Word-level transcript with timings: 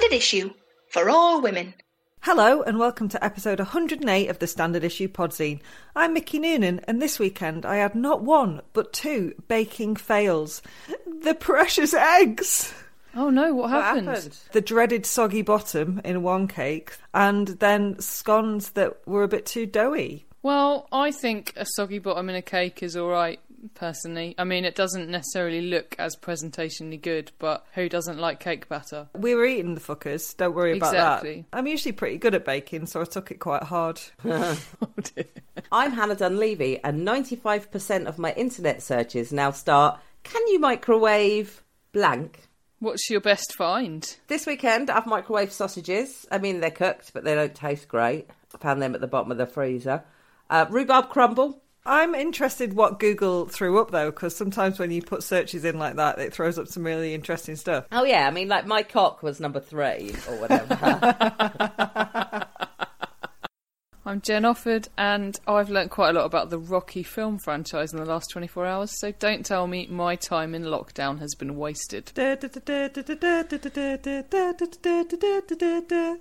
Standard 0.00 0.16
issue 0.16 0.50
for 0.88 1.10
all 1.10 1.42
women. 1.42 1.74
Hello 2.22 2.62
and 2.62 2.78
welcome 2.78 3.10
to 3.10 3.22
episode 3.22 3.58
108 3.58 4.28
of 4.28 4.38
the 4.38 4.46
Standard 4.46 4.82
Issue 4.82 5.08
Podzine. 5.08 5.60
I'm 5.94 6.14
Mickey 6.14 6.38
Noonan 6.38 6.80
and 6.84 7.02
this 7.02 7.18
weekend 7.18 7.66
I 7.66 7.76
had 7.76 7.94
not 7.94 8.22
one 8.22 8.62
but 8.72 8.94
two 8.94 9.34
baking 9.46 9.96
fails. 9.96 10.62
The 11.20 11.34
precious 11.34 11.92
eggs! 11.92 12.72
Oh 13.14 13.28
no, 13.28 13.52
what 13.52 13.68
happened? 13.68 14.08
happened? 14.08 14.38
The 14.52 14.62
dreaded 14.62 15.04
soggy 15.04 15.42
bottom 15.42 16.00
in 16.02 16.22
one 16.22 16.48
cake 16.48 16.96
and 17.12 17.48
then 17.48 18.00
scones 18.00 18.70
that 18.70 19.06
were 19.06 19.24
a 19.24 19.28
bit 19.28 19.44
too 19.44 19.66
doughy. 19.66 20.24
Well, 20.42 20.88
I 20.90 21.10
think 21.10 21.52
a 21.56 21.66
soggy 21.66 21.98
bottom 21.98 22.30
in 22.30 22.36
a 22.36 22.42
cake 22.42 22.82
is 22.82 22.96
alright, 22.96 23.40
personally. 23.74 24.34
I 24.38 24.44
mean, 24.44 24.64
it 24.64 24.74
doesn't 24.74 25.08
necessarily 25.08 25.62
look 25.62 25.94
as 25.98 26.16
presentationally 26.16 27.00
good, 27.00 27.32
but 27.38 27.66
who 27.74 27.88
doesn't 27.88 28.18
like 28.18 28.40
cake 28.40 28.68
batter? 28.68 29.08
We 29.14 29.34
were 29.34 29.44
eating 29.44 29.74
the 29.74 29.80
fuckers, 29.80 30.36
don't 30.36 30.54
worry 30.54 30.76
about 30.76 30.94
Exactly. 30.94 31.44
that. 31.50 31.58
I'm 31.58 31.66
usually 31.66 31.92
pretty 31.92 32.18
good 32.18 32.34
at 32.34 32.44
baking, 32.44 32.86
so 32.86 33.00
I 33.00 33.04
took 33.04 33.30
it 33.30 33.38
quite 33.40 33.62
hard. 33.64 34.00
Oh. 34.24 34.58
I'm 35.72 35.92
Hannah 35.92 36.16
Dunleavy, 36.16 36.82
and 36.82 37.06
95% 37.06 38.06
of 38.06 38.18
my 38.18 38.32
internet 38.32 38.82
searches 38.82 39.32
now 39.32 39.50
start 39.50 40.00
Can 40.24 40.46
you 40.48 40.58
microwave 40.58 41.62
blank? 41.92 42.48
What's 42.78 43.10
your 43.10 43.20
best 43.20 43.54
find? 43.54 44.16
This 44.28 44.46
weekend, 44.46 44.88
I've 44.90 45.04
microwaved 45.04 45.50
sausages. 45.50 46.26
I 46.30 46.38
mean, 46.38 46.60
they're 46.60 46.70
cooked, 46.70 47.12
but 47.12 47.24
they 47.24 47.34
don't 47.34 47.54
taste 47.54 47.88
great. 47.88 48.26
I 48.54 48.58
found 48.58 48.80
them 48.80 48.94
at 48.94 49.00
the 49.00 49.06
bottom 49.06 49.30
of 49.30 49.38
the 49.38 49.46
freezer. 49.46 50.02
Uh, 50.48 50.66
rhubarb 50.70 51.10
crumble. 51.10 51.60
I'm 51.86 52.14
interested 52.14 52.74
what 52.74 53.00
Google 53.00 53.46
threw 53.46 53.80
up 53.80 53.90
though, 53.90 54.10
because 54.10 54.36
sometimes 54.36 54.78
when 54.78 54.90
you 54.90 55.00
put 55.00 55.22
searches 55.22 55.64
in 55.64 55.78
like 55.78 55.96
that, 55.96 56.18
it 56.18 56.34
throws 56.34 56.58
up 56.58 56.68
some 56.68 56.84
really 56.84 57.14
interesting 57.14 57.56
stuff. 57.56 57.86
Oh, 57.90 58.04
yeah, 58.04 58.26
I 58.26 58.30
mean, 58.30 58.48
like 58.48 58.66
my 58.66 58.82
cock 58.82 59.22
was 59.22 59.40
number 59.40 59.60
three 59.60 60.14
or 60.28 60.36
whatever. 60.36 60.74
I'm 64.10 64.20
Jen 64.20 64.42
Offord, 64.42 64.88
and 64.98 65.38
I've 65.46 65.70
learnt 65.70 65.92
quite 65.92 66.10
a 66.10 66.12
lot 66.14 66.24
about 66.24 66.50
the 66.50 66.58
Rocky 66.58 67.04
film 67.04 67.38
franchise 67.38 67.92
in 67.92 68.00
the 68.00 68.04
last 68.04 68.28
24 68.30 68.66
hours, 68.66 68.90
so 68.98 69.12
don't 69.12 69.46
tell 69.46 69.68
me 69.68 69.86
my 69.86 70.16
time 70.16 70.52
in 70.52 70.64
lockdown 70.64 71.20
has 71.20 71.36
been 71.36 71.54
wasted. 71.56 72.10
It 72.16 72.42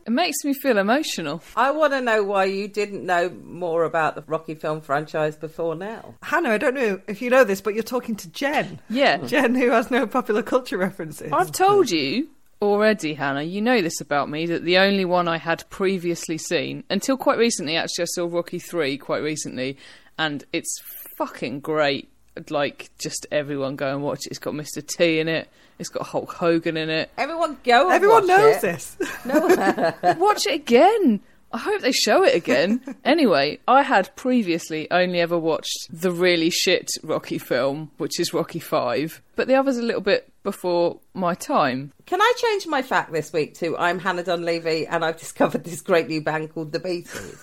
makes 0.08 0.38
me 0.44 0.54
feel 0.54 0.78
emotional. 0.78 1.42
I 1.56 1.72
want 1.72 1.94
to 1.94 2.02
know 2.02 2.22
why 2.23 2.46
you 2.46 2.68
didn't 2.68 3.08
know 3.08 3.31
more 3.44 3.86
about 3.86 4.14
the 4.14 4.22
Rocky 4.28 4.53
film 4.53 4.81
franchise 4.81 5.36
before 5.36 5.74
now. 5.74 6.14
Hannah, 6.22 6.52
I 6.52 6.59
don't 6.59 6.76
know 6.76 7.02
if 7.08 7.24
you 7.24 7.31
know 7.31 7.44
this, 7.44 7.59
but 7.59 7.74
you're 7.74 7.81
talking 7.81 8.16
to 8.18 8.30
Jen. 8.30 8.81
Yeah. 8.92 9.18
Jen, 9.26 9.56
who 9.56 9.72
has 9.72 9.90
no 9.90 10.06
popular 10.06 10.44
culture 10.44 10.78
references. 10.78 11.31
I've 11.31 11.52
told 11.52 11.90
you 11.90 12.30
already, 12.62 13.14
Hannah, 13.14 13.44
you 13.44 13.62
know 13.62 13.82
this 13.82 14.02
about 14.02 14.30
me, 14.30 14.46
that 14.48 14.64
the 14.64 14.78
only 14.78 15.06
one 15.06 15.28
I 15.28 15.38
had 15.38 15.64
previously 15.70 16.38
seen, 16.38 16.84
until 16.90 17.18
quite 17.18 17.38
recently, 17.38 17.76
actually, 17.76 18.04
I 18.04 18.08
saw 18.08 18.28
Rocky 18.30 18.60
3 18.60 18.98
quite 18.98 19.24
recently, 19.24 19.78
and 20.18 20.44
it's 20.54 20.82
fucking 21.18 21.62
great. 21.62 22.10
Like, 22.50 22.90
just 23.00 23.26
everyone 23.32 23.76
go 23.76 23.94
and 23.94 24.02
watch 24.04 24.26
it. 24.26 24.30
It's 24.30 24.40
got 24.40 24.54
Mr. 24.54 24.86
T 24.86 25.20
in 25.20 25.28
it, 25.28 25.50
it's 25.78 25.90
got 25.90 26.08
Hulk 26.08 26.32
Hogan 26.34 26.78
in 26.78 26.90
it. 26.90 27.10
Everyone 27.18 27.58
go 27.64 27.86
and 27.88 27.94
Everyone 27.96 28.28
watch 28.28 28.28
knows 28.28 28.56
it. 28.58 28.62
this. 28.62 28.98
Watch 30.18 30.46
it 30.46 30.56
again! 30.56 31.22
I 31.52 31.58
hope 31.58 31.81
they 31.81 31.92
show 31.92 32.23
it 32.23 32.36
again. 32.36 32.81
anyway, 33.03 33.59
I 33.67 33.81
had 33.81 34.16
previously 34.16 34.89
only 34.92 35.19
ever 35.19 35.38
watched 35.38 35.88
the 35.89 36.11
really 36.11 36.50
shit 36.50 36.89
Rocky 37.03 37.38
film, 37.38 37.91
which 37.97 38.19
is 38.19 38.33
Rocky 38.33 38.59
5, 38.59 39.22
but 39.36 39.47
the 39.47 39.56
other's 39.56 39.78
a 39.78 39.83
little 39.83 40.02
bit 40.02 40.31
before 40.44 41.00
my 41.13 41.34
time. 41.34 41.91
Can 42.06 42.22
I 42.22 42.34
change 42.38 42.68
my 42.68 42.81
fact 42.81 43.12
this 43.12 43.34
week 43.34 43.56
to 43.56 43.78
I'm 43.78 44.00
Hannah 44.00 44.24
Dunleavy 44.24 44.88
and 44.88 45.03
I've 45.03 45.18
discovered 45.18 45.63
this 45.63 45.81
great 45.81 46.07
new 46.07 46.22
band 46.22 46.53
called 46.53 46.72
The 46.72 46.79
Beatles? 46.79 47.40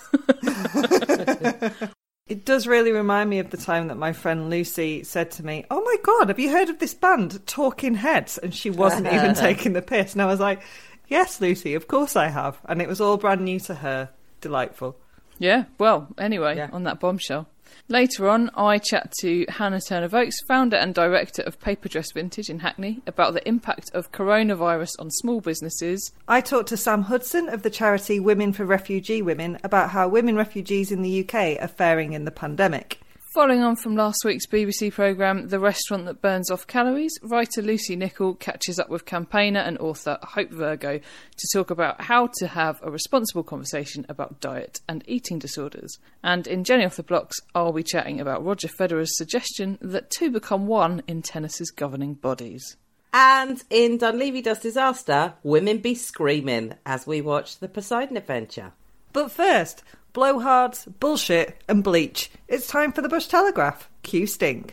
It 2.27 2.43
does 2.43 2.67
really 2.67 2.91
remind 2.91 3.29
me 3.29 3.39
of 3.39 3.51
the 3.51 3.57
time 3.57 3.87
that 3.87 3.95
my 3.95 4.11
friend 4.11 4.49
Lucy 4.49 5.03
said 5.05 5.31
to 5.31 5.45
me, 5.45 5.65
Oh 5.71 5.81
my 5.81 5.95
god, 6.03 6.27
have 6.27 6.39
you 6.39 6.51
heard 6.51 6.67
of 6.69 6.79
this 6.79 6.93
band, 6.93 7.45
Talking 7.47 7.95
Heads? 7.95 8.37
And 8.37 8.53
she 8.53 8.69
wasn't 8.69 9.07
even 9.07 9.33
taking 9.33 9.71
the 9.71 9.81
piss. 9.81 10.11
And 10.11 10.21
I 10.21 10.25
was 10.25 10.39
like, 10.39 10.61
Yes, 11.07 11.39
Lucy, 11.39 11.73
of 11.73 11.87
course 11.87 12.15
I 12.15 12.27
have. 12.27 12.59
And 12.65 12.81
it 12.81 12.87
was 12.87 12.99
all 13.01 13.17
brand 13.17 13.41
new 13.41 13.59
to 13.61 13.75
her. 13.75 14.09
Delightful. 14.41 14.97
Yeah, 15.39 15.65
well, 15.77 16.07
anyway, 16.17 16.57
Yeah. 16.57 16.69
on 16.73 16.83
that 16.83 16.99
bombshell. 16.99 17.47
Later 17.89 18.29
on, 18.29 18.49
I 18.55 18.77
chat 18.79 19.13
to 19.19 19.45
Hannah 19.49 19.81
Turner 19.81 20.07
Voakes, 20.07 20.39
founder 20.47 20.77
and 20.77 20.93
director 20.95 21.41
of 21.43 21.59
Paper 21.59 21.89
Dress 21.89 22.11
Vintage 22.13 22.49
in 22.49 22.59
Hackney, 22.59 23.01
about 23.05 23.33
the 23.33 23.47
impact 23.47 23.91
of 23.93 24.11
coronavirus 24.11 24.91
on 24.99 25.11
small 25.11 25.41
businesses. 25.41 26.11
I 26.27 26.41
talked 26.41 26.69
to 26.69 26.77
Sam 26.77 27.03
Hudson 27.03 27.49
of 27.49 27.63
the 27.63 27.69
charity 27.69 28.19
Women 28.19 28.51
for 28.53 28.65
Refugee 28.65 29.21
Women 29.21 29.59
about 29.63 29.89
how 29.91 30.07
women 30.07 30.35
refugees 30.35 30.91
in 30.91 31.01
the 31.01 31.09
UK 31.23 31.57
are 31.61 31.67
faring 31.67 32.13
in 32.13 32.25
the 32.25 32.31
pandemic. 32.31 32.99
Following 33.33 33.61
on 33.61 33.75
from 33.75 33.95
last 33.95 34.23
week's 34.25 34.47
BBC 34.47 34.91
programme, 34.91 35.49
The 35.49 35.59
Restaurant 35.59 36.05
That 36.05 36.21
Burns 36.21 36.49
Off 36.49 36.65
Calories, 36.65 37.13
writer 37.21 37.61
Lucy 37.61 37.95
Nichol 37.95 38.35
catches 38.35 38.79
up 38.79 38.89
with 38.89 39.05
campaigner 39.05 39.59
and 39.59 39.77
author 39.77 40.17
Hope 40.23 40.49
Virgo 40.49 40.99
to 40.99 41.47
talk 41.53 41.69
about 41.69 42.01
how 42.01 42.29
to 42.39 42.47
have 42.47 42.79
a 42.81 42.89
responsible 42.89 43.43
conversation 43.43 44.05
about 44.09 44.39
diet 44.39 44.79
and 44.87 45.03
eating 45.07 45.37
disorders. 45.39 45.99
And 46.23 46.47
in 46.47 46.63
Jenny 46.63 46.85
Off 46.85 46.95
the 46.95 47.03
Blocks, 47.03 47.37
I'll 47.53 47.73
be 47.73 47.83
chatting 47.83 48.19
about 48.19 48.45
Roger 48.45 48.69
Federer's 48.69 49.15
suggestion 49.17 49.77
that 49.81 50.09
two 50.09 50.31
become 50.31 50.65
one 50.65 51.03
in 51.05 51.21
tennis's 51.21 51.69
governing 51.69 52.13
bodies. 52.15 52.77
and 53.13 53.61
in 53.69 53.97
Dunleavy 53.97 54.41
Does 54.41 54.59
Disaster, 54.59 55.33
women 55.43 55.77
be 55.79 55.95
screaming 55.95 56.73
as 56.85 57.05
we 57.05 57.21
watch 57.21 57.59
the 57.59 57.67
Poseidon 57.67 58.17
Adventure. 58.17 58.71
But 59.13 59.31
first, 59.31 59.83
blowhards, 60.17 60.87
bullshit, 60.99 61.61
and 61.67 61.83
bleach. 61.83 62.31
It's 62.47 62.65
time 62.65 62.91
for 62.91 63.03
the 63.03 63.07
Bush 63.07 63.27
Telegraph. 63.27 63.87
Cue 64.01 64.25
Sting. 64.25 64.71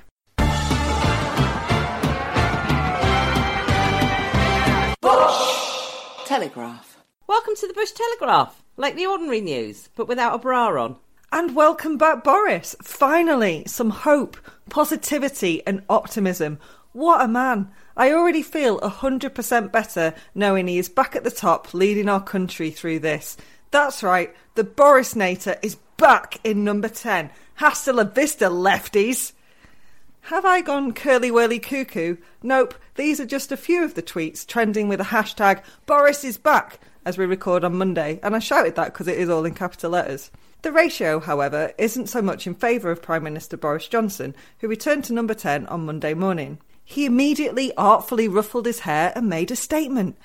Bush 5.02 6.24
Telegraph. 6.24 6.98
Welcome 7.26 7.56
to 7.56 7.68
the 7.68 7.74
Bush 7.74 7.90
Telegraph, 7.90 8.64
like 8.78 8.96
the 8.96 9.04
ordinary 9.04 9.42
news, 9.42 9.90
but 9.94 10.08
without 10.08 10.34
a 10.34 10.38
bra 10.38 10.82
on. 10.82 10.96
And 11.30 11.54
welcome 11.54 11.98
back, 11.98 12.24
Boris. 12.24 12.74
Finally, 12.80 13.64
some 13.66 13.90
hope, 13.90 14.38
positivity, 14.70 15.62
and 15.66 15.82
optimism. 15.90 16.58
What 16.92 17.20
a 17.20 17.28
man. 17.28 17.70
I 17.98 18.12
already 18.12 18.42
feel 18.42 18.80
100% 18.80 19.70
better 19.70 20.14
knowing 20.34 20.68
he 20.68 20.78
is 20.78 20.88
back 20.88 21.14
at 21.14 21.22
the 21.22 21.30
top 21.30 21.74
leading 21.74 22.08
our 22.08 22.22
country 22.22 22.70
through 22.70 23.00
this. 23.00 23.36
That's 23.74 24.04
right, 24.04 24.32
the 24.54 24.62
Boris 24.62 25.14
Nator 25.14 25.58
is 25.60 25.74
back 25.96 26.38
in 26.44 26.62
number 26.62 26.88
10. 26.88 27.28
Hasta 27.56 27.92
la 27.92 28.04
vista, 28.04 28.44
lefties. 28.44 29.32
Have 30.20 30.44
I 30.44 30.60
gone 30.60 30.92
curly 30.92 31.32
whirly 31.32 31.58
cuckoo? 31.58 32.18
Nope, 32.40 32.76
these 32.94 33.18
are 33.18 33.26
just 33.26 33.50
a 33.50 33.56
few 33.56 33.82
of 33.82 33.94
the 33.94 34.02
tweets 34.02 34.46
trending 34.46 34.86
with 34.86 35.00
the 35.00 35.06
hashtag 35.06 35.60
Boris 35.86 36.22
is 36.22 36.36
back 36.36 36.78
as 37.04 37.18
we 37.18 37.26
record 37.26 37.64
on 37.64 37.74
Monday, 37.76 38.20
and 38.22 38.36
I 38.36 38.38
shouted 38.38 38.76
that 38.76 38.92
because 38.92 39.08
it 39.08 39.18
is 39.18 39.28
all 39.28 39.44
in 39.44 39.54
capital 39.54 39.90
letters. 39.90 40.30
The 40.62 40.70
ratio, 40.70 41.18
however, 41.18 41.72
isn't 41.76 42.08
so 42.08 42.22
much 42.22 42.46
in 42.46 42.54
favour 42.54 42.92
of 42.92 43.02
Prime 43.02 43.24
Minister 43.24 43.56
Boris 43.56 43.88
Johnson, 43.88 44.36
who 44.60 44.68
returned 44.68 45.02
to 45.06 45.12
number 45.12 45.34
10 45.34 45.66
on 45.66 45.84
Monday 45.84 46.14
morning. 46.14 46.58
He 46.84 47.06
immediately 47.06 47.74
artfully 47.76 48.28
ruffled 48.28 48.66
his 48.66 48.78
hair 48.78 49.12
and 49.16 49.28
made 49.28 49.50
a 49.50 49.56
statement. 49.56 50.16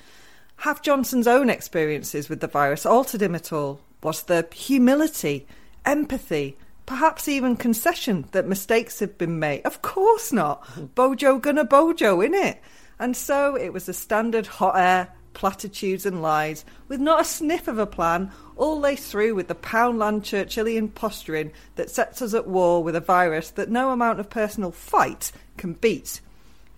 Have 0.60 0.82
Johnson's 0.82 1.26
own 1.26 1.48
experiences 1.48 2.28
with 2.28 2.40
the 2.40 2.46
virus 2.46 2.84
altered 2.84 3.22
him 3.22 3.34
at 3.34 3.50
all? 3.50 3.80
Was 4.02 4.24
the 4.24 4.46
humility, 4.52 5.46
empathy, 5.86 6.58
perhaps 6.84 7.28
even 7.28 7.56
concession 7.56 8.26
that 8.32 8.46
mistakes 8.46 9.00
have 9.00 9.16
been 9.16 9.38
made? 9.38 9.62
Of 9.64 9.80
course 9.80 10.34
not. 10.34 10.68
Bojo 10.94 11.38
gonna 11.38 11.64
bojo, 11.64 12.18
innit? 12.18 12.58
And 12.98 13.16
so 13.16 13.56
it 13.56 13.72
was 13.72 13.88
a 13.88 13.94
standard 13.94 14.46
hot 14.46 14.76
air, 14.76 15.08
platitudes 15.32 16.04
and 16.04 16.20
lies, 16.20 16.66
with 16.88 17.00
not 17.00 17.22
a 17.22 17.24
sniff 17.24 17.66
of 17.66 17.78
a 17.78 17.86
plan, 17.86 18.30
all 18.54 18.78
laced 18.78 19.10
through 19.10 19.34
with 19.34 19.48
the 19.48 19.54
Poundland 19.54 20.24
Churchillian 20.24 20.94
posturing 20.94 21.52
that 21.76 21.88
sets 21.88 22.20
us 22.20 22.34
at 22.34 22.46
war 22.46 22.84
with 22.84 22.94
a 22.94 23.00
virus 23.00 23.48
that 23.52 23.70
no 23.70 23.92
amount 23.92 24.20
of 24.20 24.28
personal 24.28 24.72
fight 24.72 25.32
can 25.56 25.72
beat. 25.72 26.20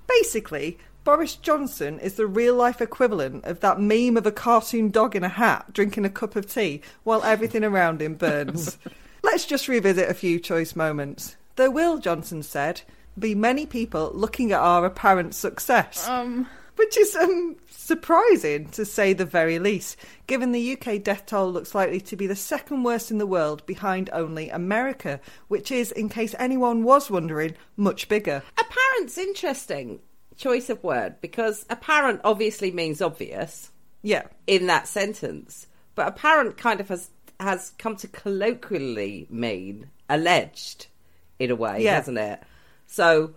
Basically, 0.06 0.78
Boris 1.04 1.34
Johnson 1.34 1.99
is 1.99 2.14
the 2.14 2.26
real 2.26 2.54
life 2.54 2.81
equivalent 2.81 3.44
of 3.44 3.58
that 3.58 3.81
meme 3.81 4.16
of 4.16 4.25
a 4.25 4.31
cartoon 4.31 4.88
dog 4.88 5.16
in 5.16 5.25
a 5.25 5.28
hat 5.28 5.72
drinking 5.72 6.04
a 6.04 6.10
cup 6.10 6.37
of 6.37 6.46
tea 6.46 6.81
while 7.02 7.25
everything 7.25 7.64
around 7.64 8.00
him 8.00 8.14
burns. 8.14 8.78
Let's 9.25 9.44
just 9.44 9.66
revisit 9.66 10.08
a 10.08 10.14
few 10.14 10.38
choice 10.38 10.76
moments. 10.76 11.37
There 11.56 11.72
will, 11.72 11.99
Johnson 11.99 12.44
said, 12.44 12.82
be 13.19 13.34
many 13.34 13.66
people 13.66 14.12
looking 14.14 14.52
at 14.52 14.60
our 14.60 14.87
apparent 14.87 15.34
success. 15.34 16.06
Um, 16.08 16.49
Which 16.76 16.96
is 16.96 17.16
um, 17.16 17.56
surprising, 17.69 18.69
to 18.70 18.84
say 18.84 19.12
the 19.12 19.25
very 19.25 19.58
least, 19.58 19.96
given 20.28 20.52
the 20.52 20.78
UK 20.78 21.02
death 21.02 21.26
toll 21.26 21.52
looks 21.52 21.75
likely 21.75 22.00
to 22.00 22.16
be 22.16 22.28
the 22.28 22.37
second 22.37 22.84
worst 22.84 23.10
in 23.10 23.19
the 23.19 23.26
world 23.26 23.66
behind 23.66 24.08
only 24.12 24.50
America, 24.50 25.20
which 25.49 25.72
is, 25.72 25.90
in 25.93 26.08
case 26.08 26.34
anyone 26.38 26.84
was 26.84 27.10
wondering, 27.10 27.54
much 27.76 28.08
bigger. 28.08 28.43
Apparent's 28.56 29.19
interesting 29.19 30.00
choice 30.42 30.68
of 30.70 30.82
word 30.82 31.14
because 31.20 31.64
apparent 31.70 32.20
obviously 32.24 32.70
means 32.70 33.00
obvious. 33.00 33.70
Yeah. 34.04 34.24
in 34.48 34.66
that 34.66 34.88
sentence. 34.88 35.68
But 35.94 36.08
apparent 36.08 36.56
kind 36.56 36.80
of 36.80 36.88
has 36.88 37.10
has 37.38 37.72
come 37.78 37.94
to 37.96 38.08
colloquially 38.08 39.26
mean 39.30 39.90
alleged 40.08 40.86
in 41.38 41.50
a 41.50 41.54
way, 41.56 41.82
Yeah. 41.84 41.94
hasn't 41.94 42.18
it? 42.18 42.40
So 42.86 43.34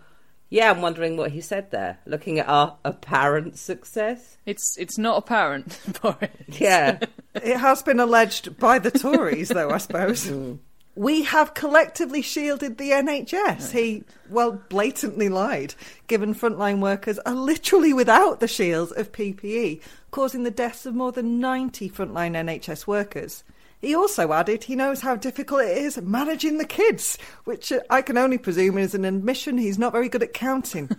yeah, 0.50 0.70
I'm 0.72 0.82
wondering 0.82 1.18
what 1.18 1.32
he 1.32 1.42
said 1.42 1.72
there, 1.72 2.00
looking 2.06 2.40
at 2.40 2.48
our 2.48 2.78
apparent 2.86 3.58
success. 3.60 4.38
It's 4.46 4.76
it's 4.78 4.98
not 4.98 5.18
apparent, 5.18 5.80
Boris. 6.02 6.30
Yeah. 6.48 7.00
It 7.36 7.58
has 7.58 7.84
been 7.84 8.00
alleged 8.00 8.58
by 8.58 8.80
the 8.80 8.92
Tories, 8.92 9.50
though, 9.50 9.70
I 9.72 9.78
suppose. 9.80 10.26
Mm. 10.28 10.60
We 10.96 11.24
have 11.24 11.54
collectively 11.54 12.22
shielded 12.22 12.78
the 12.78 12.92
NHS. 12.92 13.72
He, 13.72 14.06
well, 14.30 14.54
blatantly 14.70 15.28
lied, 15.28 15.76
given 16.08 16.34
frontline 16.34 16.80
workers 16.80 17.20
are 17.20 17.36
literally 17.36 17.92
without 17.92 18.40
the 18.40 18.48
shields 18.48 18.94
of 18.94 19.12
PPE, 19.12 19.82
causing 20.12 20.44
the 20.44 20.52
deaths 20.52 20.86
of 20.86 20.96
more 20.96 21.12
than 21.12 21.42
90 21.42 21.90
frontline 21.90 22.32
NHS 22.32 22.88
workers. 22.88 23.44
He 23.82 23.94
also 23.94 24.32
added 24.32 24.64
he 24.64 24.76
knows 24.76 25.02
how 25.02 25.18
difficult 25.18 25.64
it 25.64 25.78
is 25.78 26.02
managing 26.02 26.58
the 26.58 26.66
kids, 26.66 27.18
which 27.44 27.74
uh, 27.74 27.82
I 27.90 28.02
can 28.02 28.18
only 28.18 28.38
presume 28.38 28.78
is 28.78 28.96
an 28.96 29.04
admission 29.04 29.58
he's 29.58 29.78
not 29.78 29.92
very 29.92 30.08
good 30.08 30.24
at 30.24 30.34
counting. 30.34 30.90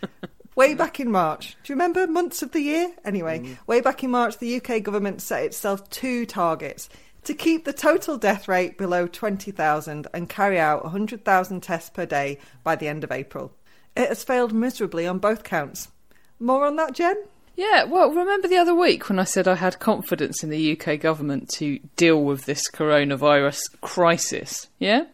Way 0.54 0.74
back 0.74 0.98
in 0.98 1.10
March, 1.10 1.56
do 1.62 1.72
you 1.72 1.76
remember 1.76 2.06
months 2.06 2.42
of 2.42 2.52
the 2.52 2.60
year? 2.60 2.92
Anyway, 3.06 3.56
way 3.66 3.80
back 3.80 4.04
in 4.04 4.10
March, 4.10 4.36
the 4.36 4.56
UK 4.56 4.82
government 4.82 5.22
set 5.22 5.44
itself 5.44 5.88
two 5.88 6.26
targets 6.26 6.90
to 7.24 7.34
keep 7.34 7.64
the 7.64 7.72
total 7.72 8.16
death 8.16 8.48
rate 8.48 8.76
below 8.76 9.06
20,000 9.06 10.06
and 10.12 10.28
carry 10.28 10.58
out 10.58 10.82
100,000 10.82 11.60
tests 11.62 11.90
per 11.90 12.06
day 12.06 12.38
by 12.64 12.76
the 12.76 12.88
end 12.88 13.04
of 13.04 13.12
April. 13.12 13.52
It 13.96 14.08
has 14.08 14.24
failed 14.24 14.52
miserably 14.52 15.06
on 15.06 15.18
both 15.18 15.44
counts. 15.44 15.88
More 16.40 16.66
on 16.66 16.76
that, 16.76 16.94
Jen? 16.94 17.16
Yeah, 17.54 17.84
well, 17.84 18.10
remember 18.10 18.48
the 18.48 18.56
other 18.56 18.74
week 18.74 19.08
when 19.08 19.18
I 19.18 19.24
said 19.24 19.46
I 19.46 19.56
had 19.56 19.78
confidence 19.78 20.42
in 20.42 20.50
the 20.50 20.72
UK 20.72 20.98
government 20.98 21.50
to 21.56 21.78
deal 21.96 22.22
with 22.22 22.46
this 22.46 22.62
coronavirus 22.70 23.60
crisis? 23.82 24.68
Yeah? 24.78 25.04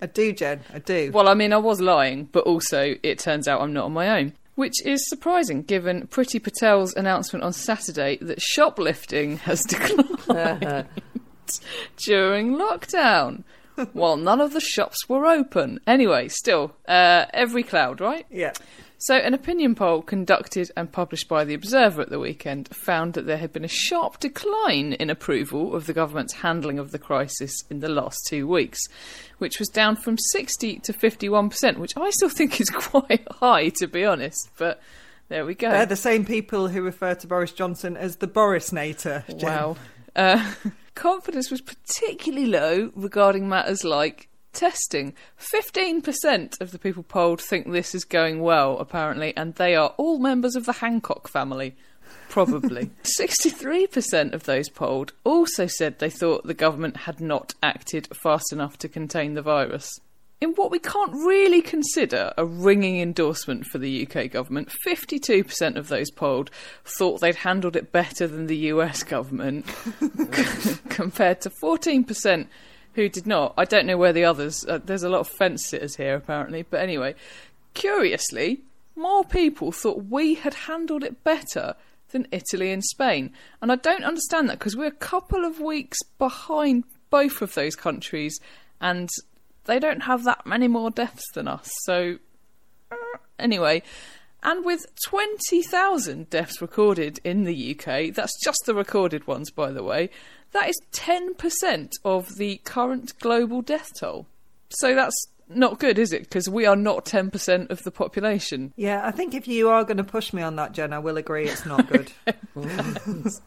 I 0.00 0.06
do, 0.06 0.32
Jen. 0.32 0.60
I 0.72 0.78
do. 0.78 1.10
Well, 1.12 1.28
I 1.28 1.34
mean, 1.34 1.52
I 1.52 1.56
was 1.56 1.80
lying, 1.80 2.28
but 2.30 2.44
also 2.44 2.94
it 3.02 3.18
turns 3.18 3.48
out 3.48 3.60
I'm 3.60 3.72
not 3.72 3.86
on 3.86 3.92
my 3.92 4.20
own. 4.20 4.34
Which 4.54 4.84
is 4.84 5.08
surprising 5.08 5.62
given 5.62 6.06
Priti 6.08 6.42
Patel's 6.42 6.94
announcement 6.94 7.44
on 7.44 7.52
Saturday 7.52 8.18
that 8.20 8.40
shoplifting 8.40 9.38
has 9.38 9.62
declined 9.64 10.86
during 11.96 12.56
lockdown. 12.56 13.44
While 13.92 14.16
none 14.16 14.40
of 14.40 14.52
the 14.52 14.60
shops 14.60 15.08
were 15.08 15.24
open. 15.24 15.78
Anyway, 15.86 16.26
still, 16.26 16.74
uh, 16.88 17.26
every 17.32 17.62
cloud, 17.62 18.00
right? 18.00 18.26
yeah. 18.28 18.52
So, 19.00 19.14
an 19.14 19.32
opinion 19.32 19.76
poll 19.76 20.02
conducted 20.02 20.72
and 20.76 20.90
published 20.90 21.28
by 21.28 21.44
The 21.44 21.54
Observer 21.54 22.02
at 22.02 22.10
the 22.10 22.18
weekend 22.18 22.68
found 22.74 23.12
that 23.12 23.26
there 23.26 23.36
had 23.36 23.52
been 23.52 23.64
a 23.64 23.68
sharp 23.68 24.18
decline 24.18 24.92
in 24.94 25.08
approval 25.08 25.76
of 25.76 25.86
the 25.86 25.92
government's 25.92 26.34
handling 26.34 26.80
of 26.80 26.90
the 26.90 26.98
crisis 26.98 27.52
in 27.70 27.78
the 27.78 27.88
last 27.88 28.18
two 28.28 28.48
weeks, 28.48 28.80
which 29.38 29.60
was 29.60 29.68
down 29.68 29.94
from 29.94 30.18
60 30.18 30.80
to 30.80 30.92
51%, 30.92 31.78
which 31.78 31.96
I 31.96 32.10
still 32.10 32.28
think 32.28 32.60
is 32.60 32.70
quite 32.70 33.24
high, 33.30 33.68
to 33.76 33.86
be 33.86 34.04
honest. 34.04 34.50
But 34.58 34.80
there 35.28 35.46
we 35.46 35.54
go. 35.54 35.70
They're 35.70 35.86
the 35.86 35.94
same 35.94 36.24
people 36.24 36.66
who 36.66 36.82
refer 36.82 37.14
to 37.14 37.26
Boris 37.28 37.52
Johnson 37.52 37.96
as 37.96 38.16
the 38.16 38.26
Borisnator. 38.26 39.24
Jen. 39.38 39.48
Wow. 39.48 39.76
Uh, 40.16 40.54
confidence 40.98 41.48
was 41.48 41.60
particularly 41.60 42.46
low 42.46 42.90
regarding 42.96 43.48
matters 43.48 43.84
like 43.84 44.28
testing. 44.52 45.14
15% 45.38 46.60
of 46.60 46.72
the 46.72 46.78
people 46.78 47.04
polled 47.04 47.40
think 47.40 47.70
this 47.70 47.94
is 47.94 48.04
going 48.04 48.40
well, 48.40 48.78
apparently, 48.78 49.34
and 49.36 49.54
they 49.54 49.76
are 49.76 49.94
all 49.96 50.18
members 50.18 50.56
of 50.56 50.66
the 50.66 50.72
Hancock 50.72 51.28
family. 51.28 51.76
Probably. 52.28 52.90
63% 53.20 54.32
of 54.32 54.42
those 54.44 54.68
polled 54.68 55.12
also 55.22 55.66
said 55.66 55.98
they 55.98 56.10
thought 56.10 56.44
the 56.44 56.54
government 56.54 56.98
had 56.98 57.20
not 57.20 57.54
acted 57.62 58.08
fast 58.14 58.52
enough 58.52 58.76
to 58.78 58.88
contain 58.88 59.34
the 59.34 59.42
virus. 59.42 60.00
In 60.40 60.50
what 60.50 60.70
we 60.70 60.78
can't 60.78 61.12
really 61.12 61.60
consider 61.60 62.32
a 62.36 62.44
ringing 62.44 63.00
endorsement 63.00 63.66
for 63.66 63.78
the 63.78 64.06
UK 64.06 64.30
government, 64.30 64.70
52% 64.86 65.76
of 65.76 65.88
those 65.88 66.12
polled 66.12 66.50
thought 66.84 67.20
they'd 67.20 67.34
handled 67.34 67.74
it 67.74 67.90
better 67.90 68.28
than 68.28 68.46
the 68.46 68.56
US 68.56 69.02
government, 69.02 69.66
compared 70.88 71.40
to 71.40 71.50
14% 71.50 72.46
who 72.94 73.08
did 73.08 73.26
not. 73.26 73.54
I 73.56 73.64
don't 73.64 73.86
know 73.86 73.96
where 73.96 74.12
the 74.12 74.24
others. 74.24 74.64
Uh, 74.66 74.78
there's 74.84 75.02
a 75.02 75.08
lot 75.08 75.20
of 75.20 75.28
fence 75.28 75.66
sitters 75.66 75.96
here, 75.96 76.14
apparently. 76.14 76.62
But 76.62 76.80
anyway, 76.80 77.14
curiously, 77.74 78.62
more 78.96 79.24
people 79.24 79.72
thought 79.72 80.06
we 80.08 80.34
had 80.34 80.54
handled 80.54 81.04
it 81.04 81.22
better 81.22 81.74
than 82.10 82.26
Italy 82.32 82.72
and 82.72 82.82
Spain, 82.82 83.32
and 83.60 83.70
I 83.70 83.76
don't 83.76 84.04
understand 84.04 84.48
that 84.48 84.58
because 84.58 84.76
we're 84.76 84.86
a 84.86 84.90
couple 84.90 85.44
of 85.44 85.60
weeks 85.60 85.98
behind 86.18 86.84
both 87.10 87.42
of 87.42 87.54
those 87.54 87.76
countries, 87.76 88.38
and 88.80 89.08
they 89.68 89.78
don't 89.78 90.00
have 90.00 90.24
that 90.24 90.44
many 90.44 90.66
more 90.66 90.90
deaths 90.90 91.24
than 91.34 91.46
us. 91.46 91.70
So 91.84 92.16
uh, 92.90 93.18
anyway. 93.38 93.82
And 94.40 94.64
with 94.64 94.86
20,000 95.06 96.30
deaths 96.30 96.62
recorded 96.62 97.18
in 97.24 97.42
the 97.42 97.76
UK, 97.76 98.14
that's 98.14 98.40
just 98.42 98.60
the 98.66 98.74
recorded 98.74 99.26
ones, 99.26 99.50
by 99.50 99.72
the 99.72 99.82
way, 99.82 100.10
that 100.52 100.68
is 100.68 100.80
10% 100.92 101.92
of 102.04 102.36
the 102.36 102.58
current 102.58 103.18
global 103.18 103.62
death 103.62 103.90
toll. 103.98 104.26
So 104.70 104.94
that's 104.94 105.26
not 105.48 105.80
good, 105.80 105.98
is 105.98 106.12
it? 106.12 106.22
Because 106.22 106.48
we 106.48 106.66
are 106.66 106.76
not 106.76 107.04
10% 107.04 107.70
of 107.70 107.82
the 107.82 107.90
population. 107.90 108.72
Yeah, 108.76 109.04
I 109.04 109.10
think 109.10 109.34
if 109.34 109.48
you 109.48 109.68
are 109.70 109.82
going 109.82 109.96
to 109.96 110.04
push 110.04 110.32
me 110.32 110.42
on 110.42 110.54
that, 110.56 110.72
Jen, 110.72 110.92
I 110.92 111.00
will 111.00 111.16
agree 111.16 111.48
it's 111.48 111.66
not 111.66 111.88
good. 111.88 112.12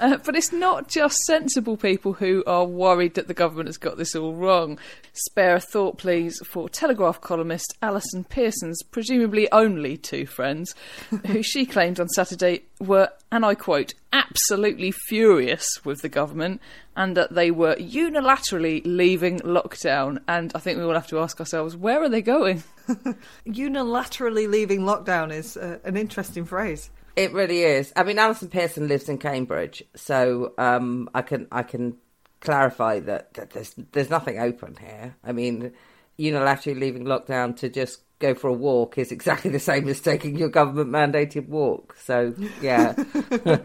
Uh, 0.00 0.16
but 0.24 0.34
it's 0.34 0.50
not 0.50 0.88
just 0.88 1.18
sensible 1.24 1.76
people 1.76 2.14
who 2.14 2.42
are 2.46 2.64
worried 2.64 3.14
that 3.14 3.28
the 3.28 3.34
government 3.34 3.68
has 3.68 3.76
got 3.76 3.98
this 3.98 4.16
all 4.16 4.34
wrong. 4.34 4.78
Spare 5.12 5.56
a 5.56 5.60
thought, 5.60 5.98
please, 5.98 6.40
for 6.46 6.70
Telegraph 6.70 7.20
columnist 7.20 7.76
Allison 7.82 8.24
Pearson's 8.24 8.82
presumably 8.82 9.50
only 9.52 9.98
two 9.98 10.24
friends, 10.24 10.74
who 11.26 11.42
she 11.42 11.66
claimed 11.66 12.00
on 12.00 12.08
Saturday 12.08 12.62
were, 12.80 13.10
and 13.30 13.44
I 13.44 13.54
quote, 13.54 13.92
absolutely 14.10 14.90
furious 14.90 15.84
with 15.84 16.00
the 16.00 16.08
government 16.08 16.62
and 16.96 17.16
that 17.16 17.34
they 17.34 17.50
were 17.50 17.74
unilaterally 17.76 18.80
leaving 18.86 19.40
lockdown. 19.40 20.18
And 20.26 20.50
I 20.54 20.60
think 20.60 20.78
we 20.78 20.84
all 20.84 20.94
have 20.94 21.08
to 21.08 21.18
ask 21.18 21.38
ourselves, 21.40 21.76
where 21.76 22.02
are 22.02 22.08
they 22.08 22.22
going? 22.22 22.62
Unilaterally 23.46 24.48
leaving 24.48 24.80
lockdown 24.80 25.30
is 25.30 25.58
uh, 25.58 25.78
an 25.84 25.98
interesting 25.98 26.46
phrase. 26.46 26.90
It 27.20 27.34
really 27.34 27.64
is. 27.64 27.92
I 27.96 28.02
mean, 28.02 28.18
Allison 28.18 28.48
Pearson 28.48 28.88
lives 28.88 29.10
in 29.10 29.18
Cambridge, 29.18 29.82
so 29.94 30.54
um, 30.56 31.10
I 31.14 31.20
can 31.20 31.48
I 31.52 31.62
can 31.62 31.98
clarify 32.40 33.00
that, 33.00 33.34
that 33.34 33.50
there's 33.50 33.74
there's 33.92 34.08
nothing 34.08 34.38
open 34.38 34.74
here. 34.80 35.14
I 35.22 35.32
mean, 35.32 35.72
unilaterally 36.18 36.80
leaving 36.80 37.04
lockdown 37.04 37.54
to 37.58 37.68
just 37.68 38.00
go 38.20 38.34
for 38.34 38.48
a 38.48 38.54
walk 38.54 38.96
is 38.96 39.12
exactly 39.12 39.50
the 39.58 39.60
same 39.60 39.86
as 39.88 40.00
taking 40.00 40.34
your 40.34 40.48
government 40.48 40.88
mandated 40.88 41.46
walk. 41.48 41.94
So 41.98 42.34
yeah, 42.62 42.94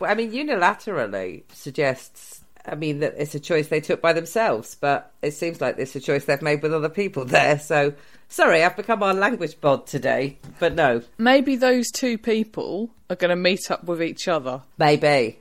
Well, 0.00 0.10
I 0.10 0.14
mean, 0.14 0.32
unilaterally 0.32 1.44
suggests. 1.52 2.42
I 2.68 2.74
mean 2.74 2.98
that 2.98 3.14
it's 3.16 3.36
a 3.36 3.38
choice 3.38 3.68
they 3.68 3.80
took 3.80 4.02
by 4.02 4.14
themselves, 4.14 4.74
but 4.74 5.12
it 5.22 5.34
seems 5.34 5.60
like 5.60 5.78
it's 5.78 5.94
a 5.94 6.00
choice 6.00 6.24
they've 6.24 6.42
made 6.42 6.60
with 6.60 6.74
other 6.74 6.88
people 6.88 7.24
there. 7.24 7.60
So 7.60 7.94
sorry, 8.28 8.62
I've 8.62 8.76
become 8.76 9.02
our 9.02 9.14
language 9.14 9.60
bod 9.60 9.86
today, 9.86 10.38
but 10.58 10.74
no, 10.74 11.02
Maybe 11.18 11.56
those 11.56 11.90
two 11.90 12.18
people 12.18 12.90
are 13.10 13.16
going 13.16 13.30
to 13.30 13.36
meet 13.36 13.70
up 13.70 13.84
with 13.84 14.02
each 14.02 14.28
other. 14.28 14.62
Maybe. 14.78 15.38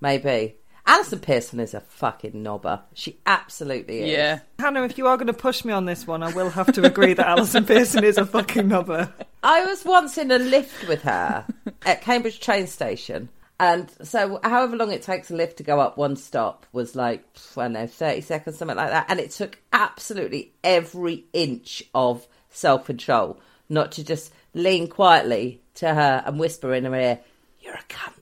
Maybe. 0.00 0.56
Allison 0.88 1.18
Pearson 1.18 1.58
is 1.58 1.74
a 1.74 1.80
fucking 1.80 2.32
knobber. 2.32 2.80
She 2.94 3.18
absolutely 3.26 4.02
is. 4.02 4.10
Yeah. 4.10 4.38
Hannah, 4.60 4.84
if 4.84 4.96
you 4.96 5.08
are 5.08 5.16
going 5.16 5.26
to 5.26 5.32
push 5.32 5.64
me 5.64 5.72
on 5.72 5.84
this 5.84 6.06
one, 6.06 6.22
I 6.22 6.32
will 6.32 6.50
have 6.50 6.72
to 6.74 6.84
agree 6.86 7.12
that 7.14 7.26
Allison 7.26 7.64
Pearson 7.66 8.04
is 8.04 8.18
a 8.18 8.24
fucking 8.24 8.68
knobber. 8.68 9.12
I 9.42 9.64
was 9.64 9.84
once 9.84 10.16
in 10.16 10.30
a 10.30 10.38
lift 10.38 10.86
with 10.86 11.02
her 11.02 11.44
at 11.84 12.02
Cambridge 12.02 12.38
train 12.38 12.68
station. 12.68 13.30
And 13.58 13.90
so, 14.02 14.38
however 14.42 14.76
long 14.76 14.92
it 14.92 15.02
takes 15.02 15.30
a 15.30 15.34
lift 15.34 15.56
to 15.58 15.62
go 15.62 15.80
up 15.80 15.96
one 15.96 16.16
stop 16.16 16.66
was 16.72 16.94
like, 16.94 17.24
I 17.56 17.62
don't 17.62 17.72
know, 17.72 17.86
30 17.86 18.20
seconds, 18.20 18.58
something 18.58 18.76
like 18.76 18.90
that. 18.90 19.06
And 19.08 19.18
it 19.18 19.30
took 19.30 19.58
absolutely 19.72 20.52
every 20.62 21.24
inch 21.32 21.82
of 21.94 22.26
self 22.50 22.84
control 22.84 23.40
not 23.68 23.92
to 23.92 24.04
just 24.04 24.32
lean 24.54 24.88
quietly 24.88 25.62
to 25.74 25.92
her 25.92 26.22
and 26.26 26.38
whisper 26.38 26.74
in 26.74 26.84
her 26.84 26.94
ear, 26.94 27.20
You're 27.60 27.74
a 27.74 27.82
cunt. 27.88 28.12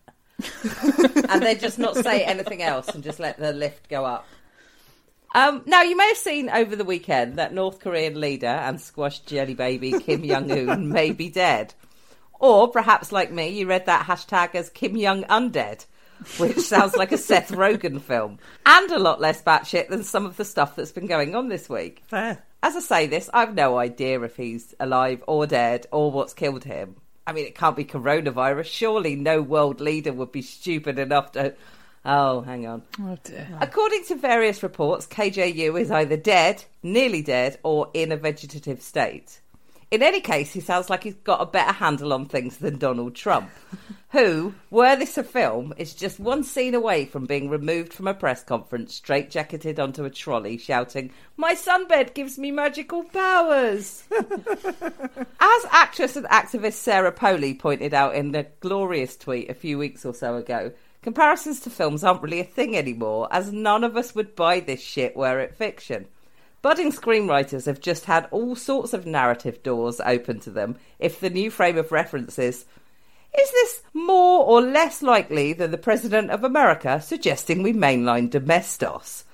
and 1.30 1.42
then 1.42 1.58
just 1.58 1.78
not 1.78 1.96
say 1.96 2.24
anything 2.24 2.62
else 2.62 2.88
and 2.88 3.04
just 3.04 3.20
let 3.20 3.38
the 3.38 3.52
lift 3.52 3.88
go 3.88 4.04
up. 4.04 4.26
Um, 5.34 5.62
now, 5.66 5.82
you 5.82 5.96
may 5.96 6.08
have 6.08 6.16
seen 6.16 6.48
over 6.48 6.76
the 6.76 6.84
weekend 6.84 7.36
that 7.36 7.52
North 7.52 7.80
Korean 7.80 8.20
leader 8.20 8.46
and 8.46 8.80
squash 8.80 9.18
jelly 9.20 9.54
baby 9.54 9.98
Kim 9.98 10.26
Jong 10.26 10.50
Un 10.50 10.88
may 10.88 11.10
be 11.10 11.28
dead. 11.28 11.74
Or 12.44 12.68
perhaps, 12.68 13.10
like 13.10 13.32
me, 13.32 13.48
you 13.48 13.66
read 13.66 13.86
that 13.86 14.04
hashtag 14.04 14.54
as 14.54 14.68
Kim 14.68 15.00
Jong 15.00 15.24
Undead, 15.24 15.86
which 16.36 16.58
sounds 16.58 16.94
like 16.94 17.10
a 17.10 17.16
Seth 17.16 17.50
Rogen 17.50 17.98
film, 18.02 18.38
and 18.66 18.90
a 18.90 18.98
lot 18.98 19.18
less 19.18 19.40
batshit 19.42 19.88
than 19.88 20.04
some 20.04 20.26
of 20.26 20.36
the 20.36 20.44
stuff 20.44 20.76
that's 20.76 20.92
been 20.92 21.06
going 21.06 21.34
on 21.34 21.48
this 21.48 21.70
week. 21.70 22.02
Fair. 22.06 22.42
As 22.62 22.76
I 22.76 22.80
say 22.80 23.06
this, 23.06 23.30
I've 23.32 23.54
no 23.54 23.78
idea 23.78 24.20
if 24.20 24.36
he's 24.36 24.74
alive 24.78 25.24
or 25.26 25.46
dead 25.46 25.86
or 25.90 26.10
what's 26.10 26.34
killed 26.34 26.64
him. 26.64 26.96
I 27.26 27.32
mean, 27.32 27.46
it 27.46 27.54
can't 27.54 27.76
be 27.76 27.86
coronavirus. 27.86 28.66
Surely 28.66 29.16
no 29.16 29.40
world 29.40 29.80
leader 29.80 30.12
would 30.12 30.30
be 30.30 30.42
stupid 30.42 30.98
enough 30.98 31.32
to. 31.32 31.54
Oh, 32.04 32.42
hang 32.42 32.66
on. 32.66 32.82
Oh 33.00 33.16
dear. 33.24 33.56
According 33.62 34.04
to 34.04 34.16
various 34.16 34.62
reports, 34.62 35.06
KJU 35.06 35.80
is 35.80 35.90
either 35.90 36.18
dead, 36.18 36.62
nearly 36.82 37.22
dead, 37.22 37.58
or 37.62 37.88
in 37.94 38.12
a 38.12 38.18
vegetative 38.18 38.82
state. 38.82 39.40
In 39.90 40.02
any 40.02 40.20
case, 40.20 40.52
he 40.52 40.60
sounds 40.60 40.90
like 40.90 41.04
he's 41.04 41.14
got 41.14 41.42
a 41.42 41.46
better 41.46 41.72
handle 41.72 42.12
on 42.12 42.26
things 42.26 42.56
than 42.58 42.78
Donald 42.78 43.14
Trump, 43.14 43.50
who, 44.10 44.54
were 44.70 44.96
this 44.96 45.18
a 45.18 45.24
film, 45.24 45.72
is 45.76 45.94
just 45.94 46.18
one 46.18 46.42
scene 46.42 46.74
away 46.74 47.04
from 47.04 47.26
being 47.26 47.48
removed 47.48 47.92
from 47.92 48.08
a 48.08 48.14
press 48.14 48.42
conference, 48.42 48.94
straight-jacketed 48.94 49.78
onto 49.78 50.04
a 50.04 50.10
trolley, 50.10 50.56
shouting, 50.56 51.10
"My 51.36 51.54
sunbed 51.54 52.14
gives 52.14 52.38
me 52.38 52.50
magical 52.50 53.04
powers." 53.04 54.04
As 54.10 55.66
actress 55.70 56.16
and 56.16 56.26
activist 56.26 56.74
Sarah 56.74 57.12
Polley 57.12 57.54
pointed 57.54 57.94
out 57.94 58.14
in 58.14 58.34
a 58.34 58.46
glorious 58.60 59.16
tweet 59.16 59.50
a 59.50 59.54
few 59.54 59.78
weeks 59.78 60.04
or 60.04 60.14
so 60.14 60.36
ago, 60.36 60.72
comparisons 61.02 61.60
to 61.60 61.70
films 61.70 62.02
aren't 62.02 62.22
really 62.22 62.40
a 62.40 62.44
thing 62.44 62.76
anymore, 62.76 63.28
as 63.30 63.52
none 63.52 63.84
of 63.84 63.96
us 63.96 64.14
would 64.14 64.34
buy 64.34 64.60
this 64.60 64.80
shit 64.80 65.16
were 65.16 65.40
it 65.40 65.54
fiction. 65.54 66.06
Budding 66.64 66.92
screenwriters 66.92 67.66
have 67.66 67.78
just 67.78 68.06
had 68.06 68.26
all 68.30 68.56
sorts 68.56 68.94
of 68.94 69.04
narrative 69.04 69.62
doors 69.62 70.00
open 70.00 70.40
to 70.40 70.50
them 70.50 70.76
if 70.99 71.21
the 71.21 71.28
new 71.28 71.50
frame 71.50 71.76
of 71.76 71.92
reference 71.92 72.38
is 72.38 72.64
is 73.38 73.50
this 73.50 73.83
more 73.92 74.42
or 74.47 74.62
less 74.62 75.02
likely 75.02 75.52
than 75.52 75.73
the 75.73 75.76
President 75.76 76.30
of 76.30 76.42
America 76.42 77.02
suggesting 77.02 77.62
we 77.62 77.75
mainline 77.75 78.30
domestos? 78.30 79.25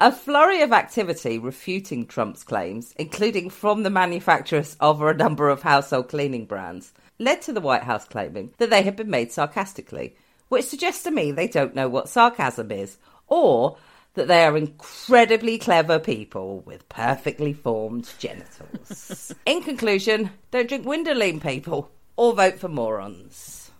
A 0.00 0.12
flurry 0.12 0.62
of 0.62 0.72
activity 0.72 1.40
refuting 1.40 2.06
Trump's 2.06 2.44
claims, 2.44 2.94
including 2.96 3.50
from 3.50 3.82
the 3.82 3.90
manufacturers 3.90 4.76
of 4.78 5.02
a 5.02 5.12
number 5.12 5.48
of 5.48 5.62
household 5.62 6.08
cleaning 6.10 6.44
brands, 6.44 6.92
led 7.18 7.42
to 7.42 7.52
the 7.52 7.60
White 7.60 7.82
House 7.82 8.04
claiming 8.04 8.54
that 8.58 8.70
they 8.70 8.82
had 8.82 8.94
been 8.94 9.10
made 9.10 9.32
sarcastically, 9.32 10.14
which 10.50 10.66
suggests 10.66 11.02
to 11.02 11.10
me 11.10 11.32
they 11.32 11.48
don't 11.48 11.74
know 11.74 11.88
what 11.88 12.08
sarcasm 12.08 12.70
is, 12.70 12.96
or 13.26 13.76
that 14.16 14.28
they 14.28 14.44
are 14.44 14.56
incredibly 14.56 15.56
clever 15.58 15.98
people 15.98 16.60
with 16.66 16.88
perfectly 16.88 17.52
formed 17.52 18.12
genitals. 18.18 19.32
In 19.46 19.62
conclusion, 19.62 20.30
don't 20.50 20.68
drink 20.68 20.84
Winderline, 20.84 21.40
people, 21.42 21.90
or 22.16 22.34
vote 22.34 22.58
for 22.58 22.68
morons. 22.68 23.70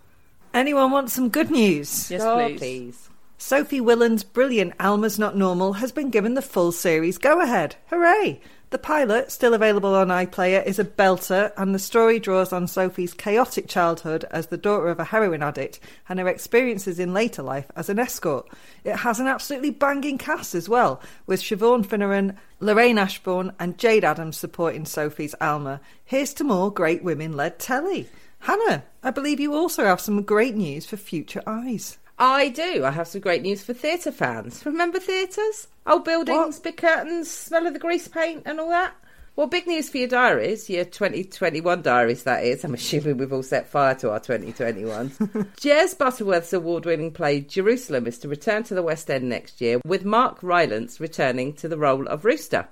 Anyone 0.53 0.91
want 0.91 1.11
some 1.11 1.29
good 1.29 1.51
news? 1.51 2.09
Yes, 2.09 2.21
Oh, 2.23 2.51
please. 2.57 3.09
Sophie 3.37 3.81
Willan's 3.81 4.23
brilliant 4.23 4.73
Alma's 4.79 5.19
Not 5.19 5.37
Normal 5.37 5.73
has 5.73 5.91
been 5.91 6.09
given 6.09 6.33
the 6.33 6.41
full 6.41 6.71
series 6.71 7.17
go 7.19 7.39
ahead. 7.41 7.75
Hooray! 7.91 8.41
The 8.69 8.77
pilot, 8.77 9.31
still 9.31 9.53
available 9.53 9.95
on 9.95 10.09
iPlayer, 10.09 10.65
is 10.65 10.77
a 10.77 10.83
belter, 10.83 11.53
and 11.55 11.73
the 11.73 11.79
story 11.79 12.19
draws 12.19 12.51
on 12.51 12.67
Sophie's 12.67 13.13
chaotic 13.13 13.69
childhood 13.69 14.25
as 14.29 14.47
the 14.47 14.57
daughter 14.57 14.89
of 14.89 14.99
a 14.99 15.05
heroin 15.05 15.41
addict 15.41 15.79
and 16.09 16.19
her 16.19 16.27
experiences 16.27 16.99
in 16.99 17.13
later 17.13 17.41
life 17.41 17.71
as 17.77 17.87
an 17.87 17.97
escort. 17.97 18.45
It 18.83 18.97
has 18.97 19.21
an 19.21 19.27
absolutely 19.27 19.69
banging 19.69 20.17
cast 20.17 20.53
as 20.53 20.67
well, 20.67 21.01
with 21.25 21.41
Siobhan 21.41 21.85
Finneran, 21.85 22.35
Lorraine 22.59 22.97
Ashbourne, 22.97 23.53
and 23.57 23.77
Jayde 23.77 24.03
Adams 24.03 24.35
supporting 24.35 24.83
Sophie's 24.83 25.35
Alma. 25.39 25.79
Here's 26.03 26.33
to 26.33 26.43
more 26.43 26.69
great 26.69 27.05
women 27.05 27.37
led 27.37 27.59
telly. 27.59 28.09
Hannah, 28.39 28.83
I 29.01 29.11
believe 29.11 29.39
you 29.39 29.53
also 29.53 29.85
have 29.85 30.01
some 30.01 30.23
great 30.23 30.55
news 30.55 30.85
for 30.85 30.97
Future 30.97 31.41
Eyes. 31.47 31.97
I 32.19 32.49
do. 32.49 32.83
I 32.83 32.91
have 32.91 33.07
some 33.07 33.21
great 33.21 33.41
news 33.43 33.63
for 33.63 33.73
theatre 33.73 34.11
fans. 34.11 34.65
Remember 34.65 34.99
theatres? 34.99 35.67
Old 35.85 36.03
buildings, 36.03 36.55
What? 36.55 36.63
big 36.63 36.77
curtains, 36.77 37.29
smell 37.29 37.67
of 37.67 37.73
the 37.73 37.79
grease 37.79 38.07
paint, 38.07 38.43
and 38.45 38.59
all 38.59 38.69
that. 38.69 38.93
Well, 39.35 39.45
big 39.45 39.67
news 39.67 39.87
for 39.87 39.99
your 39.99 40.07
diaries, 40.07 40.67
your 40.67 40.83
2021 40.83 41.83
diaries, 41.83 42.23
that 42.23 42.43
is. 42.43 42.63
I'm 42.63 42.73
assuming 42.73 43.17
we've 43.17 43.31
all 43.31 43.43
set 43.43 43.67
fire 43.69 43.93
to 43.95 44.09
our 44.11 44.19
2021s. 44.19 45.15
Jez 45.61 45.95
Butterworth's 45.95 46.53
award 46.53 46.87
winning 46.87 47.11
play 47.11 47.41
Jerusalem 47.41 48.07
is 48.07 48.17
to 48.19 48.27
return 48.27 48.63
to 48.63 48.73
the 48.73 48.81
West 48.81 49.11
End 49.11 49.29
next 49.29 49.61
year, 49.61 49.79
with 49.85 50.03
Mark 50.05 50.41
Rylance 50.41 50.99
returning 50.99 51.53
to 51.53 51.67
the 51.67 51.77
role 51.77 52.07
of 52.07 52.25
Rooster. 52.25 52.67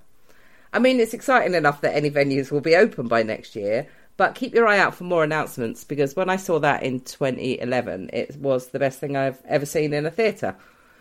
I 0.73 0.79
mean, 0.79 0.99
it's 0.99 1.13
exciting 1.13 1.53
enough 1.53 1.81
that 1.81 1.95
any 1.95 2.09
venues 2.09 2.51
will 2.51 2.61
be 2.61 2.75
open 2.75 3.07
by 3.07 3.21
next 3.21 3.55
year, 3.55 3.87
but 4.17 4.35
keep 4.35 4.53
your 4.53 4.67
eye 4.67 4.79
out 4.79 4.95
for 4.95 5.03
more 5.03 5.23
announcements 5.23 5.83
because 5.83 6.15
when 6.15 6.29
I 6.29 6.37
saw 6.37 6.59
that 6.59 6.83
in 6.83 7.01
2011, 7.01 8.09
it 8.13 8.37
was 8.37 8.67
the 8.67 8.79
best 8.79 8.99
thing 8.99 9.15
I've 9.15 9.41
ever 9.45 9.65
seen 9.65 9.93
in 9.93 10.05
a 10.05 10.11
theatre. 10.11 10.55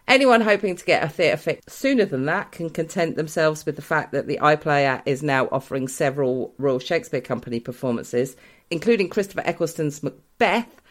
Anyone 0.06 0.42
hoping 0.42 0.76
to 0.76 0.85
get 0.85 1.02
a 1.02 1.09
theatre 1.09 1.38
fix 1.38 1.73
sooner 1.73 2.04
than 2.04 2.26
that 2.26 2.52
can 2.52 2.68
content 2.68 3.16
themselves 3.16 3.64
with 3.64 3.76
the 3.76 3.83
fact 3.83 4.12
that 4.12 4.26
the 4.26 4.38
iPlayer 4.42 5.00
is 5.06 5.23
now 5.23 5.49
offering 5.50 5.88
several 5.88 6.52
Royal 6.59 6.78
Shakespeare 6.78 7.23
Company 7.23 7.59
performances, 7.59 8.37
including 8.71 9.09
Christopher 9.09 9.42
Eccleston's 9.47 10.02
Macbeth, 10.02 10.83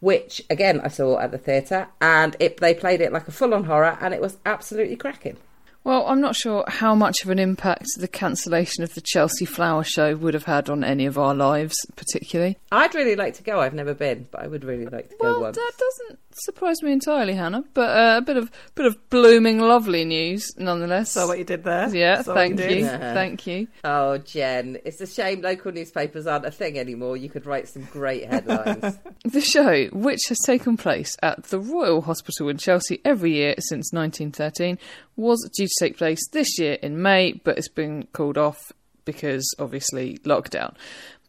which 0.00 0.42
again 0.50 0.80
I 0.82 0.88
saw 0.88 1.18
at 1.18 1.30
the 1.30 1.38
theatre, 1.38 1.88
and 2.02 2.36
it, 2.38 2.58
they 2.58 2.74
played 2.74 3.00
it 3.00 3.12
like 3.12 3.28
a 3.28 3.32
full-on 3.32 3.64
horror, 3.64 3.96
and 4.02 4.12
it 4.12 4.20
was 4.20 4.36
absolutely 4.44 4.96
cracking. 4.96 5.38
Well, 5.84 6.06
I'm 6.06 6.20
not 6.20 6.34
sure 6.34 6.64
how 6.66 6.94
much 6.94 7.22
of 7.24 7.30
an 7.30 7.38
impact 7.38 7.86
the 7.98 8.08
cancellation 8.08 8.82
of 8.82 8.94
the 8.94 9.02
Chelsea 9.02 9.44
Flower 9.44 9.84
Show 9.84 10.16
would 10.16 10.32
have 10.32 10.44
had 10.44 10.70
on 10.70 10.82
any 10.82 11.04
of 11.04 11.18
our 11.18 11.34
lives, 11.34 11.76
particularly. 11.94 12.56
I'd 12.72 12.94
really 12.94 13.16
like 13.16 13.34
to 13.34 13.42
go. 13.42 13.60
I've 13.60 13.74
never 13.74 13.92
been, 13.92 14.26
but 14.30 14.42
I 14.42 14.46
would 14.46 14.64
really 14.64 14.86
like 14.86 15.10
to 15.10 15.16
go 15.20 15.40
Well, 15.40 15.52
that 15.52 15.72
doesn't 15.78 16.18
surprise 16.36 16.82
me 16.82 16.90
entirely, 16.90 17.34
Hannah. 17.34 17.64
But 17.74 17.90
uh, 17.96 18.18
a 18.18 18.22
bit 18.22 18.36
of 18.38 18.50
bit 18.74 18.86
of 18.86 19.10
blooming 19.10 19.60
lovely 19.60 20.04
news, 20.06 20.50
nonetheless. 20.56 21.12
Saw 21.12 21.26
what 21.28 21.38
you 21.38 21.44
did 21.44 21.64
there. 21.64 21.94
yeah, 21.94 22.22
Saw 22.22 22.34
thank 22.34 22.56
did. 22.56 22.80
you, 22.80 22.86
thank 22.86 23.46
you. 23.46 23.68
Oh, 23.84 24.16
Jen, 24.18 24.78
it's 24.86 25.00
a 25.02 25.06
shame 25.06 25.42
local 25.42 25.70
newspapers 25.70 26.26
aren't 26.26 26.46
a 26.46 26.50
thing 26.50 26.78
anymore. 26.78 27.16
You 27.18 27.28
could 27.28 27.44
write 27.44 27.68
some 27.68 27.84
great 27.92 28.24
headlines. 28.26 28.98
The 29.24 29.40
show, 29.40 29.86
which 29.86 30.20
has 30.28 30.38
taken 30.44 30.76
place 30.76 31.16
at 31.22 31.44
the 31.44 31.58
Royal 31.58 32.02
Hospital 32.02 32.48
in 32.50 32.58
Chelsea 32.58 33.00
every 33.04 33.32
year 33.32 33.54
since 33.58 33.90
1913, 33.92 34.78
was 35.16 35.48
due 35.56 35.66
to 35.66 35.74
take 35.78 35.96
place 35.96 36.26
this 36.30 36.58
year 36.58 36.74
in 36.74 37.00
May, 37.00 37.32
but 37.32 37.58
it's 37.58 37.68
been 37.68 38.08
called 38.12 38.38
off 38.38 38.72
because 39.04 39.54
obviously 39.58 40.18
lockdown. 40.24 40.74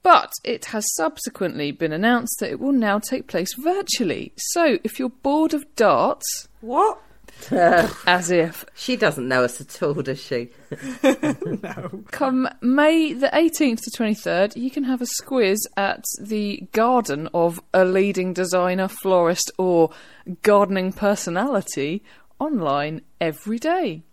But 0.03 0.31
it 0.43 0.65
has 0.65 0.85
subsequently 0.95 1.71
been 1.71 1.91
announced 1.91 2.37
that 2.39 2.51
it 2.51 2.59
will 2.59 2.71
now 2.71 2.99
take 2.99 3.27
place 3.27 3.53
virtually. 3.55 4.33
So 4.37 4.77
if 4.83 4.99
you're 4.99 5.09
bored 5.09 5.53
of 5.53 5.65
darts, 5.75 6.47
What? 6.61 6.99
as 7.51 8.31
if 8.31 8.65
she 8.75 8.95
doesn't 8.95 9.27
know 9.27 9.43
us 9.43 9.59
at 9.59 9.83
all, 9.83 9.95
does 9.95 10.21
she? 10.21 10.49
No. 11.03 12.03
Come 12.11 12.47
May 12.61 13.13
the 13.13 13.27
18th 13.27 13.81
to 13.83 13.91
23rd, 13.91 14.55
you 14.55 14.69
can 14.69 14.83
have 14.83 15.01
a 15.01 15.05
squiz 15.05 15.57
at 15.75 16.03
the 16.21 16.67
garden 16.71 17.27
of 17.33 17.59
a 17.73 17.83
leading 17.83 18.33
designer, 18.33 18.87
florist, 18.87 19.51
or 19.57 19.89
gardening 20.43 20.93
personality 20.93 22.03
online 22.39 23.01
every 23.19 23.59
day. 23.59 24.03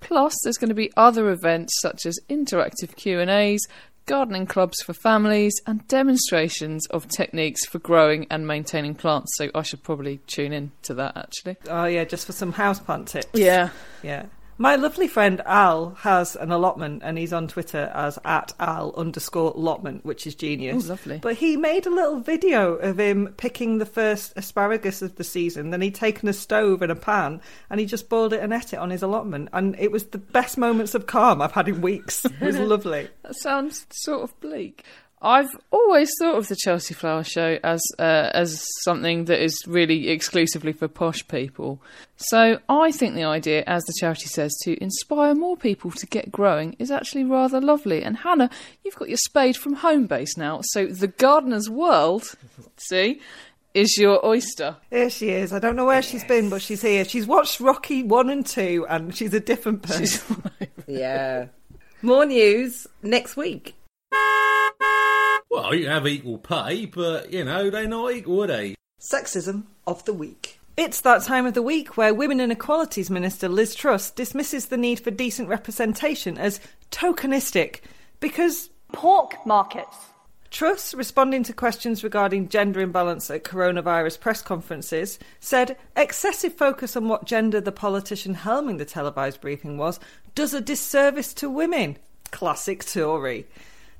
Plus, 0.00 0.34
there's 0.42 0.58
going 0.58 0.68
to 0.68 0.74
be 0.74 0.92
other 0.96 1.30
events 1.30 1.78
such 1.80 2.06
as 2.06 2.18
interactive 2.28 2.96
Q&As, 2.96 3.60
gardening 4.06 4.46
clubs 4.46 4.82
for 4.82 4.92
families, 4.92 5.54
and 5.66 5.86
demonstrations 5.86 6.86
of 6.88 7.08
techniques 7.08 7.64
for 7.66 7.78
growing 7.78 8.26
and 8.30 8.46
maintaining 8.46 8.94
plants. 8.94 9.32
So 9.36 9.50
I 9.54 9.62
should 9.62 9.82
probably 9.82 10.18
tune 10.26 10.52
in 10.52 10.72
to 10.82 10.94
that 10.94 11.16
actually. 11.16 11.56
Oh 11.68 11.84
yeah, 11.84 12.04
just 12.04 12.26
for 12.26 12.32
some 12.32 12.52
houseplant 12.52 13.06
tips. 13.06 13.28
Yeah. 13.32 13.70
Yeah. 14.02 14.26
My 14.62 14.76
lovely 14.76 15.08
friend 15.08 15.42
Al 15.44 15.90
has 16.02 16.36
an 16.36 16.52
allotment 16.52 17.02
and 17.04 17.18
he's 17.18 17.32
on 17.32 17.48
Twitter 17.48 17.90
as 17.96 18.16
at 18.24 18.52
Al 18.60 18.94
underscore 18.96 19.50
allotment, 19.56 20.04
which 20.04 20.24
is 20.24 20.36
genius. 20.36 20.84
Oh, 20.84 20.90
lovely. 20.90 21.18
But 21.18 21.34
he 21.34 21.56
made 21.56 21.84
a 21.84 21.90
little 21.90 22.20
video 22.20 22.74
of 22.74 23.00
him 23.00 23.34
picking 23.36 23.78
the 23.78 23.86
first 23.86 24.34
asparagus 24.36 25.02
of 25.02 25.16
the 25.16 25.24
season. 25.24 25.70
Then 25.70 25.80
he'd 25.80 25.96
taken 25.96 26.28
a 26.28 26.32
stove 26.32 26.80
and 26.80 26.92
a 26.92 26.94
pan 26.94 27.40
and 27.70 27.80
he 27.80 27.86
just 27.86 28.08
boiled 28.08 28.34
it 28.34 28.40
and 28.40 28.52
ate 28.52 28.72
it 28.72 28.78
on 28.78 28.90
his 28.90 29.02
allotment. 29.02 29.48
And 29.52 29.74
it 29.80 29.90
was 29.90 30.04
the 30.04 30.18
best 30.18 30.56
moments 30.56 30.94
of 30.94 31.08
calm 31.08 31.42
I've 31.42 31.50
had 31.50 31.66
in 31.66 31.80
weeks. 31.80 32.24
It 32.24 32.40
was 32.40 32.56
lovely. 32.60 33.08
That 33.24 33.34
sounds 33.34 33.84
sort 33.90 34.22
of 34.22 34.38
bleak. 34.38 34.84
I've 35.24 35.56
always 35.70 36.10
thought 36.18 36.36
of 36.36 36.48
the 36.48 36.56
Chelsea 36.56 36.94
Flower 36.94 37.22
Show 37.22 37.58
as 37.62 37.80
uh, 37.98 38.30
as 38.34 38.60
something 38.82 39.26
that 39.26 39.40
is 39.40 39.56
really 39.68 40.08
exclusively 40.08 40.72
for 40.72 40.88
posh 40.88 41.26
people. 41.28 41.80
So 42.16 42.58
I 42.68 42.90
think 42.90 43.14
the 43.14 43.22
idea, 43.24 43.62
as 43.68 43.84
the 43.84 43.94
charity 44.00 44.26
says, 44.26 44.52
to 44.64 44.82
inspire 44.82 45.36
more 45.36 45.56
people 45.56 45.92
to 45.92 46.06
get 46.06 46.32
growing 46.32 46.74
is 46.80 46.90
actually 46.90 47.22
rather 47.22 47.60
lovely. 47.60 48.02
And 48.02 48.16
Hannah, 48.16 48.50
you've 48.84 48.96
got 48.96 49.08
your 49.08 49.18
spade 49.18 49.56
from 49.56 49.74
home 49.74 50.06
base 50.06 50.36
now, 50.36 50.60
so 50.64 50.86
the 50.86 51.06
gardener's 51.08 51.70
world, 51.70 52.34
see, 52.76 53.20
is 53.74 53.96
your 53.96 54.24
oyster. 54.26 54.76
Here 54.90 55.08
she 55.08 55.30
is. 55.30 55.52
I 55.52 55.60
don't 55.60 55.76
know 55.76 55.86
where 55.86 56.02
she's 56.02 56.24
been, 56.24 56.50
but 56.50 56.62
she's 56.62 56.82
here. 56.82 57.04
She's 57.04 57.26
watched 57.26 57.60
Rocky 57.60 58.02
1 58.02 58.28
and 58.28 58.44
2 58.44 58.86
and 58.88 59.16
she's 59.16 59.34
a 59.34 59.40
different 59.40 59.82
person. 59.82 60.42
Yeah. 60.88 61.46
More 62.02 62.26
news 62.26 62.86
next 63.02 63.36
week. 63.36 63.76
Well, 65.52 65.74
you 65.74 65.86
have 65.86 66.08
equal 66.08 66.38
pay, 66.38 66.86
but, 66.86 67.30
you 67.30 67.44
know, 67.44 67.68
they're 67.68 67.86
not 67.86 68.10
equal, 68.10 68.44
are 68.44 68.46
they? 68.46 68.74
Sexism 68.98 69.64
of 69.86 70.02
the 70.06 70.14
Week. 70.14 70.58
It's 70.78 71.02
that 71.02 71.24
time 71.24 71.44
of 71.44 71.52
the 71.52 71.60
week 71.60 71.98
where 71.98 72.14
Women 72.14 72.40
and 72.40 72.50
Equalities 72.50 73.10
Minister 73.10 73.50
Liz 73.50 73.74
Truss 73.74 74.10
dismisses 74.10 74.66
the 74.66 74.78
need 74.78 75.00
for 75.00 75.10
decent 75.10 75.50
representation 75.50 76.38
as 76.38 76.58
tokenistic 76.90 77.80
because 78.18 78.70
Pork 78.92 79.44
markets. 79.44 79.94
Truss, 80.50 80.94
responding 80.94 81.42
to 81.42 81.52
questions 81.52 82.02
regarding 82.02 82.48
gender 82.48 82.80
imbalance 82.80 83.30
at 83.30 83.44
coronavirus 83.44 84.20
press 84.20 84.40
conferences, 84.40 85.18
said 85.38 85.76
excessive 85.94 86.54
focus 86.54 86.96
on 86.96 87.08
what 87.08 87.26
gender 87.26 87.60
the 87.60 87.72
politician 87.72 88.34
helming 88.36 88.78
the 88.78 88.86
televised 88.86 89.42
briefing 89.42 89.76
was 89.76 90.00
does 90.34 90.54
a 90.54 90.62
disservice 90.62 91.34
to 91.34 91.50
women. 91.50 91.98
Classic 92.30 92.82
Tory. 92.82 93.46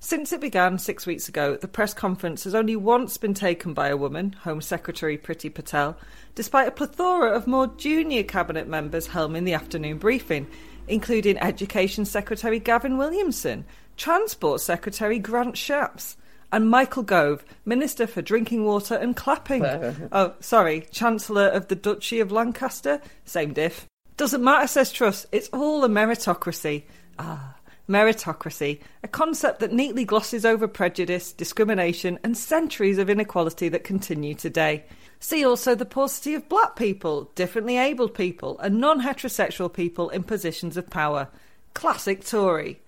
Since 0.04 0.32
it 0.32 0.40
began 0.40 0.80
six 0.80 1.06
weeks 1.06 1.28
ago, 1.28 1.56
the 1.56 1.68
press 1.68 1.94
conference 1.94 2.42
has 2.42 2.56
only 2.56 2.74
once 2.74 3.16
been 3.18 3.34
taken 3.34 3.72
by 3.72 3.86
a 3.86 3.96
woman, 3.96 4.32
Home 4.42 4.60
Secretary 4.60 5.16
Priti 5.16 5.48
Patel, 5.48 5.96
despite 6.34 6.66
a 6.66 6.72
plethora 6.72 7.30
of 7.30 7.46
more 7.46 7.68
junior 7.68 8.24
cabinet 8.24 8.66
members 8.66 9.06
helming 9.06 9.44
the 9.44 9.54
afternoon 9.54 9.98
briefing, 9.98 10.48
including 10.88 11.38
Education 11.38 12.04
Secretary 12.04 12.58
Gavin 12.58 12.98
Williamson, 12.98 13.64
Transport 13.96 14.60
Secretary 14.60 15.20
Grant 15.20 15.54
Shapps, 15.54 16.16
and 16.50 16.68
Michael 16.68 17.04
Gove, 17.04 17.44
Minister 17.64 18.08
for 18.08 18.22
Drinking 18.22 18.64
Water 18.64 18.96
and 18.96 19.14
Clapping. 19.14 19.64
oh, 19.64 20.34
sorry, 20.40 20.88
Chancellor 20.90 21.46
of 21.46 21.68
the 21.68 21.76
Duchy 21.76 22.18
of 22.18 22.32
Lancaster. 22.32 23.00
Same 23.24 23.52
diff. 23.52 23.86
Doesn't 24.16 24.42
matter, 24.42 24.66
says 24.66 24.90
Truss. 24.90 25.26
It's 25.30 25.48
all 25.52 25.84
a 25.84 25.88
meritocracy. 25.88 26.82
Ah, 27.20 27.54
meritocracy, 27.92 28.80
a 29.02 29.08
concept 29.08 29.60
that 29.60 29.72
neatly 29.72 30.04
glosses 30.04 30.44
over 30.44 30.66
prejudice, 30.66 31.32
discrimination, 31.32 32.18
and 32.24 32.36
centuries 32.36 32.98
of 32.98 33.10
inequality 33.10 33.68
that 33.68 33.84
continue 33.84 34.34
today. 34.34 34.84
See 35.20 35.44
also 35.44 35.74
the 35.74 35.84
paucity 35.84 36.34
of 36.34 36.48
black 36.48 36.74
people, 36.74 37.30
differently 37.34 37.78
abled 37.78 38.14
people, 38.14 38.58
and 38.58 38.80
non 38.80 39.02
heterosexual 39.02 39.72
people 39.72 40.08
in 40.10 40.24
positions 40.24 40.76
of 40.76 40.90
power. 40.90 41.28
Classic 41.74 42.24
Tory. 42.24 42.80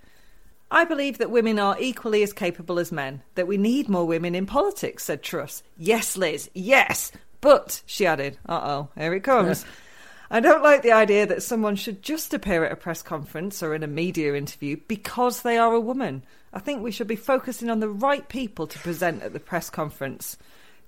I 0.70 0.84
believe 0.84 1.18
that 1.18 1.30
women 1.30 1.58
are 1.58 1.76
equally 1.78 2.23
as 2.23 2.32
capable 2.32 2.80
as 2.80 2.90
men, 2.90 3.23
that 3.37 3.46
we 3.46 3.56
need 3.56 3.88
more 3.88 4.06
women 4.06 4.34
in 4.34 4.46
politics, 4.46 5.04
said 5.04 5.23
Truss. 5.23 5.62
Yes, 5.78 6.16
Liz, 6.16 6.50
yes! 6.54 7.12
But, 7.40 7.82
she 7.87 8.06
added, 8.06 8.38
uh 8.49 8.61
oh, 8.64 8.88
here 8.96 9.14
it 9.14 9.23
comes. 9.23 9.64
I 10.31 10.40
don't 10.40 10.62
like 10.62 10.83
the 10.83 10.93
idea 10.93 11.26
that 11.26 11.43
someone 11.43 11.76
should 11.76 12.02
just 12.02 12.33
appear 12.33 12.64
at 12.64 12.73
a 12.73 12.76
press 12.76 13.02
conference 13.02 13.62
or 13.62 13.75
in 13.75 13.83
a 13.83 13.88
media 13.88 14.35
interview 14.35 14.78
because 14.88 15.43
they 15.43 15.59
are 15.59 15.75
a 15.75 15.81
woman. 15.81 16.23
I 16.52 16.61
think 16.61 16.83
we 16.83 16.90
should 16.90 17.07
be 17.07 17.16
focusing 17.16 17.69
on 17.69 17.81
the 17.81 17.88
right 17.88 18.28
people 18.28 18.66
to 18.66 18.78
present 18.78 19.23
at 19.23 19.33
the 19.33 19.40
press 19.40 19.69
conference. 19.71 20.38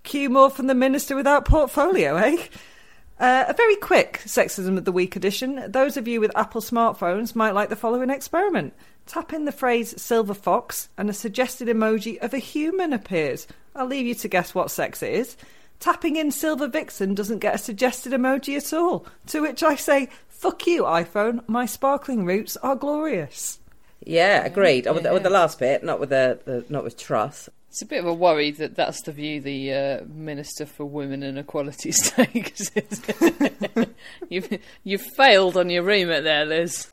Cue 0.05 0.31
more 0.31 0.51
from 0.51 0.69
the 0.69 0.75
Minister 0.75 1.17
without 1.17 1.45
portfolio, 1.45 2.17
eh? 2.17 2.37
Uh, 3.19 3.45
a 3.49 3.55
very 3.55 3.77
quick 3.77 4.21
Sexism 4.25 4.77
of 4.77 4.85
the 4.85 4.93
Week 4.93 5.17
edition. 5.17 5.65
Those 5.69 5.97
of 5.97 6.07
you 6.07 6.21
with 6.21 6.37
Apple 6.37 6.61
smartphones 6.61 7.35
might 7.35 7.55
like 7.55 7.71
the 7.71 7.77
following 7.77 8.11
experiment. 8.11 8.75
Tap 9.07 9.33
in 9.33 9.45
the 9.47 9.53
phrase 9.53 10.01
silver 10.01 10.35
fox, 10.35 10.89
and 10.99 11.09
a 11.09 11.15
suggested 11.15 11.69
emoji 11.69 12.19
of 12.19 12.35
a 12.35 12.39
human 12.39 12.93
appears. 12.93 13.47
I'll 13.75 13.87
leave 13.87 14.07
you 14.07 14.15
to 14.17 14.29
guess 14.29 14.55
what 14.55 14.71
sex 14.71 15.03
it 15.03 15.13
is. 15.13 15.37
Tapping 15.81 16.17
in 16.17 16.31
Silver 16.31 16.69
Vixen 16.69 17.15
doesn't 17.15 17.39
get 17.39 17.55
a 17.55 17.59
suggested 17.59 18.13
emoji 18.13 18.57
at 18.57 18.73
all. 18.73 19.07
To 19.29 19.43
which 19.43 19.63
I 19.63 19.77
say, 19.77 20.09
fuck 20.29 20.67
you, 20.67 20.83
iPhone. 20.85 21.47
My 21.49 21.67
sparkling 21.67 22.25
roots 22.25 22.57
are 22.59 22.77
glorious. 22.77 23.59
Yeah, 24.05 24.45
agreed. 24.45 24.87
Oh, 24.87 24.95
with, 24.95 25.03
the, 25.03 25.13
with 25.13 25.23
the 25.23 25.31
last 25.31 25.59
bit, 25.59 25.83
not 25.83 26.01
with 26.01 26.11
the, 26.11 26.39
the 26.45 26.65
not 26.69 26.85
with 26.85 26.97
Truss. 26.97 27.49
It's 27.69 27.83
a 27.83 27.87
bit 27.87 28.01
of 28.01 28.07
a 28.07 28.15
worry 28.15 28.53
that 28.53 28.75
that's 28.75 29.03
the 29.03 29.13
view 29.13 29.41
the 29.41 29.73
uh, 29.73 30.05
Minister 30.07 30.65
for 30.65 30.85
Women 30.87 31.23
and 31.23 31.39
Equality 31.39 31.93
takes. 32.05 32.71
you've 34.31 34.59
you've 34.85 35.07
failed 35.17 35.57
on 35.57 35.69
your 35.69 35.83
remit 35.83 36.25
there, 36.25 36.47
Liz. 36.47 36.89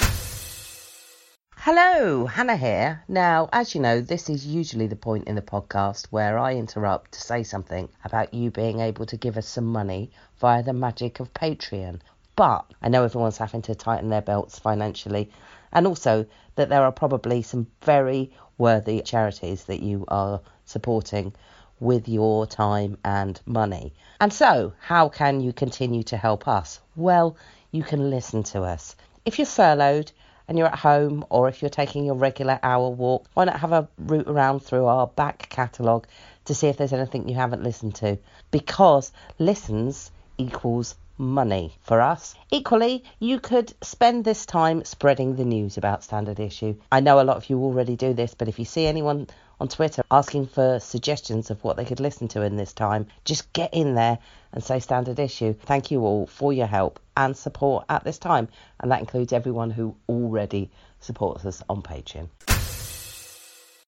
Hello, 1.65 2.25
Hannah 2.25 2.58
here. 2.58 3.05
Now, 3.08 3.48
as 3.53 3.74
you 3.74 3.79
know, 3.79 4.01
this 4.01 4.29
is 4.29 4.45
usually 4.45 4.88
the 4.88 4.97
point 4.97 5.30
in 5.30 5.36
the 5.36 5.41
podcast 5.41 6.08
where 6.08 6.38
I 6.38 6.56
interrupt 6.56 7.13
to 7.13 7.21
say 7.21 7.43
something 7.43 7.88
about 8.04 8.34
you 8.34 8.52
being 8.52 8.82
able 8.82 9.06
to 9.06 9.15
give 9.15 9.38
us 9.38 9.47
some 9.47 9.67
money 9.67 10.12
via 10.41 10.62
the 10.62 10.73
magic 10.73 11.21
of 11.21 11.34
Patreon. 11.34 12.02
But 12.36 12.65
I 12.82 12.89
know 12.89 13.06
everyone's 13.06 13.38
having 13.38 13.62
to 13.62 13.76
tighten 13.76 14.10
their 14.10 14.21
belts 14.21 14.60
financially, 14.60 15.32
and 15.71 15.88
also 15.88 16.26
that 16.56 16.67
there 16.67 16.84
are 16.84 16.91
probably 16.91 17.41
some 17.41 17.67
very 17.84 18.34
worthy 18.58 19.02
charities 19.02 19.63
that 19.63 19.82
you 19.82 20.04
are 20.10 20.41
supporting 20.65 21.32
with 21.80 22.10
your 22.10 22.45
time 22.45 22.97
and 23.06 23.39
money. 23.45 23.93
And 24.19 24.34
so, 24.34 24.73
how 24.82 25.08
can 25.08 25.39
you 25.39 25.54
continue 25.54 26.04
to 26.04 26.17
help 26.17 26.45
us? 26.45 26.82
Well, 26.97 27.38
you 27.71 27.84
can 27.84 28.10
listen 28.10 28.43
to 28.52 28.63
us. 28.63 28.97
If 29.23 29.39
you're 29.39 29.45
furloughed, 29.45 30.12
and 30.47 30.58
you're 30.58 30.67
at 30.67 30.79
home 30.79 31.25
or 31.29 31.47
if 31.47 31.62
you're 31.62 31.69
taking 31.69 32.06
your 32.06 32.15
regular 32.15 32.60
hour 32.63 32.89
walk, 32.89 33.27
why 33.34 33.45
not 33.45 33.60
have 33.60 33.71
a 33.71 33.88
route 33.97 34.27
around 34.27 34.62
through 34.62 34.86
our 34.86 35.08
back 35.08 35.47
catalogue 35.49 36.08
to 36.45 36.53
see 36.53 36.67
if 36.67 36.77
there's 36.77 36.93
anything 36.93 37.27
you 37.27 37.36
haven't 37.36 37.63
listened 37.63 37.95
to? 37.95 38.17
Because 38.51 39.12
listens 39.39 40.12
equals 40.38 40.95
money 41.17 41.75
for 41.84 42.01
us. 42.01 42.36
Equally, 42.51 43.03
you 43.19 43.39
could 43.39 43.73
spend 43.84 44.25
this 44.25 44.45
time 44.45 44.84
spreading 44.84 45.36
the 45.36 45.45
news 45.45 45.77
about 45.77 46.03
Standard 46.03 46.39
Issue. 46.39 46.75
I 46.91 46.99
know 46.99 47.19
a 47.19 47.23
lot 47.23 47.38
of 47.38 47.49
you 47.49 47.60
already 47.60 47.95
do 47.95 48.13
this, 48.13 48.34
but 48.34 48.47
if 48.47 48.60
you 48.60 48.65
see 48.65 48.86
anyone 48.86 49.27
on 49.63 49.69
Twitter 49.69 50.04
asking 50.12 50.45
for 50.45 50.78
suggestions 50.82 51.49
of 51.49 51.63
what 51.63 51.78
they 51.78 51.86
could 51.86 52.02
listen 52.02 52.28
to 52.28 52.41
in 52.41 52.58
this 52.58 52.73
time, 52.73 53.08
just 53.23 53.54
get 53.54 53.73
in 53.73 53.95
there 53.95 54.19
and 54.52 54.62
say 54.62 54.78
Standard 54.78 55.19
Issue. 55.19 55.54
Thank 55.54 55.89
you 55.89 56.02
all 56.02 56.28
for 56.28 56.52
your 56.52 56.67
help 56.67 56.99
and 57.15 57.36
support 57.36 57.86
at 57.88 58.04
this 58.04 58.17
time, 58.17 58.49
and 58.82 58.91
that 58.91 58.99
includes 58.99 59.32
everyone 59.32 59.71
who 59.71 59.95
already 60.10 60.69
supports 60.99 61.45
us 61.45 61.63
on 61.69 61.82
Patreon. 61.82 62.28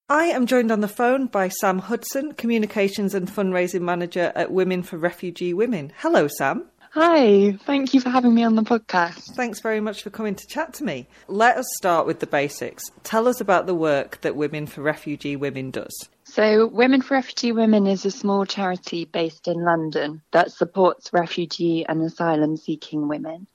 I 0.07 0.27
am 0.27 0.45
joined 0.45 0.71
on 0.71 0.79
the 0.79 0.87
phone 0.87 1.27
by 1.27 1.49
Sam 1.49 1.79
Hudson, 1.79 2.35
Communications 2.35 3.13
and 3.13 3.27
Fundraising 3.27 3.81
Manager 3.81 4.31
at 4.33 4.53
Women 4.53 4.81
for 4.81 4.95
Refugee 4.95 5.53
Women. 5.53 5.91
Hello, 5.97 6.29
Sam. 6.29 6.69
Hi, 6.97 7.51
thank 7.65 7.93
you 7.93 7.99
for 7.99 8.09
having 8.09 8.33
me 8.33 8.45
on 8.45 8.55
the 8.55 8.61
podcast. 8.61 9.35
Thanks 9.35 9.59
very 9.59 9.81
much 9.81 10.01
for 10.01 10.09
coming 10.09 10.33
to 10.33 10.47
chat 10.47 10.73
to 10.75 10.85
me. 10.85 11.09
Let 11.27 11.57
us 11.57 11.65
start 11.75 12.07
with 12.07 12.21
the 12.21 12.25
basics. 12.25 12.85
Tell 13.03 13.27
us 13.27 13.41
about 13.41 13.65
the 13.65 13.75
work 13.75 14.21
that 14.21 14.37
Women 14.37 14.65
for 14.65 14.81
Refugee 14.81 15.35
Women 15.35 15.71
does. 15.71 15.93
So, 16.23 16.67
Women 16.67 17.01
for 17.01 17.15
Refugee 17.15 17.51
Women 17.51 17.85
is 17.85 18.05
a 18.05 18.11
small 18.11 18.45
charity 18.45 19.03
based 19.03 19.49
in 19.49 19.65
London 19.65 20.21
that 20.31 20.53
supports 20.53 21.11
refugee 21.11 21.85
and 21.85 22.01
asylum 22.01 22.55
seeking 22.55 23.09
women. 23.09 23.47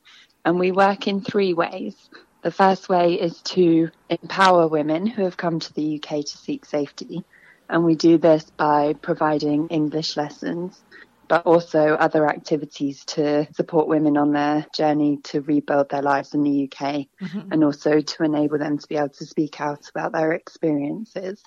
And 0.45 0.59
we 0.59 0.71
work 0.71 1.09
in 1.09 1.23
three 1.23 1.55
ways. 1.55 1.97
The 2.43 2.51
first 2.51 2.91
way 2.91 3.15
is 3.15 3.41
to 3.55 3.89
empower 4.11 4.69
women 4.69 5.07
who 5.07 5.25
have 5.25 5.39
come 5.39 5.61
to 5.61 5.73
the 5.73 5.97
UK 5.97 6.27
to 6.27 6.37
seek 6.37 6.67
safety. 6.67 7.25
And 7.71 7.87
we 7.87 7.95
do 7.95 8.19
this 8.19 8.45
by 8.59 8.93
providing 9.01 9.69
English 9.69 10.19
lessons 10.19 10.83
but 11.31 11.47
also 11.47 11.95
other 11.95 12.29
activities 12.29 13.05
to 13.05 13.47
support 13.55 13.87
women 13.87 14.17
on 14.17 14.33
their 14.33 14.67
journey 14.75 15.17
to 15.23 15.41
rebuild 15.43 15.89
their 15.89 16.03
lives 16.03 16.35
in 16.35 16.43
the 16.43 16.65
UK 16.65 17.07
mm-hmm. 17.23 17.53
and 17.53 17.63
also 17.63 18.01
to 18.01 18.25
enable 18.25 18.59
them 18.59 18.77
to 18.77 18.87
be 18.89 18.97
able 18.97 19.11
to 19.11 19.25
speak 19.25 19.61
out 19.61 19.89
about 19.95 20.11
their 20.11 20.33
experiences. 20.33 21.41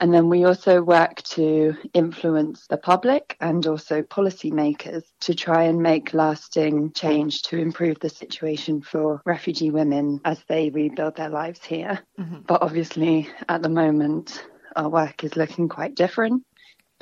And 0.00 0.12
then 0.12 0.28
we 0.28 0.44
also 0.44 0.82
work 0.82 1.22
to 1.22 1.76
influence 1.94 2.66
the 2.66 2.78
public 2.78 3.36
and 3.40 3.64
also 3.64 4.02
policymakers 4.02 5.04
to 5.20 5.34
try 5.36 5.64
and 5.64 5.80
make 5.80 6.12
lasting 6.12 6.92
change 6.92 7.42
to 7.42 7.58
improve 7.58 8.00
the 8.00 8.08
situation 8.08 8.82
for 8.82 9.22
refugee 9.24 9.70
women 9.70 10.20
as 10.24 10.42
they 10.48 10.70
rebuild 10.70 11.14
their 11.14 11.28
lives 11.28 11.62
here. 11.64 12.00
Mm-hmm. 12.18 12.40
But 12.48 12.62
obviously, 12.62 13.28
at 13.48 13.62
the 13.62 13.68
moment, 13.68 14.44
our 14.74 14.88
work 14.88 15.22
is 15.22 15.36
looking 15.36 15.68
quite 15.68 15.94
different 15.94 16.42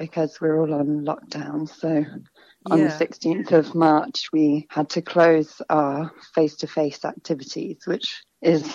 because 0.01 0.41
we're 0.41 0.59
all 0.59 0.73
on 0.73 1.05
lockdown. 1.05 1.69
So 1.69 2.05
on 2.71 2.79
yeah. 2.79 2.89
the 2.89 3.07
16th 3.07 3.53
of 3.53 3.75
March, 3.75 4.31
we 4.33 4.67
had 4.71 4.89
to 4.91 5.03
close 5.03 5.61
our 5.69 6.11
face 6.35 6.57
to 6.57 6.67
face 6.67 7.05
activities, 7.05 7.83
which 7.85 8.23
is, 8.41 8.75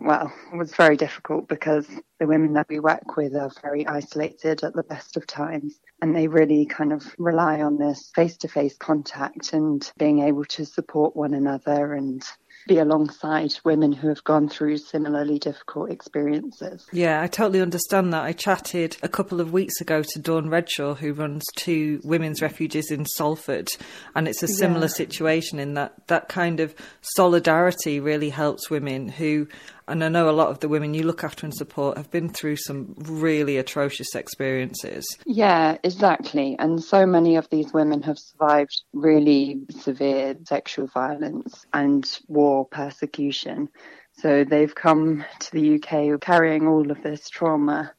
well, 0.00 0.32
was 0.54 0.72
very 0.76 0.96
difficult 0.96 1.48
because 1.48 1.88
the 2.20 2.26
women 2.28 2.52
that 2.52 2.68
we 2.68 2.78
work 2.78 3.16
with 3.16 3.34
are 3.34 3.50
very 3.60 3.84
isolated 3.86 4.62
at 4.62 4.72
the 4.74 4.84
best 4.84 5.16
of 5.16 5.26
times. 5.26 5.80
And 6.00 6.14
they 6.14 6.28
really 6.28 6.66
kind 6.66 6.92
of 6.92 7.04
rely 7.18 7.62
on 7.62 7.76
this 7.76 8.12
face 8.14 8.36
to 8.38 8.48
face 8.48 8.76
contact 8.76 9.52
and 9.52 9.90
being 9.98 10.20
able 10.20 10.44
to 10.44 10.64
support 10.64 11.16
one 11.16 11.34
another 11.34 11.94
and 11.94 12.22
be 12.66 12.78
alongside 12.78 13.52
women 13.64 13.92
who 13.92 14.08
have 14.08 14.22
gone 14.24 14.48
through 14.48 14.78
similarly 14.78 15.38
difficult 15.38 15.90
experiences. 15.90 16.86
Yeah, 16.92 17.22
I 17.22 17.26
totally 17.26 17.60
understand 17.60 18.12
that. 18.12 18.24
I 18.24 18.32
chatted 18.32 18.96
a 19.02 19.08
couple 19.08 19.40
of 19.40 19.52
weeks 19.52 19.80
ago 19.80 20.02
to 20.02 20.18
Dawn 20.18 20.46
Redshaw, 20.46 20.96
who 20.96 21.12
runs 21.12 21.44
two 21.56 22.00
women's 22.04 22.42
refuges 22.42 22.90
in 22.90 23.06
Salford, 23.06 23.68
and 24.14 24.28
it's 24.28 24.42
a 24.42 24.48
similar 24.48 24.86
yeah. 24.86 24.94
situation 24.94 25.58
in 25.58 25.74
that 25.74 25.94
that 26.08 26.28
kind 26.28 26.60
of 26.60 26.74
solidarity 27.00 28.00
really 28.00 28.30
helps 28.30 28.70
women 28.70 29.08
who 29.08 29.48
and 29.88 30.04
I 30.04 30.08
know 30.08 30.28
a 30.28 30.32
lot 30.32 30.50
of 30.50 30.60
the 30.60 30.68
women 30.68 30.94
you 30.94 31.02
look 31.02 31.24
after 31.24 31.46
and 31.46 31.54
support 31.54 31.96
have 31.96 32.10
been 32.10 32.28
through 32.28 32.56
some 32.56 32.94
really 32.98 33.56
atrocious 33.56 34.14
experiences. 34.14 35.06
Yeah, 35.26 35.78
exactly. 35.82 36.56
And 36.58 36.82
so 36.82 37.06
many 37.06 37.36
of 37.36 37.48
these 37.50 37.72
women 37.72 38.02
have 38.02 38.18
survived 38.18 38.82
really 38.92 39.60
severe 39.70 40.36
sexual 40.44 40.86
violence 40.86 41.64
and 41.72 42.06
war 42.28 42.66
persecution. 42.66 43.68
So 44.12 44.44
they've 44.44 44.74
come 44.74 45.24
to 45.40 45.52
the 45.52 45.76
UK 45.76 46.20
carrying 46.20 46.66
all 46.66 46.90
of 46.90 47.02
this 47.02 47.28
trauma 47.28 47.92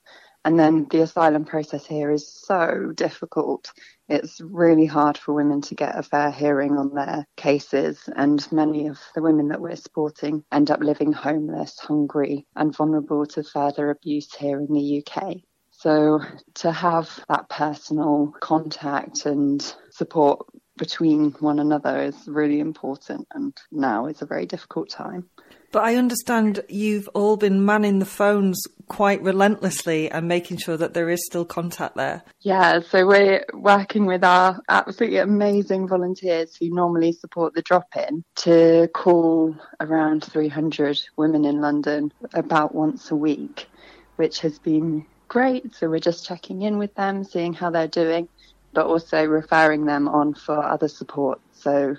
And 0.44 0.60
then 0.60 0.88
the 0.90 1.02
asylum 1.02 1.46
process 1.46 1.86
here 1.86 2.10
is 2.12 2.28
so 2.28 2.94
difficult. 2.96 3.72
It's 4.12 4.42
really 4.42 4.86
hard 4.86 5.18
for 5.18 5.34
women 5.34 5.62
to 5.62 5.76
get 5.76 5.98
a 5.98 6.04
fair 6.04 6.32
hearing 6.32 6.78
on 6.78 6.94
their 6.94 7.26
cases, 7.38 8.10
and 8.14 8.46
many 8.52 8.88
of 8.88 9.00
the 9.16 9.22
women 9.22 9.48
that 9.48 9.62
we're 9.62 9.78
supporting 9.78 10.44
end 10.52 10.70
up 10.70 10.82
living 10.82 11.14
homeless, 11.14 11.80
hungry, 11.80 12.46
and 12.58 12.76
vulnerable 12.76 13.26
to 13.28 13.42
further 13.42 13.90
abuse 13.90 14.34
here 14.34 14.60
in 14.60 14.74
the 14.74 15.02
UK. 15.02 15.38
So 15.72 16.20
to 16.56 16.74
have 16.74 17.24
that 17.30 17.48
personal 17.48 18.34
contact 18.42 19.26
and 19.26 19.62
support 19.92 20.46
between 20.82 21.30
one 21.34 21.60
another 21.60 22.02
is 22.02 22.28
really 22.28 22.60
important, 22.60 23.28
and 23.36 23.56
now 23.72 24.08
is 24.08 24.24
a 24.24 24.26
very 24.26 24.48
difficult 24.48 24.90
time. 24.90 25.30
But 25.72 25.84
I 25.84 25.96
understand 25.96 26.62
you've 26.70 27.08
all 27.14 27.38
been 27.38 27.64
manning 27.64 28.00
the 28.00 28.06
phones 28.06 28.60
quite 28.88 29.22
relentlessly 29.22 30.10
and 30.10 30.28
making 30.28 30.58
sure 30.58 30.78
that 30.78 30.96
there 30.96 31.12
is 31.12 31.24
still 31.24 31.46
contact 31.46 31.96
there. 31.96 32.24
Yeah, 32.40 32.80
so 32.80 33.06
we're 33.06 33.46
working 33.54 34.08
with 34.08 34.24
our 34.24 34.60
absolutely 34.68 35.20
amazing 35.20 35.88
volunteers 35.88 36.56
who 36.56 36.72
normally 36.72 37.12
support 37.12 37.54
the 37.54 37.62
drop 37.62 37.88
in 37.96 38.24
to 38.38 38.90
call 38.96 39.56
around 39.80 40.24
300 40.24 41.00
women 41.16 41.46
in 41.46 41.62
London 41.62 42.12
about 42.34 42.74
once 42.74 43.12
a 43.12 43.16
week, 43.16 43.68
which 44.16 44.40
has 44.40 44.58
been 44.58 45.06
great. 45.28 45.76
So 45.76 45.90
we're 45.90 46.00
just 46.00 46.26
checking 46.26 46.64
in 46.64 46.80
with 46.80 46.96
them, 46.96 47.24
seeing 47.24 47.54
how 47.54 47.70
they're 47.70 47.88
doing, 47.88 48.28
but 48.74 48.86
also 48.86 49.26
referring 49.26 49.86
them 49.86 50.08
on 50.08 50.34
for 50.34 50.64
other 50.64 50.88
support. 50.88 51.40
So 51.54 51.96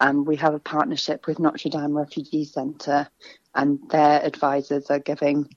um, 0.00 0.24
we 0.24 0.36
have 0.36 0.54
a 0.54 0.58
partnership 0.58 1.26
with 1.26 1.38
Notre 1.38 1.70
Dame 1.70 1.96
Refugee 1.96 2.44
Centre, 2.44 3.08
and 3.54 3.78
their 3.90 4.24
advisors 4.24 4.90
are 4.90 4.98
giving 4.98 5.48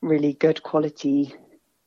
really 0.00 0.34
good 0.34 0.62
quality 0.62 1.34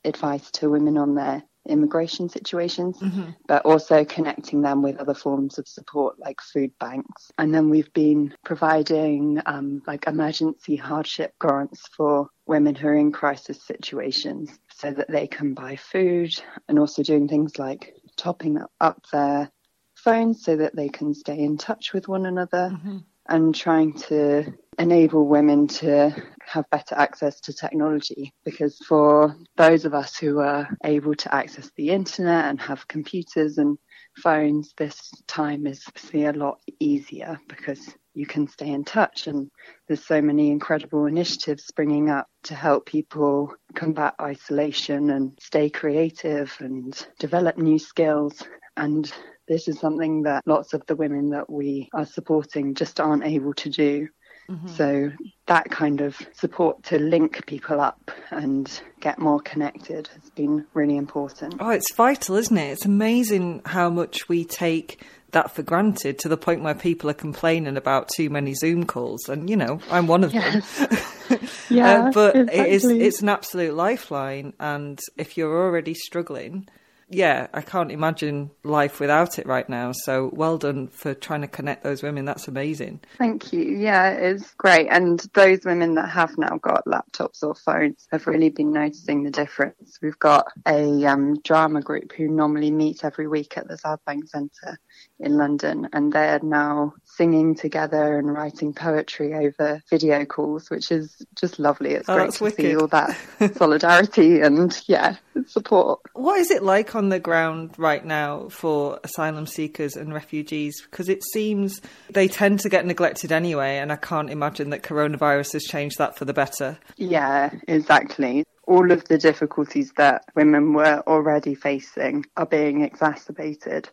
advice 0.04 0.50
to 0.52 0.70
women 0.70 0.96
on 0.98 1.14
their 1.14 1.42
immigration 1.68 2.28
situations, 2.28 2.98
mm-hmm. 2.98 3.30
but 3.46 3.64
also 3.64 4.04
connecting 4.04 4.62
them 4.62 4.82
with 4.82 4.96
other 4.96 5.14
forms 5.14 5.58
of 5.58 5.68
support 5.68 6.18
like 6.18 6.40
food 6.40 6.72
banks. 6.80 7.30
And 7.38 7.54
then 7.54 7.68
we've 7.68 7.92
been 7.92 8.34
providing 8.44 9.40
um, 9.46 9.82
like 9.86 10.06
emergency 10.06 10.76
hardship 10.76 11.34
grants 11.38 11.86
for 11.96 12.28
women 12.46 12.74
who 12.74 12.88
are 12.88 12.94
in 12.94 13.12
crisis 13.12 13.62
situations 13.62 14.58
so 14.74 14.90
that 14.90 15.10
they 15.10 15.26
can 15.26 15.54
buy 15.54 15.76
food 15.76 16.40
and 16.68 16.78
also 16.78 17.02
doing 17.02 17.28
things 17.28 17.58
like 17.58 17.94
topping 18.18 18.58
up 18.80 19.06
their 19.12 19.50
phones 19.94 20.44
so 20.44 20.56
that 20.56 20.76
they 20.76 20.88
can 20.88 21.14
stay 21.14 21.38
in 21.38 21.56
touch 21.56 21.92
with 21.92 22.08
one 22.08 22.26
another 22.26 22.70
mm-hmm. 22.72 22.98
and 23.28 23.54
trying 23.54 23.92
to 23.92 24.52
enable 24.78 25.26
women 25.26 25.66
to 25.66 26.14
have 26.40 26.68
better 26.70 26.94
access 26.94 27.40
to 27.40 27.52
technology 27.52 28.32
because 28.44 28.78
for 28.86 29.36
those 29.56 29.84
of 29.84 29.92
us 29.92 30.16
who 30.16 30.38
are 30.38 30.68
able 30.84 31.14
to 31.14 31.34
access 31.34 31.70
the 31.76 31.90
internet 31.90 32.44
and 32.46 32.60
have 32.60 32.86
computers 32.88 33.58
and 33.58 33.76
phones 34.16 34.72
this 34.76 35.10
time 35.26 35.66
is 35.66 35.82
obviously 35.88 36.24
a 36.26 36.32
lot 36.32 36.60
easier 36.80 37.38
because 37.48 37.94
you 38.18 38.26
can 38.26 38.48
stay 38.48 38.68
in 38.68 38.84
touch 38.84 39.26
and 39.28 39.50
there's 39.86 40.04
so 40.04 40.20
many 40.20 40.50
incredible 40.50 41.06
initiatives 41.06 41.64
springing 41.64 42.10
up 42.10 42.26
to 42.42 42.54
help 42.54 42.84
people 42.84 43.54
combat 43.74 44.14
isolation 44.20 45.10
and 45.10 45.38
stay 45.40 45.70
creative 45.70 46.54
and 46.58 47.06
develop 47.18 47.56
new 47.56 47.78
skills 47.78 48.42
and 48.76 49.12
this 49.48 49.66
is 49.66 49.78
something 49.78 50.22
that 50.22 50.42
lots 50.46 50.74
of 50.74 50.84
the 50.86 50.96
women 50.96 51.30
that 51.30 51.48
we 51.50 51.88
are 51.94 52.04
supporting 52.04 52.74
just 52.74 53.00
aren't 53.00 53.24
able 53.24 53.54
to 53.54 53.70
do. 53.70 54.08
Mm-hmm. 54.50 54.68
So 54.68 55.12
that 55.46 55.70
kind 55.70 56.00
of 56.00 56.16
support 56.32 56.82
to 56.84 56.98
link 56.98 57.44
people 57.46 57.80
up 57.80 58.10
and 58.30 58.70
get 59.00 59.18
more 59.18 59.40
connected 59.40 60.08
has 60.08 60.30
been 60.30 60.66
really 60.74 60.96
important. 60.96 61.56
Oh, 61.60 61.70
it's 61.70 61.92
vital, 61.94 62.36
isn't 62.36 62.56
it? 62.56 62.70
It's 62.70 62.86
amazing 62.86 63.62
how 63.64 63.90
much 63.90 64.28
we 64.28 64.44
take 64.44 65.02
that 65.32 65.54
for 65.54 65.62
granted 65.62 66.18
to 66.20 66.28
the 66.28 66.36
point 66.36 66.62
where 66.62 66.74
people 66.74 67.10
are 67.10 67.14
complaining 67.14 67.76
about 67.76 68.08
too 68.08 68.30
many 68.30 68.54
Zoom 68.54 68.84
calls, 68.84 69.28
and 69.28 69.48
you 69.48 69.56
know 69.56 69.80
I'm 69.90 70.06
one 70.06 70.24
of 70.24 70.32
yes. 70.32 70.78
them. 70.78 71.40
yeah, 71.70 72.04
uh, 72.04 72.12
but 72.12 72.36
exactly. 72.36 72.60
it 72.60 72.68
is 72.68 72.84
it's 72.84 73.22
an 73.22 73.28
absolute 73.28 73.74
lifeline, 73.74 74.54
and 74.58 74.98
if 75.16 75.36
you're 75.36 75.64
already 75.64 75.94
struggling, 75.94 76.68
yeah, 77.10 77.46
I 77.54 77.62
can't 77.62 77.90
imagine 77.90 78.50
life 78.64 79.00
without 79.00 79.38
it 79.38 79.46
right 79.46 79.68
now. 79.68 79.92
So 79.92 80.30
well 80.32 80.58
done 80.58 80.88
for 80.88 81.14
trying 81.14 81.40
to 81.40 81.48
connect 81.48 81.82
those 81.82 82.02
women. 82.02 82.26
That's 82.26 82.48
amazing. 82.48 83.00
Thank 83.16 83.52
you. 83.52 83.62
Yeah, 83.62 84.10
it's 84.10 84.52
great. 84.54 84.88
And 84.90 85.18
those 85.32 85.60
women 85.64 85.94
that 85.94 86.10
have 86.10 86.36
now 86.36 86.58
got 86.58 86.84
laptops 86.84 87.42
or 87.42 87.54
phones 87.54 88.06
have 88.12 88.26
really 88.26 88.50
been 88.50 88.72
noticing 88.72 89.22
the 89.22 89.30
difference. 89.30 89.98
We've 90.02 90.18
got 90.18 90.48
a 90.66 91.06
um, 91.06 91.40
drama 91.40 91.80
group 91.80 92.12
who 92.12 92.28
normally 92.28 92.70
meet 92.70 93.04
every 93.04 93.26
week 93.26 93.56
at 93.56 93.68
the 93.68 93.78
South 93.78 94.04
Bank 94.04 94.28
Centre 94.28 94.78
in 95.20 95.36
London, 95.36 95.88
and 95.92 96.12
they're 96.12 96.40
now 96.42 96.94
singing 97.04 97.54
together 97.54 98.18
and 98.18 98.32
writing 98.32 98.72
poetry 98.72 99.34
over 99.34 99.82
video 99.90 100.24
calls, 100.24 100.70
which 100.70 100.90
is 100.90 101.24
just 101.34 101.58
lovely. 101.58 101.94
It's 101.94 102.08
oh, 102.08 102.16
great 102.16 102.32
to 102.32 102.44
wicked. 102.44 102.64
see 102.64 102.76
all 102.76 102.86
that 102.88 103.16
solidarity 103.56 104.40
and 104.40 104.80
yeah, 104.86 105.16
support. 105.46 106.00
What 106.14 106.38
is 106.38 106.50
it 106.50 106.62
like 106.62 106.94
on 106.94 107.08
the 107.08 107.18
ground 107.18 107.74
right 107.76 108.04
now 108.04 108.48
for 108.48 109.00
asylum 109.02 109.46
seekers 109.46 109.96
and 109.96 110.14
refugees? 110.14 110.82
Because 110.82 111.08
it 111.08 111.22
seems 111.32 111.80
they 112.10 112.28
tend 112.28 112.60
to 112.60 112.68
get 112.68 112.86
neglected 112.86 113.32
anyway, 113.32 113.78
and 113.78 113.90
I 113.90 113.96
can't 113.96 114.30
imagine 114.30 114.70
that 114.70 114.82
coronavirus 114.82 115.54
has 115.54 115.64
changed 115.64 115.98
that 115.98 116.16
for 116.16 116.24
the 116.24 116.34
better. 116.34 116.78
Yeah, 116.96 117.50
exactly 117.66 118.44
all 118.68 118.92
of 118.92 119.02
the 119.04 119.16
difficulties 119.16 119.92
that 119.96 120.26
women 120.36 120.74
were 120.74 121.02
already 121.06 121.54
facing 121.54 122.26
are 122.36 122.44
being 122.44 122.82
exacerbated. 122.82 123.88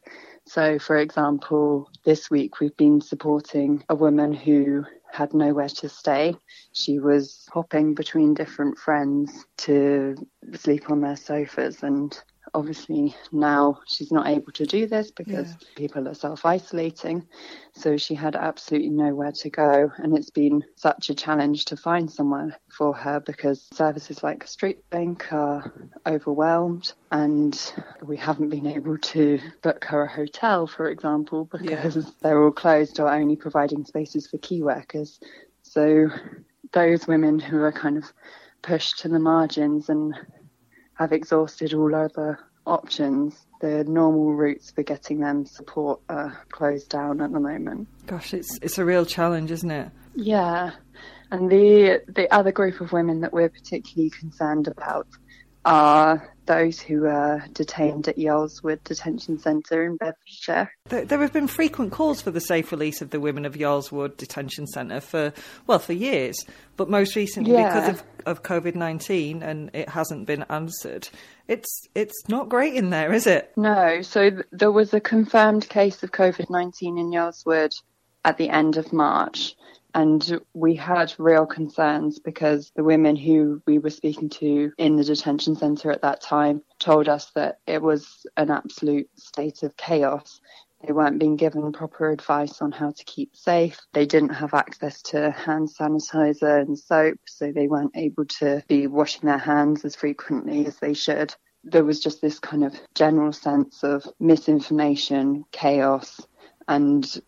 So, 0.47 0.77
for 0.79 0.97
example, 0.97 1.89
this 2.03 2.29
week 2.29 2.59
we've 2.59 2.77
been 2.77 3.01
supporting 3.01 3.83
a 3.89 3.95
woman 3.95 4.31
who 4.33 4.85
had 5.11 5.33
nowhere 5.33 5.69
to 5.69 5.89
stay. 5.89 6.35
She 6.73 6.99
was 6.99 7.47
hopping 7.51 7.95
between 7.95 8.33
different 8.33 8.77
friends 8.77 9.45
to 9.57 10.15
sleep 10.53 10.91
on 10.91 11.01
their 11.01 11.15
sofas 11.15 11.83
and 11.83 12.15
obviously 12.55 13.13
now 13.33 13.79
she's 13.85 14.11
not 14.11 14.27
able 14.27 14.51
to 14.53 14.65
do 14.65 14.87
this 14.87 15.11
because 15.11 15.49
yeah. 15.49 15.67
people 15.75 16.07
are 16.07 16.13
self 16.13 16.45
isolating. 16.45 17.27
So 17.73 17.97
she 17.97 18.15
had 18.15 18.35
absolutely 18.35 18.89
nowhere 18.89 19.33
to 19.33 19.49
go. 19.49 19.91
And 19.97 20.17
it's 20.17 20.29
been 20.29 20.63
such 20.77 21.09
a 21.09 21.15
challenge 21.15 21.65
to 21.65 21.77
find 21.77 22.09
somewhere 22.09 22.57
for 22.69 22.93
her 22.93 23.19
because 23.19 23.67
services 23.73 24.23
like 24.23 24.47
Street 24.47 24.89
Bank 24.89 25.31
are 25.33 25.89
overwhelmed 26.07 26.93
and 27.11 27.73
we 28.01 28.15
haven't 28.15 28.49
been 28.49 28.67
able 28.67 28.97
to 28.97 29.39
book 29.61 29.83
her 29.85 30.03
a 30.03 30.09
hotel, 30.11 30.65
for 30.65 30.89
example, 30.89 31.45
because 31.51 31.95
yeah. 31.97 32.03
they're 32.21 32.41
all 32.41 32.51
closed 32.51 32.99
or 32.99 33.09
only 33.09 33.35
providing 33.35 33.83
spaces 33.83 34.27
for 34.27 34.37
key 34.37 34.63
workers. 34.63 35.19
So 35.63 36.07
those 36.71 37.05
women 37.05 37.39
who 37.39 37.61
are 37.61 37.73
kind 37.73 37.97
of 37.97 38.05
pushed 38.61 38.99
to 38.99 39.09
the 39.09 39.19
margins 39.19 39.89
and 39.89 40.15
have 40.95 41.11
exhausted 41.11 41.73
all 41.73 41.93
other 41.93 42.39
options. 42.65 43.45
The 43.61 43.83
normal 43.85 44.33
routes 44.33 44.71
for 44.71 44.83
getting 44.83 45.19
them 45.19 45.45
support 45.45 45.99
are 46.09 46.45
closed 46.49 46.89
down 46.89 47.21
at 47.21 47.31
the 47.31 47.39
moment. 47.39 47.87
Gosh, 48.05 48.33
it's 48.33 48.57
it's 48.61 48.77
a 48.77 48.85
real 48.85 49.05
challenge, 49.05 49.51
isn't 49.51 49.71
it? 49.71 49.89
Yeah. 50.15 50.71
And 51.31 51.49
the 51.49 52.01
the 52.07 52.33
other 52.33 52.51
group 52.51 52.81
of 52.81 52.91
women 52.91 53.21
that 53.21 53.33
we're 53.33 53.49
particularly 53.49 54.09
concerned 54.09 54.67
about 54.67 55.07
are 55.65 56.31
those 56.45 56.79
who 56.79 57.05
are 57.05 57.43
detained 57.53 58.07
at 58.07 58.17
Yarl's 58.17 58.61
Wood 58.61 58.83
Detention 58.83 59.39
Centre 59.39 59.83
in 59.83 59.97
Bedfordshire. 59.97 60.71
There, 60.89 61.03
there, 61.05 61.19
have 61.21 61.33
been 61.33 61.47
frequent 61.47 61.91
calls 61.91 62.21
for 62.21 62.31
the 62.31 62.39
safe 62.39 62.71
release 62.71 63.01
of 63.01 63.09
the 63.09 63.19
women 63.19 63.45
of 63.45 63.57
Yarl's 63.57 63.91
Wood 63.91 64.15
Detention 64.17 64.67
Centre 64.67 65.01
for, 65.01 65.33
well, 65.65 65.79
for 65.79 65.93
years, 65.93 66.37
but 66.77 66.89
most 66.89 67.15
recently 67.15 67.53
yeah. 67.53 67.73
because 67.73 67.99
of, 67.99 68.03
of 68.25 68.43
COVID 68.43 68.75
19 68.75 69.41
and 69.41 69.71
it 69.73 69.89
hasn't 69.89 70.27
been 70.27 70.45
answered. 70.49 71.09
It's 71.47 71.87
it's 71.93 72.27
not 72.27 72.49
great 72.49 72.75
in 72.75 72.89
there, 72.89 73.13
is 73.13 73.27
it? 73.27 73.51
No. 73.55 74.01
So 74.01 74.29
th- 74.29 74.45
there 74.51 74.71
was 74.71 74.93
a 74.93 74.99
confirmed 74.99 75.67
case 75.69 76.03
of 76.03 76.11
COVID 76.11 76.49
19 76.49 76.97
in 76.97 77.11
Yarl's 77.11 77.43
Wood 77.45 77.71
at 78.23 78.37
the 78.37 78.49
end 78.49 78.77
of 78.77 78.93
March. 78.93 79.55
And 79.95 80.41
we 80.53 80.75
had 80.75 81.13
real 81.17 81.45
concerns 81.45 82.19
because 82.19 82.69
the 82.75 82.83
women 82.83 83.15
who 83.15 83.61
we 83.65 83.79
were 83.79 83.89
speaking 83.89 84.27
to 84.31 84.73
in 84.77 84.97
the 84.97 85.05
detention 85.05 85.55
centre 85.55 85.89
at 85.89 86.01
that 86.01 86.19
time 86.19 86.61
told 86.79 87.07
us 87.07 87.31
that 87.35 87.59
it 87.65 87.81
was 87.81 88.27
an 88.35 88.51
absolute 88.51 89.09
state 89.17 89.63
of 89.63 89.77
chaos. 89.77 90.41
They 90.85 90.91
weren't 90.91 91.17
being 91.17 91.37
given 91.37 91.71
proper 91.71 92.11
advice 92.11 92.61
on 92.61 92.73
how 92.73 92.91
to 92.91 93.03
keep 93.05 93.37
safe. 93.37 93.79
They 93.93 94.05
didn't 94.05 94.33
have 94.33 94.53
access 94.53 95.01
to 95.03 95.31
hand 95.31 95.69
sanitizer 95.69 96.61
and 96.61 96.77
soap, 96.77 97.19
so 97.25 97.53
they 97.53 97.67
weren't 97.67 97.95
able 97.95 98.25
to 98.39 98.61
be 98.67 98.87
washing 98.87 99.27
their 99.27 99.37
hands 99.37 99.85
as 99.85 99.95
frequently 99.95 100.65
as 100.65 100.75
they 100.75 100.93
should. 100.93 101.33
There 101.63 101.85
was 101.85 102.01
just 102.01 102.21
this 102.21 102.37
kind 102.37 102.65
of 102.65 102.75
general 102.95 103.31
sense 103.31 103.81
of 103.81 104.05
misinformation, 104.19 105.45
chaos, 105.53 106.19
and 106.67 107.21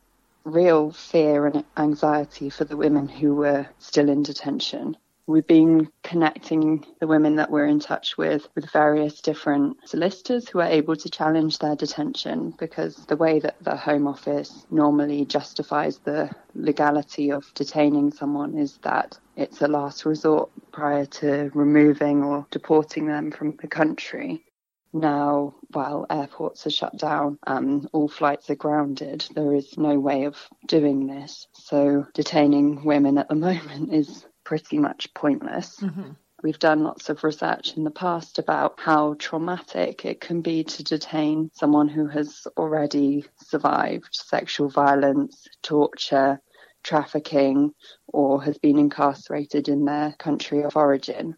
real 0.47 0.91
fear 0.91 1.45
and 1.45 1.63
anxiety 1.75 2.49
for 2.49 2.63
the 2.63 2.77
women 2.77 3.07
who 3.07 3.35
were 3.35 3.67
still 3.79 4.09
in 4.09 4.23
detention. 4.23 4.95
We've 5.29 5.45
been 5.45 5.89
connecting 6.03 6.85
the 7.01 7.07
women 7.07 7.35
that 7.35 7.51
we're 7.51 7.65
in 7.65 7.81
touch 7.81 8.17
with 8.17 8.47
with 8.55 8.71
various 8.71 9.19
different 9.19 9.77
solicitors 9.85 10.47
who 10.47 10.61
are 10.61 10.69
able 10.69 10.95
to 10.95 11.09
challenge 11.09 11.59
their 11.59 11.75
detention 11.75 12.53
because 12.57 12.95
the 13.07 13.17
way 13.17 13.39
that 13.39 13.57
the 13.61 13.75
Home 13.75 14.07
Office 14.07 14.65
normally 14.71 15.25
justifies 15.25 15.97
the 15.97 16.29
legality 16.55 17.29
of 17.33 17.43
detaining 17.55 18.13
someone 18.13 18.57
is 18.57 18.79
that 18.83 19.17
it's 19.35 19.61
a 19.61 19.67
last 19.67 20.05
resort 20.05 20.49
prior 20.71 21.05
to 21.05 21.51
removing 21.53 22.23
or 22.23 22.47
deporting 22.49 23.07
them 23.07 23.29
from 23.31 23.57
the 23.61 23.67
country. 23.67 24.45
Now, 24.93 25.55
while 25.73 26.05
airports 26.09 26.65
are 26.65 26.71
shut 26.71 26.97
down 26.97 27.39
and 27.45 27.87
all 27.91 28.07
flights 28.07 28.49
are 28.49 28.55
grounded, 28.55 29.27
there 29.35 29.53
is 29.53 29.77
no 29.77 29.99
way 29.99 30.25
of 30.25 30.37
doing 30.65 31.07
this. 31.07 31.47
So 31.53 32.07
detaining 32.13 32.83
women 32.83 33.17
at 33.17 33.29
the 33.29 33.35
moment 33.49 33.93
is 33.93 34.25
pretty 34.43 34.77
much 34.77 35.13
pointless. 35.13 35.79
Mm-hmm. 35.81 36.11
We've 36.43 36.59
done 36.59 36.83
lots 36.83 37.09
of 37.09 37.23
research 37.23 37.75
in 37.75 37.83
the 37.83 37.91
past 37.91 38.37
about 38.37 38.79
how 38.79 39.15
traumatic 39.15 40.05
it 40.05 40.21
can 40.21 40.41
be 40.41 40.63
to 40.63 40.83
detain 40.83 41.49
someone 41.53 41.87
who 41.87 42.07
has 42.07 42.45
already 42.55 43.25
survived 43.43 44.09
sexual 44.11 44.69
violence, 44.69 45.47
torture, 45.63 46.39
trafficking, 46.83 47.73
or 48.07 48.43
has 48.43 48.57
been 48.59 48.77
incarcerated 48.77 49.67
in 49.67 49.83
their 49.83 50.13
country 50.19 50.63
of 50.63 50.77
origin 50.77 51.35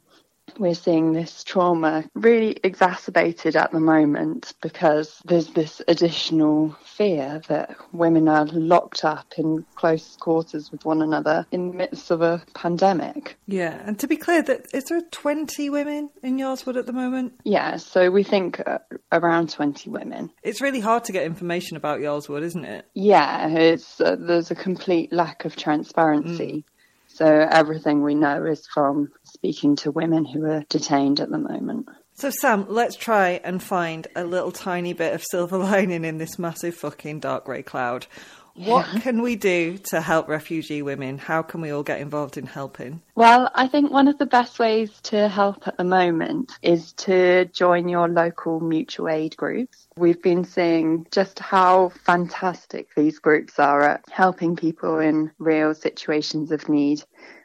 we're 0.60 0.76
seeing 0.76 1.14
this 1.14 1.44
trauma 1.44 2.04
really 2.14 2.58
exacerbated 2.64 3.56
at 3.56 3.72
the 3.72 3.80
moment 3.80 4.54
because 4.62 5.22
there's 5.26 5.48
this 5.50 5.82
additional 5.88 6.76
fear 6.84 7.42
that 7.48 7.76
women 7.94 8.28
are 8.28 8.46
locked 8.46 9.06
up 9.06 9.34
in 9.38 9.66
close 9.76 10.18
quarters 10.18 10.72
with 10.72 10.86
one 10.86 11.02
another 11.02 11.48
in 11.52 11.70
the 11.70 11.78
midst 11.78 12.12
of 12.12 12.22
a 12.22 12.44
pandemic. 12.54 13.38
Yeah, 13.48 13.82
and 13.86 13.98
to 14.00 14.08
be 14.08 14.18
clear, 14.18 14.42
that 14.44 14.66
is 14.74 14.86
there 14.86 15.02
20 15.02 15.70
women 15.70 16.10
in 16.22 16.38
Yarl's 16.38 16.66
Wood 16.66 16.78
at 16.78 16.86
the 16.86 16.94
moment? 16.94 17.34
Yeah, 17.44 17.78
so 17.78 18.12
we 18.12 18.24
think 18.24 18.62
uh, 18.66 18.80
around 19.12 19.50
20 19.50 19.90
women. 19.90 20.32
It's 20.44 20.62
really 20.62 20.82
hard 20.82 21.06
to 21.06 21.12
get 21.12 21.24
information 21.24 21.78
about 21.78 22.02
Yarl's 22.02 22.28
Wood, 22.28 22.44
isn't 22.44 22.66
it? 22.66 22.86
Yeah, 22.94 23.48
it's 23.48 24.02
uh, 24.02 24.18
there's 24.20 24.52
a 24.52 24.56
complete 24.56 25.14
lack 25.14 25.46
of 25.46 25.56
transparency. 25.56 26.66
Mm. 26.68 26.80
So 27.08 27.26
everything 27.26 28.02
we 28.02 28.16
know 28.16 28.46
is 28.46 28.66
from 28.68 29.12
speaking 29.40 29.76
to 29.78 29.92
women 29.92 30.26
who 30.26 30.46
are 30.46 30.64
detained 30.70 31.20
at 31.20 31.30
the 31.30 31.38
moment. 31.38 31.88
So, 32.14 32.30
Sam, 32.30 32.66
let's 32.68 32.98
try 32.98 33.40
and 33.46 33.64
find 33.64 34.06
a 34.14 34.26
little 34.26 34.52
tiny 34.52 34.92
bit 34.92 35.16
of 35.16 35.24
silver 35.24 35.58
lining 35.72 36.04
in 36.04 36.18
this 36.18 36.38
massive 36.38 36.76
fucking 36.76 37.22
dark 37.22 37.46
grey 37.46 37.64
cloud. 37.64 38.06
What 38.56 38.88
can 39.02 39.22
we 39.22 39.38
do 39.38 39.78
to 39.86 40.02
help 40.02 40.28
refugee 40.28 40.82
women? 40.82 41.18
How 41.18 41.42
can 41.42 41.62
we 41.62 41.72
all 41.72 41.84
get 41.84 42.02
involved 42.02 42.38
in 42.38 42.46
helping? 42.46 43.02
Well, 43.16 43.50
I 43.56 43.68
think 43.70 43.90
one 43.90 44.10
of 44.10 44.18
the 44.18 44.26
best 44.26 44.60
ways 44.60 45.00
to 45.04 45.30
help 45.30 45.66
at 45.66 45.78
the 45.78 45.86
moment 45.86 46.52
is 46.62 46.92
to 46.94 47.46
join 47.46 47.88
your 47.88 48.10
local 48.10 48.60
mutual 48.60 49.08
aid 49.08 49.38
groups. 49.38 49.88
We've 49.96 50.22
been 50.22 50.44
seeing 50.44 51.08
just 51.12 51.40
how 51.40 51.94
fantastic 52.04 52.94
these 52.96 53.20
groups 53.20 53.60
are 53.60 53.82
at 53.82 54.04
helping 54.12 54.58
people 54.58 55.00
in 55.00 55.32
real 55.40 55.74
situations 55.74 56.52
of 56.52 56.68
need. 56.68 57.02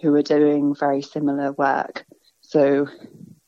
who 0.00 0.14
are 0.14 0.22
doing 0.22 0.74
very 0.74 1.02
similar 1.02 1.52
work. 1.52 2.04
So 2.40 2.88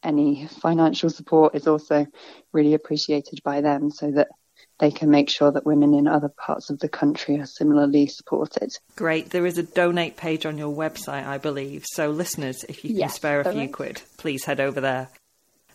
any 0.02 0.46
financial 0.46 1.10
support 1.10 1.54
is 1.54 1.66
also 1.66 2.06
really 2.52 2.74
appreciated 2.74 3.40
by 3.44 3.60
them 3.60 3.90
so 3.90 4.10
that 4.12 4.28
they 4.80 4.90
can 4.90 5.10
make 5.10 5.30
sure 5.30 5.52
that 5.52 5.64
women 5.64 5.94
in 5.94 6.08
other 6.08 6.28
parts 6.28 6.70
of 6.70 6.80
the 6.80 6.88
country 6.88 7.38
are 7.38 7.46
similarly 7.46 8.06
supported. 8.06 8.76
Great. 8.96 9.30
There 9.30 9.46
is 9.46 9.58
a 9.58 9.62
donate 9.62 10.16
page 10.16 10.46
on 10.46 10.58
your 10.58 10.74
website, 10.74 11.26
I 11.26 11.38
believe. 11.38 11.84
So, 11.86 12.10
listeners, 12.10 12.64
if 12.68 12.84
you 12.84 12.90
can 12.90 12.98
yes, 12.98 13.14
spare 13.14 13.40
a 13.40 13.52
few 13.52 13.68
quid, 13.68 14.02
please 14.18 14.44
head 14.44 14.60
over 14.60 14.80
there. 14.80 15.10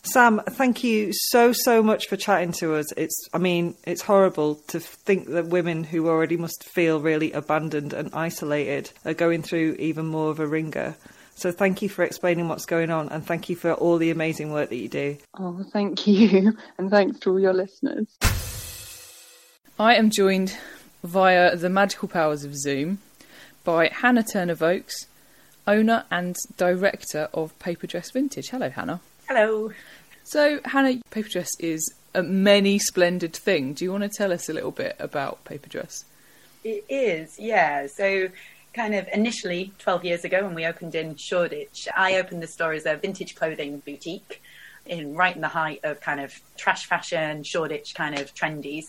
Sam, 0.02 0.40
thank 0.46 0.82
you 0.82 1.12
so 1.12 1.52
so 1.52 1.82
much 1.82 2.08
for 2.08 2.16
chatting 2.16 2.52
to 2.52 2.74
us. 2.76 2.90
It's 2.92 3.28
I 3.32 3.38
mean, 3.38 3.74
it's 3.84 4.02
horrible 4.02 4.56
to 4.68 4.80
think 4.80 5.28
that 5.28 5.46
women 5.46 5.84
who 5.84 6.08
already 6.08 6.36
must 6.36 6.64
feel 6.64 7.00
really 7.00 7.32
abandoned 7.32 7.92
and 7.92 8.14
isolated 8.14 8.90
are 9.04 9.14
going 9.14 9.42
through 9.42 9.76
even 9.78 10.06
more 10.06 10.30
of 10.30 10.40
a 10.40 10.46
ringer. 10.46 10.96
So 11.34 11.52
thank 11.52 11.80
you 11.80 11.88
for 11.88 12.02
explaining 12.02 12.48
what's 12.48 12.66
going 12.66 12.90
on 12.90 13.08
and 13.08 13.24
thank 13.24 13.48
you 13.48 13.56
for 13.56 13.72
all 13.72 13.96
the 13.96 14.10
amazing 14.10 14.52
work 14.52 14.68
that 14.70 14.76
you 14.76 14.88
do. 14.88 15.16
Oh, 15.38 15.64
thank 15.72 16.06
you. 16.06 16.52
And 16.78 16.90
thanks 16.90 17.18
to 17.20 17.30
all 17.30 17.40
your 17.40 17.54
listeners. 17.54 18.06
I 19.78 19.94
am 19.94 20.10
joined 20.10 20.56
via 21.02 21.56
the 21.56 21.70
magical 21.70 22.08
powers 22.08 22.44
of 22.44 22.54
Zoom 22.54 22.98
by 23.64 23.88
Hannah 23.88 24.22
Turner 24.22 24.54
Voakes, 24.54 25.06
owner 25.66 26.04
and 26.10 26.36
director 26.56 27.28
of 27.32 27.58
Paper 27.58 27.86
Dress 27.86 28.10
Vintage. 28.10 28.50
Hello, 28.50 28.68
Hannah. 28.68 29.00
Hello. 29.32 29.70
So, 30.24 30.58
Hannah, 30.64 30.98
paper 31.10 31.28
dress 31.28 31.50
is 31.60 31.94
a 32.16 32.20
many 32.20 32.80
splendid 32.80 33.32
thing. 33.32 33.74
Do 33.74 33.84
you 33.84 33.92
want 33.92 34.02
to 34.02 34.08
tell 34.08 34.32
us 34.32 34.48
a 34.48 34.52
little 34.52 34.72
bit 34.72 34.96
about 34.98 35.44
paper 35.44 35.68
dress? 35.68 36.04
It 36.64 36.84
is, 36.88 37.38
yeah. 37.38 37.86
So, 37.86 38.26
kind 38.74 38.92
of 38.92 39.06
initially 39.12 39.72
12 39.78 40.04
years 40.04 40.24
ago 40.24 40.42
when 40.42 40.56
we 40.56 40.66
opened 40.66 40.96
in 40.96 41.14
Shoreditch, 41.14 41.86
I 41.96 42.16
opened 42.16 42.42
the 42.42 42.48
store 42.48 42.72
as 42.72 42.86
a 42.86 42.96
vintage 42.96 43.36
clothing 43.36 43.78
boutique 43.86 44.42
in 44.84 45.14
right 45.14 45.36
in 45.36 45.42
the 45.42 45.46
height 45.46 45.78
of 45.84 46.00
kind 46.00 46.18
of 46.18 46.34
trash 46.56 46.86
fashion, 46.86 47.44
Shoreditch 47.44 47.94
kind 47.94 48.18
of 48.18 48.34
trendies. 48.34 48.86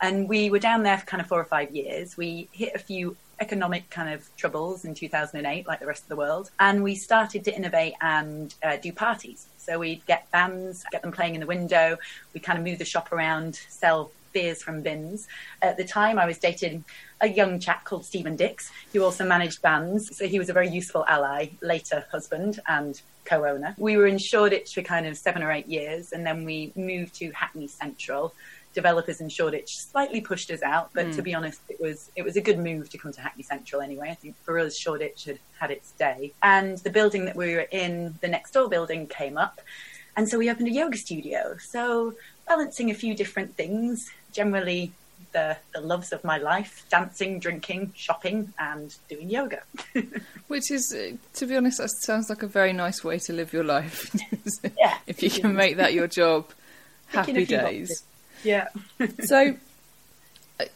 And 0.00 0.28
we 0.28 0.50
were 0.50 0.58
down 0.58 0.82
there 0.82 0.98
for 0.98 1.06
kind 1.06 1.20
of 1.20 1.28
four 1.28 1.38
or 1.38 1.44
five 1.44 1.72
years. 1.72 2.16
We 2.16 2.48
hit 2.50 2.74
a 2.74 2.80
few 2.80 3.16
economic 3.38 3.90
kind 3.90 4.12
of 4.12 4.28
troubles 4.36 4.84
in 4.84 4.94
2008, 4.94 5.68
like 5.68 5.78
the 5.78 5.86
rest 5.86 6.02
of 6.02 6.08
the 6.08 6.16
world. 6.16 6.50
And 6.58 6.82
we 6.82 6.96
started 6.96 7.44
to 7.44 7.54
innovate 7.54 7.94
and 8.00 8.52
uh, 8.60 8.76
do 8.76 8.92
parties. 8.92 9.46
So 9.64 9.78
we'd 9.78 10.04
get 10.06 10.30
bands, 10.30 10.84
get 10.92 11.02
them 11.02 11.12
playing 11.12 11.34
in 11.34 11.40
the 11.40 11.46
window. 11.46 11.96
We 12.32 12.40
kind 12.40 12.58
of 12.58 12.64
move 12.64 12.78
the 12.78 12.84
shop 12.84 13.12
around, 13.12 13.54
sell 13.68 14.10
beers 14.32 14.62
from 14.62 14.82
bins. 14.82 15.26
At 15.62 15.76
the 15.76 15.84
time, 15.84 16.18
I 16.18 16.26
was 16.26 16.38
dating 16.38 16.84
a 17.20 17.28
young 17.28 17.58
chap 17.60 17.84
called 17.84 18.04
Stephen 18.04 18.36
Dix, 18.36 18.70
who 18.92 19.02
also 19.02 19.24
managed 19.24 19.62
bands. 19.62 20.14
So 20.16 20.28
he 20.28 20.38
was 20.38 20.50
a 20.50 20.52
very 20.52 20.68
useful 20.68 21.06
ally, 21.08 21.50
later 21.62 22.04
husband 22.10 22.60
and 22.68 23.00
co 23.24 23.46
owner. 23.46 23.74
We 23.78 23.96
were 23.96 24.06
in 24.06 24.18
Shoreditch 24.18 24.74
for 24.74 24.82
kind 24.82 25.06
of 25.06 25.16
seven 25.16 25.42
or 25.42 25.50
eight 25.50 25.66
years, 25.66 26.12
and 26.12 26.26
then 26.26 26.44
we 26.44 26.72
moved 26.76 27.14
to 27.16 27.30
Hackney 27.30 27.68
Central 27.68 28.34
developers 28.74 29.20
in 29.20 29.28
Shoreditch 29.28 29.78
slightly 29.78 30.20
pushed 30.20 30.50
us 30.50 30.62
out, 30.62 30.90
but 30.92 31.06
mm. 31.06 31.16
to 31.16 31.22
be 31.22 31.34
honest, 31.34 31.60
it 31.68 31.80
was 31.80 32.10
it 32.16 32.22
was 32.22 32.36
a 32.36 32.40
good 32.40 32.58
move 32.58 32.90
to 32.90 32.98
come 32.98 33.12
to 33.12 33.20
Hackney 33.20 33.42
Central 33.42 33.80
anyway. 33.80 34.10
I 34.10 34.14
think 34.14 34.36
for 34.42 34.58
us, 34.58 34.76
Shoreditch 34.76 35.24
had 35.24 35.38
had 35.58 35.70
its 35.70 35.92
day, 35.92 36.32
and 36.42 36.78
the 36.78 36.90
building 36.90 37.24
that 37.26 37.36
we 37.36 37.54
were 37.54 37.66
in, 37.70 38.14
the 38.20 38.28
next 38.28 38.52
door 38.52 38.68
building, 38.68 39.06
came 39.06 39.38
up, 39.38 39.60
and 40.16 40.28
so 40.28 40.38
we 40.38 40.50
opened 40.50 40.68
a 40.68 40.72
yoga 40.72 40.96
studio. 40.96 41.56
So 41.58 42.14
balancing 42.46 42.90
a 42.90 42.94
few 42.94 43.14
different 43.14 43.56
things, 43.56 44.10
generally 44.32 44.92
the, 45.34 45.56
the 45.74 45.80
loves 45.80 46.12
of 46.12 46.24
my 46.24 46.38
life 46.38 46.86
dancing, 46.88 47.38
drinking, 47.38 47.92
shopping, 47.94 48.54
and 48.58 48.94
doing 49.10 49.28
yoga. 49.28 49.62
Which 50.46 50.70
is, 50.70 50.94
uh, 50.96 51.16
to 51.34 51.46
be 51.46 51.56
honest, 51.56 51.78
that 51.78 51.90
sounds 51.90 52.30
like 52.30 52.42
a 52.42 52.46
very 52.46 52.72
nice 52.72 53.04
way 53.04 53.18
to 53.18 53.32
live 53.34 53.52
your 53.52 53.64
life. 53.64 54.10
Yeah. 54.78 54.98
if 55.06 55.22
you 55.22 55.30
can 55.30 55.54
make 55.54 55.76
that 55.78 55.94
your 55.94 56.06
job, 56.06 56.50
happy 57.06 57.44
days. 57.44 58.04
Yeah. 58.44 58.68
so 59.24 59.56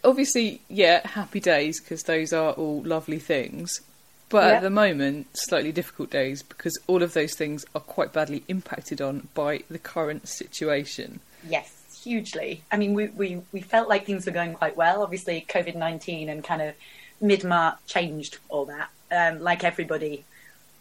obviously 0.02 0.60
yeah 0.68 1.06
happy 1.06 1.38
days 1.40 1.80
because 1.80 2.02
those 2.02 2.32
are 2.32 2.52
all 2.52 2.82
lovely 2.82 3.18
things 3.20 3.80
but 4.28 4.44
Yeah. 4.44 4.54
at 4.56 4.62
the 4.62 4.70
moment 4.70 5.28
slightly 5.34 5.70
difficult 5.72 6.10
days 6.10 6.42
because 6.42 6.76
all 6.88 7.02
of 7.02 7.12
those 7.14 7.34
things 7.36 7.64
are 7.74 7.80
quite 7.80 8.12
badly 8.12 8.42
impacted 8.48 9.00
on 9.00 9.28
by 9.34 9.62
the 9.70 9.78
current 9.78 10.28
situation 10.28 11.20
Yes, 11.48 12.00
hugely. 12.02 12.62
I 12.72 12.76
mean, 12.76 12.94
we, 12.94 13.06
we, 13.06 13.40
we 13.52 13.60
felt 13.60 13.88
like 13.88 14.04
things 14.04 14.26
were 14.26 14.32
going 14.32 14.54
quite 14.54 14.76
well. 14.76 15.04
Obviously, 15.04 15.46
COVID 15.48 15.76
19 15.76 16.28
and 16.28 16.42
kind 16.42 16.60
of 16.60 16.74
mid 17.20 17.44
March 17.44 17.76
changed 17.86 18.38
all 18.48 18.64
that. 18.64 18.88
Um, 19.12 19.40
like 19.40 19.62
everybody, 19.62 20.24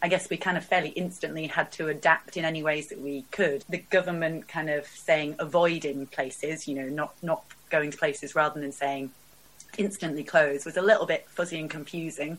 I 0.02 0.08
guess 0.10 0.30
we 0.30 0.38
kind 0.38 0.58
of 0.58 0.66
fairly 0.66 0.90
instantly 0.90 1.48
had 1.48 1.72
to 1.74 1.88
adapt 1.88 2.38
in 2.38 2.46
any 2.46 2.62
ways 2.62 2.88
that 2.88 3.02
we 3.02 3.24
could. 3.32 3.66
The 3.70 3.80
government 3.90 4.48
kind 4.48 4.70
of 4.70 4.86
saying 4.86 5.36
avoiding 5.40 6.06
places, 6.08 6.68
you 6.68 6.76
know, 6.76 6.88
not, 6.88 7.16
not 7.24 7.44
going 7.70 7.92
to 7.92 7.98
places 7.98 8.36
rather 8.36 8.60
than 8.60 8.72
saying 8.72 9.12
instantly 9.78 10.24
close 10.24 10.66
was 10.66 10.78
a 10.78 10.82
little 10.82 11.06
bit 11.06 11.28
fuzzy 11.30 11.60
and 11.60 11.70
confusing. 11.70 12.38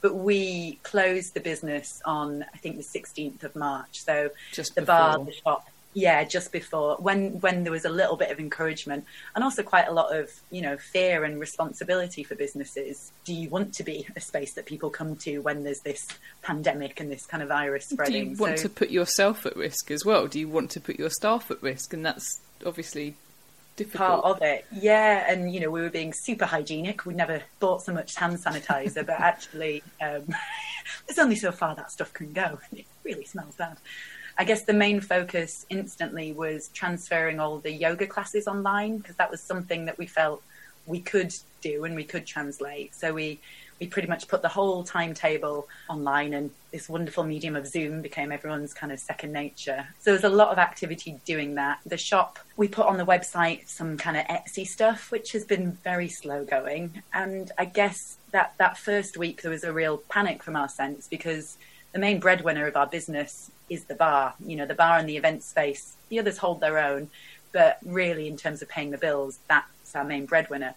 But 0.00 0.14
we 0.14 0.78
closed 0.82 1.34
the 1.34 1.40
business 1.40 2.00
on, 2.04 2.44
I 2.54 2.58
think, 2.58 2.76
the 2.76 2.82
16th 2.82 3.42
of 3.42 3.54
March. 3.54 4.02
So 4.02 4.30
Just 4.52 4.74
the 4.74 4.82
bar, 4.82 5.18
before. 5.18 5.24
the 5.26 5.32
shop, 5.32 5.69
yeah, 5.92 6.22
just 6.24 6.52
before 6.52 6.96
when 6.96 7.40
when 7.40 7.64
there 7.64 7.72
was 7.72 7.84
a 7.84 7.90
little 7.90 8.16
bit 8.16 8.30
of 8.30 8.38
encouragement 8.38 9.04
and 9.34 9.42
also 9.42 9.62
quite 9.62 9.88
a 9.88 9.92
lot 9.92 10.14
of 10.16 10.30
you 10.50 10.62
know 10.62 10.76
fear 10.76 11.24
and 11.24 11.40
responsibility 11.40 12.22
for 12.22 12.34
businesses. 12.34 13.12
Do 13.24 13.34
you 13.34 13.48
want 13.48 13.74
to 13.74 13.82
be 13.82 14.06
a 14.14 14.20
space 14.20 14.54
that 14.54 14.66
people 14.66 14.90
come 14.90 15.16
to 15.16 15.38
when 15.40 15.64
there's 15.64 15.80
this 15.80 16.06
pandemic 16.42 17.00
and 17.00 17.10
this 17.10 17.26
kind 17.26 17.42
of 17.42 17.48
virus 17.48 17.86
spreading? 17.86 18.24
do 18.24 18.30
you 18.30 18.36
want 18.36 18.58
So- 18.58 18.64
to 18.64 18.68
put 18.68 18.90
yourself 18.90 19.46
at 19.46 19.56
risk 19.56 19.90
as 19.90 20.04
well 20.04 20.26
do 20.26 20.38
you 20.38 20.48
want 20.48 20.70
to 20.72 20.80
put 20.80 20.98
your 20.98 21.10
staff 21.10 21.50
at 21.50 21.62
risk 21.62 21.92
and 21.92 22.04
that's 22.04 22.40
obviously 22.64 23.16
difficult 23.76 24.22
part 24.22 24.24
of 24.24 24.42
it. 24.42 24.66
Yeah, 24.72 25.30
and 25.30 25.52
you 25.52 25.60
know, 25.60 25.70
we 25.70 25.80
were 25.80 25.90
being 25.90 26.12
super 26.12 26.44
hygienic. 26.44 27.06
We 27.06 27.14
never 27.14 27.42
bought 27.60 27.82
so 27.82 27.92
much 27.92 28.14
hand 28.16 28.38
sanitizer, 28.38 29.06
but 29.06 29.18
actually, 29.20 29.82
um, 30.00 30.26
there's 31.06 31.18
only 31.18 31.36
so 31.36 31.50
far 31.52 31.74
that 31.76 31.90
stuff 31.90 32.12
can 32.12 32.32
go. 32.32 32.58
It 32.72 32.86
really 33.04 33.24
smells 33.24 33.56
bad. 33.56 33.78
I 34.40 34.44
guess 34.44 34.62
the 34.62 34.72
main 34.72 35.02
focus 35.02 35.66
instantly 35.68 36.32
was 36.32 36.68
transferring 36.68 37.40
all 37.40 37.58
the 37.58 37.70
yoga 37.70 38.06
classes 38.06 38.48
online 38.48 38.96
because 38.96 39.16
that 39.16 39.30
was 39.30 39.42
something 39.42 39.84
that 39.84 39.98
we 39.98 40.06
felt 40.06 40.42
we 40.86 40.98
could 40.98 41.34
do 41.60 41.84
and 41.84 41.94
we 41.94 42.04
could 42.04 42.24
translate. 42.24 42.94
So 42.94 43.12
we 43.12 43.38
we 43.78 43.86
pretty 43.86 44.08
much 44.08 44.28
put 44.28 44.40
the 44.40 44.48
whole 44.48 44.82
timetable 44.82 45.68
online 45.90 46.32
and 46.32 46.50
this 46.72 46.88
wonderful 46.88 47.22
medium 47.24 47.54
of 47.54 47.66
Zoom 47.66 48.00
became 48.00 48.32
everyone's 48.32 48.72
kind 48.72 48.92
of 48.92 48.98
second 48.98 49.32
nature. 49.32 49.88
So 49.98 50.10
there's 50.10 50.24
a 50.24 50.30
lot 50.30 50.48
of 50.48 50.58
activity 50.58 51.20
doing 51.26 51.56
that. 51.56 51.80
The 51.84 51.98
shop, 51.98 52.38
we 52.56 52.66
put 52.66 52.86
on 52.86 52.96
the 52.96 53.04
website 53.04 53.68
some 53.68 53.98
kind 53.98 54.16
of 54.16 54.24
Etsy 54.24 54.66
stuff, 54.66 55.10
which 55.10 55.32
has 55.32 55.44
been 55.44 55.72
very 55.84 56.08
slow 56.08 56.44
going. 56.44 57.02
And 57.12 57.52
I 57.58 57.66
guess 57.66 58.16
that, 58.32 58.54
that 58.56 58.78
first 58.78 59.18
week 59.18 59.42
there 59.42 59.50
was 59.50 59.64
a 59.64 59.72
real 59.72 59.98
panic 60.08 60.42
from 60.42 60.56
our 60.56 60.68
sense 60.68 61.08
because 61.08 61.58
the 61.92 61.98
main 61.98 62.20
breadwinner 62.20 62.66
of 62.66 62.76
our 62.76 62.86
business 62.86 63.50
is 63.68 63.84
the 63.84 63.94
bar. 63.94 64.34
You 64.44 64.56
know, 64.56 64.66
the 64.66 64.74
bar 64.74 64.98
and 64.98 65.08
the 65.08 65.16
event 65.16 65.42
space. 65.42 65.96
The 66.08 66.18
others 66.18 66.38
hold 66.38 66.60
their 66.60 66.78
own, 66.78 67.10
but 67.52 67.78
really 67.84 68.28
in 68.28 68.36
terms 68.36 68.62
of 68.62 68.68
paying 68.68 68.90
the 68.90 68.98
bills, 68.98 69.38
that's 69.48 69.94
our 69.94 70.04
main 70.04 70.26
breadwinner 70.26 70.74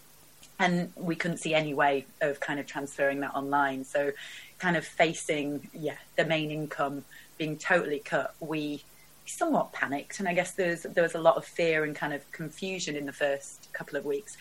and 0.60 0.92
we 0.96 1.16
couldn't 1.16 1.38
see 1.38 1.54
any 1.54 1.74
way 1.74 2.06
of 2.22 2.40
kind 2.40 2.60
of 2.60 2.66
transferring 2.66 3.20
that 3.22 3.34
online. 3.36 3.84
So, 3.84 4.12
kind 4.60 4.78
of 4.78 4.86
facing 4.86 5.68
yeah 5.74 5.98
the 6.16 6.26
main 6.26 6.52
income 6.52 7.04
being 7.38 7.58
totally 7.58 8.00
cut, 8.00 8.36
we 8.40 8.84
somewhat 9.26 9.74
panicked, 9.74 10.20
and 10.20 10.28
I 10.28 10.34
guess 10.34 10.52
there's 10.52 10.84
there 10.84 11.04
was 11.04 11.16
a 11.16 11.20
lot 11.20 11.38
of 11.38 11.46
fear 11.46 11.84
and 11.84 11.96
kind 11.96 12.14
of 12.14 12.30
confusion 12.32 12.96
in 12.96 13.06
the 13.06 13.14
first 13.14 13.70
couple 13.74 13.98
of 13.98 14.06
weeks. 14.06 14.38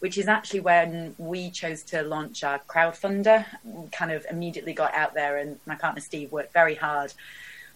Which 0.00 0.18
is 0.18 0.28
actually 0.28 0.60
when 0.60 1.14
we 1.18 1.50
chose 1.50 1.82
to 1.84 2.02
launch 2.02 2.42
our 2.42 2.58
crowdfunder. 2.60 3.44
We 3.64 3.88
kind 3.90 4.12
of 4.12 4.26
immediately 4.30 4.72
got 4.72 4.94
out 4.94 5.14
there, 5.14 5.38
and 5.38 5.58
my 5.66 5.76
partner 5.76 6.00
Steve 6.00 6.32
worked 6.32 6.52
very 6.52 6.74
hard 6.74 7.12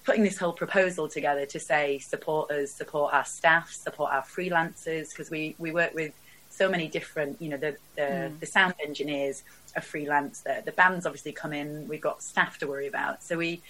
putting 0.04 0.22
this 0.22 0.36
whole 0.36 0.52
proposal 0.52 1.08
together 1.08 1.46
to 1.46 1.58
say 1.58 1.98
support 1.98 2.50
us, 2.50 2.70
support 2.70 3.14
our 3.14 3.24
staff, 3.24 3.72
support 3.72 4.12
our 4.12 4.22
freelancers, 4.22 5.10
because 5.10 5.30
we, 5.30 5.54
we 5.58 5.72
work 5.72 5.94
with 5.94 6.12
so 6.50 6.68
many 6.68 6.86
different, 6.86 7.40
you 7.40 7.48
know, 7.48 7.56
the 7.56 7.76
the, 7.96 8.30
the 8.38 8.46
sound 8.46 8.74
engineers 8.84 9.42
are 9.74 9.82
freelance, 9.82 10.40
the, 10.40 10.62
the 10.64 10.72
bands 10.72 11.06
obviously 11.06 11.32
come 11.32 11.52
in, 11.52 11.88
we've 11.88 12.00
got 12.00 12.22
staff 12.22 12.58
to 12.58 12.66
worry 12.66 12.86
about. 12.86 13.22
So 13.22 13.36
we 13.36 13.62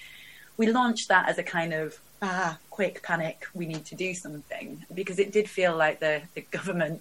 we 0.56 0.70
launched 0.70 1.08
that 1.08 1.28
as 1.28 1.38
a 1.38 1.42
kind 1.42 1.72
of 1.72 1.98
ah, 2.20 2.58
quick 2.70 3.02
panic, 3.02 3.46
we 3.54 3.66
need 3.66 3.84
to 3.86 3.94
do 3.94 4.12
something 4.14 4.84
because 4.92 5.18
it 5.18 5.32
did 5.32 5.48
feel 5.48 5.76
like 5.76 6.00
the, 6.00 6.22
the 6.34 6.42
government 6.42 7.00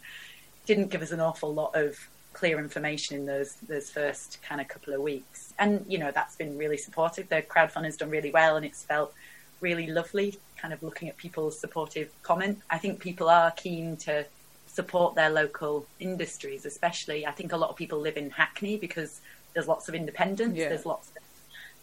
didn't 0.65 0.89
give 0.89 1.01
us 1.01 1.11
an 1.11 1.19
awful 1.19 1.53
lot 1.53 1.75
of 1.75 1.97
clear 2.33 2.57
information 2.57 3.15
in 3.15 3.25
those 3.25 3.53
those 3.67 3.89
first 3.89 4.39
kind 4.41 4.59
of 4.59 4.67
couple 4.67 4.93
of 4.93 5.01
weeks. 5.01 5.53
And 5.59 5.85
you 5.87 5.97
know, 5.97 6.11
that's 6.11 6.35
been 6.35 6.57
really 6.57 6.77
supportive. 6.77 7.29
The 7.29 7.41
crowdfund 7.41 7.85
has 7.85 7.97
done 7.97 8.09
really 8.09 8.31
well 8.31 8.55
and 8.57 8.65
it's 8.65 8.83
felt 8.83 9.13
really 9.61 9.87
lovely 9.87 10.37
kind 10.57 10.73
of 10.73 10.81
looking 10.81 11.09
at 11.09 11.17
people's 11.17 11.59
supportive 11.59 12.09
comment. 12.23 12.59
I 12.69 12.77
think 12.77 12.99
people 12.99 13.29
are 13.29 13.51
keen 13.51 13.97
to 13.97 14.25
support 14.67 15.13
their 15.13 15.29
local 15.29 15.85
industries, 15.99 16.65
especially 16.65 17.27
I 17.27 17.31
think 17.31 17.51
a 17.53 17.57
lot 17.57 17.69
of 17.69 17.75
people 17.75 17.99
live 17.99 18.17
in 18.17 18.31
Hackney 18.31 18.77
because 18.77 19.21
there's 19.53 19.67
lots 19.67 19.87
of 19.87 19.93
independence, 19.95 20.57
Yeah. 20.57 20.69
there's 20.69 20.85
lots 20.85 21.09
of 21.09 21.13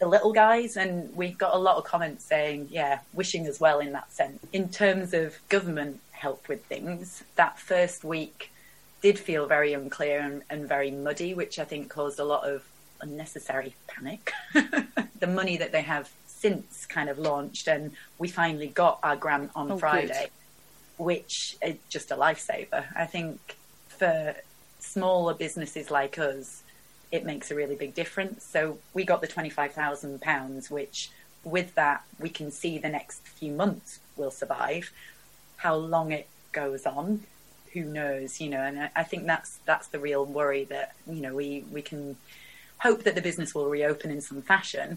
the 0.01 0.09
little 0.09 0.33
guys 0.33 0.77
and 0.79 1.14
we've 1.14 1.37
got 1.37 1.55
a 1.55 1.59
lot 1.59 1.77
of 1.77 1.85
comments 1.85 2.25
saying, 2.25 2.69
yeah, 2.71 3.01
wishing 3.12 3.47
as 3.47 3.61
well 3.61 3.81
in 3.81 3.93
that 3.93 4.11
sense. 4.11 4.40
In 4.53 4.71
terms 4.71 5.12
of 5.12 5.38
government 5.51 6.01
help 6.12 6.49
with 6.49 6.64
things, 6.64 7.23
that 7.37 7.59
first 7.59 8.03
week 8.03 8.51
did 9.00 9.18
feel 9.18 9.46
very 9.46 9.72
unclear 9.72 10.20
and, 10.20 10.42
and 10.50 10.68
very 10.68 10.90
muddy, 10.90 11.34
which 11.34 11.58
I 11.58 11.64
think 11.64 11.88
caused 11.88 12.18
a 12.18 12.24
lot 12.24 12.48
of 12.48 12.64
unnecessary 13.00 13.74
panic. 13.86 14.32
the 15.18 15.26
money 15.26 15.56
that 15.56 15.72
they 15.72 15.82
have 15.82 16.10
since 16.26 16.86
kind 16.86 17.08
of 17.08 17.18
launched 17.18 17.68
and 17.68 17.92
we 18.18 18.28
finally 18.28 18.68
got 18.68 18.98
our 19.02 19.16
grant 19.16 19.50
on 19.54 19.66
Oh, 19.66 19.74
good. 19.74 19.80
Friday, 19.80 20.28
which 20.96 21.56
is 21.62 21.76
just 21.88 22.10
a 22.10 22.16
lifesaver. 22.16 22.84
I 22.96 23.06
think 23.06 23.56
for 23.88 24.34
smaller 24.78 25.34
businesses 25.34 25.90
like 25.90 26.18
us, 26.18 26.62
it 27.12 27.24
makes 27.24 27.50
a 27.50 27.54
really 27.54 27.74
big 27.74 27.94
difference. 27.94 28.44
So 28.44 28.78
we 28.94 29.04
got 29.04 29.20
the 29.20 29.28
£25,000, 29.28 30.70
which 30.70 31.10
with 31.44 31.74
that, 31.74 32.02
we 32.18 32.28
can 32.28 32.50
see 32.50 32.78
the 32.78 32.88
next 32.88 33.26
few 33.26 33.52
months 33.52 34.00
will 34.16 34.30
survive. 34.30 34.92
How 35.56 35.74
long 35.74 36.12
it 36.12 36.28
goes 36.52 36.86
on, 36.86 37.24
who 37.72 37.85
knows, 37.85 38.40
you 38.40 38.50
know, 38.50 38.61
and 38.61 38.90
I, 38.96 39.02
think 39.04 39.26
that's, 39.26 39.59
that's 39.64 39.88
the 39.88 39.98
real 39.98 40.24
worry 40.24 40.64
that, 40.64 40.94
you 41.06 41.20
know, 41.20 41.35
we, 41.35 41.64
we 41.70 41.83
can 41.83 42.16
hope 42.78 43.04
that 43.04 43.14
the 43.14 43.22
business 43.22 43.54
will 43.54 43.68
reopen 43.68 44.11
in 44.11 44.20
some 44.20 44.42
fashion, 44.42 44.96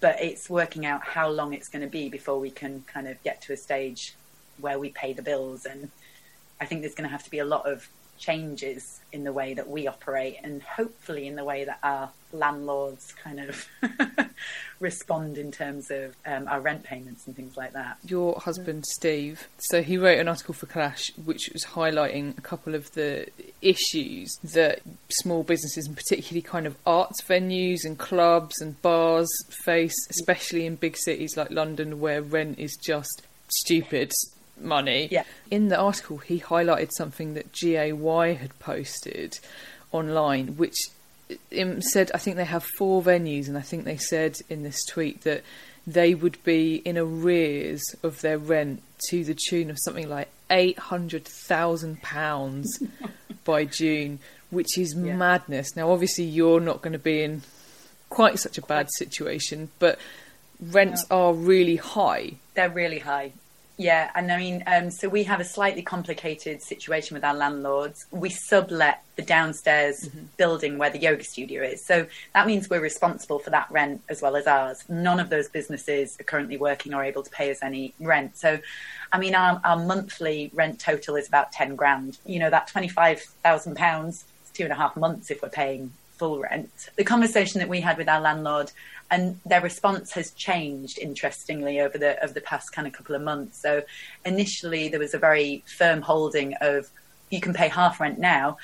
but 0.00 0.20
it's 0.20 0.50
working 0.50 0.86
out 0.86 1.02
how 1.02 1.28
long 1.28 1.52
it's 1.52 1.68
going 1.68 1.82
to 1.82 1.88
be 1.88 2.08
before 2.08 2.40
we 2.40 2.50
can 2.50 2.82
kind 2.86 3.06
of 3.06 3.22
get 3.22 3.42
to 3.42 3.52
a 3.52 3.56
stage 3.56 4.14
where 4.60 4.78
we 4.78 4.90
pay 4.90 5.12
the 5.12 5.22
bills. 5.22 5.66
And 5.66 5.90
I 6.60 6.64
think 6.64 6.80
there's 6.80 6.94
going 6.94 7.08
to 7.08 7.12
have 7.12 7.24
to 7.24 7.30
be 7.30 7.38
a 7.38 7.44
lot 7.44 7.66
of 7.66 7.88
changes 8.20 9.00
in 9.12 9.24
the 9.24 9.32
way 9.32 9.54
that 9.54 9.68
we 9.68 9.88
operate 9.88 10.36
and 10.44 10.62
hopefully 10.62 11.26
in 11.26 11.34
the 11.34 11.44
way 11.44 11.64
that 11.64 11.78
our 11.82 12.10
landlords 12.32 13.12
kind 13.24 13.40
of 13.40 13.66
respond 14.80 15.36
in 15.36 15.50
terms 15.50 15.90
of 15.90 16.14
um, 16.26 16.46
our 16.46 16.60
rent 16.60 16.84
payments 16.84 17.26
and 17.26 17.34
things 17.34 17.56
like 17.56 17.72
that. 17.72 17.96
your 18.06 18.38
husband 18.38 18.84
Steve. 18.86 19.48
So 19.58 19.82
he 19.82 19.96
wrote 19.96 20.18
an 20.18 20.28
article 20.28 20.54
for 20.54 20.66
Clash 20.66 21.10
which 21.24 21.50
was 21.52 21.64
highlighting 21.64 22.36
a 22.38 22.42
couple 22.42 22.74
of 22.74 22.92
the 22.92 23.26
issues 23.62 24.36
that 24.44 24.80
small 25.08 25.42
businesses 25.42 25.86
and 25.86 25.96
particularly 25.96 26.42
kind 26.42 26.66
of 26.66 26.76
arts 26.86 27.22
venues 27.22 27.84
and 27.84 27.98
clubs 27.98 28.60
and 28.60 28.80
bars 28.82 29.28
face, 29.64 29.96
especially 30.10 30.66
in 30.66 30.76
big 30.76 30.96
cities 30.96 31.36
like 31.36 31.50
London 31.50 32.00
where 32.00 32.22
rent 32.22 32.58
is 32.58 32.76
just 32.80 33.22
stupid 33.48 34.12
money. 34.60 35.08
Yeah. 35.10 35.24
In 35.50 35.68
the 35.68 35.78
article 35.78 36.18
he 36.18 36.40
highlighted 36.40 36.90
something 36.96 37.34
that 37.34 37.52
GAY 37.52 37.90
had 38.34 38.58
posted 38.58 39.38
online 39.92 40.56
which 40.56 40.76
um, 41.60 41.80
said 41.82 42.10
I 42.14 42.18
think 42.18 42.36
they 42.36 42.44
have 42.44 42.64
four 42.76 43.02
venues, 43.02 43.48
and 43.48 43.56
I 43.56 43.60
think 43.62 43.84
they 43.84 43.96
said 43.96 44.36
in 44.48 44.62
this 44.62 44.84
tweet 44.84 45.22
that 45.22 45.42
they 45.86 46.14
would 46.14 46.42
be 46.44 46.76
in 46.84 46.98
arrears 46.98 47.82
of 48.02 48.20
their 48.20 48.36
rent 48.38 48.82
to 49.08 49.24
the 49.24 49.34
tune 49.48 49.70
of 49.70 49.78
something 49.80 50.08
like 50.08 50.28
eight 50.50 50.78
hundred 50.78 51.24
thousand 51.24 52.02
pounds 52.02 52.82
by 53.44 53.64
June, 53.64 54.18
which 54.50 54.76
is 54.76 54.94
Yeah. 54.94 55.14
madness. 55.16 55.74
Now, 55.76 55.90
obviously, 55.92 56.24
you're 56.24 56.60
not 56.60 56.82
going 56.82 56.92
to 56.92 56.98
be 56.98 57.22
in 57.22 57.42
quite 58.10 58.38
such 58.40 58.58
a 58.58 58.62
bad 58.62 58.88
situation, 58.98 59.70
but 59.78 59.98
rents 60.60 61.04
are 61.10 61.32
really 61.32 61.76
high. 61.76 62.32
They're 62.54 62.68
really 62.68 62.98
high. 62.98 63.32
Yeah, 63.80 64.10
and 64.14 64.30
I 64.30 64.36
mean, 64.36 64.62
um, 64.66 64.90
so 64.90 65.08
we 65.08 65.22
have 65.22 65.40
a 65.40 65.44
slightly 65.44 65.80
complicated 65.80 66.60
situation 66.60 67.14
with 67.14 67.24
our 67.24 67.32
landlords. 67.32 68.04
We 68.10 68.28
sublet 68.28 69.02
the 69.16 69.22
downstairs 69.22 70.06
building 70.36 70.76
where 70.76 70.90
the 70.90 70.98
yoga 70.98 71.24
studio 71.24 71.62
is. 71.62 71.82
So 71.86 72.06
that 72.34 72.46
means 72.46 72.68
we're 72.68 72.82
responsible 72.82 73.38
for 73.38 73.48
that 73.48 73.70
rent 73.70 74.02
as 74.10 74.20
well 74.20 74.36
as 74.36 74.46
ours. 74.46 74.84
None 74.90 75.18
of 75.18 75.30
those 75.30 75.48
businesses 75.48 76.20
are 76.20 76.24
currently 76.24 76.58
working 76.58 76.92
or 76.92 77.02
able 77.02 77.22
to 77.22 77.30
pay 77.30 77.50
us 77.50 77.60
any 77.62 77.94
rent. 77.98 78.36
So, 78.36 78.58
I 79.14 79.18
mean, 79.18 79.34
our, 79.34 79.58
our 79.64 79.78
monthly 79.78 80.50
rent 80.52 80.78
total 80.78 81.16
is 81.16 81.26
about 81.26 81.50
10 81.50 81.74
grand. 81.74 82.18
You 82.26 82.40
know, 82.40 82.50
that 82.50 82.68
£25,000 82.68 84.08
is 84.10 84.24
two 84.52 84.64
and 84.64 84.72
a 84.74 84.76
half 84.76 84.94
months 84.94 85.30
if 85.30 85.40
we're 85.40 85.48
paying 85.48 85.90
full 86.18 86.38
rent. 86.38 86.90
The 86.96 87.04
conversation 87.04 87.60
that 87.60 87.68
we 87.70 87.80
had 87.80 87.96
with 87.96 88.10
our 88.10 88.20
landlord 88.20 88.72
and 89.10 89.40
their 89.44 89.60
response 89.60 90.12
has 90.12 90.30
changed 90.32 90.98
interestingly 90.98 91.80
over 91.80 91.98
the 91.98 92.22
over 92.22 92.32
the 92.32 92.40
past 92.40 92.72
kind 92.72 92.86
of 92.86 92.92
couple 92.92 93.14
of 93.14 93.22
months. 93.22 93.60
So 93.60 93.82
initially 94.24 94.88
there 94.88 95.00
was 95.00 95.14
a 95.14 95.18
very 95.18 95.64
firm 95.78 96.02
holding 96.02 96.54
of 96.60 96.90
you 97.30 97.40
can 97.40 97.54
pay 97.54 97.68
half 97.68 98.00
rent 98.00 98.18
now, 98.18 98.58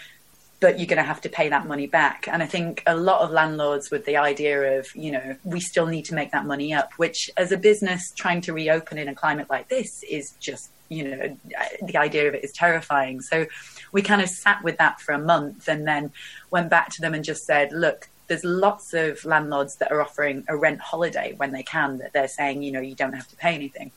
but 0.60 0.78
you're 0.78 0.86
going 0.86 0.96
to 0.96 1.02
have 1.02 1.20
to 1.20 1.28
pay 1.28 1.48
that 1.48 1.66
money 1.66 1.86
back. 1.86 2.26
And 2.28 2.42
I 2.42 2.46
think 2.46 2.82
a 2.86 2.96
lot 2.96 3.20
of 3.20 3.30
landlords 3.30 3.90
with 3.90 4.04
the 4.06 4.16
idea 4.16 4.78
of, 4.78 4.94
you 4.94 5.12
know, 5.12 5.36
we 5.44 5.60
still 5.60 5.86
need 5.86 6.04
to 6.06 6.14
make 6.14 6.32
that 6.32 6.46
money 6.46 6.72
up, 6.72 6.92
which 6.96 7.30
as 7.36 7.52
a 7.52 7.56
business 7.56 8.12
trying 8.16 8.40
to 8.42 8.52
reopen 8.52 8.98
in 8.98 9.08
a 9.08 9.14
climate 9.14 9.48
like 9.50 9.68
this 9.68 10.02
is 10.08 10.32
just, 10.40 10.70
you 10.88 11.08
know, 11.08 11.36
the 11.82 11.96
idea 11.96 12.28
of 12.28 12.34
it 12.34 12.42
is 12.44 12.52
terrifying. 12.52 13.20
So 13.20 13.46
we 13.92 14.02
kind 14.02 14.22
of 14.22 14.28
sat 14.28 14.62
with 14.64 14.78
that 14.78 15.00
for 15.00 15.12
a 15.12 15.18
month 15.18 15.68
and 15.68 15.86
then 15.86 16.12
went 16.50 16.70
back 16.70 16.90
to 16.90 17.00
them 17.00 17.14
and 17.14 17.24
just 17.24 17.44
said, 17.44 17.72
look, 17.72 18.08
there's 18.26 18.44
lots 18.44 18.94
of 18.94 19.24
landlords 19.24 19.76
that 19.76 19.92
are 19.92 20.00
offering 20.00 20.44
a 20.48 20.56
rent 20.56 20.80
holiday 20.80 21.34
when 21.36 21.52
they 21.52 21.62
can, 21.62 21.98
that 21.98 22.12
they're 22.12 22.28
saying, 22.28 22.62
you 22.62 22.72
know, 22.72 22.80
you 22.80 22.94
don't 22.94 23.12
have 23.14 23.28
to 23.28 23.36
pay 23.36 23.54
anything, 23.54 23.92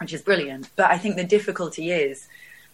which 0.00 0.12
is 0.12 0.22
brilliant. 0.22 0.68
But 0.76 0.90
I 0.90 0.98
think 0.98 1.16
the 1.16 1.24
difficulty 1.24 1.90
is 1.90 2.28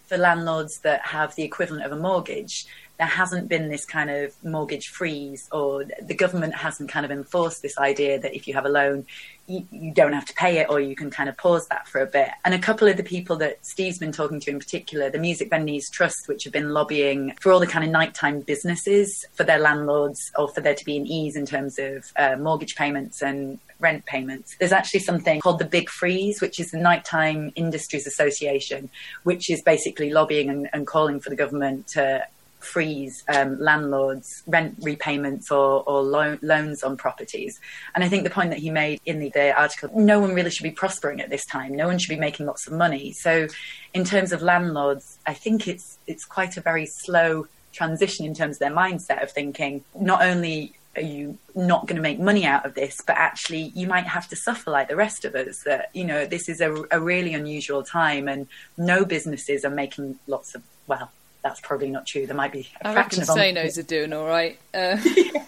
for 0.07 0.17
landlords 0.17 0.79
that 0.81 1.01
have 1.03 1.35
the 1.35 1.43
equivalent 1.43 1.85
of 1.85 1.93
a 1.93 1.97
mortgage, 1.97 2.67
there 2.99 3.07
hasn't 3.07 3.49
been 3.49 3.69
this 3.69 3.85
kind 3.85 4.09
of 4.09 4.33
mortgage 4.43 4.89
freeze, 4.89 5.49
or 5.53 5.85
the 5.85 6.15
government 6.15 6.55
hasn't 6.55 6.91
kind 6.91 7.05
of 7.05 7.13
enforced 7.13 7.61
this 7.63 7.77
idea 7.79 8.19
that 8.19 8.35
if 8.35 8.49
you 8.49 8.55
have 8.55 8.65
a 8.65 8.71
loan, 8.71 9.07
you, 9.47 9.67
you, 9.71 9.93
don't 9.93 10.13
have 10.13 10.25
to 10.27 10.35
pay 10.35 10.59
it, 10.59 10.69
or 10.69 10.81
you 10.81 10.97
can 10.97 11.11
kind 11.11 11.29
of 11.29 11.37
pause 11.37 11.67
that 11.69 11.89
for 11.89 12.01
a 12.01 12.07
bit. 12.07 12.31
And 12.45 12.55
a 12.55 12.59
couple 12.59 12.89
of 12.89 12.97
the 12.97 13.03
people 13.03 13.37
that 13.37 13.65
Steve's 13.65 13.99
been 13.99 14.13
talking 14.13 14.41
to 14.41 14.51
in 14.51 14.59
particular, 14.59 15.11
the 15.11 15.19
Music 15.19 15.51
Venues 15.51 15.91
Trust, 15.91 16.27
which 16.27 16.45
have 16.45 16.53
been 16.53 16.71
lobbying 16.73 17.35
for 17.41 17.53
all 17.53 17.61
the 17.61 17.67
kind 17.67 17.85
of 17.85 17.91
nighttime 17.91 18.41
businesses 18.41 19.25
for 19.33 19.45
their 19.45 19.59
landlords 19.59 20.31
or 20.37 20.49
for 20.49 20.61
there 20.61 20.75
to 20.75 20.85
be 20.85 20.97
an 20.97 21.07
ease 21.07 21.37
in 21.37 21.47
terms 21.47 21.79
of 21.79 22.13
uh, 22.17 22.37
mortgage 22.37 22.77
payments 22.77 23.23
and 23.23 23.59
rent 23.79 24.05
payments. 24.07 24.57
There's 24.59 24.73
actually 24.73 25.01
something 25.01 25.41
called 25.41 25.59
the 25.59 25.65
Big 25.65 25.91
Freeze, 25.91 26.41
which 26.41 26.59
is 26.59 26.71
the 26.71 26.79
Nighttime 26.79 27.53
Industries 27.57 28.07
Association, 28.07 28.91
which 29.25 29.51
is 29.51 29.63
basically 29.63 30.11
lobbying 30.11 30.49
and, 30.49 30.69
and 30.73 30.87
calling 30.87 31.21
for 31.21 31.31
the 31.31 31.37
government 31.37 31.87
to 31.89 32.27
freeze 32.59 33.23
um, 33.29 33.59
landlords' 33.61 34.43
rent 34.47 34.77
repayments 34.83 35.51
or, 35.51 35.83
or 35.89 36.03
lo- 36.03 36.39
loans 36.43 36.83
on 36.83 36.97
properties. 36.97 37.61
And 37.95 38.03
I 38.03 38.09
think 38.09 38.25
the 38.25 38.31
point 38.31 38.51
that 38.51 38.59
he 38.59 38.71
made 38.71 39.01
in 39.07 39.21
the, 39.21 39.31
the, 39.31 39.59
article, 39.59 39.91
no 39.95 40.21
one 40.21 40.35
really 40.35 40.51
should 40.51 40.65
be 40.65 40.71
prospering 40.71 41.21
at 41.21 41.31
this 41.31 41.45
time. 41.47 41.75
No 41.75 41.87
one 41.87 41.99
should 41.99 42.11
be 42.11 42.21
making 42.21 42.47
lots 42.47 42.67
of 42.67 42.73
money. 42.73 43.13
So, 43.13 43.47
in 43.95 44.05
terms 44.05 44.33
of 44.33 44.43
landlords, 44.43 45.19
I 45.27 45.35
think 45.35 45.69
it's 45.69 45.99
it's 46.07 46.25
quite 46.25 46.57
a 46.57 46.61
very 46.61 46.87
slow 46.87 47.47
transition 47.73 48.27
in 48.27 48.35
terms 48.35 48.57
of 48.57 48.61
their 48.61 48.71
mindset 48.71 49.23
of 49.23 49.31
thinking 49.31 49.85
not 49.99 50.23
only 50.23 50.75
are 50.97 51.03
you 51.03 51.37
not 51.55 51.87
going 51.87 51.97
to 51.97 52.03
make 52.03 52.19
money 52.19 52.47
out 52.47 52.65
of 52.65 52.75
this, 52.75 53.03
but 53.07 53.17
actually 53.17 53.71
you 53.75 53.87
might 53.87 54.07
have 54.07 54.27
to 54.29 54.37
suffer 54.37 54.71
like 54.71 54.89
the 54.89 54.97
rest 54.97 55.25
of 55.25 55.35
us. 55.35 55.63
That 55.65 55.91
you 55.93 56.05
know 56.05 56.27
this 56.27 56.49
is 56.49 56.61
a, 56.61 56.85
a 56.91 57.01
really 57.01 57.35
unusual 57.35 57.83
time, 57.83 58.29
and 58.29 58.49
no 58.77 59.05
businesses 59.05 59.65
are 59.65 59.71
making 59.71 60.19
lots 60.27 60.55
of 60.55 60.63
well 60.87 61.11
that's 61.47 61.61
probably 61.61 61.91
not 61.91 62.07
true. 62.07 62.27
There 62.27 62.35
might 62.35 62.51
be. 62.51 62.69
A 62.81 62.89
I 62.89 62.93
fraction 62.93 63.21
reckon 63.21 63.33
of 63.33 63.39
Sano's 63.39 63.79
are 63.79 63.83
doing 63.85 64.13
all 64.13 64.27
right. 64.27 64.59
Uh, 64.75 64.99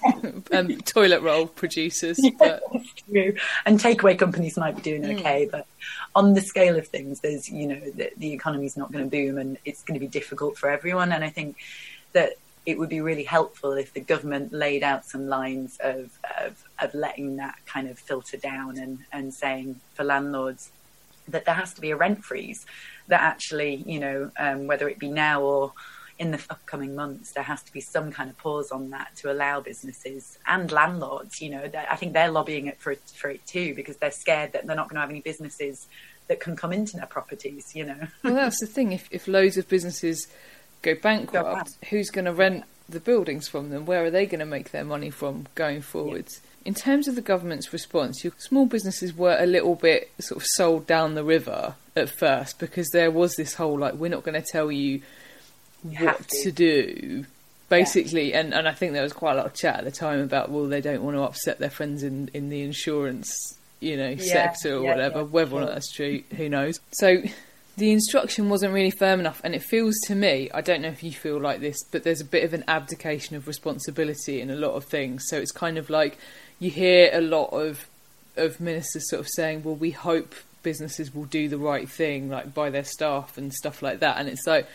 um, 0.52 0.76
toilet 0.78 1.22
roll 1.22 1.46
producers, 1.46 2.20
but 2.38 2.62
true. 3.10 3.34
And 3.66 3.80
takeaway 3.80 4.16
companies 4.16 4.56
might 4.56 4.76
be 4.76 4.82
doing 4.82 5.02
Hmm. 5.02 5.16
okay, 5.16 5.48
but 5.50 5.66
on 6.14 6.34
the 6.34 6.40
scale 6.40 6.76
of 6.76 6.86
things, 6.86 7.20
there's 7.20 7.48
you 7.48 7.66
know 7.66 7.80
the, 7.80 8.10
the 8.16 8.32
economy's 8.32 8.76
not 8.76 8.92
going 8.92 9.04
to 9.04 9.10
boom, 9.10 9.38
and 9.38 9.58
it's 9.64 9.82
going 9.82 9.98
to 9.98 10.04
be 10.04 10.10
difficult 10.10 10.56
for 10.56 10.70
everyone. 10.70 11.12
And 11.12 11.24
I 11.24 11.30
think 11.30 11.56
that 12.12 12.34
it 12.64 12.78
would 12.78 12.88
be 12.88 13.00
really 13.00 13.24
helpful 13.24 13.72
if 13.72 13.92
the 13.92 14.00
government 14.00 14.52
laid 14.52 14.82
out 14.84 15.04
some 15.04 15.26
lines 15.26 15.78
of 15.80 16.16
of, 16.40 16.62
of 16.78 16.94
letting 16.94 17.36
that 17.36 17.56
kind 17.66 17.88
of 17.88 17.98
filter 17.98 18.36
down 18.36 18.78
and 18.78 19.00
and 19.12 19.34
saying 19.34 19.80
for 19.94 20.04
landlords 20.04 20.70
that 21.26 21.44
there 21.44 21.54
has 21.54 21.74
to 21.74 21.80
be 21.80 21.90
a 21.90 21.96
rent 21.96 22.24
freeze 22.24 22.64
that 23.08 23.20
actually 23.20 23.82
you 23.86 23.98
know 23.98 24.30
um, 24.38 24.66
whether 24.66 24.88
it 24.88 24.98
be 24.98 25.08
now 25.08 25.42
or 25.42 25.72
in 26.18 26.32
the 26.32 26.40
upcoming 26.50 26.94
months, 26.94 27.32
there 27.32 27.44
has 27.44 27.62
to 27.62 27.72
be 27.72 27.80
some 27.80 28.10
kind 28.10 28.28
of 28.28 28.36
pause 28.38 28.70
on 28.72 28.90
that 28.90 29.14
to 29.16 29.30
allow 29.30 29.60
businesses 29.60 30.38
and 30.46 30.72
landlords. 30.72 31.40
You 31.40 31.50
know, 31.50 31.70
I 31.88 31.96
think 31.96 32.12
they're 32.12 32.30
lobbying 32.30 32.66
it 32.66 32.78
for 32.80 32.94
for 33.14 33.30
it 33.30 33.46
too 33.46 33.74
because 33.74 33.96
they're 33.96 34.10
scared 34.10 34.52
that 34.52 34.66
they're 34.66 34.76
not 34.76 34.88
going 34.88 34.96
to 34.96 35.00
have 35.00 35.10
any 35.10 35.20
businesses 35.20 35.86
that 36.26 36.40
can 36.40 36.56
come 36.56 36.72
into 36.72 36.96
their 36.96 37.06
properties. 37.06 37.64
You 37.74 37.86
know, 37.86 38.08
well, 38.24 38.34
that's 38.34 38.60
the 38.60 38.66
thing. 38.66 38.92
If 38.92 39.08
if 39.10 39.28
loads 39.28 39.56
of 39.56 39.68
businesses 39.68 40.26
go 40.82 40.94
bankrupt, 40.94 41.70
who's 41.88 42.10
going 42.10 42.24
to 42.24 42.32
rent 42.32 42.64
the 42.88 43.00
buildings 43.00 43.48
from 43.48 43.70
them? 43.70 43.86
Where 43.86 44.04
are 44.04 44.10
they 44.10 44.26
going 44.26 44.40
to 44.40 44.46
make 44.46 44.70
their 44.70 44.84
money 44.84 45.10
from 45.10 45.46
going 45.54 45.82
forwards? 45.82 46.40
In 46.68 46.74
terms 46.74 47.08
of 47.08 47.14
the 47.14 47.22
government's 47.22 47.72
response, 47.72 48.22
your 48.22 48.34
small 48.36 48.66
businesses 48.66 49.16
were 49.16 49.38
a 49.40 49.46
little 49.46 49.74
bit 49.74 50.10
sort 50.20 50.42
of 50.42 50.46
sold 50.46 50.86
down 50.86 51.14
the 51.14 51.24
river 51.24 51.76
at 51.96 52.10
first 52.10 52.58
because 52.58 52.90
there 52.90 53.10
was 53.10 53.36
this 53.36 53.54
whole 53.54 53.78
like 53.78 53.94
we're 53.94 54.10
not 54.10 54.22
going 54.22 54.38
to 54.38 54.46
tell 54.46 54.70
you 54.70 55.00
You 55.82 56.04
what 56.04 56.28
to. 56.28 56.42
to. 56.42 56.52
do 56.52 57.24
basically. 57.70 58.34
And, 58.34 58.52
and 58.52 58.68
I 58.68 58.72
think 58.74 58.92
there 58.92 59.02
was 59.02 59.14
quite 59.14 59.32
a 59.32 59.36
lot 59.36 59.46
of 59.46 59.54
chat 59.54 59.78
at 59.78 59.84
the 59.84 59.90
time 59.90 60.20
about 60.20 60.50
well 60.50 60.66
they 60.66 60.82
don't 60.82 61.02
want 61.02 61.16
to 61.16 61.22
upset 61.22 61.58
their 61.58 61.70
friends 61.70 62.02
in, 62.02 62.28
in 62.34 62.50
the 62.50 62.60
insurance 62.60 63.30
you 63.80 63.96
know 63.96 64.10
Yeah, 64.10 64.18
sector 64.18 64.76
or 64.76 64.82
yeah, 64.82 64.90
whatever 64.90 65.18
yeah, 65.20 65.24
whether 65.24 65.56
or 65.56 65.60
not 65.60 65.70
that's 65.70 65.90
true 65.90 66.22
who 66.36 66.50
knows. 66.50 66.80
So 66.92 67.22
the 67.78 67.92
instruction 67.92 68.50
wasn't 68.50 68.74
really 68.74 68.90
firm 68.90 69.20
enough 69.20 69.40
and 69.42 69.54
it 69.54 69.62
feels 69.62 69.94
to 70.08 70.14
me 70.14 70.50
I 70.52 70.60
don't 70.60 70.82
know 70.82 70.88
if 70.88 71.02
you 71.02 71.12
feel 71.12 71.40
like 71.40 71.60
this 71.60 71.82
but 71.90 72.02
there's 72.04 72.20
a 72.20 72.26
bit 72.26 72.44
of 72.44 72.52
an 72.52 72.64
abdication 72.68 73.36
of 73.36 73.46
responsibility 73.48 74.42
in 74.42 74.50
a 74.50 74.56
lot 74.56 74.74
of 74.74 74.84
things. 74.84 75.24
So 75.28 75.38
it's 75.38 75.52
kind 75.52 75.78
of 75.78 75.88
like 75.88 76.18
you 76.58 76.70
hear 76.70 77.10
a 77.12 77.20
lot 77.20 77.50
of 77.50 77.86
of 78.36 78.60
ministers 78.60 79.08
sort 79.10 79.20
of 79.20 79.28
saying 79.28 79.62
well 79.62 79.74
we 79.74 79.90
hope 79.90 80.34
businesses 80.62 81.14
will 81.14 81.24
do 81.24 81.48
the 81.48 81.58
right 81.58 81.88
thing 81.88 82.28
like 82.28 82.54
by 82.54 82.70
their 82.70 82.84
staff 82.84 83.38
and 83.38 83.52
stuff 83.52 83.82
like 83.82 84.00
that 84.00 84.16
and 84.18 84.28
it's 84.28 84.46
like 84.46 84.66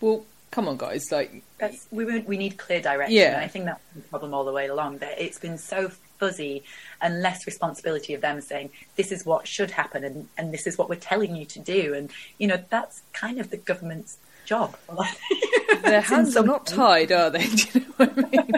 well 0.00 0.24
come 0.54 0.68
on 0.68 0.76
guys 0.76 1.10
like 1.10 1.42
That's, 1.58 1.88
we 1.90 2.20
we 2.20 2.36
need 2.36 2.56
clear 2.56 2.80
direction. 2.80 3.16
Yeah. 3.16 3.40
I 3.42 3.48
think 3.48 3.64
that's 3.64 3.82
the 3.96 4.02
problem 4.02 4.32
all 4.32 4.44
the 4.44 4.52
way 4.52 4.68
along. 4.68 4.98
That 4.98 5.20
it's 5.20 5.38
been 5.38 5.58
so 5.58 5.90
fuzzy 6.20 6.62
and 7.00 7.22
less 7.22 7.44
responsibility 7.44 8.14
of 8.14 8.20
them 8.20 8.40
saying 8.40 8.70
this 8.94 9.10
is 9.10 9.26
what 9.26 9.48
should 9.48 9.72
happen 9.72 10.04
and, 10.04 10.28
and 10.38 10.54
this 10.54 10.68
is 10.68 10.78
what 10.78 10.88
we're 10.88 10.94
telling 10.94 11.34
you 11.34 11.44
to 11.46 11.58
do. 11.58 11.94
And 11.94 12.10
you 12.38 12.46
know 12.46 12.62
that's 12.70 13.02
kind 13.12 13.40
of 13.40 13.50
the 13.50 13.56
government's 13.56 14.16
job. 14.44 14.76
their 15.82 16.00
hands 16.00 16.36
are 16.36 16.44
not 16.44 16.66
tied, 16.68 17.10
are 17.10 17.30
they? 17.30 17.46
Do 17.48 17.66
you 17.74 17.80
know 17.80 17.92
what 17.96 18.12
I 18.16 18.30
mean? 18.30 18.52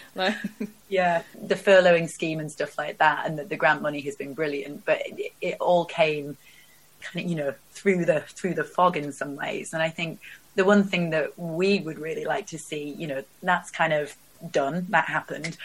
like, 0.14 0.34
yeah, 0.88 1.22
the 1.40 1.54
furloughing 1.54 2.08
scheme 2.08 2.40
and 2.40 2.50
stuff 2.50 2.76
like 2.78 2.98
that, 2.98 3.26
and 3.26 3.38
the, 3.38 3.44
the 3.44 3.56
grant 3.56 3.82
money 3.82 4.00
has 4.02 4.16
been 4.16 4.34
brilliant, 4.34 4.84
but 4.84 5.00
it, 5.04 5.32
it 5.40 5.56
all 5.60 5.84
came 5.84 6.36
kind 7.00 7.24
of 7.24 7.30
you 7.30 7.36
know 7.36 7.54
through 7.70 8.04
the 8.04 8.20
through 8.20 8.54
the 8.54 8.64
fog 8.64 8.96
in 8.96 9.12
some 9.12 9.36
ways. 9.36 9.72
And 9.72 9.82
I 9.82 9.88
think 9.88 10.20
the 10.56 10.64
one 10.64 10.84
thing 10.84 11.10
that 11.10 11.38
we 11.38 11.80
would 11.80 11.98
really 11.98 12.24
like 12.24 12.48
to 12.48 12.58
see, 12.58 12.90
you 12.90 13.06
know, 13.06 13.24
that's 13.42 13.70
kind 13.70 13.92
of 13.92 14.14
done, 14.50 14.86
that 14.90 15.06
happened. 15.06 15.56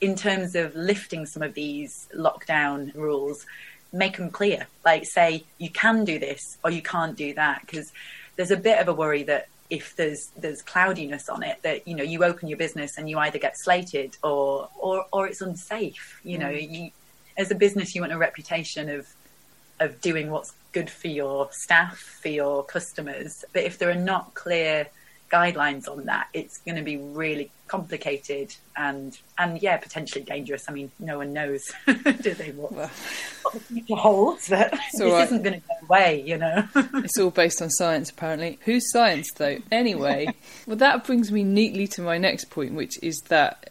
In 0.00 0.16
terms 0.16 0.56
of 0.56 0.74
lifting 0.74 1.26
some 1.26 1.42
of 1.42 1.54
these 1.54 2.08
lockdown 2.14 2.92
rules, 2.94 3.46
make 3.92 4.16
them 4.16 4.30
clear. 4.30 4.66
Like 4.84 5.04
say 5.04 5.44
you 5.58 5.70
can 5.70 6.04
do 6.04 6.18
this 6.18 6.58
or 6.64 6.70
you 6.70 6.82
can't 6.82 7.16
do 7.16 7.34
that, 7.34 7.60
because 7.62 7.92
there's 8.36 8.50
a 8.50 8.56
bit 8.56 8.78
of 8.78 8.88
a 8.88 8.94
worry 8.94 9.22
that 9.24 9.48
if 9.70 9.96
there's 9.96 10.28
there's 10.36 10.62
cloudiness 10.62 11.28
on 11.28 11.42
it 11.42 11.58
that 11.62 11.86
you 11.88 11.94
know 11.94 12.02
you 12.02 12.24
open 12.24 12.48
your 12.48 12.58
business 12.58 12.98
and 12.98 13.08
you 13.08 13.18
either 13.18 13.38
get 13.38 13.56
slated 13.58 14.16
or 14.22 14.68
or 14.78 15.06
or 15.12 15.26
it's 15.26 15.40
unsafe 15.40 16.20
you 16.24 16.36
know 16.36 16.48
mm. 16.48 16.70
you 16.70 16.90
as 17.38 17.50
a 17.50 17.54
business 17.54 17.94
you 17.94 18.00
want 18.00 18.12
a 18.12 18.18
reputation 18.18 18.88
of 18.90 19.06
of 19.80 20.00
doing 20.00 20.30
what's 20.30 20.52
good 20.72 20.88
for 20.88 21.08
your 21.08 21.48
staff 21.52 21.98
for 22.22 22.28
your 22.28 22.64
customers. 22.64 23.44
But 23.52 23.64
if 23.64 23.78
there 23.78 23.90
are 23.90 23.94
not 23.94 24.34
clear 24.34 24.88
guidelines 25.32 25.88
on 25.88 26.04
that 26.04 26.28
it's 26.34 26.58
going 26.58 26.76
to 26.76 26.82
be 26.82 26.98
really 26.98 27.50
complicated 27.66 28.54
and 28.76 29.18
and 29.38 29.62
yeah 29.62 29.78
potentially 29.78 30.22
dangerous 30.22 30.64
i 30.68 30.72
mean 30.72 30.90
no 30.98 31.16
one 31.18 31.32
knows 31.32 31.62
do 31.86 32.34
they 32.34 32.50
what, 32.50 32.70
what 32.72 32.90
the 33.54 33.60
future 33.60 33.94
holds 33.94 34.50
but 34.50 34.70
this 34.92 35.00
right. 35.00 35.24
isn't 35.24 35.42
going 35.42 35.54
to 35.58 35.66
go 35.66 35.74
away 35.86 36.22
you 36.26 36.36
know 36.36 36.68
it's 36.76 37.18
all 37.18 37.30
based 37.30 37.62
on 37.62 37.70
science, 37.70 38.10
apparently. 38.10 38.58
Who's 38.64 38.90
science, 38.92 39.30
though? 39.36 39.58
Anyway, 39.70 40.28
well, 40.66 40.76
that 40.76 41.04
brings 41.04 41.32
me 41.32 41.42
neatly 41.44 41.86
to 41.88 42.02
my 42.02 42.18
next 42.18 42.50
point, 42.50 42.74
which 42.74 43.02
is 43.02 43.16
that 43.28 43.70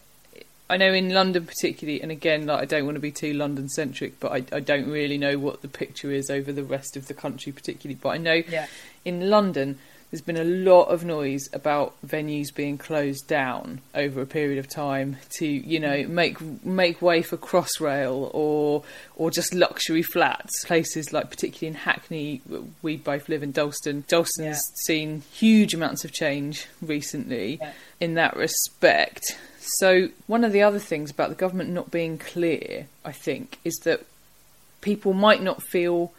I 0.68 0.76
know 0.76 0.92
in 0.92 1.10
London 1.10 1.46
particularly, 1.46 2.00
and 2.02 2.10
again, 2.10 2.46
like 2.46 2.60
I 2.62 2.64
don't 2.64 2.84
want 2.84 2.96
to 2.96 3.00
be 3.00 3.10
too 3.10 3.32
London 3.34 3.68
centric, 3.68 4.18
but 4.20 4.32
I, 4.32 4.56
I 4.56 4.60
don't 4.60 4.88
really 4.88 5.18
know 5.18 5.38
what 5.38 5.62
the 5.62 5.68
picture 5.68 6.10
is 6.10 6.30
over 6.30 6.52
the 6.52 6.64
rest 6.64 6.96
of 6.96 7.06
the 7.06 7.14
country 7.14 7.52
particularly. 7.52 7.98
But 8.00 8.10
I 8.10 8.18
know 8.18 8.42
Yeah. 8.48 8.66
in 9.04 9.28
London 9.30 9.78
there's 10.12 10.20
been 10.20 10.36
a 10.36 10.44
lot 10.44 10.84
of 10.84 11.04
noise 11.06 11.48
about 11.54 11.94
venues 12.06 12.54
being 12.54 12.76
closed 12.76 13.26
down 13.26 13.80
over 13.94 14.20
a 14.20 14.26
period 14.26 14.58
of 14.58 14.68
time 14.68 15.16
to, 15.38 15.46
you 15.46 15.80
know, 15.80 16.06
make 16.06 16.38
make 16.64 17.00
way 17.00 17.22
for 17.22 17.38
Crossrail 17.38 18.30
or 18.34 18.84
or 19.16 19.30
just 19.30 19.54
luxury 19.54 20.02
flats. 20.02 20.64
Places 20.66 21.14
like 21.14 21.30
particularly 21.30 21.68
in 21.68 21.74
Hackney, 21.82 22.42
we 22.82 22.98
both 22.98 23.30
live 23.30 23.42
in 23.42 23.52
Dalston. 23.52 24.04
Dalston's 24.06 24.46
Yeah. 24.46 24.84
seen 24.84 25.22
huge 25.32 25.72
amounts 25.72 26.04
of 26.04 26.12
change 26.12 26.66
recently 26.82 27.56
Yeah. 27.60 27.72
in 27.98 28.12
that 28.14 28.36
respect. 28.36 29.38
So 29.58 30.10
one 30.26 30.44
of 30.44 30.52
the 30.52 30.60
other 30.62 30.78
things 30.78 31.10
about 31.10 31.30
the 31.30 31.34
government 31.36 31.70
not 31.70 31.90
being 31.90 32.18
clear, 32.18 32.86
I 33.02 33.12
think, 33.12 33.58
is 33.64 33.76
that 33.84 34.04
people 34.82 35.14
might 35.14 35.40
not 35.42 35.62
feel 35.62 36.12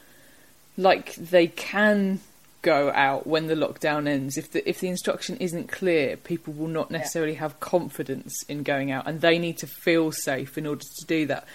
like 0.78 1.14
they 1.14 1.46
can 1.46 2.22
go 2.64 2.90
out 2.92 3.28
when 3.28 3.46
the 3.46 3.54
lockdown 3.54 4.08
ends. 4.08 4.38
If 4.38 4.52
the 4.52 4.68
if 4.68 4.80
the 4.80 4.88
instruction 4.88 5.38
isn't 5.38 5.68
clear, 5.72 6.18
people 6.18 6.54
will 6.54 6.68
not 6.68 6.90
necessarily 6.90 7.36
have 7.36 7.60
confidence 7.60 8.34
in 8.50 8.64
going 8.64 8.90
out, 8.92 9.06
and 9.08 9.22
they 9.22 9.38
need 9.38 9.60
to 9.60 9.68
feel 9.68 10.12
safe 10.12 10.58
in 10.58 10.66
order 10.66 10.82
to 10.82 11.06
do 11.06 11.28
that. 11.28 11.46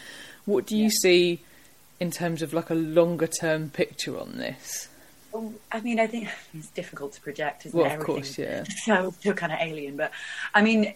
What 0.44 0.66
do 0.66 0.76
you 0.76 0.90
see 0.90 1.40
in 1.98 2.12
terms 2.12 2.42
of 2.42 2.52
like 2.54 2.70
a 2.70 2.74
longer 2.74 3.26
term 3.26 3.70
picture 3.70 4.16
on 4.18 4.36
this? 4.38 4.88
Well, 5.32 5.52
I 5.72 5.80
mean, 5.80 5.98
I 5.98 6.06
think 6.06 6.28
it's 6.54 6.68
difficult 6.70 7.14
to 7.14 7.20
project, 7.20 7.66
isn't 7.66 7.78
Well, 7.78 7.90
it? 7.90 7.98
of 7.98 8.04
course, 8.04 8.38
Everything 8.38 8.64
yeah. 8.68 8.74
So, 8.84 9.14
so 9.20 9.32
kind 9.32 9.52
of 9.52 9.58
alien, 9.60 9.96
but 9.96 10.12
I 10.54 10.62
mean, 10.62 10.94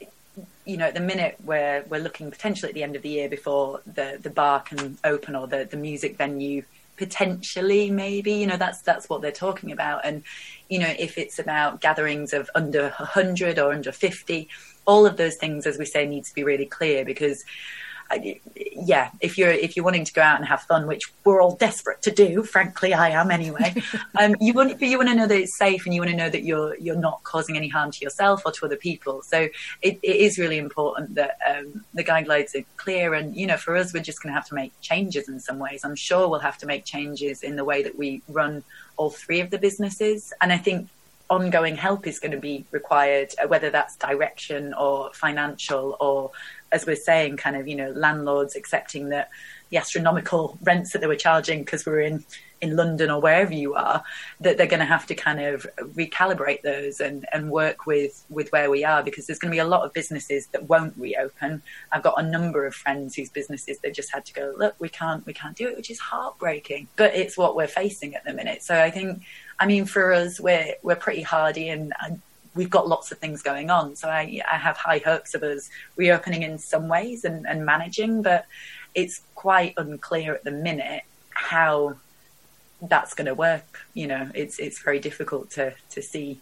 you 0.65 0.77
know, 0.77 0.87
at 0.87 0.95
the 0.95 1.01
minute 1.01 1.39
we're 1.45 1.85
we're 1.89 2.01
looking 2.01 2.31
potentially 2.31 2.69
at 2.71 2.75
the 2.75 2.83
end 2.83 2.97
of 2.97 3.03
the 3.03 3.09
year 3.09 3.29
before 3.29 3.81
the 3.87 4.19
the 4.23 4.31
bar 4.31 4.61
can 4.61 4.99
open 5.05 5.35
or 5.35 5.47
the 5.47 5.65
the 5.71 5.77
music 5.77 6.17
venue 6.17 6.63
potentially 7.03 7.91
maybe 7.91 8.33
you 8.35 8.47
know 8.47 8.57
that's 8.57 8.81
that's 8.83 9.09
what 9.09 9.23
they're 9.23 9.33
talking 9.33 9.73
about. 9.73 10.07
And 10.07 10.23
you 10.69 10.79
know 10.79 10.95
if 10.97 11.19
it's 11.19 11.41
about 11.41 11.81
gatherings 11.81 12.33
of 12.33 12.49
under 12.55 12.83
100 12.83 13.59
or 13.59 13.73
under 13.73 13.91
50 13.91 14.49
all 14.85 15.05
of 15.05 15.17
those 15.17 15.37
things 15.37 15.67
as 15.67 15.79
we 15.79 15.85
say 15.85 16.07
needs 16.07 16.29
to 16.29 16.35
be 16.35 16.45
really 16.45 16.67
clear 16.67 17.05
because 17.05 17.45
yeah, 18.15 19.11
if 19.21 19.39
you're 19.39 19.51
if 19.51 19.77
you're 19.77 19.85
wanting 19.85 20.05
to 20.05 20.13
go 20.13 20.23
out 20.23 20.39
and 20.39 20.47
have 20.47 20.63
fun, 20.63 20.87
which 20.87 21.03
we're 21.25 21.41
all 21.41 21.57
desperate 21.57 22.03
to 22.03 22.11
do, 22.11 22.43
frankly, 22.43 22.95
I 22.95 23.11
am 23.11 23.31
anyway. 23.31 23.75
um, 24.21 24.35
you 24.41 24.53
want 24.53 24.79
but 24.79 24.89
you 24.89 24.97
want 24.99 25.09
to 25.11 25.15
know 25.15 25.27
that 25.27 25.39
it's 25.39 25.57
safe, 25.57 25.85
and 25.85 25.95
you 25.95 26.01
want 26.01 26.11
to 26.11 26.17
know 26.17 26.31
that 26.31 26.43
you're 26.43 26.77
you're 26.77 26.97
not 26.97 27.23
causing 27.25 27.57
any 27.57 27.69
harm 27.69 27.91
to 27.91 28.05
yourself 28.05 28.43
or 28.45 28.53
to 28.53 28.67
other 28.67 28.77
people. 28.77 29.23
So 29.23 29.49
it, 29.83 29.99
it 30.03 30.17
is 30.17 30.39
really 30.39 30.59
important 30.59 31.15
that 31.15 31.39
um, 31.49 31.85
the 31.95 32.05
guidelines 32.05 32.55
are 32.55 32.65
clear, 32.77 33.15
and 33.15 33.35
you 33.37 33.47
know, 33.47 33.57
for 33.57 33.77
us, 33.77 33.93
we're 33.93 34.03
just 34.03 34.23
going 34.23 34.33
to 34.33 34.35
have 34.35 34.49
to 34.49 34.55
make 34.55 34.73
changes 34.81 35.29
in 35.29 35.41
some 35.41 35.59
ways. 35.59 35.83
I'm 35.85 35.97
sure 35.97 36.29
we'll 36.29 36.41
have 36.41 36.59
to 36.59 36.67
make 36.67 36.85
changes 36.85 37.43
in 37.43 37.57
the 37.57 37.65
way 37.65 37.83
that 37.83 37.97
we 37.97 38.23
run 38.29 38.65
all 38.97 39.11
three 39.11 39.41
of 39.41 39.51
the 39.51 39.59
businesses, 39.59 40.33
and 40.41 40.53
I 40.53 40.59
think 40.59 40.89
ongoing 41.33 41.77
help 41.77 42.07
is 42.07 42.19
going 42.19 42.33
to 42.33 42.39
be 42.39 42.65
required, 42.71 43.35
uh, 43.43 43.49
whether 43.49 43.71
that's 43.71 43.97
direction 43.97 44.75
or 44.75 45.11
financial 45.15 45.97
or, 45.99 46.31
as 46.73 46.87
we're 46.87 46.97
saying, 46.97 47.37
kind 47.37 47.57
of, 47.57 47.69
you 47.69 47.77
know, 47.77 47.91
landlords 47.91 48.57
accepting 48.57 49.11
that 49.11 49.31
the 49.71 49.77
astronomical 49.77 50.59
rents 50.63 50.93
that 50.93 51.01
they 51.01 51.07
were 51.07 51.17
charging 51.17 51.63
because 51.63 51.87
we're 51.87 52.01
in, 52.01 52.25
in 52.61 52.77
London 52.77 53.11
or 53.11 53.21
wherever 53.21 53.53
you 53.53 53.75
are, 53.75 54.03
that 54.41 54.57
they're 54.57 54.67
going 54.67 54.81
to 54.81 54.87
have 54.87 55.07
to 55.07 55.15
kind 55.15 55.41
of 55.41 55.67
recalibrate 55.95 56.63
those 56.63 57.01
and, 57.01 57.27
and 57.33 57.51
work 57.51 57.87
with, 57.87 58.25
with 58.29 58.51
where 58.53 58.71
we 58.71 58.85
are 58.85 59.03
because 59.03 59.27
there's 59.27 59.39
going 59.39 59.51
to 59.51 59.55
be 59.55 59.61
a 59.61 59.65
lot 59.65 59.85
of 59.85 59.93
businesses 59.93 60.47
that 60.49 60.69
won't 60.69 60.95
reopen. 60.97 61.63
I've 61.91 62.03
got 62.03 62.15
a 62.19 62.23
number 62.23 62.67
of 62.67 62.75
friends 62.75 63.15
whose 63.15 63.31
businesses 63.31 63.79
they 63.79 63.91
just 63.91 64.13
had 64.13 64.25
to 64.27 64.33
go, 64.33 64.55
look, 64.57 64.75
we 64.79 64.89
can't, 64.89 65.25
we 65.27 65.33
can't 65.33 65.57
do 65.57 65.69
it, 65.69 65.77
which 65.77 65.91
is 65.91 65.99
heartbreaking, 65.99 66.89
but 66.97 67.15
it's 67.15 67.39
what 67.39 67.57
we're 67.57 67.67
facing 67.67 68.15
at 68.15 68.25
the 68.25 68.33
minute. 68.33 68.63
So 68.63 68.81
I 68.81 68.91
think, 68.91 69.23
I 69.59 69.67
mean, 69.67 69.85
for 69.85 70.13
us, 70.13 70.41
we're 70.41 70.75
we're 70.83 70.97
pretty 70.97 71.23
hardy 71.23 71.69
and, 71.69 71.93
we've 72.55 72.71
got 72.71 72.89
lots 72.89 73.13
of 73.13 73.19
things 73.19 73.43
going 73.43 73.71
on. 73.71 73.97
So 73.97 74.09
I, 74.09 74.41
I 74.51 74.57
have 74.57 74.77
high 74.77 74.99
hopes 74.99 75.35
of 75.35 75.43
us 75.43 75.71
reopening 75.97 76.43
in 76.43 76.59
some 76.59 76.89
ways 76.89 77.25
and, 77.25 77.47
and 77.47 77.65
managing, 77.65 78.23
but 78.23 78.47
it's 78.95 79.23
quite 79.35 79.75
unclear 79.77 80.35
at 80.35 80.45
the 80.45 80.51
minute 80.51 81.03
how 81.31 81.97
that's 82.83 83.15
going 83.15 83.27
to 83.27 83.35
work. 83.35 83.87
You 83.95 84.07
know, 84.09 84.31
it's 84.35 84.59
it's 84.59 84.83
very 84.83 84.99
difficult 84.99 85.51
to 85.53 85.75
to 85.91 86.03
see 86.03 86.41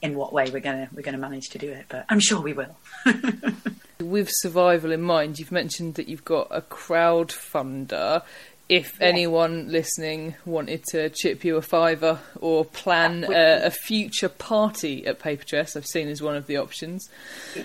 in 0.00 0.14
what 0.14 0.32
way 0.32 0.50
we're 0.50 0.60
gonna 0.60 0.88
we're 0.92 1.02
gonna 1.02 1.18
manage 1.18 1.48
to 1.50 1.58
do 1.58 1.70
it, 1.70 1.86
but 1.88 2.04
I'm 2.08 2.20
sure 2.20 2.40
we 2.40 2.52
will. 2.52 2.76
With 4.00 4.28
survival 4.30 4.92
in 4.92 5.02
mind, 5.02 5.38
you've 5.38 5.52
mentioned 5.52 5.94
that 5.96 6.08
you've 6.08 6.24
got 6.24 6.46
a 6.50 6.60
crowdfunder. 6.62 8.22
If 8.68 9.00
anyone 9.00 9.72
listening 9.72 10.34
wanted 10.44 10.84
to 10.90 11.08
chip 11.08 11.42
you 11.42 11.56
a 11.56 11.62
fiver 11.62 12.20
or 12.38 12.66
plan 12.66 13.24
a, 13.24 13.64
a 13.64 13.70
future 13.70 14.28
party 14.28 15.06
at 15.06 15.18
Paper 15.18 15.44
Dress, 15.46 15.74
I've 15.74 15.86
seen 15.86 16.08
as 16.08 16.20
one 16.20 16.36
of 16.36 16.46
the 16.46 16.58
options. 16.58 17.08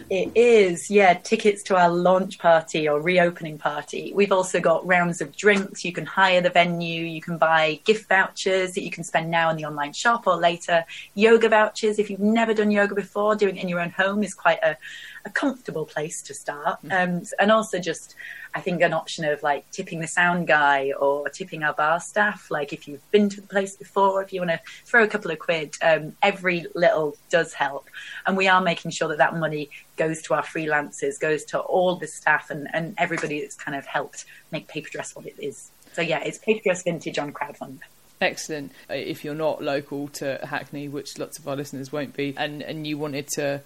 It 0.10 0.32
is, 0.34 0.90
yeah, 0.90 1.16
tickets 1.16 1.62
to 1.64 1.76
our 1.76 1.90
launch 1.90 2.40
party 2.40 2.88
or 2.88 3.02
reopening 3.02 3.58
party. 3.58 4.14
We've 4.16 4.32
also 4.32 4.62
got 4.62 4.88
rounds 4.88 5.20
of 5.20 5.36
drinks. 5.36 5.84
You 5.84 5.92
can 5.92 6.06
hire 6.06 6.40
the 6.40 6.50
venue. 6.50 7.04
You 7.04 7.22
can 7.22 7.38
buy 7.38 7.82
gift 7.84 8.08
vouchers 8.08 8.72
that 8.72 8.84
you 8.84 8.92
can 8.92 9.04
spend 9.04 9.30
now 9.30 9.50
in 9.50 9.58
the 9.58 9.66
online 9.66 9.92
shop 9.92 10.26
or 10.26 10.38
later. 10.38 10.86
Yoga 11.16 11.50
vouchers. 11.50 12.00
If 12.00 12.10
you've 12.10 12.22
never 12.22 12.54
done 12.54 12.72
yoga 12.72 12.96
before, 12.96 13.36
doing 13.36 13.58
it 13.58 13.64
in 13.64 13.68
your 13.68 13.82
own 13.82 13.90
home 13.90 14.24
is 14.24 14.34
quite 14.34 14.60
a, 14.64 14.78
a 15.26 15.30
comfortable 15.30 15.86
place 15.86 16.22
to 16.24 16.34
start. 16.34 16.80
Um, 16.92 17.24
and 17.40 17.52
also 17.52 17.80
just, 17.80 18.16
I 18.54 18.60
think 18.60 18.82
an 18.82 18.94
option 18.94 19.24
of 19.26 19.42
like 19.42 19.70
tipping 19.72 20.02
the 20.02 20.08
sound 20.08 20.48
guy 20.48 20.92
or 21.00 21.30
tipping 21.30 21.64
our 21.64 21.74
bar 21.74 22.00
staff. 22.00 22.52
Like 22.52 22.74
if 22.74 22.88
you've 22.88 23.10
been 23.12 23.30
to 23.30 23.42
the 23.42 23.48
place 23.48 23.76
before, 23.76 24.22
if 24.22 24.34
you 24.34 24.42
want 24.42 24.52
to 24.52 24.62
throw 24.86 25.04
a 25.04 25.08
couple 25.08 25.32
of 25.32 25.40
quid, 25.40 25.76
um, 25.82 26.16
every 26.22 26.66
little 26.76 27.16
does 27.30 27.54
help. 27.54 27.90
And 28.26 28.36
we 28.36 28.48
are 28.48 28.62
making 28.62 28.92
sure 28.92 29.08
that 29.10 29.18
that 29.20 29.36
money 29.36 29.70
goes 29.96 30.22
to 30.24 30.34
our 30.34 30.44
freelancers, 30.44 31.20
goes 31.20 31.46
to 31.46 31.60
all 31.60 31.96
the 31.96 32.08
staff 32.08 32.50
and, 32.50 32.68
and 32.74 32.94
everybody 32.98 33.42
that's 33.42 33.56
kind 33.56 33.78
of 33.78 33.86
helped 33.86 34.26
make 34.52 34.68
Paper 34.68 34.90
Dress 34.92 35.16
what 35.16 35.26
it 35.26 35.36
is. 35.40 35.72
So 35.94 36.02
yeah, 36.02 36.22
it's 36.24 36.38
Paper 36.38 36.62
Dress 36.64 36.84
Vintage 36.84 37.18
on 37.18 37.32
crowdfund. 37.32 37.80
Excellent. 38.20 38.72
If 38.90 39.26
you're 39.26 39.36
not 39.36 39.62
local 39.62 40.08
to 40.10 40.40
Hackney, 40.44 40.88
which 40.88 41.18
lots 41.18 41.40
of 41.40 41.48
our 41.48 41.56
listeners 41.56 41.92
won't 41.92 42.16
be, 42.16 42.34
and, 42.38 42.62
and 42.62 42.88
you 42.88 42.98
wanted 42.98 43.28
to 43.36 43.62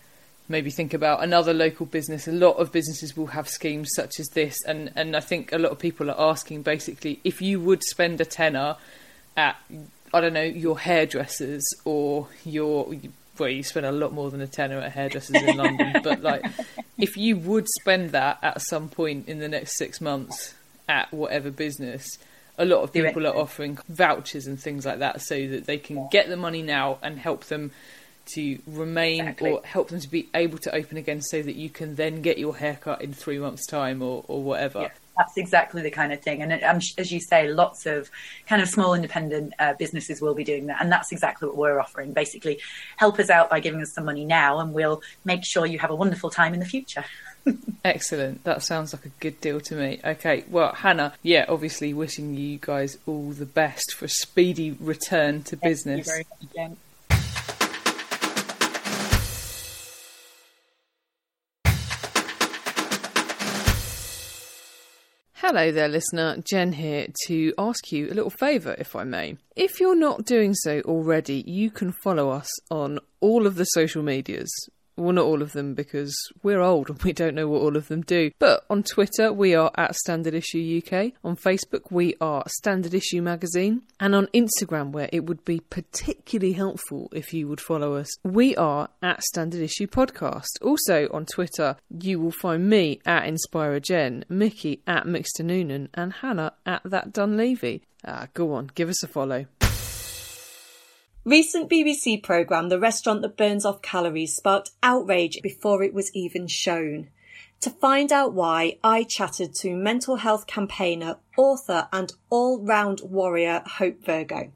maybe 0.50 0.70
think 0.70 0.94
about 0.94 1.24
another 1.24 1.54
local 1.54 1.86
business, 1.86 2.28
a 2.28 2.32
lot 2.32 2.54
of 2.54 2.72
businesses 2.72 3.18
will 3.18 3.28
have 3.28 3.50
schemes 3.50 3.90
such 3.96 4.20
as 4.20 4.28
this. 4.30 4.58
And, 4.66 4.92
and 4.96 5.16
I 5.16 5.20
think 5.20 5.52
a 5.52 5.58
lot 5.58 5.72
of 5.72 5.80
people 5.80 6.10
are 6.10 6.30
asking 6.30 6.62
basically 6.62 7.20
if 7.24 7.42
you 7.42 7.60
would 7.60 7.84
spend 7.84 8.22
a 8.22 8.26
tenner 8.26 8.78
at, 9.36 9.58
I 10.14 10.22
don't 10.22 10.34
know, 10.34 10.44
your 10.44 10.80
hairdressers 10.80 11.64
or 11.86 12.28
your. 12.46 12.94
Well, 13.38 13.50
you 13.50 13.62
spend 13.62 13.86
a 13.86 13.92
lot 13.92 14.14
more 14.14 14.32
than 14.32 14.42
a 14.42 14.48
tenner 14.48 14.80
at 14.80 14.94
hairdressers 14.94 15.36
in 15.36 15.58
London, 15.58 15.98
but 16.04 16.24
like, 16.24 16.44
if 16.98 17.18
you 17.18 17.38
would 17.38 17.68
spend 17.82 18.12
that 18.12 18.40
at 18.42 18.62
some 18.64 18.90
point 18.90 19.28
in 19.28 19.38
the 19.38 19.48
next 19.48 19.78
six 19.78 20.02
months 20.02 20.56
at 20.90 21.14
whatever 21.14 21.52
business, 21.52 22.18
a 22.58 22.66
lot 22.66 22.82
of 22.82 22.92
people 22.92 23.28
are 23.28 23.36
offering 23.36 23.78
vouchers 23.90 24.48
and 24.48 24.60
things 24.60 24.88
like 24.88 25.00
that 25.00 25.22
so 25.22 25.48
that 25.50 25.66
they 25.66 25.78
can 25.78 26.08
get 26.12 26.30
the 26.30 26.36
money 26.36 26.64
now 26.64 26.98
and 27.04 27.20
help 27.20 27.46
them 27.46 27.70
to 28.34 28.60
remain 28.68 29.22
Exactly. 29.22 29.52
or 29.52 29.62
help 29.64 29.90
them 29.90 30.00
to 30.00 30.10
be 30.10 30.30
able 30.34 30.58
to 30.60 30.74
open 30.76 30.98
again 30.98 31.22
so 31.22 31.42
that 31.42 31.56
you 31.56 31.70
can 31.70 31.96
then 31.96 32.22
get 32.22 32.38
your 32.38 32.56
haircut 32.56 33.02
in 33.02 33.14
three 33.14 33.40
months' 33.40 33.66
time 33.66 34.02
or, 34.02 34.24
or 34.28 34.42
whatever. 34.44 34.82
Yeah, 34.82 34.92
that's 35.18 35.38
exactly 35.38 35.82
the 35.82 35.92
kind 35.92 36.14
of 36.14 36.22
thing. 36.22 36.42
And 36.42 36.52
um, 36.64 36.80
as 36.98 37.12
you 37.12 37.20
say, 37.20 37.48
lots 37.52 37.86
of 37.86 38.10
kind 38.48 38.62
of 38.62 38.70
small 38.70 38.94
independent 38.94 39.54
uh, 39.60 39.74
businesses 39.74 40.22
will 40.22 40.36
be 40.36 40.44
doing 40.44 40.68
that. 40.68 40.82
And 40.82 40.92
that's 40.92 41.12
exactly 41.12 41.48
what 41.48 41.58
we're 41.58 41.80
offering. 41.80 42.14
Basically, 42.14 42.60
help 42.98 43.20
us 43.20 43.30
out 43.30 43.50
by 43.50 43.60
giving 43.60 43.82
us 43.82 43.94
some 43.94 44.06
money 44.06 44.26
now, 44.26 44.60
and 44.60 44.74
we'll 44.74 45.02
make 45.26 45.44
sure 45.44 45.66
you 45.66 45.80
have 45.80 45.90
a 45.92 45.96
wonderful 45.96 46.30
time 46.30 46.54
in 46.54 46.60
the 46.60 46.66
future. 46.66 47.06
Excellent. 47.86 48.44
That 48.44 48.64
sounds 48.64 48.94
like 48.94 49.06
a 49.06 49.12
good 49.20 49.42
deal 49.42 49.60
to 49.62 49.76
me. 49.76 50.00
Okay, 50.04 50.44
well, 50.50 50.74
Hannah, 50.74 51.14
yeah, 51.24 51.46
obviously 51.48 51.94
wishing 51.94 52.36
you 52.36 52.60
guys 52.60 52.98
all 53.06 53.32
the 53.32 53.46
best 53.46 53.94
for 53.96 54.06
a 54.06 54.10
speedy 54.10 54.72
return 54.72 55.44
to 55.44 55.58
business. 55.58 56.10
Thank 56.10 56.28
you 56.56 56.78
Hello 65.50 65.72
there, 65.72 65.88
listener. 65.88 66.44
Jen 66.44 66.74
here 66.74 67.08
to 67.28 67.54
ask 67.58 67.94
you 67.94 68.08
a 68.08 68.14
little 68.14 68.30
favour, 68.30 68.76
if 68.78 68.98
I 68.98 69.06
may. 69.06 69.38
If 69.56 69.80
you're 69.80 69.96
not 69.96 70.26
doing 70.26 70.54
so 70.54 70.82
already, 70.82 71.42
you 71.48 71.72
can 71.72 71.94
follow 71.94 72.30
us 72.32 72.50
on 72.70 73.00
all 73.22 73.48
of 73.48 73.56
the 73.56 73.64
social 73.64 74.04
medias 74.04 74.50
Well, 74.98 75.14
not 75.14 75.26
all 75.26 75.44
of 75.44 75.54
them 75.54 75.76
because 75.76 76.16
we're 76.42 76.60
old 76.60 76.90
and 76.90 77.02
we 77.04 77.14
don't 77.14 77.36
know 77.36 77.48
what 77.48 77.62
all 77.62 77.78
of 77.78 77.88
them 77.88 78.02
do. 78.02 78.32
But 78.40 78.66
on 78.70 78.82
Twitter, 78.82 79.32
we 79.32 79.54
are 79.54 79.72
at 79.76 79.96
Standard 79.96 80.34
Issue 80.34 80.82
UK. 80.84 81.14
On 81.24 81.36
Facebook, 81.36 81.92
we 81.92 82.16
are 82.20 82.44
Standard 82.48 82.96
Issue 82.96 83.22
Magazine. 83.22 83.84
And 84.00 84.16
on 84.16 84.28
Instagram, 84.28 84.92
where 84.92 85.10
it 85.14 85.26
would 85.26 85.46
be 85.46 85.60
particularly 85.60 86.54
helpful 86.54 87.10
if 87.14 87.32
you 87.32 87.48
would 87.48 87.62
follow 87.62 87.96
us, 87.96 88.10
we 88.24 88.56
are 88.56 88.90
at 89.04 89.22
Standard 89.24 89.62
Issue 89.62 89.88
Podcast. 89.88 90.48
Also 90.62 91.08
on 91.14 91.26
Twitter, 91.26 91.78
you 91.90 92.20
will 92.20 92.32
find 92.32 92.68
me 92.68 93.00
at 93.06 93.24
Inspira 93.24 93.82
Jen, 93.82 94.26
Mickey 94.30 94.82
at 94.88 95.06
Mixter 95.06 95.44
Noonan, 95.44 95.90
and 95.94 96.14
Hannah 96.14 96.54
at 96.66 96.82
That 96.84 97.14
Dunleavy. 97.14 97.84
Ah, 98.06 98.28
go 98.34 98.54
on, 98.54 98.72
give 98.74 98.90
us 98.90 99.04
a 99.04 99.08
follow. 99.08 99.46
Recent 101.28 101.70
BBC 101.70 102.24
programme 102.24 102.70
The 102.70 102.80
Restaurant 102.80 103.22
That 103.22 103.36
Burns 103.36 103.66
Off 103.66 103.82
Calories 103.82 104.34
sparked 104.34 104.72
outrage 104.82 105.42
before 105.42 105.84
it 105.84 105.94
was 105.94 106.10
even 106.16 106.48
shown. 106.48 107.10
To 107.60 107.70
find 107.70 108.14
out 108.14 108.32
why, 108.32 108.78
I 108.82 109.04
chatted 109.04 109.54
to 109.56 109.76
mental 109.76 110.16
health 110.16 110.48
campaigner, 110.48 111.18
author, 111.36 111.90
and 111.92 112.14
all 112.30 112.62
round 112.62 113.02
warrior 113.04 113.62
Hope 113.66 114.06
Virgo. 114.06 114.54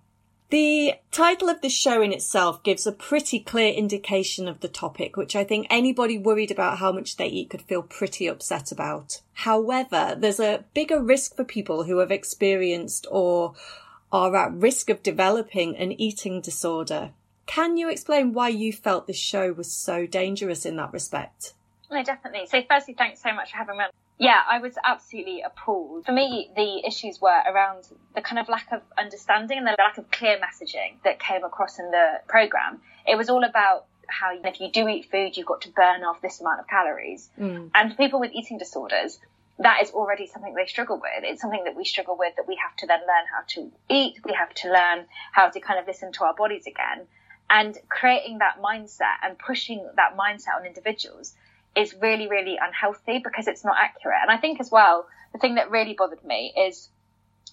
The 0.49 0.93
title 1.11 1.49
of 1.49 1.59
the 1.59 1.67
show 1.67 2.01
in 2.01 2.13
itself 2.13 2.63
gives 2.63 2.87
a 2.87 2.93
pretty 2.93 3.41
clear 3.41 3.73
indication 3.73 4.47
of 4.47 4.61
the 4.61 4.69
topic, 4.69 5.17
which 5.17 5.35
I 5.35 5.43
think 5.43 5.67
anybody 5.69 6.17
worried 6.17 6.51
about 6.51 6.77
how 6.77 6.93
much 6.93 7.17
they 7.17 7.27
eat 7.27 7.49
could 7.49 7.63
feel 7.63 7.83
pretty 7.83 8.27
upset 8.27 8.71
about. 8.71 9.19
However, 9.33 10.15
there's 10.17 10.39
a 10.39 10.63
bigger 10.73 11.01
risk 11.01 11.35
for 11.35 11.43
people 11.43 11.83
who 11.83 11.97
have 11.97 12.11
experienced 12.11 13.07
or 13.11 13.55
are 14.11 14.35
at 14.35 14.53
risk 14.53 14.89
of 14.89 15.03
developing 15.03 15.75
an 15.77 15.91
eating 15.91 16.41
disorder. 16.41 17.11
Can 17.45 17.77
you 17.77 17.89
explain 17.89 18.33
why 18.33 18.49
you 18.49 18.71
felt 18.71 19.07
this 19.07 19.17
show 19.17 19.51
was 19.51 19.71
so 19.71 20.05
dangerous 20.05 20.65
in 20.65 20.75
that 20.77 20.93
respect? 20.93 21.53
No, 21.89 22.03
definitely. 22.03 22.47
So, 22.47 22.61
firstly, 22.69 22.93
thanks 22.97 23.21
so 23.21 23.33
much 23.33 23.51
for 23.51 23.57
having 23.57 23.77
me. 23.77 23.85
Yeah, 24.17 24.39
I 24.47 24.59
was 24.59 24.75
absolutely 24.83 25.41
appalled. 25.41 26.05
For 26.05 26.11
me, 26.11 26.51
the 26.55 26.85
issues 26.85 27.19
were 27.19 27.41
around 27.51 27.87
the 28.13 28.21
kind 28.21 28.39
of 28.39 28.47
lack 28.47 28.71
of 28.71 28.81
understanding 28.97 29.57
and 29.57 29.65
the 29.65 29.75
lack 29.79 29.97
of 29.97 30.11
clear 30.11 30.37
messaging 30.37 31.01
that 31.03 31.19
came 31.19 31.43
across 31.43 31.79
in 31.79 31.89
the 31.89 32.21
program. 32.27 32.81
It 33.07 33.17
was 33.17 33.29
all 33.29 33.43
about 33.43 33.85
how 34.07 34.37
if 34.43 34.61
you 34.61 34.69
do 34.71 34.87
eat 34.87 35.09
food, 35.09 35.35
you've 35.35 35.47
got 35.47 35.61
to 35.61 35.69
burn 35.69 36.03
off 36.03 36.21
this 36.21 36.39
amount 36.39 36.59
of 36.59 36.67
calories. 36.67 37.29
Mm. 37.39 37.71
And 37.73 37.91
for 37.91 37.97
people 37.97 38.19
with 38.19 38.31
eating 38.33 38.57
disorders, 38.57 39.19
that 39.59 39.81
is 39.81 39.91
already 39.91 40.27
something 40.27 40.53
they 40.53 40.65
struggle 40.65 40.97
with. 40.97 41.23
It's 41.23 41.41
something 41.41 41.63
that 41.65 41.75
we 41.75 41.85
struggle 41.85 42.17
with 42.17 42.35
that 42.37 42.47
we 42.47 42.57
have 42.61 42.75
to 42.77 42.87
then 42.87 42.99
learn 42.99 43.25
how 43.31 43.43
to 43.49 43.71
eat. 43.89 44.19
We 44.25 44.33
have 44.33 44.53
to 44.55 44.71
learn 44.71 45.05
how 45.31 45.49
to 45.49 45.59
kind 45.59 45.79
of 45.79 45.87
listen 45.87 46.11
to 46.13 46.23
our 46.23 46.33
bodies 46.33 46.65
again. 46.67 47.07
And 47.49 47.77
creating 47.89 48.39
that 48.39 48.61
mindset 48.61 49.17
and 49.23 49.37
pushing 49.37 49.87
that 49.97 50.17
mindset 50.17 50.55
on 50.59 50.65
individuals 50.65 51.35
is 51.75 51.93
really, 52.01 52.27
really 52.27 52.57
unhealthy 52.61 53.19
because 53.19 53.47
it's 53.47 53.63
not 53.63 53.75
accurate. 53.77 54.19
And 54.21 54.31
I 54.31 54.37
think 54.37 54.59
as 54.59 54.71
well, 54.71 55.07
the 55.33 55.37
thing 55.37 55.55
that 55.55 55.69
really 55.69 55.93
bothered 55.93 56.23
me 56.23 56.53
is 56.57 56.89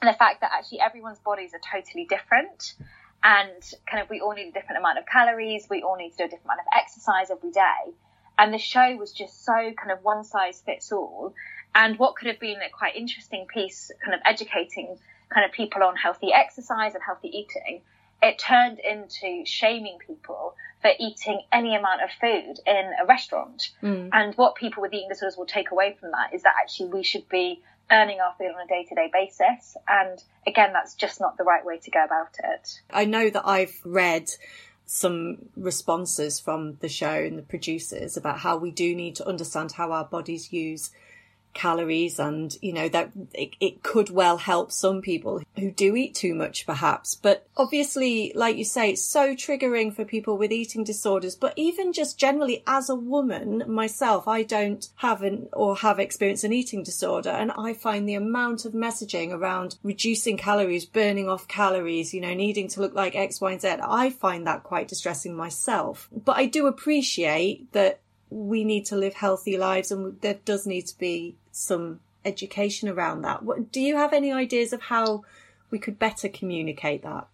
the 0.01 0.15
fact 0.19 0.41
that 0.41 0.53
actually 0.57 0.81
everyone's 0.81 1.19
bodies 1.19 1.53
are 1.53 1.81
totally 1.81 2.05
different. 2.05 2.75
And 3.23 3.63
kind 3.91 4.03
of 4.03 4.09
we 4.09 4.21
all 4.21 4.33
need 4.33 4.49
a 4.49 4.53
different 4.53 4.79
amount 4.79 4.99
of 4.99 5.07
calories. 5.07 5.67
We 5.69 5.83
all 5.83 5.97
need 5.97 6.11
to 6.11 6.17
do 6.17 6.25
a 6.25 6.29
different 6.29 6.47
amount 6.47 6.61
of 6.61 6.67
exercise 6.73 7.31
every 7.31 7.51
day. 7.51 7.93
And 8.39 8.55
the 8.55 8.59
show 8.59 8.97
was 8.97 9.13
just 9.13 9.45
so 9.45 9.53
kind 9.53 9.91
of 9.91 10.05
one 10.05 10.23
size 10.23 10.63
fits 10.65 10.93
all 10.93 11.35
and 11.75 11.99
what 11.99 12.17
could 12.17 12.29
have 12.29 12.41
been 12.41 12.61
a 12.61 12.71
quite 12.71 12.97
interesting 12.97 13.47
piece, 13.53 13.91
kind 14.05 14.15
of 14.15 14.21
educating 14.25 14.99
kind 15.33 15.45
of 15.45 15.53
people 15.53 15.83
on 15.83 15.97
healthy 15.97 16.33
exercise 16.33 16.95
and 16.95 17.03
healthy 17.05 17.29
eating, 17.29 17.83
it 18.23 18.39
turned 18.39 18.79
into 18.81 19.45
shaming 19.45 19.99
people 20.05 20.55
for 20.81 20.91
eating 20.99 21.41
any 21.53 21.77
amount 21.77 22.03
of 22.03 22.11
food 22.21 22.55
in 22.67 22.93
a 23.01 23.07
restaurant. 23.07 23.71
Mm. 23.83 24.11
And 24.13 24.35
what 24.35 24.55
people 24.55 24.83
with 24.83 24.93
eating 24.93 25.09
disorders 25.09 25.37
will 25.37 25.47
take 25.47 25.71
away 25.71 25.97
from 25.99 26.11
that 26.13 26.35
is 26.35 26.43
that 26.43 26.55
actually 26.61 26.91
we 26.91 27.03
should 27.03 27.29
be 27.29 27.63
earning 27.91 28.21
our 28.21 28.35
food 28.37 28.49
on 28.55 28.65
a 28.65 28.67
day 28.67 28.85
to 28.89 28.95
day 28.95 29.11
basis. 29.13 29.77
And 29.89 30.23
again, 30.47 30.73
that's 30.73 30.95
just 30.95 31.21
not 31.21 31.37
the 31.37 31.45
right 31.45 31.65
way 31.65 31.79
to 31.79 31.91
go 31.91 32.05
about 32.05 32.37
it. 32.43 32.81
I 32.91 33.05
know 33.05 33.31
that 33.31 33.47
I've 33.47 33.81
read 33.85 34.31
some 34.85 35.37
responses 35.57 36.41
from 36.41 36.77
the 36.81 36.89
show 36.89 37.13
and 37.13 37.39
the 37.39 37.43
producers 37.43 38.17
about 38.17 38.39
how 38.41 38.57
we 38.57 38.71
do 38.71 38.95
need 38.95 39.15
to 39.17 39.27
understand 39.27 39.73
how 39.73 39.93
our 39.93 40.05
bodies 40.05 40.53
use 40.53 40.91
calories 41.55 42.19
and 42.19 42.57
you 42.63 42.73
know 42.73 42.89
that 42.89 43.11
it, 43.35 43.51
it 43.61 43.83
could 43.83 44.11
well 44.11 44.39
help 44.39 44.71
some 44.71 45.01
people 45.01 45.43
who 45.57 45.71
do 45.71 45.97
eat 45.97 46.15
too 46.15 46.35
much 46.35 46.67
perhaps. 46.67 47.15
But 47.15 47.47
obviously 47.57 48.33
like 48.35 48.57
you 48.57 48.65
say 48.65 48.91
it's 48.91 49.05
so 49.05 49.35
triggering 49.35 49.95
for 49.95 50.05
people 50.05 50.39
with 50.39 50.53
eating 50.53 50.85
disorders. 50.85 51.35
But 51.37 51.55
even 51.57 51.93
just 51.93 52.19
generally 52.19 52.63
as 52.67 52.89
a 52.89 52.95
woman 52.95 53.65
myself 53.67 54.29
i 54.29 54.43
don't 54.43 54.89
have 54.97 55.23
an 55.23 55.49
or 55.53 55.77
have 55.77 55.99
experienced 55.99 56.45
an 56.45 56.53
eating 56.53 56.83
disorder. 56.83 57.31
And 57.31 57.53
i 57.59 57.73
find 57.73 58.09
the 58.09 58.15
amount 58.15 58.65
of 58.65 58.73
messaging 58.73 59.33
around 59.33 59.77
reducing 59.83 60.37
calories 60.37 60.85
burning 60.85 61.29
off 61.29 61.49
calories 61.49 62.15
you 62.15 62.21
know 62.21 62.35
needing 62.35 62.69
to 62.69 62.81
look 62.81 62.95
like 62.95 63.15
x 63.15 63.41
y 63.41 63.53
and 63.53 63.61
z 63.61 63.69
i 63.69 64.11
find 64.11 64.47
that 64.47 64.63
quite 64.63 64.89
distressing 64.89 65.35
myself. 65.35 66.09
But 66.13 66.37
i 66.37 66.47
do 66.47 66.67
appreciate 66.67 67.73
that 67.73 68.01
we 68.31 68.65
need 68.65 68.85
to 68.87 68.97
live 68.97 69.15
healthy 69.15 69.57
lives 69.57 69.91
and 69.91 70.21
there 70.21 70.39
does 70.45 70.67
need 70.67 70.87
to 70.87 70.99
be 70.99 71.37
some 71.51 72.01
education 72.25 72.89
around 72.89 73.23
that. 73.23 73.43
What, 73.43 73.73
do 73.73 73.81
you 73.81 73.97
have 73.97 74.13
any 74.13 74.33
ideas 74.33 74.73
of 74.73 74.83
how 74.83 75.25
we 75.71 75.79
could 75.79 75.99
better 75.99 76.29
communicate 76.29 77.03
that? 77.03 77.29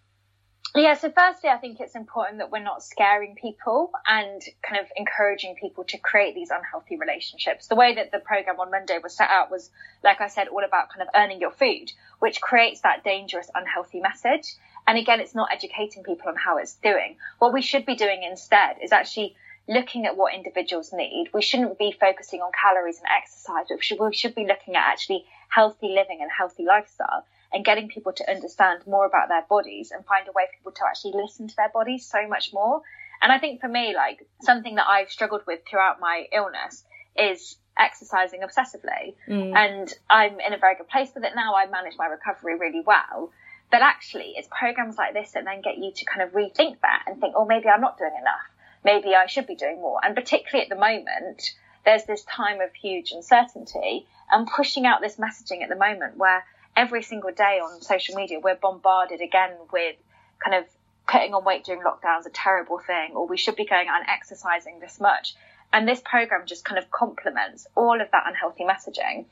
Yeah, 0.75 0.95
so 0.95 1.09
firstly, 1.09 1.49
I 1.49 1.55
think 1.55 1.79
it's 1.79 1.95
important 1.95 2.39
that 2.39 2.51
we're 2.51 2.59
not 2.59 2.83
scaring 2.83 3.35
people 3.35 3.91
and 4.05 4.41
kind 4.61 4.81
of 4.81 4.91
encouraging 4.97 5.55
people 5.55 5.85
to 5.85 5.97
create 5.97 6.35
these 6.35 6.49
unhealthy 6.49 6.97
relationships. 6.97 7.67
The 7.67 7.77
way 7.77 7.95
that 7.95 8.11
the 8.11 8.19
program 8.19 8.59
on 8.59 8.71
Monday 8.71 8.99
was 9.01 9.15
set 9.15 9.29
out 9.29 9.49
was, 9.49 9.69
like 10.03 10.19
I 10.19 10.27
said, 10.27 10.49
all 10.49 10.65
about 10.65 10.89
kind 10.89 11.01
of 11.01 11.07
earning 11.15 11.39
your 11.39 11.51
food, 11.51 11.93
which 12.19 12.41
creates 12.41 12.81
that 12.81 13.05
dangerous, 13.05 13.49
unhealthy 13.55 14.01
message. 14.01 14.53
And 14.85 14.97
again, 14.97 15.21
it's 15.21 15.33
not 15.33 15.47
educating 15.53 16.03
people 16.03 16.27
on 16.27 16.35
how 16.35 16.57
it's 16.57 16.75
doing. 16.75 17.15
What 17.39 17.53
we 17.53 17.61
should 17.61 17.85
be 17.85 17.95
doing 17.95 18.23
instead 18.23 18.75
is 18.83 18.91
actually 18.91 19.37
looking 19.67 20.05
at 20.05 20.15
what 20.15 20.33
individuals 20.33 20.93
need. 20.93 21.29
We 21.33 21.41
shouldn't 21.41 21.79
be 21.79 21.95
focusing 21.99 22.41
on 22.41 22.51
calories 22.51 22.97
and 22.97 23.07
exercise. 23.09 23.65
We 23.69 23.81
should, 23.81 23.99
we 23.99 24.13
should 24.13 24.35
be 24.35 24.45
looking 24.45 24.75
at 24.75 24.83
actually 24.85 25.25
healthy 25.49 25.89
living 25.89 26.19
and 26.21 26.29
healthy 26.31 26.63
lifestyle 26.63 27.25
and 27.53 27.65
getting 27.65 27.87
people 27.87 28.13
to 28.13 28.29
understand 28.29 28.85
more 28.85 29.05
about 29.05 29.29
their 29.29 29.43
bodies 29.49 29.91
and 29.91 30.05
find 30.05 30.27
a 30.27 30.31
way 30.31 30.43
for 30.47 30.57
people 30.57 30.71
to 30.73 30.85
actually 30.87 31.13
listen 31.15 31.47
to 31.47 31.55
their 31.55 31.69
bodies 31.69 32.05
so 32.05 32.27
much 32.27 32.53
more. 32.53 32.81
And 33.21 33.31
I 33.31 33.39
think 33.39 33.61
for 33.61 33.67
me, 33.67 33.95
like 33.95 34.27
something 34.41 34.75
that 34.75 34.87
I've 34.87 35.09
struggled 35.09 35.41
with 35.47 35.61
throughout 35.67 35.99
my 35.99 36.25
illness 36.31 36.83
is 37.17 37.57
exercising 37.77 38.41
obsessively. 38.41 39.15
Mm. 39.27 39.55
And 39.55 39.93
I'm 40.09 40.39
in 40.39 40.53
a 40.53 40.57
very 40.57 40.75
good 40.75 40.89
place 40.89 41.11
with 41.15 41.23
it 41.23 41.33
now. 41.35 41.55
I 41.55 41.65
manage 41.67 41.93
my 41.97 42.07
recovery 42.07 42.57
really 42.57 42.81
well. 42.85 43.31
But 43.71 43.81
actually, 43.81 44.33
it's 44.35 44.47
programs 44.51 44.97
like 44.97 45.13
this 45.13 45.31
that 45.31 45.45
then 45.45 45.61
get 45.61 45.77
you 45.77 45.91
to 45.91 46.05
kind 46.05 46.21
of 46.21 46.33
rethink 46.33 46.81
that 46.81 47.03
and 47.07 47.19
think, 47.19 47.33
oh, 47.35 47.45
maybe 47.45 47.67
I'm 47.67 47.81
not 47.81 47.97
doing 47.97 48.13
enough 48.19 48.54
maybe 48.85 49.15
I 49.15 49.25
should 49.25 49.47
be 49.47 49.55
doing 49.55 49.81
more. 49.81 49.99
And 50.01 50.15
particularly 50.15 50.63
at 50.63 50.69
the 50.69 50.79
moment, 50.79 51.55
there's 51.83 52.05
this 52.05 52.23
time 52.23 52.61
of 52.61 52.73
huge 52.73 53.11
uncertainty 53.11 54.07
and 54.31 54.47
pushing 54.47 54.85
out 54.85 55.01
this 55.01 55.17
messaging 55.17 55.63
at 55.63 55.69
the 55.69 55.75
moment 55.75 56.17
where 56.17 56.45
every 56.77 57.01
single 57.01 57.31
day 57.31 57.59
on 57.59 57.81
social 57.81 58.15
media, 58.15 58.39
we're 58.39 58.55
bombarded 58.55 59.21
again 59.21 59.51
with 59.73 59.95
kind 60.39 60.55
of 60.55 60.65
putting 61.07 61.33
on 61.33 61.43
weight 61.43 61.63
during 61.65 61.81
lockdown 61.81 62.19
is 62.19 62.25
a 62.25 62.31
terrible 62.31 62.79
thing, 62.79 63.11
or 63.13 63.27
we 63.27 63.37
should 63.37 63.55
be 63.55 63.65
going 63.65 63.87
out 63.87 64.01
and 64.01 64.09
exercising 64.09 64.79
this 64.79 64.99
much. 64.99 65.35
And 65.73 65.87
this 65.87 66.01
program 66.03 66.45
just 66.45 66.63
kind 66.63 66.77
of 66.77 66.89
complements 66.91 67.67
all 67.75 67.99
of 67.99 68.09
that 68.11 68.23
unhealthy 68.27 68.63
messaging. 68.63 69.25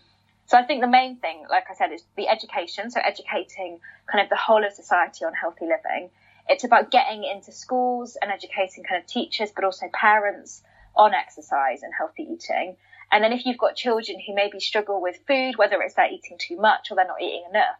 So 0.47 0.57
I 0.57 0.63
think 0.63 0.81
the 0.81 0.87
main 0.87 1.17
thing, 1.17 1.45
like 1.49 1.65
I 1.69 1.75
said, 1.75 1.91
is 1.91 2.03
the 2.17 2.27
education. 2.27 2.91
So 2.91 2.99
educating 3.03 3.79
kind 4.11 4.23
of 4.23 4.29
the 4.29 4.35
whole 4.35 4.63
of 4.63 4.73
society 4.73 5.25
on 5.25 5.33
healthy 5.33 5.65
living 5.65 6.09
it's 6.47 6.63
about 6.63 6.91
getting 6.91 7.23
into 7.23 7.51
schools 7.51 8.17
and 8.21 8.31
educating 8.31 8.83
kind 8.83 9.01
of 9.01 9.07
teachers, 9.07 9.51
but 9.55 9.63
also 9.63 9.87
parents 9.93 10.61
on 10.95 11.13
exercise 11.13 11.81
and 11.83 11.93
healthy 11.97 12.23
eating. 12.23 12.75
And 13.11 13.23
then 13.23 13.33
if 13.33 13.45
you've 13.45 13.57
got 13.57 13.75
children 13.75 14.17
who 14.25 14.35
maybe 14.35 14.59
struggle 14.59 15.01
with 15.01 15.17
food, 15.27 15.57
whether 15.57 15.81
it's 15.81 15.95
they're 15.95 16.11
eating 16.11 16.37
too 16.39 16.57
much 16.57 16.91
or 16.91 16.95
they're 16.95 17.07
not 17.07 17.21
eating 17.21 17.43
enough, 17.49 17.77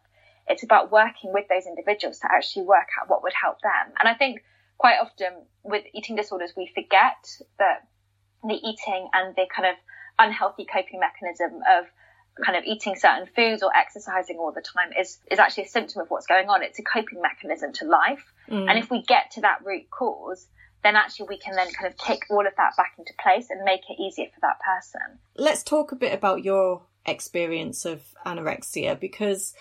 it's 0.47 0.64
about 0.64 0.91
working 0.91 1.34
with 1.34 1.47
those 1.47 1.66
individuals 1.66 2.20
to 2.20 2.32
actually 2.32 2.66
work 2.66 2.88
out 2.99 3.09
what 3.09 3.24
would 3.24 3.34
help 3.34 3.61
them. 3.61 3.93
And 3.99 4.07
I 4.07 4.14
think 4.14 4.43
quite 4.78 4.97
often 5.01 5.45
with 5.64 5.86
eating 5.93 6.16
disorders, 6.16 6.53
we 6.55 6.70
forget 6.74 7.26
that 7.59 7.88
the 8.43 8.55
eating 8.55 9.09
and 9.14 9.36
the 9.36 9.45
kind 9.53 9.70
of 9.70 9.76
unhealthy 10.20 10.66
coping 10.66 10.99
mechanism 10.99 11.61
of 11.70 11.86
kind 12.44 12.58
of 12.58 12.64
eating 12.66 12.96
certain 12.96 13.28
foods 13.36 13.62
or 13.62 13.76
exercising 13.76 14.38
all 14.38 14.52
the 14.52 14.62
time 14.62 14.92
is 15.00 15.20
is 15.30 15.40
actually 15.40 15.64
a 15.64 15.68
symptom 15.68 16.02
of 16.02 16.10
what's 16.10 16.26
going 16.26 16.50
on. 16.50 16.64
It's 16.64 16.80
a 16.80 16.84
coping 16.84 17.22
mechanism 17.22 17.74
to 17.74 17.86
life. 17.86 18.24
Mm. 18.50 18.70
And 18.70 18.80
if 18.80 18.90
we 18.90 19.02
get 19.04 19.32
to 19.32 19.42
that 19.42 19.60
root 19.64 19.90
cause, 19.90 20.48
then 20.84 20.96
actually 20.96 21.28
we 21.30 21.38
can 21.38 21.56
then 21.56 21.72
kind 21.72 21.92
of 21.92 21.98
kick 21.98 22.26
all 22.30 22.46
of 22.46 22.54
that 22.58 22.76
back 22.76 22.94
into 22.98 23.14
place 23.22 23.48
and 23.50 23.64
make 23.64 23.82
it 23.90 24.02
easier 24.02 24.28
for 24.34 24.42
that 24.42 24.60
person. 24.60 25.20
Let's 25.36 25.64
talk 25.64 25.92
a 25.92 25.96
bit 25.96 26.14
about 26.14 26.44
your 26.44 26.84
experience 27.06 27.86
of 27.86 28.02
anorexia 28.26 29.00
because 29.00 29.54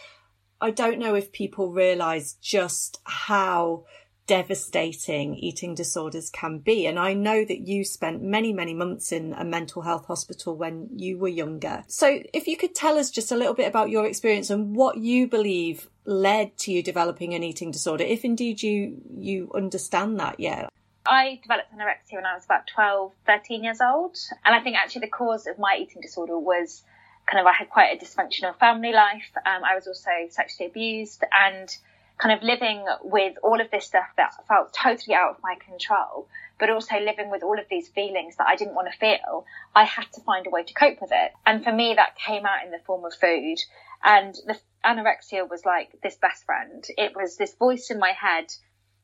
I 0.60 0.70
don't 0.70 0.98
know 0.98 1.14
if 1.14 1.32
people 1.32 1.72
realize 1.72 2.34
just 2.34 3.00
how 3.04 3.84
devastating 4.26 5.34
eating 5.34 5.74
disorders 5.74 6.30
can 6.30 6.58
be. 6.58 6.86
And 6.86 6.98
I 6.98 7.14
know 7.14 7.44
that 7.44 7.66
you 7.66 7.84
spent 7.84 8.22
many, 8.22 8.52
many 8.52 8.74
months 8.74 9.12
in 9.12 9.32
a 9.32 9.44
mental 9.44 9.82
health 9.82 10.06
hospital 10.06 10.56
when 10.56 10.88
you 10.94 11.18
were 11.18 11.28
younger. 11.28 11.84
So 11.88 12.22
if 12.32 12.46
you 12.46 12.56
could 12.56 12.74
tell 12.74 12.98
us 12.98 13.10
just 13.10 13.32
a 13.32 13.36
little 13.36 13.54
bit 13.54 13.68
about 13.68 13.90
your 13.90 14.06
experience 14.06 14.50
and 14.50 14.76
what 14.76 14.98
you 14.98 15.26
believe 15.26 15.88
led 16.04 16.56
to 16.58 16.72
you 16.72 16.82
developing 16.82 17.34
an 17.34 17.42
eating 17.42 17.70
disorder, 17.70 18.04
if 18.04 18.24
indeed 18.24 18.62
you, 18.62 19.00
you 19.16 19.50
understand 19.54 20.20
that 20.20 20.38
yet. 20.38 20.68
I 21.04 21.40
developed 21.42 21.72
anorexia 21.72 22.14
when 22.14 22.26
I 22.26 22.34
was 22.34 22.44
about 22.44 22.68
12, 22.68 23.12
13 23.26 23.64
years 23.64 23.80
old. 23.80 24.16
And 24.44 24.54
I 24.54 24.60
think 24.60 24.76
actually 24.76 25.00
the 25.00 25.08
cause 25.08 25.46
of 25.46 25.58
my 25.58 25.76
eating 25.80 26.00
disorder 26.00 26.38
was 26.38 26.84
kind 27.26 27.40
of, 27.40 27.46
I 27.46 27.52
had 27.52 27.70
quite 27.70 28.00
a 28.00 28.04
dysfunctional 28.04 28.56
family 28.56 28.92
life. 28.92 29.30
Um, 29.44 29.64
I 29.64 29.74
was 29.74 29.88
also 29.88 30.10
sexually 30.30 30.70
abused 30.70 31.24
and 31.32 31.76
kind 32.18 32.36
of 32.36 32.42
living 32.42 32.84
with 33.02 33.36
all 33.42 33.60
of 33.60 33.70
this 33.70 33.86
stuff 33.86 34.06
that 34.16 34.32
felt 34.46 34.72
totally 34.72 35.14
out 35.14 35.30
of 35.30 35.42
my 35.42 35.56
control, 35.66 36.28
but 36.58 36.70
also 36.70 36.98
living 37.00 37.30
with 37.30 37.42
all 37.42 37.58
of 37.58 37.66
these 37.68 37.88
feelings 37.88 38.36
that 38.36 38.46
I 38.46 38.56
didn't 38.56 38.74
want 38.74 38.88
to 38.92 38.98
feel, 38.98 39.44
I 39.74 39.84
had 39.84 40.06
to 40.12 40.20
find 40.20 40.46
a 40.46 40.50
way 40.50 40.62
to 40.62 40.74
cope 40.74 41.00
with 41.00 41.10
it. 41.12 41.32
And 41.44 41.64
for 41.64 41.72
me, 41.72 41.94
that 41.94 42.16
came 42.16 42.46
out 42.46 42.64
in 42.64 42.70
the 42.70 42.78
form 42.86 43.04
of 43.04 43.14
food. 43.14 43.58
And 44.04 44.34
the 44.46 44.58
anorexia 44.84 45.48
was 45.48 45.64
like 45.64 46.00
this 46.02 46.16
best 46.16 46.44
friend. 46.44 46.84
It 46.96 47.14
was 47.16 47.36
this 47.36 47.54
voice 47.54 47.90
in 47.90 47.98
my 47.98 48.12
head 48.12 48.46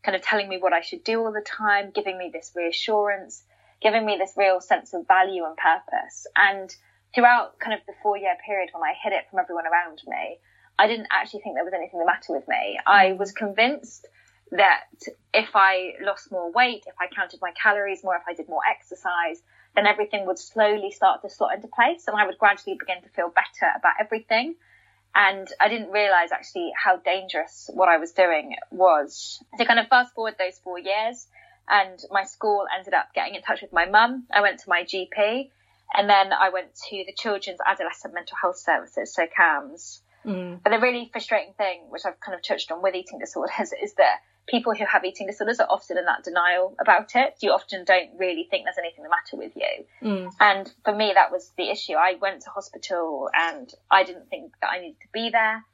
kind 0.02 0.14
of 0.14 0.22
telling 0.22 0.48
me 0.48 0.59
what 0.59 0.72
I 0.72 0.80
should 0.80 1.04
do 1.04 1.20
all 1.20 1.32
the 1.32 1.40
time, 1.40 1.90
giving 1.94 2.18
me 2.18 2.30
this 2.32 2.52
reassurance, 2.54 3.42
giving 3.80 4.06
me 4.06 4.16
this 4.18 4.34
real 4.36 4.61
sense 4.61 4.94
of 4.94 5.06
value 5.06 5.44
and 5.44 5.56
purpose. 5.56 6.26
And 6.36 6.74
throughout 7.14 7.59
kind 7.59 7.74
of 7.74 7.80
the 7.86 7.94
four 8.02 8.16
year 8.16 8.36
period 8.44 8.70
when 8.72 8.82
I 8.82 8.94
hid 9.02 9.12
it 9.12 9.24
from 9.30 9.40
everyone 9.40 9.66
around 9.66 10.00
me, 10.06 10.38
I 10.79 10.87
didn't 10.87 11.09
actually 11.11 11.41
think 11.41 11.57
there 11.57 11.64
was 11.64 11.74
anything 11.74 11.99
the 11.99 12.07
matter 12.07 12.33
with 12.33 12.47
me. 12.47 12.79
I 12.87 13.12
was 13.12 13.33
convinced 13.33 14.07
that 14.53 14.85
if 15.35 15.51
I 15.55 15.95
lost 16.01 16.31
more 16.31 16.51
weight, 16.53 16.85
if 16.87 16.95
I 17.01 17.12
counted 17.14 17.41
my 17.43 17.53
calories 17.61 18.03
more, 18.05 18.16
if 18.16 18.22
I 18.29 18.35
did 18.35 18.49
more 18.49 18.62
exercise, 18.68 19.43
then 19.74 19.87
everything 19.87 20.26
would 20.26 20.39
slowly 20.39 20.91
start 20.91 21.22
to 21.22 21.31
slot 21.31 21.55
into 21.55 21.68
place 21.68 22.07
and 22.07 22.16
I 22.16 22.26
would 22.26 22.39
gradually 22.39 22.76
begin 22.79 23.03
to 23.03 23.09
feel 23.11 23.29
better 23.29 23.70
about 23.76 23.95
everything. 24.01 24.55
And 25.14 25.49
I 25.61 25.68
didn't 25.68 25.91
realize 25.91 26.33
actually 26.33 26.72
how 26.76 26.97
dangerous 26.97 27.68
what 27.72 27.89
I 27.89 27.99
was 27.99 28.12
doing 28.12 28.55
was. 28.70 29.43
To 29.59 29.64
kind 29.64 29.81
of 29.81 29.89
fast 29.89 30.14
forward 30.14 30.37
those 30.39 30.59
four 30.62 30.79
years 30.79 31.26
and 31.68 31.99
my 32.11 32.24
school 32.24 32.66
ended 32.76 32.95
up 32.95 33.09
getting 33.14 33.35
in 33.35 33.43
touch 33.43 33.62
with 33.62 33.72
my 33.72 33.87
mum. 33.87 34.26
I 34.33 34.41
went 34.41 34.61
to 34.61 34.68
my 34.68 34.85
GP 34.85 35.51
and 35.95 36.09
then 36.09 36.33
I 36.33 36.51
went 36.51 36.74
to 36.91 37.05
the 37.05 37.14
Children's 37.16 37.59
Adolescent 37.66 38.14
Mental 38.14 38.37
Health 38.41 38.59
Services, 38.59 39.14
so 39.14 39.26
CAMHS. 39.26 40.01
Mm. 40.29 40.61
But 40.62 40.70
the 40.70 40.79
really 40.79 41.09
frustrating 41.11 41.55
thing, 41.55 41.87
which 41.89 42.03
I've 42.05 42.20
kind 42.20 42.37
of 42.37 42.43
touched 42.43 42.70
on 42.70 42.83
with 42.83 42.95
eating 42.95 43.18
disorders, 43.18 43.72
is 43.83 43.95
that 43.95 44.20
people 44.47 44.74
who 44.74 44.85
have 44.85 45.05
eating 45.05 45.26
disorders 45.26 45.61
are 45.61 45.68
often 45.70 45.99
in 45.99 46.05
that 46.05 46.24
denial 46.24 46.76
about 46.81 47.14
it. 47.14 47.35
You 47.41 47.53
often 47.53 47.85
don't 47.85 48.11
really 48.18 48.47
think 48.51 48.64
there's 48.64 48.79
anything 48.79 49.05
the 49.05 49.11
matter 49.11 49.37
with 49.37 49.53
you. 49.57 49.85
Mm. 50.03 50.33
And 50.41 50.72
for 50.85 50.95
me, 50.95 51.12
that 51.14 51.31
was 51.31 51.53
the 51.57 51.70
issue. 51.70 51.95
I 51.95 52.16
went 52.20 52.43
to 52.43 52.51
hospital 52.51 53.31
and 53.35 53.72
I 53.91 54.05
didn't 54.05 54.29
think 54.29 54.53
that 54.61 54.70
I 54.70 54.81
needed 54.81 55.01
to 55.03 55.09
be 55.12 55.31
there. 55.31 55.64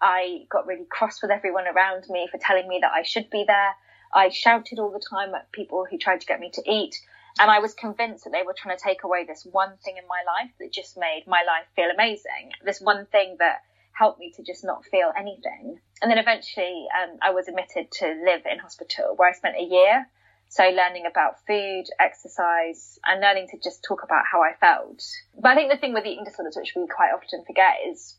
I 0.00 0.46
got 0.50 0.66
really 0.66 0.86
cross 0.90 1.20
with 1.20 1.30
everyone 1.30 1.66
around 1.66 2.04
me 2.08 2.28
for 2.30 2.38
telling 2.38 2.68
me 2.68 2.78
that 2.82 2.92
I 2.92 3.02
should 3.02 3.28
be 3.30 3.44
there. 3.46 3.74
I 4.12 4.30
shouted 4.30 4.78
all 4.78 4.90
the 4.90 5.04
time 5.10 5.34
at 5.34 5.52
people 5.52 5.86
who 5.88 5.98
tried 5.98 6.20
to 6.20 6.26
get 6.26 6.40
me 6.40 6.50
to 6.54 6.62
eat. 6.66 6.96
And 7.38 7.50
I 7.50 7.60
was 7.60 7.74
convinced 7.74 8.24
that 8.24 8.30
they 8.30 8.42
were 8.44 8.54
trying 8.56 8.76
to 8.76 8.82
take 8.82 9.04
away 9.04 9.24
this 9.24 9.46
one 9.50 9.76
thing 9.84 9.96
in 9.98 10.08
my 10.08 10.22
life 10.26 10.50
that 10.58 10.72
just 10.72 10.96
made 10.96 11.24
my 11.26 11.42
life 11.46 11.66
feel 11.76 11.90
amazing. 11.92 12.52
This 12.64 12.80
one 12.80 13.06
thing 13.06 13.36
that 13.38 13.60
helped 13.92 14.18
me 14.18 14.32
to 14.36 14.42
just 14.42 14.64
not 14.64 14.84
feel 14.84 15.12
anything. 15.16 15.80
And 16.02 16.10
then 16.10 16.18
eventually 16.18 16.86
um, 16.96 17.18
I 17.22 17.30
was 17.30 17.48
admitted 17.48 17.90
to 17.92 18.06
live 18.24 18.42
in 18.50 18.58
hospital 18.58 19.14
where 19.16 19.28
I 19.28 19.32
spent 19.32 19.56
a 19.56 19.62
year. 19.62 20.06
So 20.48 20.64
learning 20.64 21.04
about 21.06 21.46
food, 21.46 21.84
exercise, 22.00 22.98
and 23.04 23.20
learning 23.20 23.48
to 23.50 23.58
just 23.62 23.84
talk 23.84 24.02
about 24.02 24.24
how 24.30 24.42
I 24.42 24.54
felt. 24.58 25.00
But 25.38 25.50
I 25.50 25.54
think 25.54 25.70
the 25.70 25.78
thing 25.78 25.92
with 25.92 26.06
eating 26.06 26.24
disorders, 26.24 26.56
which 26.56 26.72
we 26.74 26.88
quite 26.88 27.12
often 27.14 27.44
forget, 27.46 27.74
is 27.88 28.16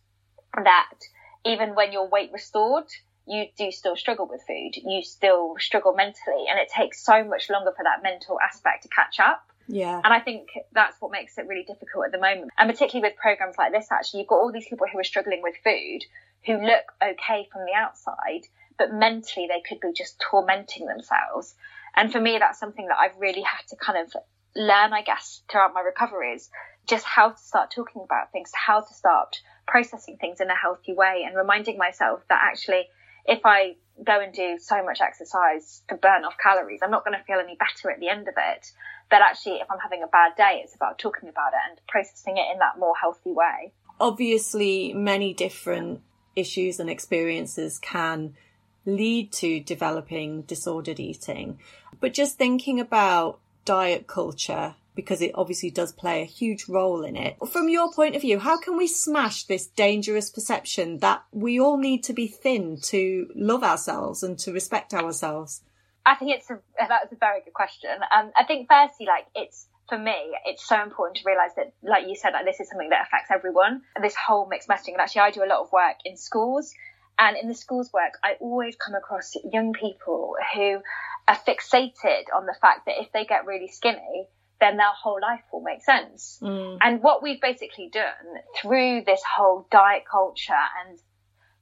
that 0.55 0.99
even 1.45 1.75
when 1.75 1.91
your 1.91 2.07
weight 2.07 2.31
restored, 2.31 2.85
you 3.27 3.45
do 3.57 3.71
still 3.71 3.95
struggle 3.95 4.27
with 4.29 4.41
food. 4.47 4.75
You 4.75 5.03
still 5.03 5.55
struggle 5.59 5.93
mentally, 5.93 6.45
and 6.49 6.59
it 6.59 6.69
takes 6.69 7.03
so 7.03 7.23
much 7.23 7.49
longer 7.49 7.73
for 7.75 7.83
that 7.83 8.03
mental 8.03 8.39
aspect 8.39 8.83
to 8.83 8.89
catch 8.89 9.19
up. 9.19 9.50
Yeah. 9.71 10.01
And 10.03 10.13
I 10.13 10.19
think 10.19 10.49
that's 10.73 10.99
what 10.99 11.11
makes 11.11 11.37
it 11.37 11.47
really 11.47 11.63
difficult 11.63 12.05
at 12.05 12.11
the 12.11 12.19
moment. 12.19 12.51
And 12.57 12.69
particularly 12.69 13.09
with 13.09 13.17
programs 13.17 13.55
like 13.57 13.71
this, 13.71 13.87
actually, 13.91 14.21
you've 14.21 14.29
got 14.29 14.35
all 14.35 14.51
these 14.51 14.67
people 14.67 14.87
who 14.91 14.99
are 14.99 15.03
struggling 15.03 15.41
with 15.41 15.55
food 15.63 16.03
who 16.45 16.53
look 16.53 16.91
okay 17.01 17.47
from 17.51 17.65
the 17.65 17.73
outside, 17.73 18.47
but 18.77 18.93
mentally 18.93 19.47
they 19.47 19.61
could 19.67 19.79
be 19.79 19.93
just 19.95 20.19
tormenting 20.19 20.85
themselves. 20.87 21.55
And 21.95 22.11
for 22.11 22.19
me, 22.19 22.37
that's 22.39 22.59
something 22.59 22.87
that 22.87 22.97
I've 22.99 23.17
really 23.17 23.43
had 23.43 23.67
to 23.69 23.75
kind 23.75 23.99
of 23.99 24.13
learn, 24.55 24.93
I 24.93 25.03
guess, 25.03 25.41
throughout 25.49 25.73
my 25.73 25.81
recovery 25.81 26.33
is 26.33 26.49
just 26.87 27.05
how 27.05 27.29
to 27.29 27.37
start 27.37 27.71
talking 27.71 28.01
about 28.03 28.31
things, 28.31 28.51
how 28.53 28.81
to 28.81 28.93
start 28.93 29.39
processing 29.67 30.17
things 30.19 30.41
in 30.41 30.49
a 30.49 30.55
healthy 30.55 30.93
way 30.93 31.23
and 31.25 31.35
reminding 31.35 31.77
myself 31.77 32.21
that 32.27 32.41
actually 32.41 32.87
if 33.25 33.41
I 33.45 33.75
go 34.03 34.19
and 34.19 34.33
do 34.33 34.57
so 34.59 34.83
much 34.83 34.99
exercise 35.01 35.83
to 35.89 35.95
burn 35.95 36.25
off 36.25 36.35
calories, 36.41 36.79
I'm 36.81 36.91
not 36.91 37.05
going 37.05 37.17
to 37.17 37.23
feel 37.23 37.39
any 37.39 37.55
better 37.55 37.91
at 37.91 37.99
the 37.99 38.09
end 38.09 38.27
of 38.27 38.33
it. 38.37 38.67
But 39.11 39.21
actually, 39.21 39.57
if 39.57 39.69
I'm 39.69 39.77
having 39.77 40.01
a 40.01 40.07
bad 40.07 40.35
day, 40.37 40.61
it's 40.63 40.73
about 40.73 40.97
talking 40.97 41.29
about 41.29 41.51
it 41.53 41.59
and 41.69 41.79
processing 41.87 42.37
it 42.37 42.45
in 42.51 42.59
that 42.59 42.79
more 42.79 42.95
healthy 42.95 43.33
way. 43.33 43.73
Obviously, 43.99 44.93
many 44.93 45.33
different 45.33 46.01
issues 46.35 46.79
and 46.79 46.89
experiences 46.89 47.77
can 47.77 48.35
lead 48.85 49.31
to 49.33 49.59
developing 49.59 50.43
disordered 50.43 50.99
eating. 50.99 51.59
But 51.99 52.13
just 52.13 52.37
thinking 52.37 52.79
about 52.79 53.39
diet 53.65 54.07
culture 54.07 54.75
because 54.95 55.21
it 55.21 55.31
obviously 55.35 55.69
does 55.69 55.93
play 55.93 56.21
a 56.21 56.25
huge 56.25 56.67
role 56.67 57.03
in 57.03 57.15
it. 57.15 57.37
From 57.49 57.69
your 57.69 57.91
point 57.93 58.15
of 58.15 58.21
view, 58.21 58.39
how 58.39 58.59
can 58.59 58.77
we 58.77 58.87
smash 58.87 59.43
this 59.43 59.67
dangerous 59.67 60.29
perception 60.29 60.99
that 60.99 61.23
we 61.31 61.59
all 61.59 61.77
need 61.77 62.03
to 62.05 62.13
be 62.13 62.27
thin 62.27 62.79
to 62.83 63.29
love 63.35 63.63
ourselves 63.63 64.23
and 64.23 64.37
to 64.39 64.51
respect 64.51 64.93
ourselves? 64.93 65.61
I 66.05 66.15
think 66.15 66.31
it's 66.31 66.49
a 66.49 66.59
that's 66.77 67.11
a 67.11 67.15
very 67.15 67.41
good 67.41 67.53
question. 67.53 67.91
Um, 68.15 68.31
I 68.35 68.43
think 68.45 68.67
firstly, 68.69 69.05
like 69.05 69.27
it's 69.35 69.67
for 69.89 69.97
me, 69.97 70.35
it's 70.45 70.67
so 70.67 70.81
important 70.81 71.17
to 71.17 71.23
realise 71.25 71.51
that, 71.57 71.73
like 71.83 72.07
you 72.07 72.15
said, 72.15 72.33
like 72.33 72.45
this 72.45 72.59
is 72.59 72.69
something 72.69 72.89
that 72.89 73.07
affects 73.07 73.29
everyone. 73.29 73.81
This 74.01 74.15
whole 74.15 74.47
mixed 74.47 74.69
messaging, 74.69 74.93
and 74.93 75.01
actually, 75.01 75.21
I 75.21 75.31
do 75.31 75.43
a 75.43 75.49
lot 75.51 75.61
of 75.61 75.71
work 75.71 75.97
in 76.05 76.17
schools, 76.17 76.73
and 77.19 77.37
in 77.37 77.47
the 77.47 77.53
schools 77.53 77.91
work, 77.93 78.13
I 78.23 78.35
always 78.39 78.75
come 78.75 78.95
across 78.95 79.33
young 79.51 79.73
people 79.73 80.35
who 80.55 80.79
are 81.27 81.37
fixated 81.37 82.23
on 82.35 82.45
the 82.45 82.55
fact 82.59 82.85
that 82.87 82.95
if 82.99 83.11
they 83.11 83.25
get 83.25 83.45
really 83.45 83.67
skinny, 83.67 84.27
then 84.59 84.77
their 84.77 84.93
whole 84.93 85.19
life 85.21 85.41
will 85.51 85.61
make 85.61 85.83
sense. 85.83 86.39
Mm. 86.41 86.77
And 86.81 87.03
what 87.03 87.21
we've 87.21 87.41
basically 87.41 87.89
done 87.91 88.41
through 88.59 89.03
this 89.05 89.21
whole 89.23 89.67
diet 89.71 90.03
culture 90.09 90.53
and 90.53 90.97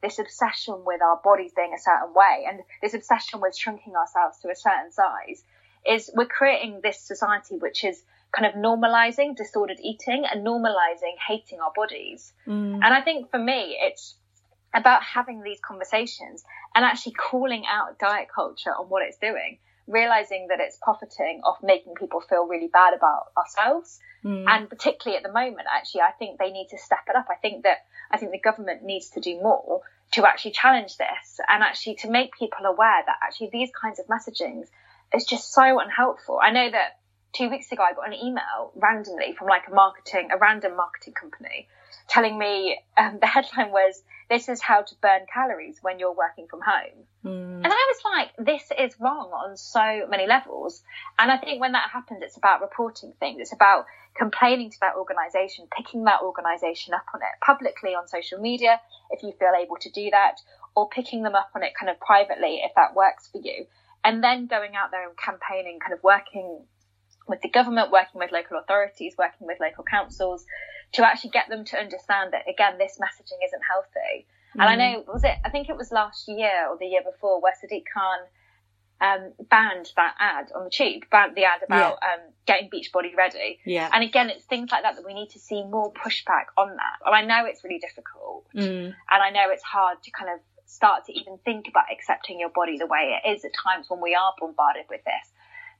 this 0.01 0.19
obsession 0.19 0.83
with 0.85 1.01
our 1.01 1.19
bodies 1.23 1.51
being 1.55 1.73
a 1.73 1.81
certain 1.81 2.13
way 2.13 2.45
and 2.47 2.61
this 2.81 2.93
obsession 2.93 3.41
with 3.41 3.55
shrinking 3.55 3.95
ourselves 3.95 4.39
to 4.39 4.49
a 4.49 4.55
certain 4.55 4.91
size 4.91 5.43
is 5.85 6.09
we're 6.15 6.25
creating 6.25 6.79
this 6.83 6.99
society 6.99 7.57
which 7.57 7.83
is 7.83 8.03
kind 8.31 8.45
of 8.45 8.53
normalizing 8.53 9.35
disordered 9.35 9.79
eating 9.81 10.23
and 10.31 10.45
normalizing 10.45 11.15
hating 11.27 11.59
our 11.59 11.71
bodies. 11.75 12.33
Mm. 12.47 12.75
And 12.75 12.85
I 12.85 13.01
think 13.01 13.31
for 13.31 13.39
me, 13.39 13.77
it's 13.81 14.15
about 14.73 15.01
having 15.03 15.41
these 15.41 15.59
conversations 15.59 16.43
and 16.75 16.85
actually 16.85 17.13
calling 17.13 17.63
out 17.67 17.97
diet 17.97 18.27
culture 18.33 18.71
on 18.71 18.85
what 18.87 19.03
it's 19.03 19.17
doing 19.17 19.57
realizing 19.89 20.47
that 20.49 20.59
it's 20.59 20.77
profiting 20.81 21.41
off 21.43 21.57
making 21.63 21.95
people 21.95 22.21
feel 22.21 22.47
really 22.47 22.67
bad 22.67 22.93
about 22.93 23.31
ourselves. 23.35 23.99
Mm. 24.23 24.45
And 24.47 24.69
particularly 24.69 25.17
at 25.17 25.23
the 25.23 25.31
moment, 25.31 25.67
actually, 25.73 26.01
I 26.01 26.11
think 26.11 26.37
they 26.37 26.51
need 26.51 26.67
to 26.69 26.77
step 26.77 26.99
it 27.09 27.15
up. 27.15 27.27
I 27.29 27.35
think 27.35 27.63
that 27.63 27.79
I 28.11 28.17
think 28.17 28.31
the 28.31 28.39
government 28.39 28.83
needs 28.83 29.09
to 29.11 29.19
do 29.19 29.35
more 29.41 29.81
to 30.11 30.27
actually 30.27 30.51
challenge 30.51 30.97
this 30.97 31.39
and 31.47 31.63
actually 31.63 31.95
to 31.95 32.09
make 32.09 32.31
people 32.37 32.65
aware 32.65 33.03
that 33.05 33.17
actually 33.23 33.49
these 33.51 33.69
kinds 33.79 33.99
of 33.99 34.07
messagings 34.07 34.67
is 35.13 35.25
just 35.25 35.53
so 35.53 35.79
unhelpful. 35.79 36.39
I 36.41 36.51
know 36.51 36.69
that 36.69 36.99
two 37.33 37.49
weeks 37.49 37.71
ago 37.71 37.83
I 37.83 37.93
got 37.93 38.07
an 38.07 38.13
email 38.13 38.71
randomly 38.75 39.33
from 39.37 39.47
like 39.47 39.67
a 39.67 39.73
marketing, 39.73 40.29
a 40.33 40.37
random 40.37 40.75
marketing 40.75 41.13
company 41.13 41.67
telling 42.07 42.37
me 42.37 42.79
um, 42.97 43.19
the 43.21 43.27
headline 43.27 43.71
was 43.71 44.01
this 44.29 44.47
is 44.47 44.61
how 44.61 44.83
to 44.83 44.95
burn 45.01 45.21
calories 45.33 45.79
when 45.81 45.97
you're 45.97 46.13
working 46.13 46.45
from 46.47 46.61
home. 46.61 47.05
Mm. 47.25 47.63
And 47.63 47.65
I 47.65 47.69
was 47.93 47.97
like, 48.05 48.45
this 48.45 48.69
is 48.77 48.99
wrong 48.99 49.31
on 49.33 49.57
so 49.57 50.05
many 50.07 50.27
levels. 50.27 50.83
And 51.17 51.31
I 51.31 51.37
think 51.37 51.59
when 51.59 51.71
that 51.71 51.89
happens, 51.89 52.21
it's 52.21 52.37
about 52.37 52.61
reporting 52.61 53.13
things. 53.19 53.39
It's 53.41 53.53
about 53.53 53.85
complaining 54.15 54.69
to 54.69 54.77
that 54.81 54.95
organization, 54.95 55.67
picking 55.75 56.03
that 56.03 56.21
organization 56.21 56.93
up 56.93 57.05
on 57.13 57.21
it 57.21 57.43
publicly 57.43 57.95
on 57.95 58.07
social 58.07 58.39
media, 58.39 58.79
if 59.09 59.23
you 59.23 59.33
feel 59.39 59.53
able 59.59 59.77
to 59.77 59.89
do 59.89 60.09
that, 60.11 60.35
or 60.75 60.87
picking 60.89 61.23
them 61.23 61.33
up 61.33 61.49
on 61.55 61.63
it 61.63 61.73
kind 61.79 61.89
of 61.89 61.99
privately 61.99 62.61
if 62.63 62.71
that 62.75 62.95
works 62.95 63.27
for 63.31 63.41
you. 63.43 63.65
And 64.03 64.23
then 64.23 64.45
going 64.45 64.75
out 64.75 64.91
there 64.91 65.07
and 65.07 65.17
campaigning, 65.17 65.79
kind 65.79 65.93
of 65.93 66.03
working 66.03 66.61
with 67.27 67.41
the 67.41 67.49
government, 67.49 67.91
working 67.91 68.19
with 68.19 68.31
local 68.31 68.59
authorities, 68.59 69.15
working 69.17 69.47
with 69.47 69.57
local 69.59 69.83
councils 69.83 70.45
to 70.93 71.05
actually 71.05 71.31
get 71.31 71.49
them 71.49 71.65
to 71.65 71.77
understand 71.77 72.33
that 72.33 72.43
again, 72.49 72.77
this 72.77 72.97
messaging 72.99 73.39
isn't 73.45 73.61
healthy. 73.67 74.25
Mm. 74.55 74.61
And 74.61 74.63
I 74.63 74.75
mm. 74.75 74.77
know, 74.77 75.13
was 75.13 75.23
it, 75.23 75.35
I 75.45 75.49
think 75.49 75.69
it 75.69 75.77
was 75.77 75.91
last 75.91 76.27
year 76.27 76.67
or 76.69 76.77
the 76.77 76.85
year 76.85 77.01
before 77.03 77.41
where 77.41 77.53
Sadiq 77.53 77.83
Khan 77.93 78.19
um, 79.01 79.33
banned 79.49 79.91
that 79.95 80.15
ad 80.19 80.51
on 80.55 80.65
the 80.65 80.69
tube, 80.69 81.03
banned 81.09 81.35
the 81.35 81.45
ad 81.45 81.61
about 81.63 81.93
um, 81.93 82.19
getting 82.45 82.69
Beachbody 82.69 83.15
ready. 83.15 83.59
Yeah. 83.65 83.89
And 83.93 84.03
again, 84.03 84.29
it's 84.29 84.43
things 84.45 84.71
like 84.71 84.83
that 84.83 84.95
that 84.95 85.05
we 85.05 85.13
need 85.13 85.29
to 85.31 85.39
see 85.39 85.63
more 85.63 85.93
pushback 85.93 86.45
on 86.57 86.69
that. 86.75 87.05
And 87.05 87.15
I 87.15 87.23
know 87.23 87.47
it's 87.47 87.63
really 87.63 87.79
difficult, 87.79 88.45
Mm. 88.55 88.95
and 89.11 89.23
I 89.23 89.29
know 89.29 89.51
it's 89.51 89.63
hard 89.63 90.01
to 90.03 90.11
kind 90.11 90.31
of 90.33 90.39
start 90.65 91.05
to 91.05 91.13
even 91.13 91.37
think 91.45 91.67
about 91.67 91.85
accepting 91.91 92.39
your 92.39 92.49
body 92.49 92.77
the 92.77 92.87
way 92.87 93.19
it 93.23 93.29
is 93.29 93.45
at 93.45 93.51
times 93.53 93.89
when 93.89 94.01
we 94.01 94.15
are 94.15 94.33
bombarded 94.39 94.85
with 94.89 95.03
this. 95.03 95.31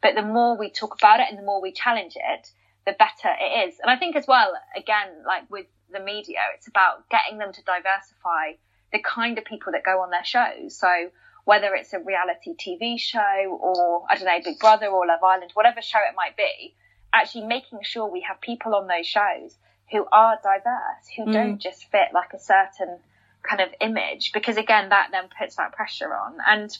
But 0.01 0.15
the 0.15 0.21
more 0.21 0.57
we 0.57 0.69
talk 0.69 0.95
about 0.95 1.19
it 1.19 1.27
and 1.29 1.37
the 1.37 1.43
more 1.43 1.61
we 1.61 1.71
challenge 1.71 2.15
it, 2.15 2.51
the 2.89 2.95
better 2.97 3.35
it 3.39 3.69
is. 3.69 3.79
And 3.81 3.91
I 3.91 3.97
think 3.97 4.15
as 4.15 4.25
well, 4.27 4.51
again, 4.75 5.23
like 5.25 5.49
with 5.49 5.67
the 5.91 5.99
media, 5.99 6.39
it's 6.55 6.67
about 6.67 7.07
getting 7.09 7.37
them 7.37 7.53
to 7.53 7.61
diversify 7.63 8.57
the 8.91 8.99
kind 8.99 9.37
of 9.37 9.45
people 9.45 9.73
that 9.73 9.83
go 9.83 10.01
on 10.01 10.09
their 10.09 10.25
shows. 10.25 10.75
So 10.75 11.11
whether 11.45 11.75
it's 11.75 11.93
a 11.93 11.99
reality 11.99 12.55
TV 12.57 12.99
show 12.99 13.59
or, 13.61 14.05
I 14.09 14.15
don't 14.15 14.25
know, 14.25 14.39
Big 14.43 14.59
Brother 14.59 14.87
or 14.87 15.05
Love 15.05 15.23
Island, 15.23 15.51
whatever 15.53 15.81
show 15.81 15.99
it 15.99 16.15
might 16.15 16.35
be, 16.35 16.75
actually 17.13 17.45
making 17.45 17.79
sure 17.83 18.07
we 18.09 18.21
have 18.27 18.41
people 18.41 18.73
on 18.73 18.87
those 18.87 19.05
shows 19.05 19.55
who 19.91 20.05
are 20.11 20.39
diverse, 20.41 21.07
who 21.15 21.25
Mm. 21.25 21.33
don't 21.33 21.57
just 21.59 21.85
fit 21.91 22.09
like 22.13 22.33
a 22.33 22.39
certain 22.39 22.99
kind 23.43 23.61
of 23.61 23.69
image, 23.79 24.31
because 24.33 24.57
again, 24.57 24.89
that 24.89 25.09
then 25.11 25.29
puts 25.39 25.55
that 25.57 25.71
pressure 25.73 26.13
on. 26.13 26.37
And 26.45 26.75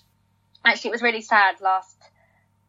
actually, 0.66 0.90
it 0.90 0.94
was 0.94 1.02
really 1.02 1.22
sad 1.22 1.62
last, 1.62 2.09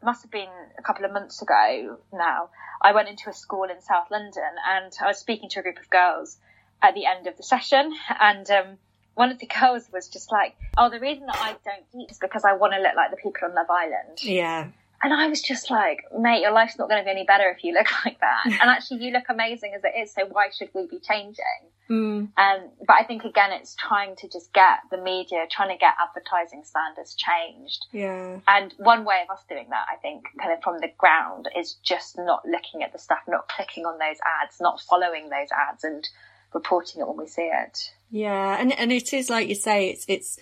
must 0.03 0.23
have 0.23 0.31
been 0.31 0.49
a 0.79 0.83
couple 0.83 1.05
of 1.05 1.13
months 1.13 1.43
ago 1.43 1.99
now. 2.13 2.51
I 2.83 2.93
went 2.93 3.09
into 3.09 3.29
a 3.29 3.35
school 3.35 3.65
in 3.65 3.81
South 3.81 4.11
London 4.11 4.51
and 4.69 4.93
I 5.01 5.07
was 5.07 5.19
speaking 5.19 5.49
to 5.51 5.61
a 5.61 5.63
group 5.63 5.79
of 5.79 5.91
girls 5.91 6.39
at 6.83 6.95
the 6.95 7.07
end 7.07 7.27
of 7.27 7.37
the 7.37 7.43
session 7.43 7.93
and, 8.21 8.51
um, 8.51 8.79
one 9.15 9.31
of 9.31 9.39
the 9.39 9.47
girls 9.61 9.89
was 9.93 10.09
just 10.09 10.33
like, 10.33 10.57
"Oh, 10.79 10.89
the 10.89 11.01
reason 11.01 11.27
that 11.27 11.37
I 11.37 11.57
don't 11.65 11.85
eat 11.95 12.11
is 12.11 12.19
because 12.19 12.45
I 12.45 12.55
want 12.55 12.73
to 12.73 12.81
look 12.81 12.95
like 12.97 13.11
the 13.11 13.17
people 13.17 13.49
on 13.49 13.55
Love 13.55 13.69
Island." 13.69 14.23
Yeah. 14.23 14.69
And 15.03 15.15
I 15.15 15.29
was 15.29 15.41
just 15.41 15.71
like, 15.71 16.05
mate, 16.17 16.43
your 16.43 16.53
life's 16.53 16.79
not 16.79 16.89
going 16.89 17.01
to 17.01 17.05
be 17.05 17.11
any 17.11 17.25
better 17.25 17.49
if 17.51 17.65
you 17.65 17.73
look 17.73 17.87
like 18.05 18.21
that. 18.21 18.45
and 18.45 18.55
actually, 18.61 19.05
you 19.05 19.13
look 19.13 19.25
amazing 19.29 19.73
as 19.75 19.83
it 19.85 19.99
is, 19.99 20.13
so 20.13 20.27
why 20.27 20.49
should 20.57 20.71
we 20.75 20.87
be 20.87 20.99
changing? 20.99 21.45
Mm. 21.89 22.29
Um, 22.37 22.69
but 22.87 22.97
I 23.01 23.05
think, 23.05 23.25
again, 23.25 23.51
it's 23.53 23.75
trying 23.75 24.15
to 24.17 24.29
just 24.29 24.53
get 24.53 24.79
the 24.91 24.99
media, 24.99 25.47
trying 25.51 25.71
to 25.71 25.79
get 25.79 25.95
advertising 25.99 26.63
standards 26.65 27.17
changed. 27.17 27.87
Yeah. 27.93 28.39
And 28.47 28.73
one 28.77 29.05
way 29.05 29.23
of 29.25 29.35
us 29.35 29.43
doing 29.49 29.67
that, 29.71 29.87
I 29.93 29.97
think, 29.97 30.25
kind 30.41 30.53
of 30.53 30.63
from 30.63 30.79
the 30.79 30.93
ground, 30.99 31.49
is 31.59 31.75
just 31.83 32.17
not 32.17 32.47
looking 32.47 32.85
at 32.85 32.93
the 32.93 32.99
stuff, 32.99 33.21
not 33.27 33.49
clicking 33.49 33.87
on 33.87 33.99
those 33.99 34.19
ads, 34.43 34.61
not 34.61 34.81
following 34.81 35.31
those 35.31 35.49
ads, 35.51 35.83
and 35.83 36.07
reporting 36.55 37.01
it 37.01 37.09
when 37.09 37.17
we 37.17 37.27
see 37.27 37.51
it. 37.53 37.93
Yeah, 38.11 38.57
and 38.59 38.73
and 38.73 38.93
it 38.93 39.13
is 39.13 39.31
like 39.31 39.49
you 39.49 39.55
say, 39.55 39.89
it's 39.89 40.05
it's 40.09 40.39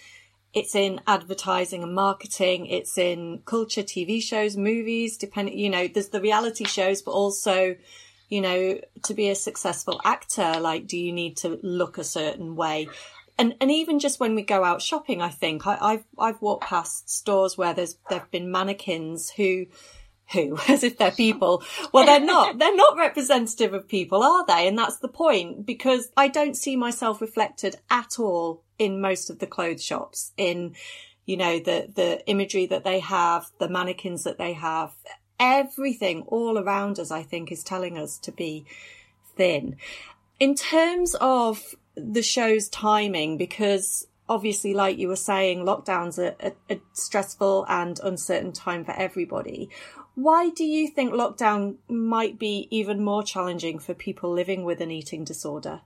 it's 0.55 0.75
in 0.75 1.01
advertising 1.07 1.83
and 1.83 1.95
marketing, 1.95 2.67
it's 2.67 2.97
in 2.97 3.43
culture, 3.45 3.83
TV 3.83 4.23
shows, 4.23 4.57
movies, 4.57 5.17
depending 5.17 5.59
you 5.59 5.69
know, 5.69 5.87
there's 5.89 6.09
the 6.09 6.21
reality 6.21 6.65
shows, 6.65 7.03
but 7.03 7.11
also, 7.13 7.77
you 8.29 8.41
know, 8.41 8.81
to 9.05 9.15
be 9.15 9.29
a 9.29 9.35
successful 9.35 10.01
actor, 10.05 10.59
like 10.61 10.87
do 10.87 10.97
you 10.97 11.13
need 11.13 11.37
to 11.39 11.59
look 11.63 11.99
a 11.99 12.05
certain 12.05 12.57
way? 12.57 12.89
And 13.37 13.55
and 13.61 13.71
even 13.71 13.99
just 13.99 14.19
when 14.19 14.35
we 14.35 14.43
go 14.43 14.65
out 14.65 14.83
shopping, 14.83 15.23
I 15.23 15.29
think 15.29 15.67
I, 15.67 15.79
I've 15.81 16.05
I've 16.19 16.43
walked 16.43 16.65
past 16.65 17.09
stores 17.09 17.57
where 17.57 17.75
there's 17.75 17.97
there've 18.09 18.31
been 18.31 18.51
mannequins 18.51 19.31
who 19.31 19.67
who 20.33 20.59
as 20.69 20.83
if 20.83 20.97
they're 20.97 21.11
people. 21.11 21.63
Well 21.93 22.07
they're 22.07 22.21
not 22.21 22.59
they're 22.59 22.75
not 22.75 22.97
representative 22.97 23.75
of 23.75 23.87
people 23.87 24.23
are 24.23 24.47
they? 24.47 24.67
And 24.67 24.79
that's 24.79 24.99
the 24.99 25.09
point 25.09 25.67
because 25.67 26.11
i 26.17 26.27
don't 26.27 26.57
see 26.57 26.75
myself 26.75 27.21
reflected 27.21 27.77
at 27.91 28.19
all 28.19 28.65
in 28.79 29.01
most 29.01 29.31
of 29.31 29.39
the 29.39 29.47
clothes 29.47 29.85
shops 29.85 30.33
in 30.37 30.75
you 31.27 31.37
know 31.37 31.59
the 31.59 31.89
the 31.95 32.27
imagery 32.27 32.67
that 32.67 32.85
they 32.85 33.01
have 33.01 33.47
the 33.59 33.69
mannequins 33.69 34.25
that 34.25 34.39
they 34.39 34.55
have. 34.55 34.93
Everything 35.41 36.23
all 36.23 36.59
around 36.59 36.99
us 36.99 37.13
i 37.13 37.23
think 37.23 37.53
is 37.53 37.63
telling 37.63 37.97
us 37.97 38.19
to 38.19 38.33
be 38.33 38.65
thin. 39.37 39.77
In 40.41 40.55
terms 40.55 41.15
of 41.21 41.75
the 41.95 42.23
show's 42.23 42.69
timing 42.69 43.37
because 43.37 44.07
obviously 44.29 44.75
like 44.75 44.99
you 44.99 45.09
were 45.09 45.17
saying 45.17 45.65
lockdown's 45.65 46.19
a, 46.19 46.35
a, 46.41 46.53
a 46.75 46.81
stressful 46.93 47.65
and 47.69 47.99
uncertain 48.03 48.53
time 48.53 48.85
for 48.85 48.93
everybody. 48.93 49.71
Why 50.15 50.51
do 50.51 50.65
you 50.65 50.89
think 50.89 51.13
lockdown 51.13 51.77
might 51.89 52.39
be 52.39 52.67
even 52.71 53.03
more 53.03 53.23
challenging 53.23 53.79
for 53.79 53.95
people 53.95 54.33
living 54.33 54.65
with 54.65 54.81
an 54.81 54.91
eating 54.91 55.25
disorder? 55.25 55.81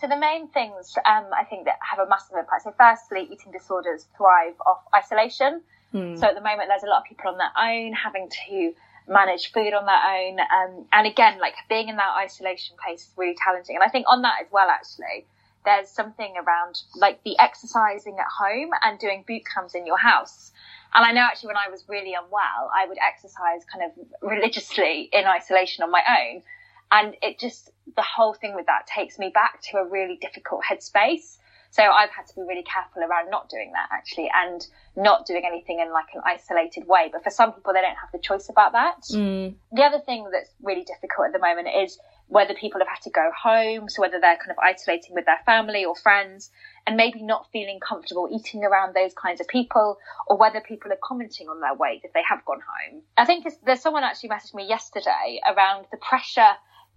So 0.00 0.08
the 0.08 0.18
main 0.18 0.48
things 0.48 0.94
um, 1.04 1.26
I 1.32 1.44
think 1.44 1.64
that 1.64 1.78
have 1.80 2.04
a 2.04 2.08
massive 2.08 2.36
impact. 2.38 2.64
So 2.64 2.74
firstly, 2.76 3.28
eating 3.30 3.52
disorders 3.52 4.06
thrive 4.16 4.54
off 4.66 4.82
isolation. 4.94 5.62
Hmm. 5.92 6.16
So 6.16 6.26
at 6.26 6.34
the 6.34 6.40
moment, 6.40 6.68
there's 6.68 6.82
a 6.82 6.88
lot 6.88 6.98
of 6.98 7.04
people 7.04 7.30
on 7.30 7.38
their 7.38 7.54
own 7.56 7.92
having 7.92 8.28
to 8.48 8.74
manage 9.08 9.52
food 9.52 9.72
on 9.72 9.86
their 9.86 9.94
own. 9.94 10.40
Um, 10.40 10.86
and 10.92 11.06
again, 11.06 11.38
like 11.38 11.54
being 11.68 11.88
in 11.88 11.96
that 11.96 12.14
isolation 12.18 12.76
place 12.82 13.02
is 13.02 13.12
really 13.16 13.36
challenging. 13.42 13.76
And 13.76 13.84
I 13.84 13.88
think 13.88 14.06
on 14.08 14.22
that 14.22 14.42
as 14.42 14.48
well, 14.50 14.68
actually, 14.68 15.26
there's 15.64 15.88
something 15.88 16.34
around 16.36 16.82
like 16.94 17.22
the 17.24 17.38
exercising 17.38 18.16
at 18.18 18.26
home 18.26 18.70
and 18.82 18.98
doing 18.98 19.24
boot 19.26 19.42
camps 19.52 19.74
in 19.74 19.86
your 19.86 19.98
house. 19.98 20.52
And 20.94 21.04
I 21.04 21.12
know 21.12 21.22
actually 21.22 21.48
when 21.48 21.56
I 21.56 21.68
was 21.68 21.84
really 21.88 22.14
unwell, 22.14 22.70
I 22.74 22.86
would 22.86 22.98
exercise 22.98 23.62
kind 23.70 23.84
of 23.84 24.28
religiously 24.28 25.08
in 25.12 25.24
isolation 25.26 25.84
on 25.84 25.90
my 25.90 26.02
own. 26.08 26.42
And 26.90 27.16
it 27.22 27.38
just, 27.38 27.70
the 27.96 28.02
whole 28.02 28.34
thing 28.34 28.54
with 28.54 28.66
that 28.66 28.86
takes 28.86 29.18
me 29.18 29.30
back 29.32 29.60
to 29.70 29.78
a 29.78 29.88
really 29.88 30.18
difficult 30.20 30.62
headspace. 30.68 31.38
So 31.70 31.82
I've 31.82 32.10
had 32.10 32.26
to 32.28 32.34
be 32.34 32.42
really 32.42 32.62
careful 32.62 33.02
around 33.02 33.30
not 33.30 33.50
doing 33.50 33.72
that 33.72 33.88
actually 33.92 34.30
and 34.34 34.66
not 34.96 35.26
doing 35.26 35.42
anything 35.46 35.80
in 35.80 35.92
like 35.92 36.06
an 36.14 36.22
isolated 36.24 36.86
way. 36.86 37.10
But 37.12 37.22
for 37.22 37.30
some 37.30 37.52
people, 37.52 37.72
they 37.74 37.82
don't 37.82 37.96
have 37.96 38.12
the 38.12 38.18
choice 38.18 38.48
about 38.48 38.72
that. 38.72 39.02
Mm. 39.12 39.56
The 39.72 39.82
other 39.82 39.98
thing 39.98 40.30
that's 40.32 40.50
really 40.62 40.84
difficult 40.84 41.26
at 41.26 41.32
the 41.32 41.38
moment 41.38 41.68
is 41.76 41.98
whether 42.28 42.54
people 42.54 42.80
have 42.80 42.88
had 42.88 43.02
to 43.02 43.10
go 43.10 43.30
home. 43.36 43.88
So 43.88 44.00
whether 44.00 44.18
they're 44.20 44.38
kind 44.38 44.50
of 44.50 44.58
isolating 44.58 45.14
with 45.14 45.26
their 45.26 45.40
family 45.44 45.84
or 45.84 45.94
friends 45.96 46.50
and 46.86 46.96
maybe 46.96 47.22
not 47.22 47.48
feeling 47.52 47.78
comfortable 47.86 48.28
eating 48.32 48.64
around 48.64 48.94
those 48.94 49.12
kinds 49.12 49.40
of 49.40 49.48
people 49.48 49.98
or 50.28 50.38
whether 50.38 50.60
people 50.60 50.92
are 50.92 50.98
commenting 51.02 51.48
on 51.48 51.60
their 51.60 51.74
weight 51.74 52.00
if 52.04 52.12
they 52.14 52.22
have 52.28 52.44
gone 52.44 52.60
home. 52.60 53.02
I 53.16 53.26
think 53.26 53.46
there's 53.64 53.80
someone 53.80 54.04
actually 54.04 54.30
messaged 54.30 54.54
me 54.54 54.66
yesterday 54.66 55.40
around 55.46 55.86
the 55.90 55.98
pressure 55.98 56.54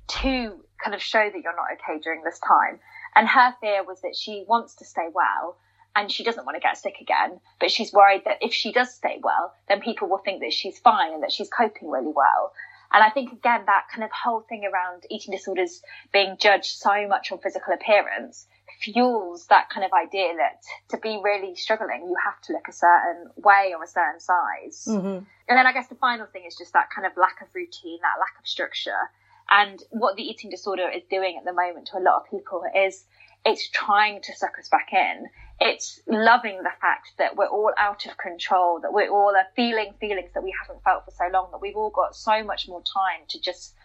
to 0.09 0.63
kind 0.83 0.95
of 0.95 1.01
show 1.01 1.29
that 1.29 1.41
you're 1.43 1.55
not 1.55 1.67
okay 1.73 1.99
during 1.99 2.23
this 2.23 2.39
time. 2.39 2.79
And 3.15 3.27
her 3.27 3.55
fear 3.59 3.83
was 3.83 4.01
that 4.01 4.15
she 4.15 4.45
wants 4.47 4.75
to 4.75 4.85
stay 4.85 5.07
well 5.13 5.57
and 5.95 6.11
she 6.11 6.23
doesn't 6.23 6.45
want 6.45 6.55
to 6.55 6.61
get 6.61 6.77
sick 6.77 6.95
again, 7.01 7.39
but 7.59 7.71
she's 7.71 7.91
worried 7.91 8.23
that 8.25 8.37
if 8.41 8.53
she 8.53 8.71
does 8.71 8.93
stay 8.93 9.19
well, 9.21 9.53
then 9.67 9.81
people 9.81 10.07
will 10.07 10.19
think 10.19 10.41
that 10.41 10.53
she's 10.53 10.79
fine 10.79 11.13
and 11.13 11.23
that 11.23 11.31
she's 11.31 11.49
coping 11.49 11.89
really 11.89 12.13
well. 12.15 12.53
And 12.91 13.03
I 13.03 13.09
think 13.09 13.31
again, 13.31 13.63
that 13.65 13.85
kind 13.91 14.03
of 14.03 14.09
whole 14.11 14.41
thing 14.41 14.63
around 14.65 15.03
eating 15.09 15.31
disorders 15.31 15.81
being 16.11 16.37
judged 16.39 16.77
so 16.77 17.07
much 17.07 17.31
on 17.31 17.39
physical 17.39 17.73
appearance 17.73 18.47
fuels 18.79 19.47
that 19.47 19.69
kind 19.69 19.85
of 19.85 19.91
idea 19.91 20.33
that 20.37 20.63
to 20.89 20.97
be 20.97 21.19
really 21.23 21.55
struggling, 21.55 22.03
you 22.07 22.15
have 22.23 22.39
to 22.41 22.53
look 22.53 22.67
a 22.67 22.71
certain 22.71 23.29
way 23.37 23.73
or 23.75 23.83
a 23.83 23.87
certain 23.87 24.19
size. 24.19 24.85
Mm-hmm. 24.87 25.25
And 25.47 25.57
then 25.57 25.67
I 25.67 25.73
guess 25.73 25.87
the 25.87 25.95
final 25.95 26.25
thing 26.27 26.43
is 26.47 26.55
just 26.55 26.73
that 26.73 26.89
kind 26.93 27.05
of 27.05 27.17
lack 27.17 27.41
of 27.41 27.47
routine, 27.53 27.99
that 28.01 28.19
lack 28.19 28.39
of 28.39 28.47
structure. 28.47 29.09
And 29.49 29.81
what 29.89 30.15
the 30.15 30.23
eating 30.23 30.49
disorder 30.49 30.89
is 30.89 31.03
doing 31.09 31.37
at 31.37 31.45
the 31.45 31.53
moment 31.53 31.87
to 31.87 31.97
a 31.97 32.03
lot 32.03 32.21
of 32.21 32.29
people 32.29 32.63
is 32.75 33.05
it's 33.45 33.69
trying 33.69 34.21
to 34.21 34.35
suck 34.35 34.59
us 34.59 34.69
back 34.69 34.89
in. 34.91 35.25
It's 35.59 35.99
loving 36.07 36.57
the 36.63 36.71
fact 36.79 37.13
that 37.17 37.35
we're 37.35 37.47
all 37.47 37.71
out 37.77 38.05
of 38.05 38.17
control, 38.17 38.79
that 38.81 38.93
we're 38.93 39.09
all 39.09 39.35
are 39.35 39.47
feeling 39.55 39.93
feelings 39.99 40.29
that 40.33 40.43
we 40.43 40.53
haven't 40.61 40.83
felt 40.83 41.05
for 41.05 41.11
so 41.11 41.25
long, 41.33 41.49
that 41.51 41.61
we've 41.61 41.75
all 41.75 41.89
got 41.89 42.15
so 42.15 42.43
much 42.43 42.67
more 42.67 42.81
time 42.81 43.25
to 43.29 43.41
just 43.41 43.75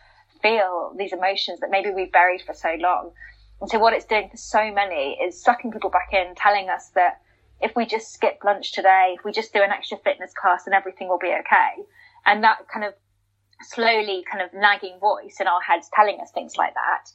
feel 0.43 0.95
these 0.99 1.13
emotions 1.13 1.61
that 1.61 1.71
maybe 1.71 1.91
we've 1.91 2.13
buried 2.13 2.43
for 2.43 2.53
so 2.53 2.77
long. 2.79 3.13
And 3.61 3.71
so 3.71 3.79
what 3.79 3.95
it's 3.95 4.05
doing 4.05 4.29
for 4.31 4.37
so 4.37 4.73
many 4.73 5.19
is 5.23 5.43
sucking 5.43 5.73
people 5.73 5.91
back 5.91 6.13
in, 6.13 6.35
telling 6.35 6.69
us 6.69 6.91
that 6.95 7.23
if 7.61 7.75
we 7.75 7.87
just 7.87 8.13
skip 8.13 8.41
lunch 8.45 8.73
today, 8.73 9.15
if 9.19 9.25
we 9.25 9.33
just 9.33 9.53
do 9.53 9.63
an 9.63 9.71
extra 9.71 9.97
fitness 9.99 10.33
class, 10.35 10.65
then 10.65 10.75
everything 10.75 11.09
will 11.09 11.19
be 11.19 11.35
okay. 11.41 11.83
And 12.27 12.45
that 12.45 12.69
kind 12.73 12.85
of 12.85 12.95
slowly 13.63 14.25
kind 14.31 14.43
of 14.43 14.53
nagging 14.53 14.99
voice 15.01 15.37
in 15.41 15.47
our 15.47 15.61
heads 15.61 15.89
telling 15.95 16.19
us 16.21 16.31
things 16.33 16.57
like 16.57 16.75
that 16.75 17.11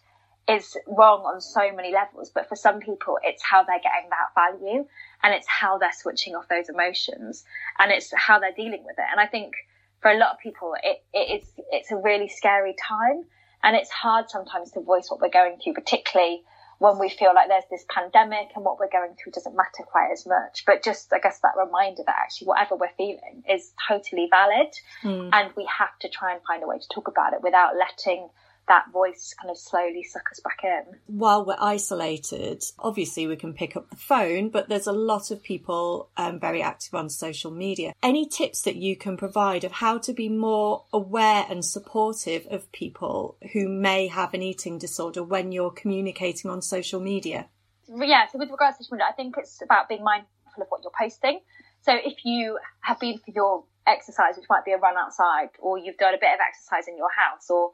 is 0.49 0.75
wrong 0.87 1.21
on 1.21 1.39
so 1.39 1.71
many 1.75 1.93
levels. 1.93 2.31
But 2.33 2.49
for 2.49 2.55
some 2.55 2.79
people, 2.79 3.19
it's 3.23 3.43
how 3.43 3.63
they're 3.63 3.79
getting 3.79 4.09
that 4.09 4.33
value 4.33 4.85
and 5.23 5.33
it's 5.33 5.47
how 5.47 5.77
they're 5.77 5.93
switching 5.93 6.35
off 6.35 6.47
those 6.47 6.69
emotions 6.69 7.43
and 7.77 7.91
it's 7.91 8.11
how 8.15 8.39
they're 8.39 8.51
dealing 8.51 8.83
with 8.83 8.97
it. 8.97 9.05
And 9.11 9.19
I 9.19 9.27
think 9.27 9.53
for 10.01 10.09
a 10.11 10.17
lot 10.17 10.31
of 10.31 10.39
people, 10.39 10.73
it, 10.81 11.03
it 11.13 11.41
is, 11.41 11.51
it's 11.71 11.91
a 11.91 11.97
really 11.97 12.29
scary 12.29 12.75
time 12.81 13.25
and 13.63 13.75
it's 13.75 13.91
hard 13.91 14.29
sometimes 14.29 14.71
to 14.71 14.81
voice 14.81 15.09
what 15.09 15.21
we're 15.21 15.29
going 15.29 15.57
through, 15.63 15.73
particularly 15.73 16.43
when 16.79 16.97
we 16.97 17.09
feel 17.09 17.33
like 17.35 17.49
there's 17.49 17.65
this 17.69 17.85
pandemic 17.89 18.49
and 18.55 18.65
what 18.65 18.79
we're 18.79 18.89
going 18.89 19.13
through 19.15 19.33
doesn't 19.33 19.55
matter 19.55 19.83
quite 19.85 20.09
as 20.11 20.25
much. 20.25 20.63
But 20.65 20.81
just, 20.81 21.13
I 21.13 21.19
guess, 21.19 21.39
that 21.39 21.53
reminder 21.57 22.03
that 22.05 22.15
actually 22.17 22.47
whatever 22.47 22.75
we're 22.75 22.95
feeling 22.97 23.43
is 23.47 23.71
totally 23.87 24.27
valid 24.31 24.73
Mm. 25.03 25.29
and 25.33 25.51
we 25.55 25.65
have 25.65 25.97
to 25.99 26.09
try 26.09 26.33
and 26.33 26.41
find 26.47 26.63
a 26.63 26.67
way 26.67 26.79
to 26.79 26.87
talk 26.89 27.07
about 27.07 27.33
it 27.33 27.41
without 27.41 27.75
letting 27.77 28.29
that 28.69 28.91
voice 28.93 29.33
kind 29.39 29.51
of 29.51 29.57
slowly 29.57 30.03
suck 30.03 30.31
us 30.31 30.39
back 30.39 30.59
in. 30.63 30.97
While 31.07 31.43
we're 31.43 31.57
isolated, 31.59 32.63
obviously 32.77 33.27
we 33.27 33.35
can 33.35 33.53
pick 33.53 33.75
up 33.75 33.89
the 33.89 33.97
phone, 33.97 34.49
but 34.49 34.69
there's 34.69 34.87
a 34.87 34.93
lot 34.93 35.31
of 35.31 35.43
people 35.43 36.09
um, 36.15 36.39
very 36.39 36.61
active 36.61 36.93
on 36.93 37.09
social 37.09 37.51
media. 37.51 37.93
Any 38.01 38.27
tips 38.27 38.61
that 38.61 38.77
you 38.77 38.95
can 38.95 39.17
provide 39.17 39.63
of 39.63 39.73
how 39.73 39.97
to 39.97 40.13
be 40.13 40.29
more 40.29 40.85
aware 40.93 41.45
and 41.49 41.65
supportive 41.65 42.47
of 42.49 42.71
people 42.71 43.37
who 43.53 43.67
may 43.67 44.07
have 44.07 44.33
an 44.33 44.43
eating 44.43 44.77
disorder 44.77 45.23
when 45.23 45.51
you're 45.51 45.71
communicating 45.71 46.49
on 46.49 46.61
social 46.61 47.01
media? 47.01 47.47
Yeah, 47.87 48.27
so 48.31 48.37
with 48.37 48.51
regards 48.51 48.77
to 48.77 48.83
social 48.83 48.97
media, 48.97 49.07
I 49.09 49.13
think 49.13 49.35
it's 49.37 49.61
about 49.63 49.89
being 49.89 50.03
mindful 50.03 50.29
of 50.61 50.67
what 50.69 50.81
you're 50.83 50.93
posting. 50.97 51.41
So 51.81 51.93
if 51.95 52.23
you 52.23 52.59
have 52.81 52.99
been 52.99 53.17
for 53.17 53.31
your 53.31 53.63
exercise, 53.87 54.37
which 54.37 54.45
might 54.47 54.63
be 54.63 54.73
a 54.73 54.77
run 54.77 54.95
outside, 54.95 55.49
or 55.59 55.79
you've 55.79 55.97
done 55.97 56.13
a 56.13 56.17
bit 56.17 56.29
of 56.33 56.39
exercise 56.39 56.87
in 56.87 56.97
your 56.97 57.09
house, 57.09 57.49
or 57.49 57.71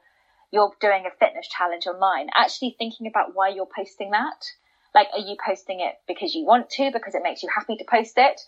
you're 0.52 0.72
doing 0.80 1.06
a 1.06 1.16
fitness 1.20 1.48
challenge 1.48 1.88
online, 1.88 2.28
actually 2.34 2.76
thinking 2.78 3.08
about 3.08 3.36
why 3.36 3.50
you're 3.50 3.68
posting 3.74 4.12
that. 4.12 4.46
Like, 4.94 5.08
are 5.14 5.20
you 5.20 5.36
posting 5.44 5.82
it 5.82 5.96
because 6.08 6.34
you 6.34 6.46
want 6.46 6.70
to, 6.72 6.90
because 6.92 7.16
it 7.16 7.24
makes 7.24 7.44
you 7.44 7.50
happy 7.54 7.76
to 7.76 7.84
post 7.84 8.14
it? 8.18 8.40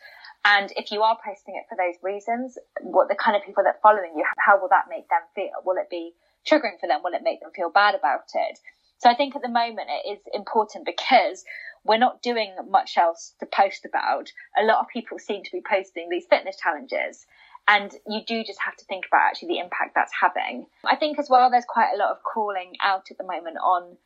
And 0.45 0.71
if 0.77 0.91
you 0.91 1.01
are 1.01 1.17
posting 1.23 1.55
it 1.55 1.65
for 1.67 1.75
those 1.75 1.95
reasons, 2.01 2.57
what 2.81 3.09
the 3.09 3.15
kind 3.15 3.35
of 3.35 3.43
people 3.43 3.63
that 3.63 3.75
are 3.75 3.83
following 3.83 4.13
you, 4.15 4.23
how 4.37 4.59
will 4.61 4.69
that 4.69 4.85
make 4.89 5.09
them 5.09 5.21
feel? 5.35 5.51
Will 5.65 5.77
it 5.77 5.89
be 5.89 6.13
triggering 6.47 6.79
for 6.79 6.87
them? 6.87 7.01
Will 7.03 7.13
it 7.13 7.23
make 7.23 7.41
them 7.41 7.51
feel 7.53 7.69
bad 7.69 7.95
about 7.95 8.31
it? 8.33 8.59
So 8.99 9.09
I 9.09 9.15
think 9.15 9.35
at 9.35 9.41
the 9.41 9.49
moment 9.49 9.89
it 9.89 10.09
is 10.09 10.19
important 10.33 10.85
because 10.85 11.43
we're 11.83 11.97
not 11.97 12.21
doing 12.21 12.55
much 12.69 12.97
else 12.97 13.33
to 13.39 13.45
post 13.45 13.85
about. 13.85 14.31
A 14.59 14.63
lot 14.63 14.79
of 14.79 14.87
people 14.87 15.19
seem 15.19 15.43
to 15.43 15.51
be 15.51 15.61
posting 15.61 16.09
these 16.09 16.25
fitness 16.29 16.57
challenges. 16.57 17.25
And 17.67 17.91
you 18.07 18.21
do 18.25 18.43
just 18.45 18.59
have 18.61 18.77
to 18.77 18.85
think 18.85 19.05
about 19.07 19.27
actually 19.27 19.49
the 19.49 19.59
impact 19.59 19.93
that's 19.93 20.13
having. 20.19 20.67
I 20.85 20.95
think 20.95 21.19
as 21.19 21.29
well, 21.29 21.51
there's 21.51 21.65
quite 21.67 21.91
a 21.93 21.97
lot 21.97 22.11
of 22.11 22.17
calling 22.23 22.73
out 22.81 23.11
at 23.11 23.17
the 23.17 23.25
moment 23.25 23.57
on 23.61 23.97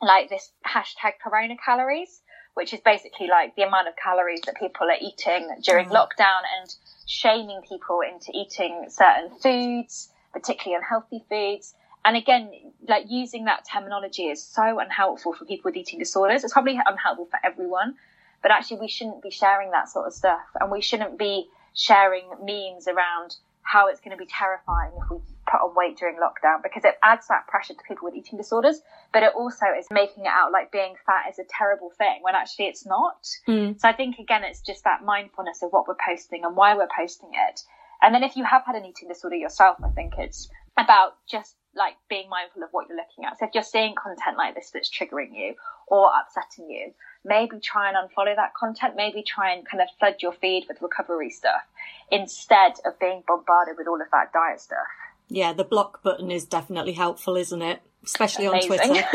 like 0.00 0.28
this 0.28 0.52
hashtag 0.64 1.14
corona 1.22 1.56
calories, 1.62 2.20
which 2.54 2.72
is 2.72 2.80
basically 2.80 3.26
like 3.28 3.56
the 3.56 3.62
amount 3.62 3.88
of 3.88 3.94
calories 4.02 4.40
that 4.42 4.56
people 4.56 4.86
are 4.86 4.98
eating 5.00 5.48
during 5.62 5.88
mm. 5.88 5.92
lockdown 5.92 6.42
and 6.60 6.74
shaming 7.06 7.60
people 7.68 8.00
into 8.00 8.30
eating 8.32 8.86
certain 8.88 9.30
foods, 9.40 10.10
particularly 10.32 10.76
unhealthy 10.76 11.24
foods. 11.28 11.74
And 12.04 12.16
again, 12.16 12.52
like 12.86 13.06
using 13.08 13.46
that 13.46 13.66
terminology 13.70 14.26
is 14.26 14.42
so 14.42 14.78
unhelpful 14.78 15.32
for 15.32 15.44
people 15.44 15.70
with 15.70 15.76
eating 15.76 15.98
disorders. 15.98 16.44
It's 16.44 16.52
probably 16.52 16.78
unhelpful 16.86 17.26
for 17.26 17.40
everyone, 17.44 17.96
but 18.42 18.52
actually 18.52 18.78
we 18.78 18.88
shouldn't 18.88 19.22
be 19.22 19.30
sharing 19.30 19.72
that 19.72 19.88
sort 19.88 20.06
of 20.06 20.12
stuff 20.12 20.46
and 20.60 20.70
we 20.70 20.80
shouldn't 20.80 21.18
be 21.18 21.48
sharing 21.76 22.28
memes 22.42 22.88
around 22.88 23.36
how 23.62 23.88
it's 23.88 24.00
going 24.00 24.16
to 24.16 24.16
be 24.16 24.26
terrifying 24.26 24.92
if 24.96 25.10
we 25.10 25.18
put 25.50 25.60
on 25.60 25.74
weight 25.74 25.98
during 25.98 26.16
lockdown 26.16 26.62
because 26.62 26.84
it 26.84 26.94
adds 27.02 27.28
that 27.28 27.46
pressure 27.46 27.74
to 27.74 27.82
people 27.86 28.04
with 28.04 28.14
eating 28.14 28.38
disorders, 28.38 28.80
but 29.12 29.22
it 29.22 29.32
also 29.34 29.66
is 29.78 29.86
making 29.90 30.24
it 30.24 30.32
out 30.32 30.52
like 30.52 30.72
being 30.72 30.94
fat 31.04 31.30
is 31.30 31.38
a 31.38 31.44
terrible 31.48 31.90
thing 31.98 32.18
when 32.22 32.34
actually 32.34 32.66
it's 32.66 32.86
not. 32.86 33.26
Mm. 33.46 33.78
So 33.78 33.88
I 33.88 33.92
think 33.92 34.18
again, 34.18 34.42
it's 34.44 34.60
just 34.60 34.84
that 34.84 35.04
mindfulness 35.04 35.62
of 35.62 35.70
what 35.70 35.86
we're 35.86 35.96
posting 36.04 36.44
and 36.44 36.56
why 36.56 36.76
we're 36.76 36.88
posting 36.94 37.30
it. 37.34 37.60
And 38.02 38.14
then 38.14 38.22
if 38.22 38.36
you 38.36 38.44
have 38.44 38.64
had 38.64 38.76
an 38.76 38.84
eating 38.84 39.08
disorder 39.08 39.36
yourself, 39.36 39.78
I 39.84 39.90
think 39.90 40.14
it's 40.18 40.48
about 40.78 41.16
just 41.28 41.56
like 41.74 41.94
being 42.08 42.28
mindful 42.28 42.62
of 42.62 42.70
what 42.72 42.88
you're 42.88 42.96
looking 42.96 43.24
at. 43.24 43.38
So 43.38 43.46
if 43.46 43.50
you're 43.54 43.62
seeing 43.62 43.94
content 43.94 44.36
like 44.36 44.54
this 44.54 44.70
that's 44.72 44.90
triggering 44.90 45.34
you 45.34 45.54
or 45.88 46.10
upsetting 46.10 46.70
you, 46.70 46.92
maybe 47.26 47.58
try 47.60 47.90
and 47.90 47.96
unfollow 47.96 48.34
that 48.34 48.54
content. 48.54 48.94
Maybe 48.96 49.22
try 49.22 49.52
and 49.52 49.66
kind 49.66 49.82
of 49.82 49.88
flood 49.98 50.16
your 50.20 50.32
feed 50.32 50.66
with 50.68 50.80
recovery 50.80 51.30
stuff 51.30 51.62
instead 52.10 52.74
of 52.84 52.98
being 52.98 53.22
bombarded 53.26 53.76
with 53.76 53.88
all 53.88 54.00
of 54.00 54.08
that 54.12 54.32
diet 54.32 54.60
stuff. 54.60 54.86
Yeah, 55.28 55.52
the 55.52 55.64
block 55.64 56.02
button 56.02 56.30
is 56.30 56.44
definitely 56.44 56.92
helpful, 56.92 57.36
isn't 57.36 57.62
it? 57.62 57.82
Especially 58.04 58.46
Amazing. 58.46 58.72
on 58.72 58.86
Twitter. 58.88 59.06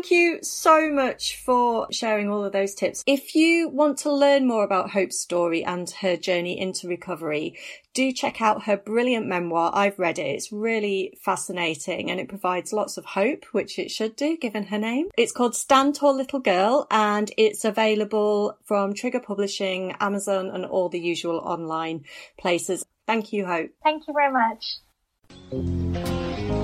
Well, 0.03 0.09
thank 0.09 0.21
you 0.21 0.43
so 0.43 0.91
much 0.91 1.37
for 1.37 1.87
sharing 1.93 2.29
all 2.29 2.45
of 2.45 2.53
those 2.53 2.75
tips. 2.75 3.05
If 3.07 3.37
you 3.37 3.69
want 3.69 3.99
to 3.99 4.13
learn 4.13 4.49
more 4.49 4.65
about 4.65 4.91
Hope's 4.91 5.21
story 5.21 5.63
and 5.65 5.89
her 6.01 6.17
journey 6.17 6.59
into 6.59 6.89
recovery, 6.89 7.57
do 7.95 8.11
check 8.11 8.43
out 8.43 8.65
her 8.65 8.77
brilliant 8.77 9.29
memoir. 9.29 9.71
I've 9.73 10.01
read 10.01 10.19
it. 10.19 10.27
It's 10.27 10.51
really 10.51 11.17
fascinating 11.23 12.11
and 12.11 12.19
it 12.19 12.29
provides 12.29 12.73
lots 12.73 12.97
of 12.97 13.05
hope, 13.05 13.45
which 13.53 13.79
it 13.79 13.93
should 13.93 14.17
do 14.17 14.37
given 14.37 14.65
her 14.65 14.79
name. 14.79 15.07
It's 15.17 15.31
called 15.31 15.55
Stand 15.55 15.95
Tall 15.95 16.17
Little 16.17 16.41
Girl 16.41 16.89
and 16.91 17.31
it's 17.39 17.65
available 17.65 18.59
from 18.65 18.95
Trigger 18.95 19.21
Publishing, 19.21 19.93
Amazon 20.01 20.51
and 20.51 20.67
all 20.67 20.89
the 20.89 20.99
usual 20.99 21.37
online 21.37 22.07
places. 22.41 22.85
Thank 23.07 23.33
you, 23.33 23.47
Hope. 23.47 23.71
Thank 23.85 24.09
you 24.09 24.15
very 24.15 24.33
much. 24.33 24.79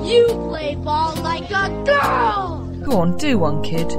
You 0.09 0.26
play 0.26 0.74
ball 0.74 1.14
like 1.22 1.49
a 1.53 1.84
girl! 1.84 2.68
Go 2.89 3.01
on, 3.01 3.18
do 3.18 3.39
one, 3.39 3.62
kid. 3.62 3.91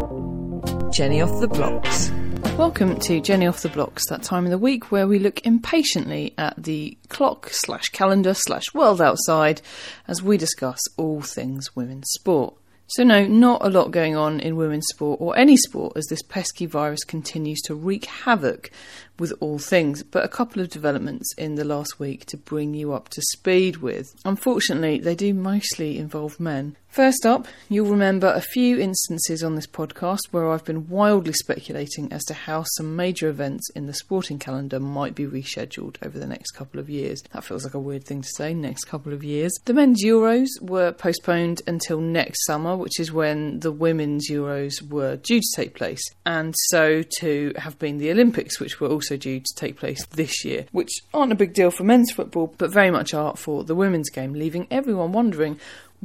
Jenny 0.92 1.22
off 1.22 1.40
the 1.40 1.48
blocks. 1.48 2.10
Welcome 2.58 3.00
to 3.02 3.22
Jenny 3.22 3.46
off 3.46 3.62
the 3.62 3.70
blocks, 3.70 4.10
that 4.10 4.24
time 4.24 4.46
of 4.46 4.50
the 4.50 4.58
week 4.58 4.92
where 4.92 5.08
we 5.08 5.20
look 5.20 5.46
impatiently 5.46 6.34
at 6.40 6.64
the 6.64 6.98
clock 7.08 7.50
slash 7.52 7.90
calendar 7.90 8.34
slash 8.34 8.64
world 8.74 9.00
outside 9.00 9.62
as 10.08 10.24
we 10.24 10.38
discuss 10.38 10.80
all 10.98 11.22
things 11.22 11.76
women's 11.76 12.10
sport. 12.10 12.56
So, 12.88 13.04
no, 13.04 13.28
not 13.28 13.64
a 13.64 13.70
lot 13.70 13.92
going 13.92 14.16
on 14.16 14.40
in 14.40 14.56
women's 14.56 14.88
sport 14.88 15.22
or 15.22 15.38
any 15.38 15.56
sport 15.56 15.94
as 15.96 16.08
this 16.08 16.24
pesky 16.24 16.66
virus 16.66 17.04
continues 17.04 17.62
to 17.66 17.76
wreak 17.76 18.06
havoc 18.06 18.72
with 19.20 19.34
all 19.40 19.60
things, 19.60 20.04
but 20.04 20.24
a 20.24 20.30
couple 20.30 20.62
of 20.62 20.70
developments 20.70 21.34
in 21.38 21.56
the 21.56 21.66
last 21.66 22.00
week 22.00 22.26
to 22.28 22.38
bring 22.38 22.74
you 22.74 22.94
up 22.94 23.10
to 23.10 23.22
speed 23.34 23.78
with. 23.78 24.16
Unfortunately, 24.26 25.00
they 25.00 25.16
do 25.16 25.34
mostly 25.34 25.98
involve 25.98 26.40
men. 26.40 26.76
First 26.90 27.24
up, 27.24 27.48
you'll 27.70 27.92
remember 27.92 28.34
a 28.34 28.42
few 28.42 28.80
instances 28.80 29.44
on 29.44 29.54
this 29.54 29.68
podcast 29.68 30.22
where 30.32 30.50
I've 30.50 30.66
been 30.66 30.90
wildly 30.90 31.34
speculating 31.34 32.12
as 32.12 32.26
to 32.26 32.34
how 32.34 32.64
some 32.64 32.96
major 32.96 33.30
events 33.30 33.70
in 33.76 33.86
the 33.86 33.94
sporting 33.94 34.40
calendar 34.40 34.80
might 34.80 35.14
be 35.14 35.28
rescheduled 35.28 35.98
over 36.04 36.18
the 36.18 36.26
next 36.26 36.52
couple 36.52 36.80
of 36.80 36.90
years. 36.90 37.22
That 37.32 37.44
feels 37.44 37.64
like 37.64 37.76
a 37.76 37.80
weird 37.80 38.06
thing 38.06 38.24
to 38.24 38.30
say, 38.36 38.56
next 38.56 38.86
couple 38.86 39.14
of 39.14 39.24
years. 39.24 39.54
The 39.66 39.74
men's 39.76 40.04
Euros 40.04 40.48
were 40.62 40.92
postponed 40.92 41.62
until 41.68 42.02
next 42.02 42.44
summer, 42.48 42.76
which 42.76 43.00
is 43.00 43.12
when 43.12 43.60
the 43.60 43.72
women's 43.72 44.28
Euros 44.28 44.82
were 44.82 45.18
due 45.18 45.42
to 45.42 45.56
take 45.56 45.76
place. 45.76 46.02
And 46.26 46.56
so 46.70 47.04
too 47.20 47.54
have 47.58 47.78
been 47.78 48.00
the 48.00 48.10
Olympics, 48.10 48.60
which 48.60 48.80
were 48.80 48.90
also 48.90 49.09
due 49.18 49.40
to 49.40 49.56
take 49.56 49.78
place 49.78 50.06
this 50.08 50.44
year, 50.44 50.66
which 50.72 50.92
aren't 51.14 51.32
a 51.32 51.36
big 51.36 51.54
deal 51.54 51.72
for 51.72 51.84
men's 51.84 52.12
football, 52.12 52.54
but 52.58 52.72
very 52.72 52.92
much 52.92 53.14
are 53.14 53.36
for 53.36 53.64
the 53.64 53.76
women's 53.76 54.10
game, 54.10 54.34
leaving 54.34 54.68
everyone 54.72 55.12
wondering 55.12 55.60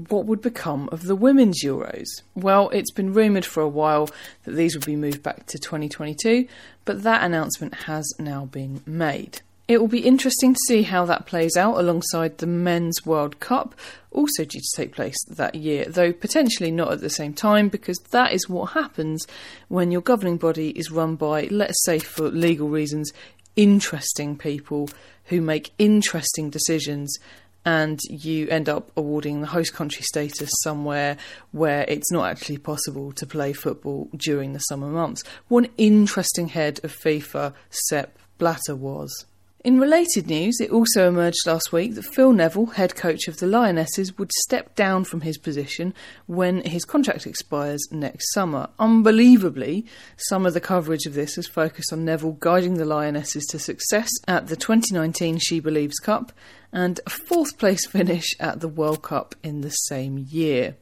what 0.08 0.26
would 0.26 0.42
become 0.42 0.88
of 0.90 1.04
the 1.04 1.14
women's 1.14 1.62
Euros? 1.62 2.06
Well, 2.34 2.68
it's 2.70 2.90
been 2.90 3.12
rumoured 3.12 3.44
for 3.44 3.62
a 3.62 3.68
while 3.68 4.10
that 4.44 4.52
these 4.52 4.74
would 4.74 4.86
be 4.86 4.96
moved 4.96 5.22
back 5.22 5.46
to 5.46 5.58
2022, 5.58 6.48
but 6.84 7.02
that 7.04 7.22
announcement 7.22 7.74
has 7.74 8.12
now 8.18 8.46
been 8.46 8.82
made. 8.86 9.40
It 9.66 9.80
will 9.80 9.88
be 9.88 10.00
interesting 10.00 10.52
to 10.52 10.60
see 10.68 10.82
how 10.82 11.06
that 11.06 11.24
plays 11.24 11.56
out 11.56 11.78
alongside 11.78 12.36
the 12.36 12.46
Men's 12.46 13.06
World 13.06 13.40
Cup, 13.40 13.74
also 14.10 14.44
due 14.44 14.60
to 14.60 14.76
take 14.76 14.92
place 14.92 15.16
that 15.24 15.54
year, 15.54 15.86
though 15.86 16.12
potentially 16.12 16.70
not 16.70 16.92
at 16.92 17.00
the 17.00 17.08
same 17.08 17.32
time, 17.32 17.70
because 17.70 17.96
that 18.10 18.32
is 18.32 18.46
what 18.46 18.72
happens 18.72 19.26
when 19.68 19.90
your 19.90 20.02
governing 20.02 20.36
body 20.36 20.70
is 20.70 20.90
run 20.90 21.16
by, 21.16 21.48
let's 21.50 21.82
say 21.86 21.98
for 21.98 22.28
legal 22.28 22.68
reasons, 22.68 23.10
interesting 23.56 24.36
people 24.36 24.90
who 25.24 25.40
make 25.40 25.72
interesting 25.78 26.50
decisions 26.50 27.16
and 27.64 28.00
you 28.10 28.46
end 28.48 28.68
up 28.68 28.90
awarding 28.98 29.40
the 29.40 29.46
host 29.46 29.72
country 29.72 30.02
status 30.02 30.50
somewhere 30.62 31.16
where 31.52 31.86
it's 31.88 32.12
not 32.12 32.30
actually 32.30 32.58
possible 32.58 33.12
to 33.12 33.26
play 33.26 33.54
football 33.54 34.10
during 34.14 34.52
the 34.52 34.58
summer 34.58 34.88
months. 34.88 35.24
One 35.48 35.68
interesting 35.78 36.48
head 36.48 36.80
of 36.84 36.94
FIFA, 36.94 37.54
Sepp 37.70 38.18
Blatter, 38.36 38.76
was. 38.76 39.24
In 39.64 39.80
related 39.80 40.26
news, 40.26 40.60
it 40.60 40.70
also 40.70 41.08
emerged 41.08 41.46
last 41.46 41.72
week 41.72 41.94
that 41.94 42.04
Phil 42.04 42.34
Neville, 42.34 42.66
head 42.66 42.94
coach 42.94 43.28
of 43.28 43.38
the 43.38 43.46
Lionesses, 43.46 44.18
would 44.18 44.30
step 44.30 44.74
down 44.74 45.04
from 45.04 45.22
his 45.22 45.38
position 45.38 45.94
when 46.26 46.60
his 46.60 46.84
contract 46.84 47.26
expires 47.26 47.88
next 47.90 48.30
summer. 48.34 48.68
Unbelievably, 48.78 49.86
some 50.18 50.44
of 50.44 50.52
the 50.52 50.60
coverage 50.60 51.06
of 51.06 51.14
this 51.14 51.36
has 51.36 51.46
focused 51.46 51.94
on 51.94 52.04
Neville 52.04 52.32
guiding 52.32 52.74
the 52.74 52.84
Lionesses 52.84 53.46
to 53.46 53.58
success 53.58 54.10
at 54.28 54.48
the 54.48 54.56
2019 54.56 55.38
She 55.38 55.60
Believes 55.60 55.98
Cup 55.98 56.30
and 56.70 57.00
a 57.06 57.10
fourth 57.10 57.56
place 57.56 57.86
finish 57.86 58.38
at 58.38 58.60
the 58.60 58.68
World 58.68 59.00
Cup 59.00 59.34
in 59.42 59.62
the 59.62 59.70
same 59.70 60.26
year. 60.28 60.76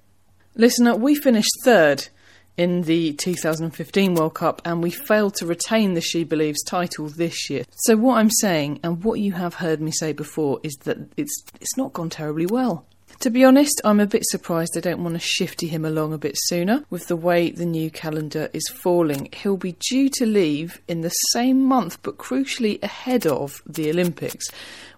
Listener, 0.57 0.97
we 0.97 1.15
finished 1.15 1.53
third 1.63 2.09
in 2.57 2.83
the 2.83 3.13
2015 3.15 4.15
World 4.15 4.35
Cup 4.35 4.63
and 4.65 4.83
we 4.83 4.91
failed 4.91 5.35
to 5.37 5.47
retain 5.47 5.95
the 5.95 6.01
She 6.01 6.25
Believes 6.25 6.63
title 6.63 7.09
this 7.09 7.49
year. 7.49 7.65
So 7.85 7.97
what 7.97 8.19
I'm 8.19 8.31
saying 8.31 8.81
and 8.83 9.03
what 9.05 9.21
you 9.21 9.33
have 9.33 9.55
heard 9.55 9.81
me 9.81 9.91
say 9.91 10.13
before 10.13 10.61
is 10.63 10.75
that 10.85 10.99
it's 11.17 11.45
it's 11.61 11.77
not 11.77 11.93
gone 11.93 12.11
terribly 12.11 12.47
well. 12.47 12.87
To 13.21 13.31
be 13.31 13.45
honest, 13.45 13.81
I'm 13.85 14.01
a 14.01 14.07
bit 14.07 14.25
surprised 14.25 14.75
they 14.75 14.81
don't 14.81 15.05
want 15.05 15.15
to 15.15 15.21
shifty 15.21 15.69
him 15.69 15.85
along 15.85 16.13
a 16.13 16.19
bit 16.19 16.35
sooner. 16.37 16.85
With 16.91 17.07
the 17.07 17.15
way 17.15 17.51
the 17.51 17.67
new 17.67 17.89
calendar 17.89 18.51
is 18.53 18.67
falling, 18.69 19.29
he'll 19.33 19.57
be 19.57 19.77
due 19.91 20.09
to 20.15 20.27
leave 20.27 20.81
in 20.89 21.03
the 21.03 21.11
same 21.11 21.63
month, 21.63 22.03
but 22.03 22.19
crucially 22.19 22.83
ahead 22.83 23.25
of 23.25 23.63
the 23.65 23.91
Olympics, 23.91 24.47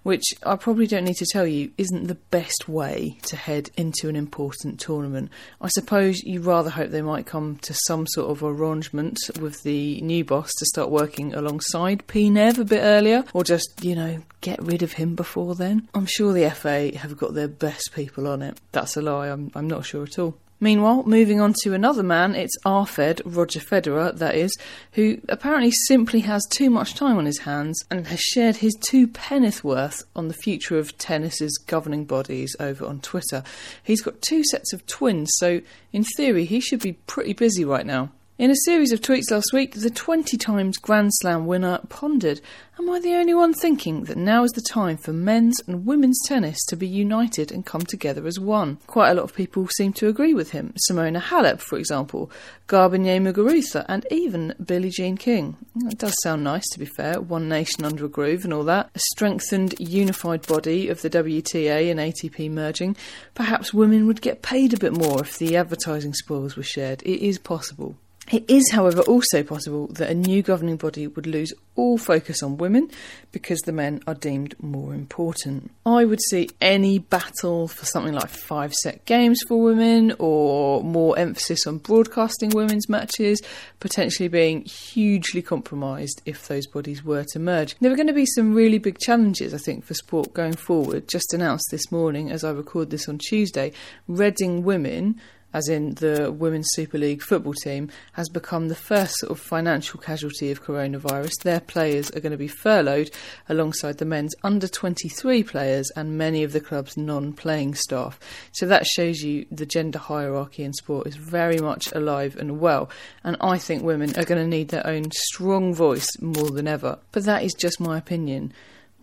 which 0.05 0.23
I 0.45 0.55
probably 0.55 0.87
don't 0.87 1.05
need 1.05 1.17
to 1.17 1.27
tell 1.27 1.47
you 1.47 1.73
isn't 1.77 2.07
the 2.07 2.15
best 2.15 2.69
way 2.69 3.19
to 3.23 3.37
head 3.37 3.71
into 3.77 4.09
an 4.09 4.15
important 4.15 4.79
tournament. 4.79 5.31
I 5.61 5.69
suppose 5.69 6.23
you 6.23 6.41
rather 6.41 6.71
hope 6.71 6.91
they 6.91 7.03
might 7.03 7.27
come 7.27 7.57
to 7.63 7.75
some 7.87 8.07
sort 8.07 8.31
of 8.31 8.45
arrangement 8.45 9.19
with 9.41 9.63
the 9.63 10.01
new 10.03 10.25
boss 10.25 10.51
to 10.59 10.67
start 10.67 10.91
working 10.91 11.35
alongside 11.35 12.07
P 12.07 12.31
Nev 12.31 12.59
a 12.59 12.65
bit 12.65 12.83
earlier, 12.83 13.25
or 13.33 13.43
just, 13.43 13.83
you 13.83 13.97
know, 13.97 14.23
get 14.41 14.63
rid 14.63 14.83
of 14.83 14.93
him 14.93 15.15
before 15.15 15.55
then. 15.55 15.89
I'm 15.95 16.07
sure 16.07 16.33
the 16.33 16.51
FA 16.51 16.97
have 16.99 17.17
got 17.17 17.35
their 17.35 17.49
best 17.49 17.91
people 17.95 18.29
on 18.29 18.43
it. 18.43 18.61
That's 18.73 18.97
a 18.97 19.03
lie, 19.03 19.29
I'm, 19.29 19.51
I'm 19.55 19.67
not 19.67 19.87
sure 19.87 20.05
at 20.05 20.19
all. 20.19 20.37
Meanwhile, 20.65 21.03
moving 21.05 21.43
on 21.43 21.53
to 21.63 21.75
another 21.75 22.03
man, 22.03 22.35
it's 22.35 22.57
RFED, 22.65 23.21
Roger 23.27 23.61
Federer, 23.61 24.17
that 24.17 24.35
is, 24.35 24.51
who 24.93 25.21
apparently 25.29 25.71
simply 25.71 26.21
has 26.21 26.43
too 26.49 26.71
much 26.71 26.95
time 26.95 27.19
on 27.19 27.27
his 27.27 27.41
hands 27.41 27.79
and 27.91 28.07
has 28.07 28.21
shared 28.21 28.57
his 28.57 28.75
two 28.81 29.07
penneth 29.07 29.63
worth 29.63 30.03
on 30.17 30.29
the 30.29 30.33
future 30.33 30.79
of 30.79 30.97
tennis's 30.97 31.59
governing 31.67 32.07
bodies 32.07 32.57
over 32.59 32.87
on 32.87 33.01
Twitter. 33.01 33.45
He's 33.83 34.01
got 34.01 34.23
two 34.23 34.43
sets 34.43 34.73
of 34.73 34.87
twins, 34.87 35.29
so 35.35 35.61
in 35.93 36.03
theory, 36.17 36.47
he 36.47 36.61
should 36.61 36.81
be 36.81 36.95
pretty 36.95 37.35
busy 37.35 37.67
right 37.67 37.85
now. 37.85 38.13
In 38.37 38.51
a 38.51 38.57
series 38.65 38.91
of 38.91 39.01
tweets 39.01 39.31
last 39.31 39.53
week, 39.53 39.75
the 39.77 39.91
20 39.91 40.37
times 40.39 40.77
Grand 40.77 41.13
Slam 41.15 41.47
winner 41.47 41.79
pondered 41.89 42.41
Am 42.81 42.91
I 42.91 42.99
the 42.99 43.15
only 43.15 43.33
one 43.33 43.55
thinking 43.55 44.03
that 44.07 44.17
now 44.17 44.43
is 44.43 44.51
the 44.51 44.61
time 44.61 44.97
for 44.97 45.13
men's 45.13 45.61
and 45.69 45.87
women's 45.87 46.21
tennis 46.27 46.59
to 46.65 46.77
be 46.77 46.89
united 46.89 47.53
and 47.53 47.65
come 47.65 47.83
together 47.83 48.27
as 48.27 48.41
one? 48.41 48.79
Quite 48.89 49.11
a 49.11 49.15
lot 49.15 49.23
of 49.23 49.37
people 49.37 49.69
seem 49.69 49.93
to 49.93 50.09
agree 50.09 50.35
with 50.35 50.51
him. 50.51 50.75
Simona 50.91 51.23
Halep, 51.23 51.61
for 51.61 51.79
example, 51.79 52.29
Garbiñe 52.67 53.23
Muguruza, 53.23 53.85
and 53.89 54.05
even 54.11 54.53
Billie 54.67 54.91
Jean 54.91 55.17
King. 55.17 55.57
It 55.87 55.99
does 55.99 56.17
sound 56.25 56.43
nice, 56.43 56.69
to 56.71 56.81
be 56.81 56.87
fair. 56.87 57.21
One 57.21 57.49
nation 57.49 57.85
under 57.85 58.05
a 58.05 58.09
groove 58.09 58.43
and 58.43 58.53
all 58.53 58.65
that. 58.65 58.91
A 58.97 58.99
strengthened, 59.13 59.77
unified 59.79 60.45
body 60.49 60.89
of 60.89 61.03
the 61.03 61.11
WTA 61.11 61.89
and 61.89 62.01
ATP 62.01 62.51
merging. 62.51 62.97
Perhaps 63.37 63.73
women 63.73 64.09
would 64.09 64.21
get 64.21 64.43
paid 64.43 64.75
a 64.75 64.79
bit 64.79 64.93
more 64.93 65.21
if 65.21 65.39
the 65.39 65.57
advertising 65.57 66.15
spoils 66.15 66.57
were 66.57 66.65
shared. 66.65 67.01
It 67.05 67.25
is 67.25 67.39
possible. 67.39 67.95
It 68.33 68.49
is, 68.49 68.71
however, 68.71 69.03
also 69.03 69.43
possible 69.43 69.89
that 69.89 70.11
a 70.11 70.15
new 70.15 70.43
governing 70.43 70.77
body 70.77 71.07
would 71.07 71.27
lose 71.27 71.53
all 71.77 71.99
focus 71.99 72.43
on 72.43 72.57
women 72.57 72.91
because 73.33 73.61
the 73.61 73.73
men 73.73 74.01
are 74.07 74.15
deemed 74.15 74.55
more 74.63 74.95
important. 74.95 75.71
I 75.85 76.05
would 76.05 76.21
see 76.31 76.49
any 76.61 76.99
battle 76.99 77.69
for 77.69 77.85
something 77.85 78.15
like 78.15 78.31
five 78.31 78.73
set 78.73 79.05
games 79.05 79.43
for 79.47 79.61
women 79.61 80.15
or 80.19 80.83
more 80.83 81.19
emphasis 81.19 81.67
on 81.67 81.79
broadcasting 81.79 82.51
women's 82.51 82.89
matches 82.89 83.43
potentially 83.81 84.29
being 84.29 84.63
hugely 84.65 85.43
compromised 85.43 86.23
if 86.25 86.49
those 86.49 86.67
bodies 86.67 87.05
were 87.05 87.25
to 87.25 87.39
merge. 87.39 87.77
There 87.81 87.93
are 87.93 87.97
going 87.97 88.07
to 88.07 88.15
be 88.15 88.27
some 88.27 88.55
really 88.55 88.79
big 88.79 88.99
challenges, 88.99 89.53
I 89.53 89.59
think, 89.59 89.85
for 89.85 89.95
sport 89.95 90.33
going 90.33 90.55
forward. 90.55 91.09
Just 91.09 91.35
announced 91.35 91.69
this 91.71 91.93
morning, 91.93 92.31
as 92.31 92.45
I 92.45 92.53
record 92.53 92.91
this 92.91 93.09
on 93.09 93.19
Tuesday, 93.19 93.73
Reading 94.09 94.65
Women 94.65 95.21
as 95.55 95.69
in 95.69 95.95
the 95.95 96.31
Women's 96.31 96.69
Super 96.73 96.99
League 96.99 97.23
football 97.23 97.55
team, 97.55 97.89
has 98.13 98.29
become 98.29 98.69
the 98.69 98.75
first 98.75 99.15
sort 99.17 99.31
of 99.31 99.41
financial 99.41 99.99
casualty 99.99 100.51
of 100.51 100.63
coronavirus. 100.63 101.33
Their 101.43 101.61
players 101.61 102.11
are 102.11 102.21
going 102.21 102.33
to 102.33 102.37
be 102.37 102.49
furloughed 102.49 103.11
alongside 103.49 103.99
the 103.99 104.05
men's 104.05 104.35
under 104.43 104.69
23 104.69 105.45
players 105.45 105.91
and 105.97 106.19
many 106.19 106.43
of 106.43 106.53
the 106.53 106.61
club's 106.61 106.97
non 106.97 107.33
playing 107.33 107.75
staff. 107.75 108.19
So 108.53 108.67
that 108.67 108.85
shows 108.85 109.23
you 109.23 109.47
the 109.51 109.65
gender 109.65 109.99
hierarchy 109.99 110.65
in 110.65 110.75
sport 110.75 111.07
is 111.07 111.17
very 111.17 111.59
much 111.59 111.91
alive 111.93 112.37
and 112.37 112.61
well. 112.61 112.91
And 113.23 113.37
I 113.41 113.57
think 113.57 113.83
women 113.83 114.11
are 114.19 114.25
going 114.25 114.43
to 114.43 114.49
need 114.49 114.69
their 114.69 114.87
own 114.87 115.11
strong 115.13 115.73
voice 115.73 116.09
more 116.21 116.51
than 116.51 116.67
ever. 116.67 116.99
But 117.13 117.25
that 117.25 117.45
is 117.45 117.55
just 117.55 117.81
my 117.81 117.97
opinion. 117.97 118.53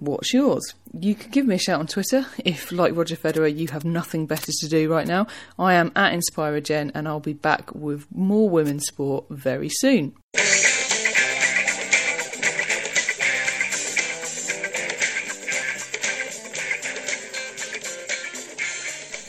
What's 0.01 0.33
yours? 0.33 0.73
You 0.99 1.13
can 1.13 1.29
give 1.29 1.45
me 1.45 1.53
a 1.53 1.59
shout 1.59 1.79
on 1.79 1.85
Twitter 1.85 2.25
if, 2.43 2.71
like 2.71 2.95
Roger 2.95 3.15
Federer, 3.15 3.55
you 3.55 3.67
have 3.67 3.85
nothing 3.85 4.25
better 4.25 4.51
to 4.51 4.67
do 4.67 4.91
right 4.91 5.05
now. 5.05 5.27
I 5.59 5.75
am 5.75 5.91
at 5.95 6.11
InspiraGen 6.11 6.89
and 6.95 7.07
I'll 7.07 7.19
be 7.19 7.33
back 7.33 7.75
with 7.75 8.07
more 8.11 8.49
women's 8.49 8.87
sport 8.87 9.25
very 9.29 9.69
soon. 9.69 10.13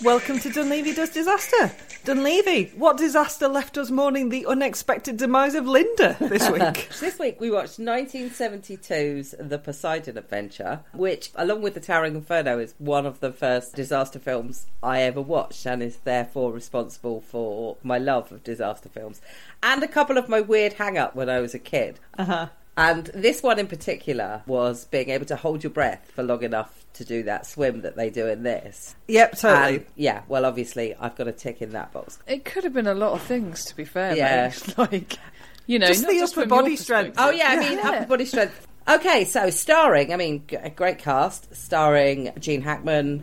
Welcome 0.03 0.41
to 0.41 0.51
Dunleavy 0.51 0.95
Does 0.95 1.11
Disaster. 1.11 1.71
Dunleavy, 2.05 2.73
what 2.77 2.97
disaster 2.97 3.47
left 3.47 3.79
us 3.79 3.91
mourning 3.91 4.31
the 4.31 4.45
unexpected 4.47 5.17
demise 5.17 5.55
of 5.55 5.67
Linda 5.69 6.17
this 6.19 6.49
week? 6.51 6.89
this 6.99 7.19
week 7.21 7.41
we 7.41 7.51
watched 7.51 7.79
1972's 7.79 9.35
The 9.39 9.59
Poseidon 9.59 10.19
Adventure, 10.19 10.81
which, 10.93 11.31
along 11.37 11.63
with 11.63 11.75
The 11.75 11.81
Towering 11.81 12.17
Inferno, 12.17 12.59
is 12.59 12.75
one 12.79 13.07
of 13.07 13.21
the 13.21 13.33
first 13.33 13.77
disaster 13.77 14.19
films 14.19 14.67
I 14.83 15.03
ever 15.03 15.21
watched 15.21 15.65
and 15.67 15.83
is 15.83 15.99
therefore 15.99 16.53
responsible 16.53 17.21
for 17.21 17.77
my 17.85 17.99
love 17.99 18.33
of 18.33 18.43
disaster 18.43 18.89
films. 18.89 19.21
And 19.63 19.83
a 19.85 19.89
couple 19.89 20.19
of 20.19 20.29
my 20.29 20.41
weird 20.41 20.75
hang 20.75 20.99
up 20.99 21.15
when 21.15 21.29
I 21.29 21.39
was 21.41 21.55
a 21.55 21.61
kid. 21.61 22.01
Uh 22.19 22.25
huh. 22.25 22.47
And 22.77 23.07
this 23.09 23.43
one 23.43 23.59
in 23.59 23.67
particular 23.67 24.43
was 24.47 24.87
being 24.87 25.11
able 25.11 25.27
to 25.27 25.37
hold 25.37 25.63
your 25.63 25.71
breath 25.71 26.11
for 26.15 26.23
long 26.23 26.43
enough 26.43 26.82
to 26.95 27.05
do 27.05 27.23
that 27.25 27.47
swim 27.47 27.83
that 27.83 27.97
they 27.97 28.11
do 28.11 28.27
in 28.27 28.43
this. 28.43 28.95
Yep, 29.09 29.39
totally. 29.39 29.77
And, 29.77 29.87
yeah, 29.97 30.23
well, 30.29 30.45
obviously, 30.45 30.95
I've 30.95 31.17
got 31.17 31.29
a 31.29 31.33
tick 31.33 31.63
in 31.63 31.73
that 31.73 31.93
box. 31.93 32.19
It 32.27 32.45
could 32.45 32.65
have 32.65 32.73
been 32.73 32.87
a 32.87 32.95
lot 32.95 33.13
of 33.13 33.23
things, 33.23 33.65
to 33.67 33.77
be 33.77 33.85
fair. 33.85 34.17
Yeah. 34.17 34.53
mate. 34.77 34.79
like 34.93 35.19
you 35.67 35.79
know, 35.79 35.87
Just 35.89 36.07
the 36.07 36.13
just 36.15 36.37
upper 36.37 36.47
body 36.49 36.77
strength. 36.77 37.17
Oh, 37.19 37.31
yeah, 37.31 37.49
I 37.49 37.57
mean, 37.59 37.79
upper 37.79 38.07
body 38.07 38.25
strength. 38.25 38.67
Okay, 38.89 39.25
so 39.25 39.49
starring, 39.51 40.13
I 40.13 40.17
mean, 40.17 40.45
g- 40.49 40.57
a 40.57 40.71
great 40.71 40.99
cast, 40.99 41.55
starring 41.55 42.33
Gene 42.41 42.63
Hackman, 42.63 43.23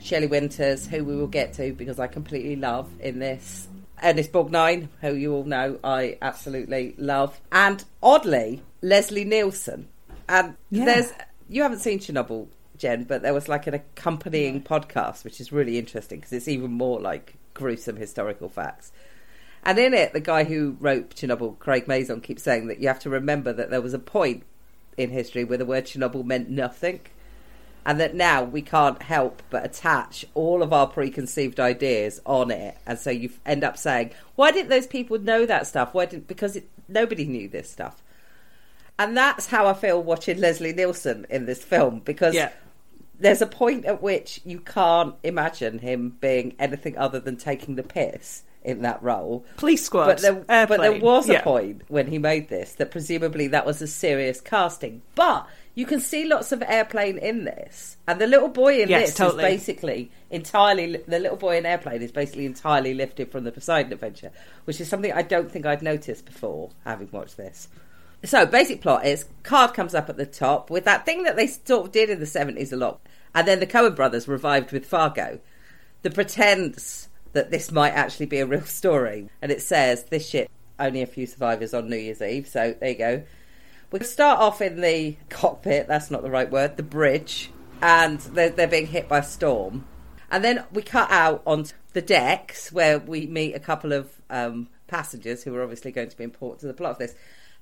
Shelley 0.00 0.26
Winters, 0.26 0.86
who 0.86 1.04
we 1.04 1.14
will 1.14 1.28
get 1.28 1.52
to 1.54 1.72
because 1.72 2.00
I 2.00 2.08
completely 2.08 2.56
love 2.56 2.90
in 3.00 3.20
this. 3.20 3.68
Ernest 4.02 4.32
Borgnine, 4.32 4.88
who 5.00 5.14
you 5.14 5.32
all 5.32 5.44
know 5.44 5.78
I 5.84 6.18
absolutely 6.20 6.96
love. 6.98 7.40
And 7.52 7.84
oddly, 8.02 8.60
Leslie 8.82 9.24
Nielsen. 9.24 9.86
And 10.28 10.56
Yeah. 10.70 10.84
there's, 10.86 11.12
you 11.48 11.62
haven't 11.62 11.78
seen 11.78 12.00
Chernobyl, 12.00 12.48
Jen, 12.82 13.04
but 13.04 13.22
there 13.22 13.32
was 13.32 13.48
like 13.48 13.68
an 13.68 13.74
accompanying 13.74 14.60
podcast, 14.60 15.22
which 15.22 15.40
is 15.40 15.52
really 15.52 15.78
interesting 15.78 16.18
because 16.18 16.32
it's 16.32 16.48
even 16.48 16.72
more 16.72 17.00
like 17.00 17.34
gruesome 17.54 17.94
historical 17.96 18.48
facts. 18.48 18.90
And 19.62 19.78
in 19.78 19.94
it, 19.94 20.12
the 20.12 20.20
guy 20.20 20.42
who 20.42 20.76
wrote 20.80 21.14
Chernobyl, 21.14 21.56
Craig 21.60 21.86
Mazin, 21.86 22.20
keeps 22.20 22.42
saying 22.42 22.66
that 22.66 22.80
you 22.80 22.88
have 22.88 22.98
to 23.00 23.10
remember 23.10 23.52
that 23.52 23.70
there 23.70 23.80
was 23.80 23.94
a 23.94 24.00
point 24.00 24.42
in 24.96 25.10
history 25.10 25.44
where 25.44 25.58
the 25.58 25.64
word 25.64 25.84
Chernobyl 25.84 26.24
meant 26.24 26.50
nothing. 26.50 26.98
And 27.86 28.00
that 28.00 28.16
now 28.16 28.42
we 28.42 28.62
can't 28.62 29.00
help 29.00 29.42
but 29.48 29.64
attach 29.64 30.24
all 30.34 30.62
of 30.62 30.72
our 30.72 30.88
preconceived 30.88 31.60
ideas 31.60 32.20
on 32.26 32.50
it. 32.50 32.76
And 32.84 32.98
so 32.98 33.10
you 33.10 33.30
end 33.46 33.62
up 33.62 33.76
saying, 33.76 34.10
why 34.34 34.50
didn't 34.50 34.70
those 34.70 34.88
people 34.88 35.20
know 35.20 35.46
that 35.46 35.68
stuff? 35.68 35.94
Why 35.94 36.06
didn't, 36.06 36.26
because 36.26 36.56
it, 36.56 36.68
nobody 36.88 37.24
knew 37.24 37.48
this 37.48 37.70
stuff. 37.70 38.02
And 38.98 39.16
that's 39.16 39.46
how 39.46 39.66
I 39.66 39.74
feel 39.74 40.02
watching 40.02 40.38
Leslie 40.38 40.72
Nielsen 40.72 41.26
in 41.30 41.46
this 41.46 41.62
film 41.62 42.00
because 42.00 42.34
Yeah. 42.34 42.50
There's 43.22 43.40
a 43.42 43.46
point 43.46 43.84
at 43.84 44.02
which 44.02 44.40
you 44.44 44.58
can't 44.60 45.14
imagine 45.22 45.78
him 45.78 46.16
being 46.20 46.54
anything 46.58 46.98
other 46.98 47.20
than 47.20 47.36
taking 47.36 47.76
the 47.76 47.82
piss 47.82 48.42
in 48.64 48.82
that 48.82 49.02
role. 49.02 49.44
Police 49.56 49.84
squad. 49.84 50.06
But 50.06 50.20
there, 50.20 50.66
but 50.66 50.80
there 50.80 51.00
was 51.00 51.28
a 51.28 51.34
Yeah. 51.34 51.42
point 51.42 51.82
when 51.88 52.06
he 52.08 52.18
made 52.18 52.48
this 52.48 52.74
that 52.74 52.90
presumably 52.90 53.48
that 53.48 53.66
was 53.66 53.82
a 53.82 53.86
serious 53.86 54.40
casting. 54.40 55.02
But 55.14 55.46
you 55.74 55.86
can 55.86 56.00
see 56.00 56.24
lots 56.26 56.52
of 56.52 56.62
airplane 56.66 57.16
in 57.18 57.44
this, 57.44 57.96
and 58.06 58.20
the 58.20 58.26
little 58.26 58.48
boy 58.48 58.82
in 58.82 58.88
Yes, 58.88 59.08
this 59.08 59.14
totally. 59.16 59.44
is 59.44 59.50
basically 59.50 60.10
entirely 60.30 60.96
the 61.08 61.18
little 61.18 61.36
boy 61.38 61.56
in 61.56 61.64
airplane 61.66 62.02
is 62.02 62.12
basically 62.12 62.44
entirely 62.46 62.92
lifted 62.94 63.32
from 63.32 63.44
the 63.44 63.52
Poseidon 63.52 63.92
Adventure, 63.92 64.30
which 64.64 64.80
is 64.80 64.88
something 64.88 65.12
I 65.12 65.22
don't 65.22 65.50
think 65.50 65.64
I'd 65.64 65.82
noticed 65.82 66.26
before 66.26 66.70
having 66.84 67.08
watched 67.10 67.36
this. 67.36 67.68
So, 68.24 68.46
basic 68.46 68.80
plot 68.80 69.04
is 69.04 69.24
card 69.42 69.74
comes 69.74 69.96
up 69.96 70.08
at 70.08 70.16
the 70.16 70.26
top 70.26 70.70
with 70.70 70.84
that 70.84 71.04
thing 71.04 71.24
that 71.24 71.34
they 71.34 71.48
sort 71.48 71.86
of 71.86 71.92
did 71.92 72.08
in 72.08 72.20
the 72.20 72.26
70s 72.26 72.72
a 72.72 72.76
lot. 72.76 73.00
And 73.34 73.48
then 73.48 73.60
the 73.60 73.66
Coen 73.66 73.96
brothers 73.96 74.28
revived 74.28 74.72
with 74.72 74.86
Fargo. 74.86 75.40
The 76.02 76.10
pretense 76.10 77.08
that 77.32 77.50
this 77.50 77.72
might 77.72 77.92
actually 77.92 78.26
be 78.26 78.40
a 78.40 78.46
real 78.46 78.64
story. 78.64 79.28
And 79.40 79.50
it 79.50 79.62
says, 79.62 80.04
this 80.04 80.28
shit, 80.28 80.50
only 80.78 81.02
a 81.02 81.06
few 81.06 81.26
survivors 81.26 81.72
on 81.72 81.88
New 81.88 81.96
Year's 81.96 82.20
Eve. 82.20 82.46
So, 82.46 82.74
there 82.78 82.90
you 82.90 82.98
go. 82.98 83.22
We'll 83.90 84.02
start 84.02 84.40
off 84.40 84.60
in 84.60 84.80
the 84.80 85.16
cockpit, 85.28 85.86
that's 85.86 86.10
not 86.10 86.22
the 86.22 86.30
right 86.30 86.50
word, 86.50 86.76
the 86.76 86.82
bridge. 86.82 87.50
And 87.82 88.20
they're, 88.20 88.50
they're 88.50 88.68
being 88.68 88.86
hit 88.86 89.08
by 89.08 89.18
a 89.18 89.22
storm. 89.22 89.84
And 90.30 90.42
then 90.42 90.64
we 90.72 90.82
cut 90.82 91.10
out 91.10 91.42
onto 91.46 91.74
the 91.92 92.00
decks 92.00 92.72
where 92.72 92.98
we 92.98 93.26
meet 93.26 93.54
a 93.54 93.60
couple 93.60 93.92
of 93.92 94.10
um, 94.30 94.68
passengers 94.86 95.42
who 95.42 95.54
are 95.54 95.62
obviously 95.62 95.92
going 95.92 96.08
to 96.08 96.16
be 96.16 96.24
important 96.24 96.60
to 96.60 96.66
the 96.66 96.74
plot 96.74 96.92
of 96.92 96.98
this, 96.98 97.14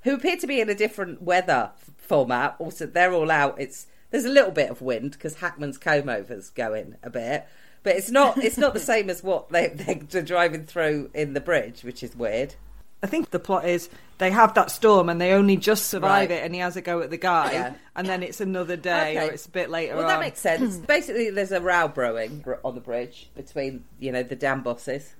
who 0.02 0.14
appear 0.14 0.36
to 0.36 0.46
be 0.46 0.60
in 0.60 0.68
a 0.70 0.74
different 0.74 1.20
weather 1.20 1.72
format. 1.96 2.54
Also, 2.58 2.86
they're 2.86 3.12
all 3.12 3.30
out. 3.30 3.60
It's 3.60 3.88
There's 4.10 4.24
a 4.24 4.28
little 4.30 4.50
bit 4.50 4.70
of 4.70 4.82
wind 4.82 5.12
because 5.12 5.34
Hackman's 5.36 5.78
comb 5.78 6.08
over's 6.08 6.50
going 6.50 6.96
a 7.02 7.10
bit, 7.10 7.46
but 7.82 7.96
it's 7.96 8.10
not. 8.10 8.38
It's 8.38 8.58
not 8.58 8.74
the 8.74 8.80
same 8.80 9.08
as 9.10 9.22
what 9.22 9.50
they, 9.50 9.68
they're 9.68 10.22
driving 10.22 10.66
through 10.66 11.10
in 11.14 11.34
the 11.34 11.40
bridge, 11.40 11.82
which 11.84 12.02
is 12.02 12.14
weird. 12.16 12.54
I 13.02 13.06
think 13.06 13.30
the 13.30 13.38
plot 13.38 13.64
is 13.64 13.88
they 14.18 14.30
have 14.30 14.52
that 14.54 14.70
storm 14.70 15.08
and 15.08 15.18
they 15.18 15.32
only 15.32 15.56
just 15.56 15.86
survive 15.86 16.28
Right. 16.28 16.38
it, 16.38 16.44
and 16.44 16.54
he 16.54 16.60
has 16.60 16.76
a 16.76 16.82
go 16.82 17.00
at 17.00 17.08
the 17.08 17.16
guy, 17.16 17.52
Yeah. 17.52 17.72
and 17.96 18.06
then 18.06 18.22
it's 18.22 18.42
another 18.42 18.76
day 18.76 19.16
Okay. 19.16 19.28
or 19.28 19.30
it's 19.32 19.46
a 19.46 19.50
bit 19.50 19.70
later 19.70 19.94
Well, 19.94 20.04
on. 20.04 20.08
that 20.10 20.20
makes 20.20 20.38
sense. 20.40 20.76
Basically, 20.86 21.30
there's 21.30 21.50
a 21.52 21.60
row 21.62 21.88
brewing 21.88 22.44
on 22.62 22.74
the 22.74 22.80
bridge 22.82 23.30
between 23.34 23.84
you 23.98 24.12
know 24.12 24.22
the 24.22 24.36
damn 24.36 24.62
bosses 24.62 25.14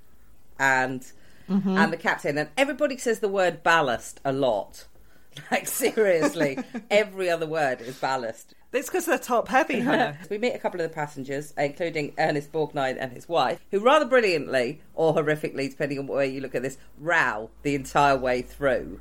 and 0.59 1.01
Mhm. 1.49 1.79
and 1.79 1.93
the 1.93 1.97
captain, 1.97 2.37
and 2.39 2.49
everybody 2.57 2.97
says 2.99 3.21
the 3.21 3.29
word 3.29 3.63
ballast 3.63 4.21
a 4.25 4.33
lot. 4.33 4.87
Like 5.51 5.67
seriously, 5.69 6.59
every 6.91 7.31
other 7.31 7.47
word 7.47 7.81
is 7.81 7.97
ballast. 7.97 8.55
It's 8.73 8.89
because 8.89 9.07
they're 9.07 9.19
top 9.19 9.49
heavy, 9.49 9.81
Hannah. 9.81 10.17
we 10.31 10.39
meet 10.39 10.55
a 10.55 10.59
couple 10.59 10.81
of 10.81 10.89
the 10.89 10.95
passengers, 10.95 11.53
including 11.59 12.15
Ernest 12.19 12.53
Borgnine 12.53 12.97
and 13.01 13.13
his 13.13 13.29
wife, 13.29 13.59
who 13.71 13.81
rather 13.81 14.05
brilliantly 14.05 14.81
or 14.95 15.15
horrifically, 15.15 15.69
depending 15.69 15.99
on 15.99 16.07
where 16.07 16.25
you 16.25 16.41
look 16.41 16.55
at 16.55 16.63
this, 16.63 16.79
row 16.99 17.51
the 17.63 17.75
entire 17.75 18.17
way 18.17 18.43
through 18.43 19.01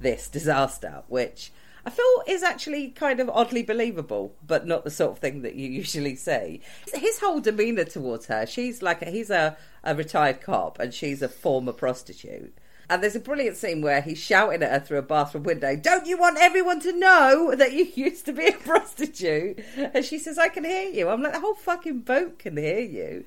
this 0.00 0.28
disaster, 0.28 1.02
which 1.08 1.52
I 1.84 1.90
feel 1.90 2.22
is 2.26 2.42
actually 2.42 2.88
kind 2.88 3.20
of 3.20 3.28
oddly 3.28 3.62
believable, 3.62 4.34
but 4.46 4.66
not 4.66 4.84
the 4.84 4.90
sort 4.90 5.12
of 5.12 5.18
thing 5.18 5.42
that 5.42 5.56
you 5.56 5.68
usually 5.70 6.16
see. 6.16 6.60
His 6.94 7.18
whole 7.18 7.40
demeanour 7.40 7.84
towards 7.84 8.26
her, 8.26 8.46
she's 8.46 8.82
like, 8.82 9.02
a, 9.02 9.10
he's 9.10 9.30
a, 9.30 9.56
a 9.84 9.94
retired 9.94 10.40
cop 10.40 10.78
and 10.78 10.94
she's 10.94 11.22
a 11.22 11.28
former 11.28 11.72
prostitute. 11.72 12.56
And 12.92 13.02
there's 13.02 13.16
a 13.16 13.20
brilliant 13.20 13.56
scene 13.56 13.80
where 13.80 14.02
he's 14.02 14.18
shouting 14.18 14.62
at 14.62 14.70
her 14.70 14.80
through 14.80 14.98
a 14.98 15.02
bathroom 15.02 15.44
window, 15.44 15.74
Don't 15.76 16.06
you 16.06 16.18
want 16.18 16.36
everyone 16.38 16.78
to 16.80 16.92
know 16.92 17.54
that 17.56 17.72
you 17.72 17.84
used 17.94 18.26
to 18.26 18.34
be 18.34 18.48
a 18.48 18.52
prostitute? 18.52 19.64
And 19.94 20.04
she 20.04 20.18
says, 20.18 20.36
I 20.38 20.48
can 20.48 20.62
hear 20.64 20.90
you. 20.90 21.08
I'm 21.08 21.22
like, 21.22 21.32
the 21.32 21.40
whole 21.40 21.54
fucking 21.54 22.00
boat 22.00 22.38
can 22.38 22.58
hear 22.58 22.80
you. 22.80 23.24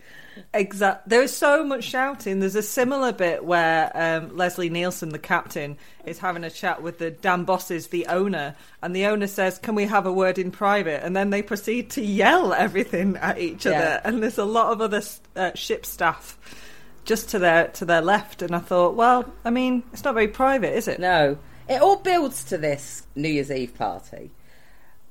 Exact. 0.54 1.10
There 1.10 1.24
is 1.24 1.36
so 1.36 1.64
much 1.64 1.86
shouting. 1.86 2.42
There's 2.42 2.56
a 2.56 2.62
similar 2.62 3.12
bit 3.12 3.44
where 3.44 3.90
um, 3.96 4.36
Leslie 4.38 4.70
Nielsen, 4.70 5.10
the 5.10 5.18
captain, 5.18 5.78
is 6.06 6.20
having 6.20 6.44
a 6.44 6.52
chat 6.52 6.84
with 6.84 7.00
the 7.00 7.10
damn 7.10 7.46
bosses, 7.46 7.88
the 7.88 8.06
owner, 8.08 8.56
and 8.84 8.96
the 8.96 9.06
owner 9.06 9.28
says, 9.28 9.58
"Can 9.58 9.74
we 9.76 9.86
have 9.86 10.06
a 10.06 10.12
word 10.12 10.38
in 10.38 10.52
private?" 10.52 11.04
And 11.04 11.16
then 11.16 11.30
they 11.30 11.42
proceed 11.42 11.90
to 11.92 12.02
yell 12.04 12.54
everything 12.54 13.16
at 13.18 13.40
each 13.40 13.66
Yeah. 13.66 13.72
other. 13.72 14.02
And 14.04 14.22
there's 14.22 14.38
a 14.38 14.44
lot 14.46 14.74
of 14.74 14.82
other 14.82 15.02
uh, 15.38 15.54
ship 15.56 15.86
staff 15.86 16.38
just 17.06 17.30
to 17.30 17.40
their 17.40 17.68
to 17.70 17.86
their 17.86 18.02
left. 18.02 18.42
And 18.42 18.56
I 18.56 18.60
thought, 18.60 18.96
well, 18.96 19.32
I 19.44 19.50
mean, 19.50 19.84
it's 19.94 20.04
not 20.04 20.14
very 20.14 20.28
private, 20.28 20.76
is 20.76 20.88
it? 20.88 21.00
No. 21.00 21.38
It 21.70 21.82
all 21.82 21.98
builds 21.98 22.44
to 22.46 22.58
this 22.58 23.08
New 23.16 23.30
Year's 23.30 23.50
Eve 23.50 23.74
party, 23.76 24.32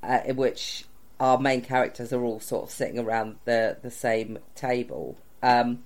uh, 0.03 0.21
in 0.25 0.37
which 0.37 0.85
our 1.19 1.39
main 1.39 1.63
characters 1.63 2.13
are 2.13 2.23
all 2.23 2.39
sort 2.41 2.65
of 2.65 2.71
sitting 2.71 2.99
around 2.99 3.37
the, 3.45 3.77
the 3.83 3.91
same 3.91 4.39
table. 4.55 5.17
Um, 5.43 5.85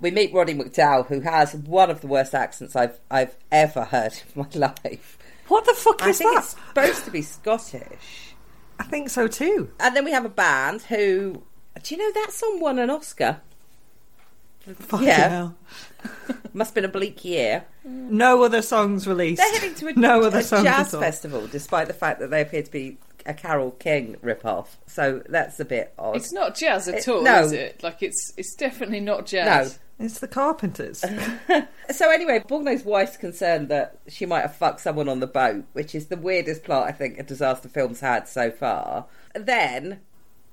we 0.00 0.10
meet 0.12 0.32
Roddy 0.32 0.54
McDowall, 0.54 1.06
who 1.08 1.20
has 1.20 1.54
one 1.54 1.90
of 1.90 2.00
the 2.00 2.06
worst 2.06 2.34
accents 2.34 2.76
I've 2.76 2.98
I've 3.10 3.34
ever 3.50 3.84
heard 3.84 4.12
in 4.34 4.42
my 4.42 4.48
life. 4.84 5.18
What 5.48 5.64
the 5.64 5.74
fuck 5.74 6.02
I 6.02 6.10
is 6.10 6.18
think 6.18 6.34
that? 6.34 6.40
it's 6.44 6.50
supposed 6.50 7.04
to 7.06 7.10
be 7.10 7.22
Scottish. 7.22 8.34
I 8.78 8.84
think 8.84 9.10
so 9.10 9.26
too. 9.26 9.70
And 9.80 9.96
then 9.96 10.04
we 10.04 10.12
have 10.12 10.24
a 10.24 10.28
band 10.28 10.82
who, 10.82 11.42
do 11.82 11.94
you 11.94 12.00
know 12.00 12.12
that 12.12 12.32
song 12.32 12.60
won 12.60 12.78
an 12.78 12.90
Oscar? 12.90 13.40
Fucking 14.74 15.06
yeah, 15.06 15.28
hell. 15.28 15.54
must 16.52 16.70
have 16.70 16.74
been 16.74 16.84
a 16.84 16.88
bleak 16.88 17.24
year. 17.24 17.64
No 17.84 18.42
other 18.42 18.62
songs 18.62 19.06
released. 19.06 19.40
They're 19.42 19.52
heading 19.52 19.74
to 19.76 19.88
a, 19.88 19.92
no 19.96 20.22
other 20.22 20.38
a 20.38 20.42
songs 20.42 20.64
jazz 20.64 20.90
festival, 20.92 21.46
despite 21.46 21.86
the 21.88 21.94
fact 21.94 22.20
that 22.20 22.30
they 22.30 22.42
appear 22.42 22.62
to 22.62 22.70
be 22.70 22.98
a 23.26 23.34
Carole 23.34 23.72
King 23.72 24.16
rip-off. 24.22 24.78
So 24.86 25.22
that's 25.28 25.58
a 25.60 25.64
bit 25.64 25.92
odd. 25.98 26.16
It's 26.16 26.32
not 26.32 26.54
jazz 26.56 26.88
at 26.88 26.96
It- 26.96 27.08
all, 27.08 27.22
no. 27.22 27.40
is 27.42 27.52
it? 27.52 27.82
Like 27.82 28.02
it's 28.02 28.32
it's 28.36 28.54
definitely 28.54 29.00
not 29.00 29.26
jazz. 29.26 29.78
No. 29.98 30.04
It's 30.06 30.20
the 30.20 30.28
Carpenters. 30.28 31.04
So 31.90 32.10
anyway, 32.10 32.40
Borgno's 32.46 32.84
wife's 32.84 33.16
concerned 33.16 33.68
that 33.70 33.98
she 34.08 34.26
might 34.26 34.42
have 34.42 34.54
fucked 34.54 34.80
someone 34.82 35.08
on 35.08 35.20
the 35.20 35.26
boat, 35.26 35.64
which 35.72 35.94
is 35.94 36.08
the 36.08 36.18
weirdest 36.18 36.62
plot 36.62 36.86
I 36.86 36.92
think 36.92 37.18
a 37.18 37.22
disaster 37.22 37.70
film's 37.70 38.00
had 38.00 38.28
so 38.28 38.50
far. 38.50 39.06
Then 39.34 40.00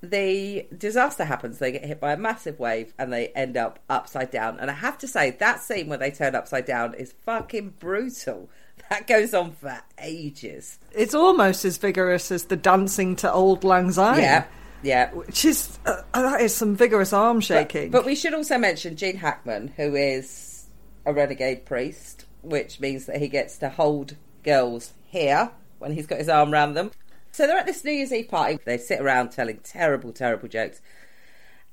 the 0.10 0.68
disaster 0.78 1.26
happens. 1.26 1.60
They 1.60 1.72
get 1.72 1.86
hit 1.86 2.00
by 2.00 2.14
a 2.14 2.18
massive 2.18 2.60
wave 2.60 2.94
and 2.98 3.12
they 3.12 3.28
end 3.30 3.58
up 3.58 3.80
upside 3.90 4.32
down. 4.32 4.60
And 4.60 4.70
I 4.70 4.74
have 4.74 4.98
to 5.00 5.08
say, 5.08 5.32
that 5.32 5.62
scene 5.62 5.88
where 5.88 5.98
they 5.98 6.12
turn 6.12 6.36
upside 6.36 6.66
down 6.66 6.94
is 6.94 7.14
fucking 7.26 7.76
brutal. 7.80 8.50
That 8.90 9.08
goes 9.08 9.34
on 9.34 9.54
for 9.54 9.82
ages. 9.98 10.78
It's 10.92 11.16
almost 11.16 11.66
as 11.66 11.78
vigorous 11.78 12.32
as 12.32 12.46
the 12.46 12.56
dancing 12.56 13.16
to 13.16 13.34
Auld 13.34 13.64
Lang 13.64 13.92
Syne. 13.92 14.20
Yeah, 14.20 14.46
yeah. 14.84 15.12
Which 15.12 15.44
is 15.44 15.80
uh, 15.88 16.04
that 16.14 16.42
is 16.42 16.54
some 16.54 16.76
vigorous 16.76 17.12
arm 17.12 17.42
shaking. 17.42 17.90
But, 17.90 18.00
but 18.00 18.06
we 18.06 18.14
should 18.14 18.36
also 18.36 18.60
mention 18.60 18.96
Gene 18.96 19.18
Hackman, 19.18 19.70
who 19.70 19.96
is 19.96 20.68
a 21.04 21.14
renegade 21.14 21.66
priest, 21.66 22.26
which 22.44 22.80
means 22.80 23.08
that 23.08 23.18
he 23.18 23.28
gets 23.28 23.58
to 23.60 23.70
hold 23.70 24.18
girls 24.44 24.94
here 25.08 25.50
when 25.80 25.92
he's 25.92 26.06
got 26.06 26.20
his 26.20 26.30
arm 26.30 26.54
around 26.54 26.76
them. 26.76 26.92
So 27.36 27.46
they're 27.48 27.58
at 27.58 27.66
this 27.66 27.84
New 27.84 27.92
Year's 27.92 28.14
Eve 28.14 28.30
party. 28.30 28.60
They 28.64 28.78
sit 28.78 29.02
around 29.02 29.32
telling 29.32 29.58
terrible, 29.58 30.14
terrible 30.14 30.48
jokes 30.48 30.80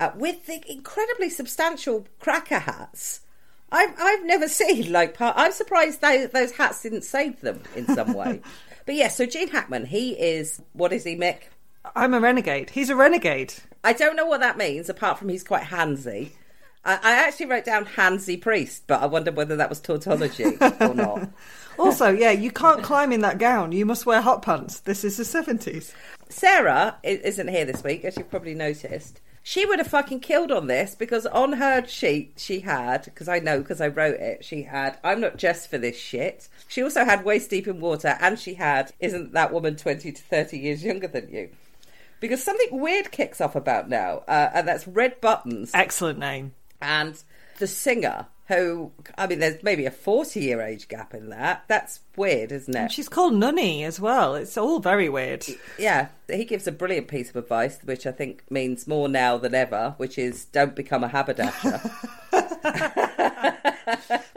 uh, 0.00 0.10
with 0.16 0.46
the 0.46 0.60
incredibly 0.68 1.30
substantial 1.30 2.08
cracker 2.18 2.58
hats. 2.58 3.20
I've 3.70 3.94
I've 3.96 4.24
never 4.24 4.48
seen 4.48 4.90
like. 4.90 5.14
Par- 5.14 5.34
I'm 5.36 5.52
surprised 5.52 6.00
those 6.00 6.30
those 6.30 6.50
hats 6.50 6.82
didn't 6.82 7.04
save 7.04 7.40
them 7.42 7.62
in 7.76 7.86
some 7.86 8.12
way. 8.12 8.40
but 8.86 8.96
yes, 8.96 9.16
so 9.16 9.24
Gene 9.24 9.46
Hackman, 9.46 9.86
he 9.86 10.14
is 10.14 10.60
what 10.72 10.92
is 10.92 11.04
he, 11.04 11.14
Mick? 11.14 11.42
I'm 11.94 12.12
a 12.12 12.18
renegade. 12.18 12.70
He's 12.70 12.90
a 12.90 12.96
renegade. 12.96 13.54
I 13.84 13.92
don't 13.92 14.16
know 14.16 14.26
what 14.26 14.40
that 14.40 14.58
means, 14.58 14.88
apart 14.88 15.16
from 15.16 15.28
he's 15.28 15.44
quite 15.44 15.62
handsy. 15.62 16.30
I, 16.84 16.94
I 16.94 17.12
actually 17.28 17.46
wrote 17.46 17.64
down 17.64 17.86
handsy 17.86 18.40
priest, 18.40 18.82
but 18.88 19.00
I 19.00 19.06
wonder 19.06 19.30
whether 19.30 19.54
that 19.54 19.68
was 19.68 19.80
tautology 19.80 20.56
or 20.60 20.94
not. 20.94 21.30
Also, 21.82 22.10
yeah, 22.10 22.30
you 22.30 22.50
can't 22.50 22.82
climb 22.82 23.12
in 23.12 23.20
that 23.22 23.38
gown. 23.38 23.72
You 23.72 23.84
must 23.86 24.06
wear 24.06 24.20
hot 24.20 24.42
pants. 24.42 24.80
This 24.80 25.04
is 25.04 25.16
the 25.16 25.24
70s. 25.24 25.92
Sarah 26.28 26.96
isn't 27.02 27.48
here 27.48 27.64
this 27.64 27.82
week, 27.84 28.04
as 28.04 28.16
you've 28.16 28.30
probably 28.30 28.54
noticed. 28.54 29.20
She 29.44 29.66
would 29.66 29.80
have 29.80 29.88
fucking 29.88 30.20
killed 30.20 30.52
on 30.52 30.68
this 30.68 30.94
because 30.94 31.26
on 31.26 31.54
her 31.54 31.84
sheet 31.86 32.34
she 32.36 32.60
had, 32.60 33.06
because 33.06 33.28
I 33.28 33.40
know 33.40 33.58
because 33.58 33.80
I 33.80 33.88
wrote 33.88 34.20
it, 34.20 34.44
she 34.44 34.62
had, 34.62 34.98
I'm 35.02 35.20
not 35.20 35.36
just 35.36 35.68
for 35.68 35.78
this 35.78 35.98
shit. 35.98 36.48
She 36.68 36.80
also 36.82 37.04
had 37.04 37.24
waist 37.24 37.50
deep 37.50 37.66
in 37.66 37.80
water 37.80 38.16
and 38.20 38.38
she 38.38 38.54
had, 38.54 38.92
isn't 39.00 39.32
that 39.32 39.52
woman 39.52 39.74
20 39.74 40.12
to 40.12 40.22
30 40.22 40.58
years 40.58 40.84
younger 40.84 41.08
than 41.08 41.28
you? 41.28 41.50
Because 42.20 42.40
something 42.40 42.78
weird 42.78 43.10
kicks 43.10 43.40
off 43.40 43.56
about 43.56 43.88
now, 43.88 44.22
uh, 44.28 44.50
and 44.54 44.68
that's 44.68 44.86
Red 44.86 45.20
Buttons. 45.20 45.72
Excellent 45.74 46.20
name. 46.20 46.52
and 46.80 47.20
the 47.58 47.66
singer 47.66 48.26
who 48.48 48.90
i 49.16 49.26
mean 49.26 49.38
there's 49.38 49.62
maybe 49.62 49.86
a 49.86 49.90
40 49.90 50.40
year 50.40 50.60
age 50.60 50.88
gap 50.88 51.14
in 51.14 51.30
that 51.30 51.64
that's 51.68 52.00
weird 52.16 52.50
isn't 52.52 52.74
And 52.74 52.86
it 52.86 52.92
she's 52.92 53.08
called 53.08 53.34
Nonnie 53.34 53.84
as 53.84 54.00
well. 54.00 54.34
It's 54.34 54.58
all 54.58 54.80
very 54.80 55.08
weird. 55.08 55.46
yeah 55.78 56.08
he 56.28 56.44
gives 56.44 56.66
a 56.66 56.72
brilliant 56.72 57.08
piece 57.08 57.30
of 57.30 57.36
advice 57.36 57.78
which 57.84 58.06
i 58.06 58.12
think 58.12 58.42
means 58.50 58.86
more 58.86 59.08
now 59.08 59.38
than 59.38 59.54
ever 59.54 59.94
which 59.96 60.18
is 60.18 60.44
don't 60.46 60.74
become 60.74 61.04
a 61.04 61.08
haberdasher 61.08 61.80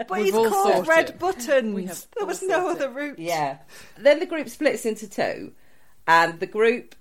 But 0.07 0.09
We've 0.09 0.25
he's 0.25 0.33
called 0.33 0.87
Red 0.87 1.09
it. 1.11 1.19
Buttons. 1.19 2.07
There 2.17 2.25
was 2.27 2.41
no 2.43 2.69
other 2.69 2.89
route. 2.89 3.17
yeah 3.19 3.57
then 3.97 4.19
the 4.19 4.25
group 4.25 4.49
splits 4.49 4.85
into 4.85 5.09
two 5.09 5.53
and 6.07 6.39
the 6.39 6.45
group 6.47 6.95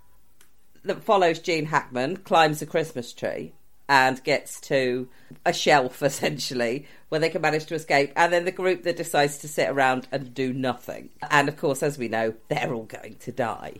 that 0.84 1.02
follows 1.02 1.38
gene 1.40 1.66
hackman 1.66 2.16
climbs 2.18 2.62
a 2.62 2.66
christmas 2.66 3.12
tree 3.12 3.54
and 3.88 4.22
gets 4.24 4.60
to 4.62 5.08
a 5.44 5.52
shelf 5.52 6.02
essentially 6.02 6.86
where 7.08 7.20
they 7.20 7.28
can 7.28 7.42
manage 7.42 7.66
to 7.66 7.74
escape. 7.74 8.12
And 8.16 8.32
then 8.32 8.44
the 8.44 8.52
group 8.52 8.82
that 8.84 8.96
decides 8.96 9.38
to 9.38 9.48
sit 9.48 9.68
around 9.68 10.08
and 10.10 10.34
do 10.34 10.52
nothing. 10.52 11.10
And 11.30 11.48
of 11.48 11.56
course 11.56 11.82
as 11.82 11.98
we 11.98 12.08
know 12.08 12.34
they're 12.48 12.72
all 12.72 12.84
going 12.84 13.16
to 13.20 13.32
die. 13.32 13.74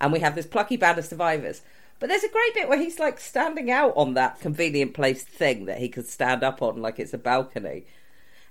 And 0.00 0.12
we 0.12 0.20
have 0.20 0.34
this 0.34 0.46
plucky 0.46 0.76
band 0.76 0.98
of 0.98 1.04
survivors. 1.04 1.62
But 2.00 2.08
there's 2.08 2.24
a 2.24 2.28
great 2.28 2.54
bit 2.54 2.68
where 2.68 2.80
he's 2.80 2.98
like 2.98 3.20
standing 3.20 3.70
out 3.70 3.92
on 3.94 4.14
that 4.14 4.40
convenient 4.40 4.94
placed 4.94 5.28
thing 5.28 5.66
that 5.66 5.78
he 5.78 5.88
could 5.88 6.08
stand 6.08 6.42
up 6.42 6.60
on 6.60 6.82
like 6.82 6.98
it's 6.98 7.14
a 7.14 7.18
balcony 7.18 7.84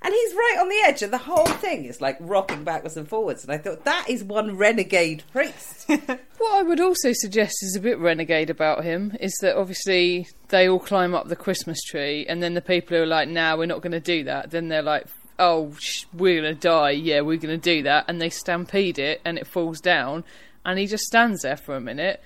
and 0.02 0.14
he's 0.14 0.34
right 0.34 0.58
on 0.60 0.70
the 0.70 0.82
edge 0.86 1.02
and 1.04 1.14
the 1.14 1.18
whole 1.20 1.46
thing. 1.46 1.86
Is 1.86 2.02
like 2.02 2.18
rocking 2.20 2.64
backwards 2.64 2.98
and 2.98 3.08
forwards. 3.08 3.44
And 3.44 3.54
i 3.54 3.58
thought 3.58 3.86
that 3.86 4.06
is 4.10 4.24
one 4.24 4.58
renegade 4.58 5.24
priest. 5.32 5.90
What 6.42 6.56
I 6.56 6.64
would 6.64 6.80
also 6.80 7.14
suggest 7.14 7.62
is 7.62 7.76
a 7.76 7.80
bit 7.80 8.00
renegade 8.00 8.50
about 8.50 8.84
him 8.84 9.16
is 9.20 9.32
that 9.42 9.56
obviously 9.56 10.28
they 10.48 10.68
all 10.68 10.80
climb 10.80 11.14
up 11.14 11.28
the 11.28 11.36
Christmas 11.36 11.80
tree, 11.84 12.26
and 12.26 12.42
then 12.42 12.56
the 12.56 12.62
people 12.62 12.98
who 12.98 13.04
are 13.04 13.08
like, 13.08 13.30
"Nah, 13.30 13.56
we're 13.56 13.68
not 13.68 13.82
going 13.82 13.92
to 13.92 14.00
do 14.00 14.24
that." 14.24 14.50
Then 14.50 14.68
they're 14.68 14.82
like, 14.82 15.06
"Oh, 15.38 15.76
sh- 15.80 16.06
we're 16.14 16.42
going 16.42 16.56
to 16.56 16.60
die. 16.60 16.92
Yeah, 16.92 17.22
we're 17.22 17.38
going 17.38 17.60
to 17.60 17.76
do 17.76 17.84
that," 17.84 18.06
and 18.08 18.20
they 18.20 18.32
stampede 18.32 18.98
it, 18.98 19.22
and 19.24 19.38
it 19.38 19.46
falls 19.46 19.80
down, 19.80 20.24
and 20.66 20.80
he 20.80 20.88
just 20.88 21.04
stands 21.04 21.44
there 21.44 21.58
for 21.58 21.76
a 21.76 21.80
minute, 21.82 22.20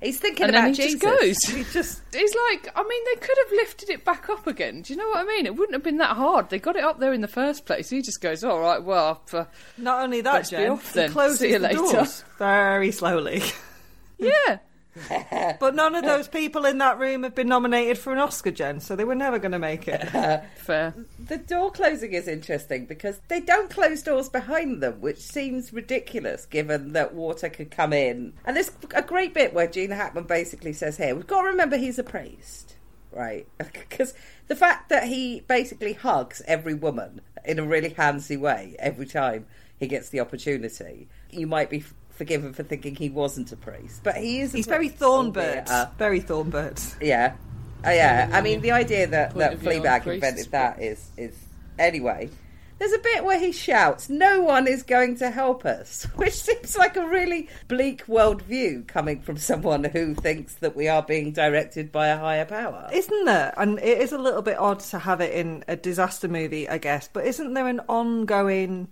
he's 0.00 0.18
thinking 0.18 0.44
and 0.46 0.50
about 0.56 0.62
then 0.62 0.74
he 0.74 0.82
jesus 0.82 1.00
just 1.00 1.20
goes. 1.20 1.42
He 1.56 1.64
just 1.72 2.02
He's 2.14 2.34
like, 2.50 2.70
I 2.76 2.82
mean, 2.82 3.02
they 3.06 3.20
could 3.20 3.36
have 3.44 3.52
lifted 3.52 3.90
it 3.90 4.04
back 4.04 4.28
up 4.30 4.46
again. 4.46 4.82
Do 4.82 4.92
you 4.92 4.98
know 4.98 5.08
what 5.08 5.18
I 5.18 5.24
mean? 5.24 5.46
It 5.46 5.54
wouldn't 5.56 5.74
have 5.74 5.82
been 5.82 5.98
that 5.98 6.16
hard. 6.16 6.48
They 6.50 6.58
got 6.58 6.76
it 6.76 6.84
up 6.84 6.98
there 7.00 7.12
in 7.12 7.20
the 7.20 7.28
first 7.28 7.66
place. 7.66 7.90
He 7.90 8.02
just 8.02 8.20
goes, 8.20 8.42
"All 8.44 8.60
right, 8.60 8.82
well." 8.82 9.22
uh, 9.32 9.44
not 9.78 10.02
only 10.02 10.20
that, 10.22 10.32
Let's 10.34 10.50
Jen, 10.50 10.70
off 10.70 10.92
he 10.92 11.00
then. 11.00 11.12
closes 11.12 11.38
See 11.40 11.48
you 11.50 11.58
the 11.58 11.68
later. 11.68 11.76
doors 11.78 12.24
very 12.38 12.90
slowly. 12.92 13.42
Yeah. 14.18 14.58
But 15.60 15.74
none 15.74 15.94
of 15.94 16.04
those 16.04 16.28
people 16.28 16.64
in 16.64 16.78
that 16.78 16.98
room 16.98 17.22
have 17.22 17.34
been 17.34 17.48
nominated 17.48 17.98
for 17.98 18.12
an 18.12 18.18
Oscar, 18.18 18.50
Jen, 18.50 18.80
so 18.80 18.96
they 18.96 19.04
were 19.04 19.14
never 19.14 19.38
going 19.38 19.52
to 19.52 19.58
make 19.58 19.88
it. 19.88 20.04
Fair. 20.56 20.94
The 21.18 21.38
door 21.38 21.70
closing 21.70 22.12
is 22.12 22.28
interesting 22.28 22.86
because 22.86 23.20
they 23.28 23.40
don't 23.40 23.70
close 23.70 24.02
doors 24.02 24.28
behind 24.28 24.82
them, 24.82 25.00
which 25.00 25.18
seems 25.18 25.72
ridiculous 25.72 26.46
given 26.46 26.92
that 26.92 27.14
water 27.14 27.48
could 27.48 27.70
come 27.70 27.92
in. 27.92 28.34
And 28.44 28.56
there's 28.56 28.72
a 28.94 29.02
great 29.02 29.34
bit 29.34 29.54
where 29.54 29.66
Gene 29.66 29.90
Hackman 29.90 30.24
basically 30.24 30.72
says, 30.72 30.96
Here, 30.96 31.14
we've 31.14 31.26
got 31.26 31.42
to 31.42 31.48
remember 31.48 31.76
he's 31.76 31.98
a 31.98 32.04
priest, 32.04 32.76
right? 33.10 33.46
Because 33.58 34.14
the 34.48 34.56
fact 34.56 34.88
that 34.88 35.04
he 35.04 35.40
basically 35.40 35.94
hugs 35.94 36.42
every 36.46 36.74
woman 36.74 37.20
in 37.44 37.58
a 37.58 37.64
really 37.64 37.90
handsy 37.90 38.38
way 38.38 38.76
every 38.78 39.06
time 39.06 39.46
he 39.78 39.86
gets 39.86 40.08
the 40.08 40.20
opportunity, 40.20 41.08
you 41.30 41.46
might 41.46 41.70
be 41.70 41.84
forgiven 42.16 42.52
for 42.52 42.62
thinking 42.62 42.94
he 42.96 43.08
wasn't 43.10 43.52
a 43.52 43.56
priest. 43.56 44.00
But 44.02 44.16
he 44.16 44.40
is 44.40 44.52
a 44.54 44.58
He's 44.58 44.66
very 44.66 44.88
priest, 44.88 45.00
Thornbird. 45.02 45.68
uh, 45.68 45.86
very 45.98 46.20
Thornbird. 46.20 46.96
yeah, 47.00 47.34
oh, 47.84 47.90
yeah. 47.90 48.30
I 48.32 48.40
mean, 48.40 48.60
the 48.62 48.72
idea 48.72 49.06
that 49.06 49.30
Point 49.30 49.38
that 49.38 49.52
of 49.54 49.58
view 49.60 49.70
on 49.70 49.76
Fleabag 49.76 50.02
priests, 50.02 50.24
invented 50.26 50.52
that 50.52 50.82
is 50.82 51.10
is 51.16 51.36
anyway. 51.78 52.30
There's 52.78 52.92
a 52.92 52.98
bit 52.98 53.24
where 53.24 53.38
he 53.38 53.52
shouts, 53.52 54.10
"No 54.10 54.42
one 54.42 54.66
is 54.68 54.82
going 54.82 55.16
to 55.16 55.30
help 55.30 55.64
us," 55.64 56.04
which 56.16 56.34
seems 56.34 56.76
like 56.76 56.98
a 56.98 57.06
really 57.06 57.48
bleak 57.68 58.04
worldview 58.06 58.86
coming 58.86 59.22
from 59.22 59.38
someone 59.38 59.84
who 59.84 60.14
thinks 60.14 60.56
that 60.56 60.76
we 60.76 60.86
are 60.86 61.02
being 61.02 61.32
directed 61.32 61.90
by 61.90 62.08
a 62.08 62.18
higher 62.18 62.44
power. 62.44 62.90
Isn't 62.92 63.24
there? 63.24 63.54
And 63.56 63.78
it 63.78 63.98
is 63.98 64.12
a 64.12 64.18
little 64.18 64.42
bit 64.42 64.58
odd 64.58 64.80
to 64.80 64.98
have 64.98 65.22
it 65.22 65.32
in 65.32 65.64
a 65.68 65.76
disaster 65.76 66.28
movie, 66.28 66.68
I 66.68 66.76
guess, 66.76 67.08
but 67.10 67.24
isn't 67.26 67.54
there 67.54 67.66
an 67.66 67.80
ongoing 67.88 68.88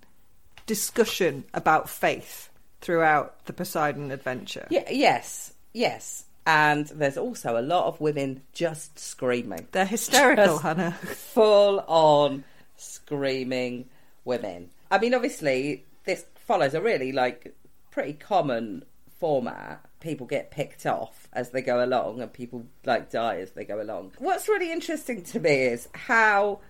discussion 0.67 1.45
about 1.53 1.91
faith 1.91 2.49
throughout 2.85 3.47
the 3.47 3.53
Poseidon 3.53 4.11
adventure? 4.11 4.69
Yeah, 4.71 4.89
yes, 4.91 5.55
yes. 5.73 6.27
And 6.47 6.87
there's 6.89 7.17
also 7.17 7.59
a 7.59 7.63
lot 7.63 7.87
of 7.87 8.01
women 8.01 8.43
just 8.53 8.99
screaming. 8.99 9.67
They're 9.73 9.87
hysterical, 9.87 10.45
Just 10.45 10.63
Hannah. 10.63 10.93
Full 10.93 11.81
on 11.89 12.45
screaming 12.77 13.89
women. 14.27 14.69
I 14.91 14.99
mean, 14.99 15.15
obviously, 15.15 15.85
this 16.05 16.27
follows 16.37 16.75
a 16.75 16.83
really 16.83 17.13
like 17.13 17.55
pretty 17.91 18.13
common 18.13 18.85
format. 19.19 19.81
People 20.01 20.27
get 20.27 20.51
picked 20.51 20.85
off 20.85 21.29
as 21.33 21.51
they 21.51 21.63
go 21.63 21.83
along, 21.83 22.21
and 22.21 22.31
people 22.31 22.67
like 22.85 23.11
die 23.11 23.39
as 23.39 23.53
they 23.53 23.65
go 23.65 23.81
along. 23.81 24.13
What's 24.19 24.47
really 24.47 24.71
interesting 24.71 25.23
to 25.23 25.41
me 25.41 25.63
is 25.63 25.89
how 25.95 26.61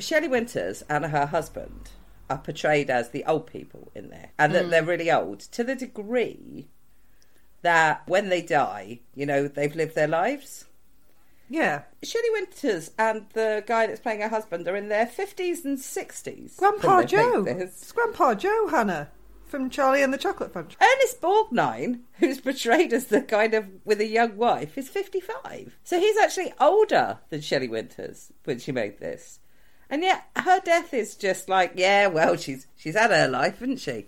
Shelley 0.00 0.26
Winters 0.26 0.82
and 0.88 1.04
her 1.06 1.26
husband 1.26 1.90
are 2.32 2.38
portrayed 2.38 2.90
as 2.90 3.10
the 3.10 3.24
old 3.24 3.46
people 3.46 3.90
in 3.94 4.08
there, 4.08 4.30
and 4.38 4.54
that 4.54 4.66
mm. 4.66 4.70
they're 4.70 4.82
really 4.82 5.10
old 5.10 5.40
to 5.40 5.62
the 5.62 5.74
degree 5.74 6.68
that 7.62 8.02
when 8.06 8.28
they 8.28 8.42
die, 8.42 9.00
you 9.14 9.24
know, 9.24 9.48
they've 9.48 9.74
lived 9.74 9.94
their 9.94 10.08
lives. 10.08 10.66
Yeah. 11.48 11.82
Shelley 12.02 12.30
Winters 12.32 12.90
and 12.98 13.26
the 13.34 13.62
guy 13.66 13.86
that's 13.86 14.00
playing 14.00 14.20
her 14.20 14.28
husband 14.28 14.66
are 14.68 14.76
in 14.76 14.88
their 14.88 15.06
50s 15.06 15.64
and 15.64 15.78
60s. 15.78 16.56
Grandpa 16.56 16.96
when 16.96 16.96
they 16.96 17.02
make 17.02 17.08
Joe. 17.08 17.44
It's 17.46 17.92
Grandpa 17.92 18.34
Joe, 18.34 18.68
Hannah, 18.68 19.10
from 19.46 19.68
Charlie 19.68 20.02
and 20.02 20.14
the 20.14 20.18
Chocolate 20.18 20.52
Factory. 20.52 20.78
Ernest 20.80 21.20
Borgnine, 21.20 22.00
who's 22.14 22.40
portrayed 22.40 22.92
as 22.94 23.06
the 23.06 23.20
kind 23.20 23.52
of 23.52 23.68
with 23.84 24.00
a 24.00 24.06
young 24.06 24.36
wife, 24.36 24.78
is 24.78 24.88
55. 24.88 25.76
So 25.84 26.00
he's 26.00 26.16
actually 26.16 26.54
older 26.58 27.18
than 27.28 27.42
Shelley 27.42 27.68
Winters 27.68 28.32
when 28.44 28.58
she 28.58 28.72
made 28.72 28.98
this. 28.98 29.40
And 29.92 30.02
yet 30.02 30.24
her 30.36 30.58
death 30.64 30.92
is 30.94 31.14
just 31.14 31.48
like, 31.48 31.72
yeah, 31.76 32.06
well, 32.08 32.34
she's 32.36 32.66
she's 32.76 32.96
had 32.96 33.10
her 33.10 33.28
life, 33.28 33.60
hasn't 33.60 33.78
she? 33.78 34.06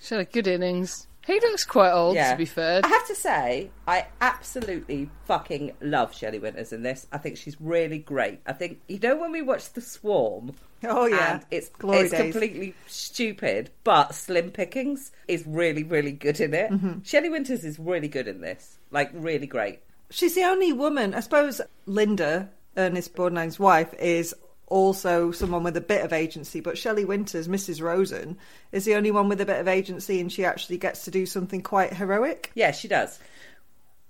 She 0.00 0.14
had 0.16 0.26
a 0.26 0.30
good 0.30 0.46
innings. 0.48 1.06
He 1.24 1.34
looks 1.34 1.64
quite 1.64 1.92
old, 1.92 2.16
Yeah. 2.16 2.32
to 2.32 2.36
be 2.36 2.44
fair. 2.44 2.80
I 2.82 2.88
have 2.88 3.06
to 3.06 3.14
say, 3.14 3.70
I 3.86 4.06
absolutely 4.20 5.08
fucking 5.26 5.70
love 5.80 6.12
Shelley 6.12 6.40
Winters 6.40 6.72
in 6.72 6.82
this. 6.82 7.06
I 7.12 7.18
think 7.18 7.36
she's 7.36 7.56
really 7.60 7.98
great. 8.00 8.40
I 8.44 8.52
think 8.52 8.80
you 8.88 8.98
know 8.98 9.14
when 9.16 9.30
we 9.30 9.40
watched 9.40 9.76
The 9.76 9.80
Swarm. 9.80 10.52
Oh, 10.82 11.06
yeah. 11.06 11.34
and 11.34 11.46
it's 11.52 11.68
Glory 11.68 12.00
it's 12.00 12.10
days. 12.10 12.32
completely 12.32 12.74
stupid, 12.88 13.70
but 13.84 14.16
Slim 14.16 14.50
Pickens 14.50 15.12
is 15.28 15.44
really 15.46 15.84
really 15.84 16.10
good 16.10 16.40
in 16.40 16.54
it. 16.54 16.72
Mm-hmm. 16.72 17.02
Shelley 17.04 17.28
Winters 17.30 17.64
is 17.64 17.78
really 17.78 18.08
good 18.08 18.26
in 18.26 18.40
this, 18.40 18.78
like 18.90 19.10
really 19.14 19.46
great. 19.46 19.78
She's 20.10 20.34
the 20.34 20.42
only 20.42 20.72
woman, 20.72 21.14
I 21.14 21.20
suppose 21.20 21.60
Linda, 21.86 22.50
Ernest 22.76 23.14
Borgnine's 23.14 23.60
wife, 23.60 23.94
is 23.94 24.34
also 24.72 25.30
someone 25.30 25.62
with 25.62 25.76
a 25.76 25.82
bit 25.82 26.02
of 26.02 26.12
agency, 26.12 26.60
but 26.60 26.78
Shelley 26.78 27.04
Winters, 27.04 27.46
Mrs. 27.46 27.82
Rosen, 27.82 28.38
is 28.72 28.86
the 28.86 28.94
only 28.94 29.10
one 29.10 29.28
with 29.28 29.40
a 29.40 29.46
bit 29.46 29.60
of 29.60 29.68
agency 29.68 30.18
and 30.18 30.32
she 30.32 30.44
actually 30.44 30.78
gets 30.78 31.04
to 31.04 31.10
do 31.10 31.26
something 31.26 31.60
quite 31.60 31.92
heroic. 31.92 32.50
Yeah, 32.54 32.70
she 32.70 32.88
does. 32.88 33.18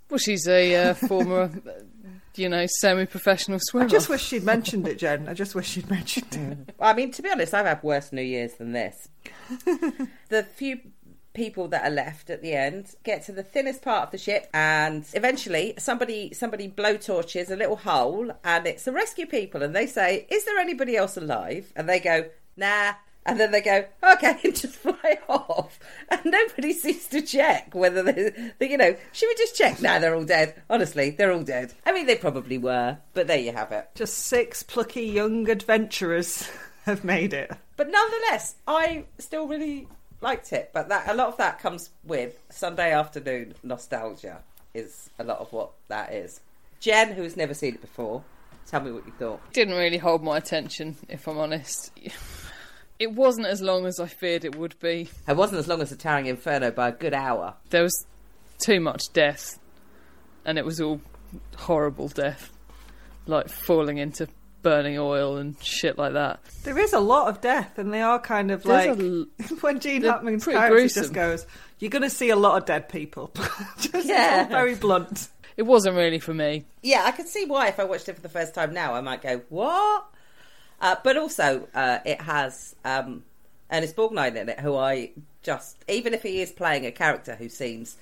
Well, 0.09 0.19
she's 0.19 0.47
a 0.47 0.77
uh, 0.77 0.95
former, 0.95 1.51
you 2.37 2.49
know, 2.49 2.65
semi-professional 2.81 3.59
swimmer. 3.61 3.87
I 3.87 3.89
just 3.89 4.09
wish 4.09 4.23
she'd 4.23 4.45
mentioned 4.45 4.87
it, 4.87 4.99
Jen. 4.99 5.29
I 5.29 5.35
just 5.35 5.57
wish 5.57 5.69
she'd 5.69 5.91
mentioned 5.91 6.67
it. 6.69 6.75
I 6.79 6.93
mean, 6.93 7.11
to 7.11 7.23
be 7.23 7.31
honest, 7.31 7.55
I've 7.55 7.67
had 7.67 7.83
worse 7.83 8.13
New 8.13 8.23
Years 8.23 8.53
than 8.55 8.73
this. 8.73 9.09
the 10.29 10.45
few 10.55 10.81
people 11.35 11.69
that 11.69 11.85
are 11.85 11.95
left 11.95 12.31
at 12.31 12.43
the 12.43 12.53
end 12.53 12.95
get 13.05 13.25
to 13.25 13.33
the 13.33 13.43
thinnest 13.43 13.83
part 13.83 14.05
of 14.05 14.11
the 14.11 14.19
ship, 14.19 14.49
and 14.53 15.05
eventually 15.15 15.75
somebody 15.79 16.33
somebody 16.33 16.69
blow 16.69 16.97
torches 16.97 17.51
a 17.51 17.57
little 17.57 17.77
hole, 17.77 18.31
and 18.45 18.67
it's 18.67 18.85
the 18.85 18.93
rescue 18.93 19.27
people, 19.27 19.63
and 19.63 19.75
they 19.75 19.87
say, 19.87 20.27
"Is 20.31 20.45
there 20.45 20.59
anybody 20.59 20.97
else 20.97 21.17
alive?" 21.17 21.73
And 21.77 21.89
they 21.89 22.01
go, 22.01 22.27
"Nah." 22.57 22.95
And 23.25 23.39
then 23.39 23.53
they 23.53 23.61
go, 23.61 23.85
okay, 24.03 24.37
and 24.43 24.57
just 24.57 24.75
fly 24.75 25.19
off. 25.29 25.79
And 26.09 26.21
nobody 26.25 26.73
seems 26.73 27.07
to 27.09 27.23
check 27.23 27.73
whether 27.73 28.03
they, 28.03 28.53
they, 28.59 28.71
you 28.71 28.77
know, 28.77 28.97
should 29.13 29.29
we 29.29 29.35
just 29.37 29.57
check? 29.57 29.81
Nah, 29.81 30.01
they're 30.01 30.15
all 30.15 30.25
dead. 30.25 30.61
Honestly, 30.69 31.11
they're 31.11 31.33
all 31.33 31.45
dead. 31.45 31.73
I 31.87 31.93
mean, 31.93 32.07
they 32.07 32.17
probably 32.17 32.59
were, 32.59 32.99
but 33.15 33.29
there 33.29 33.39
you 33.39 33.53
have 33.53 33.71
it. 33.71 33.91
Just 33.95 34.19
six 34.19 34.63
plucky 34.63 35.05
young 35.05 35.49
adventurers 35.49 36.51
have 36.85 37.05
made 37.05 37.33
it. 37.33 37.53
But 37.77 37.91
nonetheless, 37.91 38.57
I 38.67 39.05
still 39.19 39.47
really 39.47 39.87
liked 40.23 40.53
it. 40.53 40.71
But 40.73 40.89
that 40.89 41.09
a 41.09 41.15
lot 41.15 41.29
of 41.29 41.37
that 41.37 41.59
comes 41.59 41.91
with 42.05 42.39
Sunday 42.51 42.93
afternoon 42.93 43.55
nostalgia. 43.63 44.43
Is 44.75 45.11
a 45.19 45.25
lot 45.25 45.39
of 45.41 45.53
what 45.53 45.73
that 45.89 46.15
is. 46.15 46.41
Jen, 46.81 47.13
who's 47.13 47.37
never 47.37 47.53
seen 47.53 47.75
it 47.75 47.83
before, 47.83 48.25
tell 48.67 48.81
me 48.81 48.91
what 48.91 49.05
you 49.05 49.13
thought. 49.19 49.53
didn't 49.53 49.75
really 49.77 49.99
hold 49.99 50.23
my 50.23 50.39
attention, 50.39 50.97
if 51.11 51.29
I'm 51.29 51.37
honest. 51.37 51.93
It 52.99 53.13
wasn't 53.13 53.49
as 53.49 53.61
long 53.61 53.85
as 53.85 54.01
I 54.01 54.07
feared 54.07 54.47
it 54.47 54.57
would 54.57 54.79
be. 54.81 55.11
It 55.29 55.37
wasn't 55.37 55.59
as 55.59 55.69
long 55.69 55.83
as 55.83 55.91
the 55.91 55.97
Towering 55.97 56.27
Inferno 56.27 56.71
by 56.71 56.89
a 56.89 56.93
good 56.93 57.13
hour. 57.13 57.55
There 57.69 57.83
was 57.83 58.07
too 58.65 58.81
much 58.81 59.13
death, 59.13 59.59
and 60.45 60.57
it 60.57 60.65
was 60.65 60.81
all 60.81 61.03
horrible 61.57 62.09
death, 62.09 62.51
like 63.27 63.49
falling 63.51 63.99
into 63.99 64.27
burning 64.63 64.99
oil 64.99 65.37
and 65.37 65.57
shit 65.63 65.99
like 65.99 66.13
that. 66.15 66.41
There 66.65 66.79
is 66.79 66.93
a 66.93 67.01
lot 67.01 67.29
of 67.29 67.41
death, 67.41 67.79
and 67.79 67.93
they 67.93 68.03
are 68.03 68.19
kind 68.19 68.51
of 68.51 68.63
There's 68.63 68.87
like 68.89 68.99
a 68.99 69.03
l- 69.03 69.27
when 69.61 69.81
Gene 69.81 70.03
they're 70.03 70.13
Hackman's 70.13 70.45
character 70.45 70.71
gruesome. 70.77 71.03
just 71.03 71.13
goes, 71.13 71.47
"You're 71.79 71.91
going 71.91 72.03
to 72.03 72.11
see 72.11 72.31
a 72.31 72.37
lot 72.37 72.59
of 72.59 72.67
dead 72.67 72.89
people." 72.89 73.33
just 73.79 74.09
Yeah. 74.09 74.47
very 74.49 74.75
blunt. 74.75 75.29
It 75.57 75.63
wasn't 75.65 75.97
really 75.97 76.19
for 76.19 76.33
me. 76.33 76.65
Yeah, 76.83 77.03
I 77.05 77.11
could 77.11 77.29
see 77.29 77.45
why 77.45 77.69
if 77.69 77.79
I 77.79 77.85
watched 77.85 78.09
it 78.09 78.15
for 78.17 78.23
the 78.23 78.29
first 78.31 78.55
time 78.55 78.73
now, 78.73 78.95
I 78.95 79.01
might 79.03 79.21
go, 79.21 79.43
what? 79.51 80.07
Uh, 80.81 80.97
but 81.05 81.17
also, 81.19 81.69
uh, 81.75 81.99
it 82.07 82.21
has 82.23 82.75
um, 82.87 83.23
Ernest 83.71 83.95
Borgnine 83.95 84.35
in 84.37 84.49
it, 84.49 84.59
who 84.61 84.75
I 84.77 85.11
just, 85.43 85.77
even 85.89 86.15
if 86.15 86.23
he 86.23 86.41
is 86.41 86.51
playing 86.53 86.87
a 86.87 86.91
character 86.91 87.35
who 87.35 87.49
seems 87.51 87.97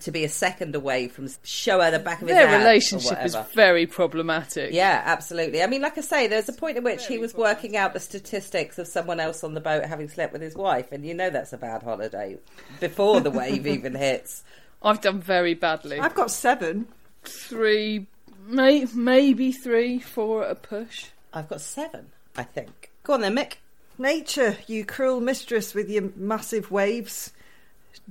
to 0.00 0.10
be 0.10 0.24
a 0.24 0.28
second 0.28 0.74
away 0.74 1.08
from 1.08 1.28
show 1.44 1.80
her 1.80 1.90
the 1.90 1.98
back 1.98 2.20
of 2.20 2.28
his 2.28 2.36
Their 2.36 2.58
relationship 2.58 3.18
is 3.24 3.36
very 3.54 3.86
problematic. 3.86 4.72
Yeah, 4.72 5.02
absolutely. 5.04 5.62
I 5.62 5.66
mean, 5.66 5.82
like 5.82 5.96
I 5.96 6.00
say, 6.00 6.26
there's 6.26 6.48
a 6.48 6.52
point 6.52 6.76
at 6.76 6.82
which 6.82 7.06
he 7.06 7.18
was 7.18 7.34
working 7.34 7.76
out 7.76 7.94
the 7.94 8.00
statistics 8.00 8.78
of 8.78 8.86
someone 8.86 9.20
else 9.20 9.44
on 9.44 9.54
the 9.54 9.60
boat 9.60 9.84
having 9.84 10.08
slept 10.08 10.32
with 10.32 10.42
his 10.42 10.56
wife, 10.56 10.90
and 10.92 11.04
you 11.04 11.14
know 11.14 11.30
that's 11.30 11.52
a 11.52 11.58
bad 11.58 11.82
holiday 11.82 12.36
before 12.80 13.20
the 13.20 13.30
wave 13.30 13.66
even 13.68 13.94
hits. 13.94 14.42
I've 14.82 15.00
done 15.00 15.20
very 15.20 15.54
badly. 15.54 15.98
I've 15.98 16.14
got 16.14 16.30
seven. 16.30 16.86
Three, 17.22 18.06
may, 18.46 18.86
maybe 18.94 19.52
three, 19.52 19.98
four 19.98 20.44
at 20.44 20.50
a 20.50 20.54
push. 20.54 21.06
I've 21.32 21.48
got 21.48 21.60
seven, 21.60 22.08
I 22.36 22.42
think. 22.42 22.90
Go 23.04 23.14
on 23.14 23.22
then, 23.22 23.36
Mick. 23.36 23.54
Nature, 23.96 24.58
you 24.66 24.84
cruel 24.84 25.20
mistress 25.20 25.72
with 25.72 25.88
your 25.88 26.10
massive 26.16 26.70
waves. 26.70 27.32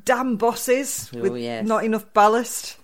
Damn 0.05 0.35
bosses 0.37 1.09
Oh, 1.15 1.19
with 1.21 1.37
yes. 1.37 1.65
not 1.65 1.83
enough 1.83 2.11
ballast. 2.13 2.77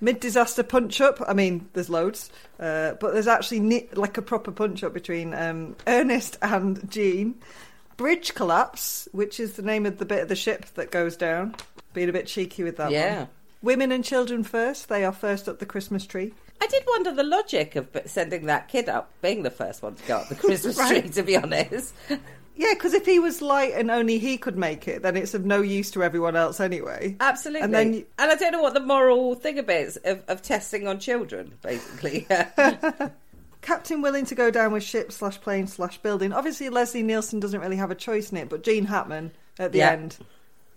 Mid 0.00 0.18
disaster 0.20 0.62
punch 0.62 1.00
up. 1.00 1.20
I 1.28 1.34
mean, 1.34 1.68
there's 1.74 1.90
loads, 1.90 2.30
uh, 2.58 2.92
but 2.94 3.12
there's 3.12 3.26
actually 3.28 3.60
ni- 3.60 3.88
like 3.92 4.16
a 4.16 4.22
proper 4.22 4.50
punch 4.50 4.82
up 4.82 4.94
between 4.94 5.34
um, 5.34 5.76
Ernest 5.86 6.38
and 6.40 6.90
Gene. 6.90 7.34
Bridge 7.98 8.34
collapse, 8.34 9.08
which 9.12 9.38
is 9.38 9.52
the 9.54 9.62
name 9.62 9.84
of 9.84 9.98
the 9.98 10.06
bit 10.06 10.22
of 10.22 10.28
the 10.28 10.36
ship 10.36 10.64
that 10.76 10.90
goes 10.90 11.16
down. 11.18 11.54
Being 11.92 12.08
a 12.08 12.12
bit 12.12 12.26
cheeky 12.26 12.62
with 12.62 12.78
that 12.78 12.90
Yeah. 12.90 13.18
one. 13.18 13.28
Women 13.62 13.92
and 13.92 14.02
children 14.02 14.42
first. 14.42 14.88
They 14.88 15.04
are 15.04 15.12
first 15.12 15.46
up 15.50 15.58
the 15.58 15.66
Christmas 15.66 16.06
tree. 16.06 16.32
I 16.62 16.66
did 16.66 16.82
wonder 16.88 17.12
the 17.12 17.22
logic 17.22 17.76
of 17.76 17.88
sending 18.06 18.46
that 18.46 18.68
kid 18.68 18.88
up 18.88 19.10
being 19.20 19.42
the 19.42 19.50
first 19.50 19.82
one 19.82 19.96
to 19.96 20.02
go 20.08 20.16
up 20.16 20.28
the 20.30 20.34
Christmas 20.46 20.78
Right. 20.78 21.02
tree, 21.02 21.10
to 21.12 21.22
be 21.22 21.36
honest. 21.36 21.92
Yeah, 22.56 22.74
because 22.74 22.92
if 22.92 23.06
he 23.06 23.18
was 23.18 23.40
light 23.40 23.72
and 23.74 23.90
only 23.90 24.18
he 24.18 24.36
could 24.36 24.58
make 24.58 24.86
it, 24.86 25.02
then 25.02 25.16
it's 25.16 25.32
of 25.34 25.46
no 25.46 25.62
use 25.62 25.90
to 25.92 26.02
everyone 26.02 26.36
else 26.36 26.60
anyway. 26.60 27.16
Absolutely. 27.20 27.62
And 27.62 27.72
then 27.74 27.94
and 28.18 28.30
I 28.30 28.34
don't 28.34 28.52
know 28.52 28.60
what 28.60 28.74
the 28.74 28.80
moral 28.80 29.34
thing 29.34 29.58
of 29.58 29.68
it 29.70 29.86
is 29.88 29.96
of, 30.04 30.22
of 30.28 30.42
testing 30.42 30.86
on 30.86 30.98
children, 30.98 31.54
basically. 31.62 32.26
Captain 33.62 34.00
willing 34.02 34.24
to 34.26 34.34
go 34.34 34.50
down 34.50 34.72
with 34.72 34.82
ship 34.82 35.12
slash 35.12 35.40
plane 35.40 35.66
slash 35.66 35.98
building. 35.98 36.32
Obviously, 36.32 36.68
Leslie 36.70 37.02
Nielsen 37.02 37.40
doesn't 37.40 37.60
really 37.60 37.76
have 37.76 37.90
a 37.90 37.94
choice 37.94 38.30
in 38.30 38.38
it, 38.38 38.48
but 38.48 38.62
Gene 38.62 38.86
Hackman 38.86 39.32
at 39.58 39.72
the 39.72 39.78
Yeah. 39.78 39.92
end 39.92 40.16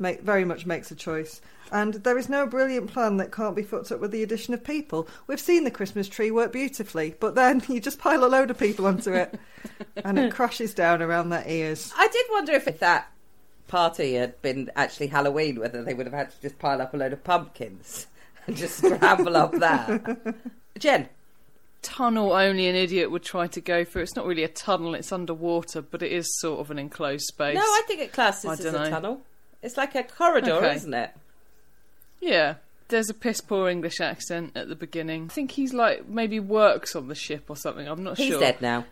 make, 0.03 0.21
very 0.21 0.45
much 0.45 0.67
makes 0.67 0.91
a 0.91 0.95
choice. 0.95 1.41
And 1.71 1.95
there 1.95 2.19
is 2.19 2.29
no 2.29 2.45
brilliant 2.45 2.93
plan 2.93 3.17
that 3.17 3.31
can't 3.31 3.55
be 3.55 3.63
fucked 3.63 3.91
up 3.91 3.99
with 3.99 4.11
the 4.11 4.21
addition 4.21 4.53
of 4.53 4.63
people. 4.63 5.07
We've 5.25 5.39
seen 5.39 5.63
the 5.63 5.71
Christmas 5.71 6.07
tree 6.07 6.29
work 6.29 6.51
beautifully, 6.51 7.15
but 7.19 7.33
then 7.33 7.63
you 7.67 7.79
just 7.79 7.97
pile 7.97 8.23
a 8.23 8.27
load 8.27 8.51
of 8.51 8.59
people 8.59 8.85
onto 8.85 9.11
it, 9.13 9.39
and 10.03 10.19
it 10.19 10.31
crashes 10.31 10.75
down 10.75 11.01
around 11.01 11.29
their 11.29 11.43
ears. 11.47 11.91
I 11.97 12.07
did 12.09 12.25
wonder 12.29 12.51
if 12.51 12.65
that 12.79 13.11
party 13.67 14.13
had 14.13 14.39
been 14.43 14.69
actually 14.75 15.07
Halloween, 15.07 15.59
whether 15.59 15.83
they 15.83 15.95
would 15.95 16.05
have 16.05 16.13
had 16.13 16.29
to 16.29 16.41
just 16.41 16.59
pile 16.59 16.79
up 16.79 16.93
a 16.93 16.97
load 16.97 17.13
of 17.13 17.23
pumpkins 17.23 18.05
and 18.47 18.55
just 18.55 18.77
scramble 18.77 19.35
up 19.35 19.53
there. 19.53 20.19
Jen, 20.77 21.09
Tunnel 21.81 22.31
only 22.31 22.67
an 22.67 22.75
idiot 22.75 23.09
would 23.09 23.23
try 23.23 23.47
to 23.47 23.61
go 23.61 23.83
through. 23.83 24.03
It's 24.03 24.15
not 24.15 24.25
really 24.25 24.43
a 24.43 24.47
tunnel; 24.47 24.95
it's 24.95 25.11
underwater, 25.11 25.81
but 25.81 26.01
it 26.01 26.11
is 26.11 26.39
sort 26.39 26.59
of 26.59 26.71
an 26.71 26.79
enclosed 26.79 27.25
space. 27.25 27.55
no, 27.55 27.61
I 27.61 27.81
think 27.87 27.99
it 27.99 28.13
classes 28.13 28.51
as 28.51 28.65
a 28.65 28.71
dunno. 28.71 28.89
tunnel. 28.89 29.21
It's 29.63 29.77
like 29.77 29.95
a 29.95 30.03
corridor, 30.03 30.53
Okay. 30.55 30.75
isn't 30.75 30.93
it? 30.93 31.11
Yeah. 32.21 32.55
There's 32.89 33.09
a 33.09 33.13
piss 33.13 33.41
poor 33.41 33.69
English 33.69 33.99
accent 34.01 34.51
at 34.55 34.67
the 34.67 34.75
beginning. 34.75 35.27
I 35.31 35.33
think 35.33 35.51
he's 35.51 35.73
like 35.73 36.07
maybe 36.07 36.39
works 36.39 36.95
on 36.95 37.07
the 37.07 37.15
ship 37.15 37.45
or 37.49 37.55
something. 37.55 37.87
I'm 37.87 38.03
not 38.03 38.17
He's 38.17 38.27
sure. 38.27 38.39
He's 38.39 38.47
dead 38.51 38.61
now. 38.61 38.85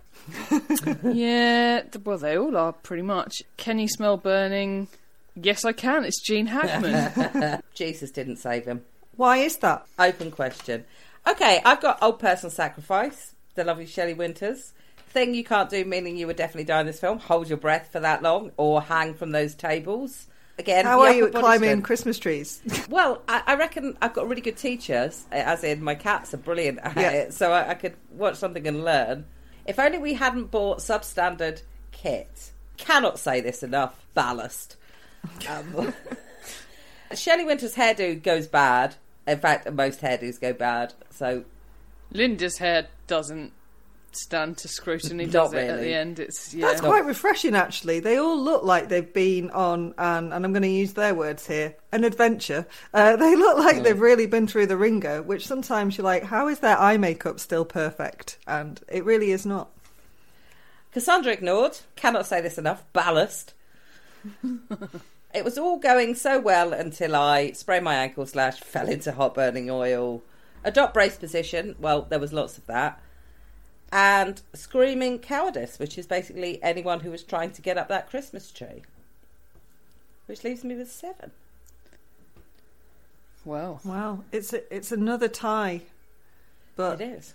Yeah, 1.13 1.83
well, 2.03 2.17
they 2.17 2.37
all 2.37 2.55
are 2.57 2.73
pretty 2.73 3.03
much. 3.03 3.43
Can 3.57 3.77
you 3.79 3.87
smell 3.87 4.17
burning? 4.17 4.87
Yes, 5.35 5.63
I 5.65 5.71
can. 5.73 6.03
It's 6.05 6.21
Gene 6.21 6.47
Hackman. 6.47 7.61
Jesus 7.75 8.11
didn't 8.11 8.37
save 8.37 8.65
him. 8.65 8.83
Why 9.17 9.37
is 9.37 9.57
that? 9.57 9.85
Open 9.99 10.31
question. 10.31 10.85
Okay, 11.27 11.61
I've 11.63 11.81
got 11.81 12.01
old 12.01 12.19
person 12.19 12.49
sacrifice. 12.49 13.35
The 13.55 13.63
lovely 13.63 13.85
Shelley 13.85 14.13
Winters. 14.13 14.73
Thing 15.09 15.35
you 15.35 15.43
can't 15.43 15.69
do, 15.69 15.83
meaning 15.85 16.17
you 16.17 16.27
would 16.27 16.37
definitely 16.37 16.63
die 16.63 16.79
in 16.79 16.85
this 16.87 16.99
film. 16.99 17.19
Hold 17.19 17.49
your 17.49 17.57
breath 17.57 17.89
for 17.91 17.99
that 17.99 18.23
long, 18.23 18.51
or 18.57 18.81
hang 18.81 19.13
from 19.13 19.31
those 19.31 19.53
tables. 19.53 20.27
Again, 20.59 20.85
How 20.85 20.99
are 21.01 21.13
you 21.13 21.25
at 21.27 21.31
climbing 21.33 21.69
strength. 21.69 21.83
Christmas 21.85 22.19
trees? 22.19 22.61
Well, 22.89 23.21
I, 23.27 23.41
I 23.47 23.55
reckon 23.55 23.97
I've 24.01 24.13
got 24.13 24.27
really 24.27 24.41
good 24.41 24.57
teachers, 24.57 25.25
as 25.31 25.63
in 25.63 25.81
my 25.83 25.95
cats 25.95 26.33
are 26.33 26.37
brilliant 26.37 26.79
at 26.83 26.95
Yeah. 26.97 27.09
it, 27.11 27.33
so 27.33 27.51
I, 27.51 27.69
I 27.69 27.73
could 27.73 27.95
watch 28.11 28.35
something 28.35 28.67
and 28.67 28.83
learn. 28.83 29.25
If 29.65 29.79
only 29.79 29.97
we 29.97 30.13
hadn't 30.15 30.51
bought 30.51 30.79
substandard 30.79 31.61
kit. 31.91 32.51
Cannot 32.77 33.17
say 33.19 33.41
this 33.41 33.63
enough. 33.63 34.05
Ballast. 34.13 34.75
Um, 35.49 35.93
Shelley 37.15 37.45
Winter's 37.45 37.75
hairdo 37.75 38.21
goes 38.21 38.47
bad. 38.47 38.95
In 39.27 39.39
fact, 39.39 39.71
most 39.71 40.01
hairdos 40.01 40.39
go 40.39 40.53
bad. 40.53 40.93
So 41.11 41.45
Linda's 42.11 42.57
hair 42.57 42.87
doesn't 43.07 43.53
stand 44.15 44.57
to 44.57 44.67
scrutiny, 44.67 45.25
Not 45.25 45.31
does 45.31 45.53
it? 45.53 45.57
At 45.57 45.75
really. 45.75 45.83
the 45.83 45.93
end, 45.93 46.19
it's 46.19 46.53
yeah. 46.53 46.67
That's 46.67 46.81
quite 46.81 47.05
refreshing, 47.05 47.55
actually. 47.55 47.99
They 47.99 48.17
all 48.17 48.37
look 48.37 48.63
like 48.63 48.89
they've 48.89 49.13
been 49.13 49.49
on 49.51 49.93
an, 49.97 50.31
and 50.33 50.45
I'm 50.45 50.53
going 50.53 50.63
to 50.63 50.67
use 50.67 50.93
their 50.93 51.13
words 51.13 51.47
here, 51.47 51.75
an 51.91 52.03
adventure. 52.03 52.65
Uh, 52.93 53.15
they 53.17 53.35
look 53.35 53.57
like 53.57 53.83
they've 53.83 53.99
really 53.99 54.25
been 54.27 54.47
through 54.47 54.67
the 54.67 54.77
ringer, 54.77 55.21
which 55.21 55.47
sometimes 55.47 55.97
you're 55.97 56.05
like, 56.05 56.23
how 56.23 56.47
is 56.47 56.59
their 56.59 56.77
eye 56.77 56.97
makeup 56.97 57.39
still 57.39 57.65
perfect? 57.65 58.37
And 58.47 58.79
it 58.87 59.05
really 59.05 59.31
is 59.31 59.45
not. 59.45 59.69
Cassandra 60.91 61.31
ignored. 61.31 61.77
Cannot 61.95 62.25
say 62.25 62.41
this 62.41 62.57
enough. 62.57 62.83
Ballast. 62.91 63.53
it 65.33 65.45
was 65.45 65.57
all 65.57 65.77
going 65.77 66.15
so 66.15 66.39
well 66.39 66.73
until 66.73 67.15
I 67.15 67.51
sprained 67.51 67.85
my 67.85 67.95
ankle 67.95 68.25
slash 68.25 68.59
fell 68.59 68.89
into 68.89 69.13
hot 69.13 69.33
burning 69.33 69.69
oil. 69.69 70.21
Adopt 70.63 70.93
brace 70.93 71.17
position. 71.17 71.75
Well, 71.79 72.03
there 72.03 72.19
was 72.19 72.33
lots 72.33 72.57
of 72.57 72.65
that. 72.67 73.01
And 73.91 74.41
screaming 74.53 75.19
cowardice, 75.19 75.77
which 75.77 75.97
is 75.97 76.07
basically 76.07 76.63
anyone 76.63 77.01
who 77.01 77.11
was 77.11 77.23
trying 77.23 77.51
to 77.51 77.61
get 77.61 77.77
up 77.77 77.89
that 77.89 78.09
Christmas 78.09 78.49
tree. 78.51 78.83
Which 80.27 80.43
leaves 80.45 80.63
me 80.63 80.75
with 80.75 80.89
seven. 80.91 81.31
Well, 83.43 83.81
Wow, 83.83 84.23
it's 84.31 84.53
a, 84.53 84.73
it's 84.73 84.91
another 84.91 85.27
tie, 85.27 85.81
but 86.75 87.01
It 87.01 87.05
is. 87.17 87.33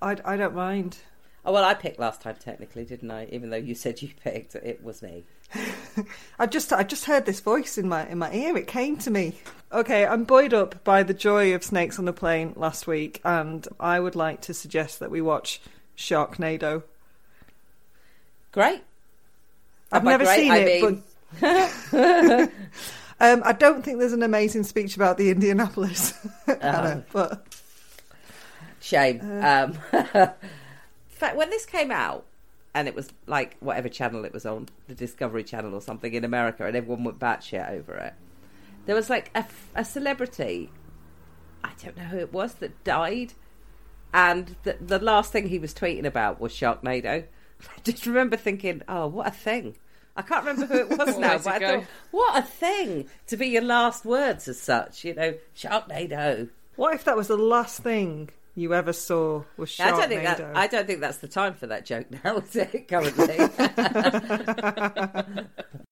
I, 0.00 0.16
I 0.24 0.36
don't 0.36 0.54
mind. 0.54 0.98
Oh 1.44 1.52
well, 1.52 1.64
I 1.64 1.74
picked 1.74 1.98
last 1.98 2.22
time 2.22 2.36
technically, 2.38 2.84
didn't 2.84 3.10
I? 3.10 3.26
Even 3.26 3.50
though 3.50 3.56
you 3.56 3.74
said 3.74 4.00
you 4.00 4.08
picked, 4.24 4.54
it 4.54 4.82
was 4.82 5.02
me. 5.02 5.24
I 6.38 6.46
just 6.46 6.72
I 6.72 6.82
just 6.82 7.04
heard 7.04 7.26
this 7.26 7.40
voice 7.40 7.76
in 7.76 7.88
my 7.88 8.06
in 8.08 8.18
my 8.18 8.32
ear. 8.32 8.56
It 8.56 8.66
came 8.66 8.96
to 8.98 9.10
me. 9.10 9.34
Okay, 9.70 10.06
I'm 10.06 10.24
buoyed 10.24 10.54
up 10.54 10.82
by 10.84 11.02
the 11.02 11.14
joy 11.14 11.54
of 11.54 11.62
Snakes 11.62 11.98
on 11.98 12.06
the 12.06 12.12
Plane 12.12 12.54
last 12.56 12.86
week, 12.86 13.20
and 13.24 13.66
I 13.78 14.00
would 14.00 14.16
like 14.16 14.40
to 14.42 14.54
suggest 14.54 15.00
that 15.00 15.10
we 15.10 15.20
watch 15.20 15.60
Sharknado. 15.96 16.82
Great. 18.52 18.82
I've 19.90 20.04
never 20.04 20.24
great, 20.24 20.36
seen 20.40 20.50
I 20.52 20.56
it, 20.58 20.82
mean- 20.82 21.02
but 21.40 22.50
um, 23.20 23.42
I 23.44 23.52
don't 23.52 23.82
think 23.84 23.98
there's 23.98 24.12
an 24.12 24.22
amazing 24.22 24.62
speech 24.64 24.96
about 24.96 25.16
the 25.18 25.30
Indianapolis, 25.30 26.14
Uh-huh. 26.48 27.00
But 27.12 27.46
Shame. 28.80 29.20
Uh. 29.22 29.68
um, 29.68 29.78
in 29.92 30.06
fact, 31.08 31.36
when 31.36 31.50
this 31.50 31.66
came 31.66 31.90
out, 31.90 32.24
and 32.74 32.88
it 32.88 32.94
was 32.94 33.08
like 33.26 33.56
whatever 33.60 33.88
channel 33.88 34.24
it 34.24 34.32
was 34.32 34.44
on, 34.46 34.68
the 34.88 34.94
Discovery 34.94 35.44
Channel 35.44 35.74
or 35.74 35.80
something 35.82 36.12
in 36.14 36.24
America, 36.24 36.66
and 36.66 36.74
everyone 36.76 37.04
went 37.04 37.18
batshit 37.18 37.70
over 37.70 37.94
it. 37.96 38.14
There 38.86 38.94
was 38.96 39.08
like 39.10 39.30
a, 39.34 39.44
a 39.74 39.84
celebrity, 39.84 40.70
I 41.62 41.70
don't 41.82 41.96
know 41.96 42.04
who 42.04 42.18
it 42.18 42.32
was, 42.32 42.54
that 42.54 42.82
died, 42.82 43.34
and 44.12 44.56
the, 44.64 44.76
the 44.80 44.98
last 44.98 45.32
thing 45.32 45.48
he 45.48 45.58
was 45.58 45.74
tweeting 45.74 46.04
about 46.04 46.40
was 46.40 46.52
Sharknado. 46.52 47.24
I 47.62 47.80
just 47.84 48.06
remember 48.06 48.36
thinking, 48.36 48.82
oh, 48.88 49.06
what 49.06 49.28
a 49.28 49.30
thing. 49.30 49.76
I 50.14 50.22
can't 50.22 50.44
remember 50.44 50.66
who 50.66 50.80
it 50.80 50.90
was 50.98 51.16
now, 51.18 51.38
but 51.38 51.46
I 51.46 51.58
go. 51.58 51.80
thought, 51.80 51.88
what 52.10 52.38
a 52.38 52.42
thing 52.42 53.08
to 53.28 53.36
be 53.36 53.48
your 53.48 53.62
last 53.62 54.04
words 54.04 54.46
as 54.48 54.60
such, 54.60 55.04
you 55.04 55.14
know, 55.14 55.34
Sharknado. 55.56 56.48
what 56.76 56.94
if 56.94 57.04
that 57.04 57.16
was 57.16 57.28
the 57.28 57.36
last 57.36 57.80
thing 57.82 58.28
you 58.54 58.74
ever 58.74 58.92
saw 58.92 59.44
was 59.56 59.70
Sharknado? 59.70 59.80
I 59.86 59.90
don't 59.90 60.08
think 60.08 60.22
that. 60.24 60.56
I 60.56 60.66
don't 60.66 60.86
think 60.86 61.00
that's 61.00 61.18
the 61.18 61.28
time 61.28 61.54
for 61.54 61.66
that 61.68 61.86
joke 61.86 62.06
now, 62.24 62.36
is 62.38 62.56
it? 62.56 62.88
Currently, 62.88 63.38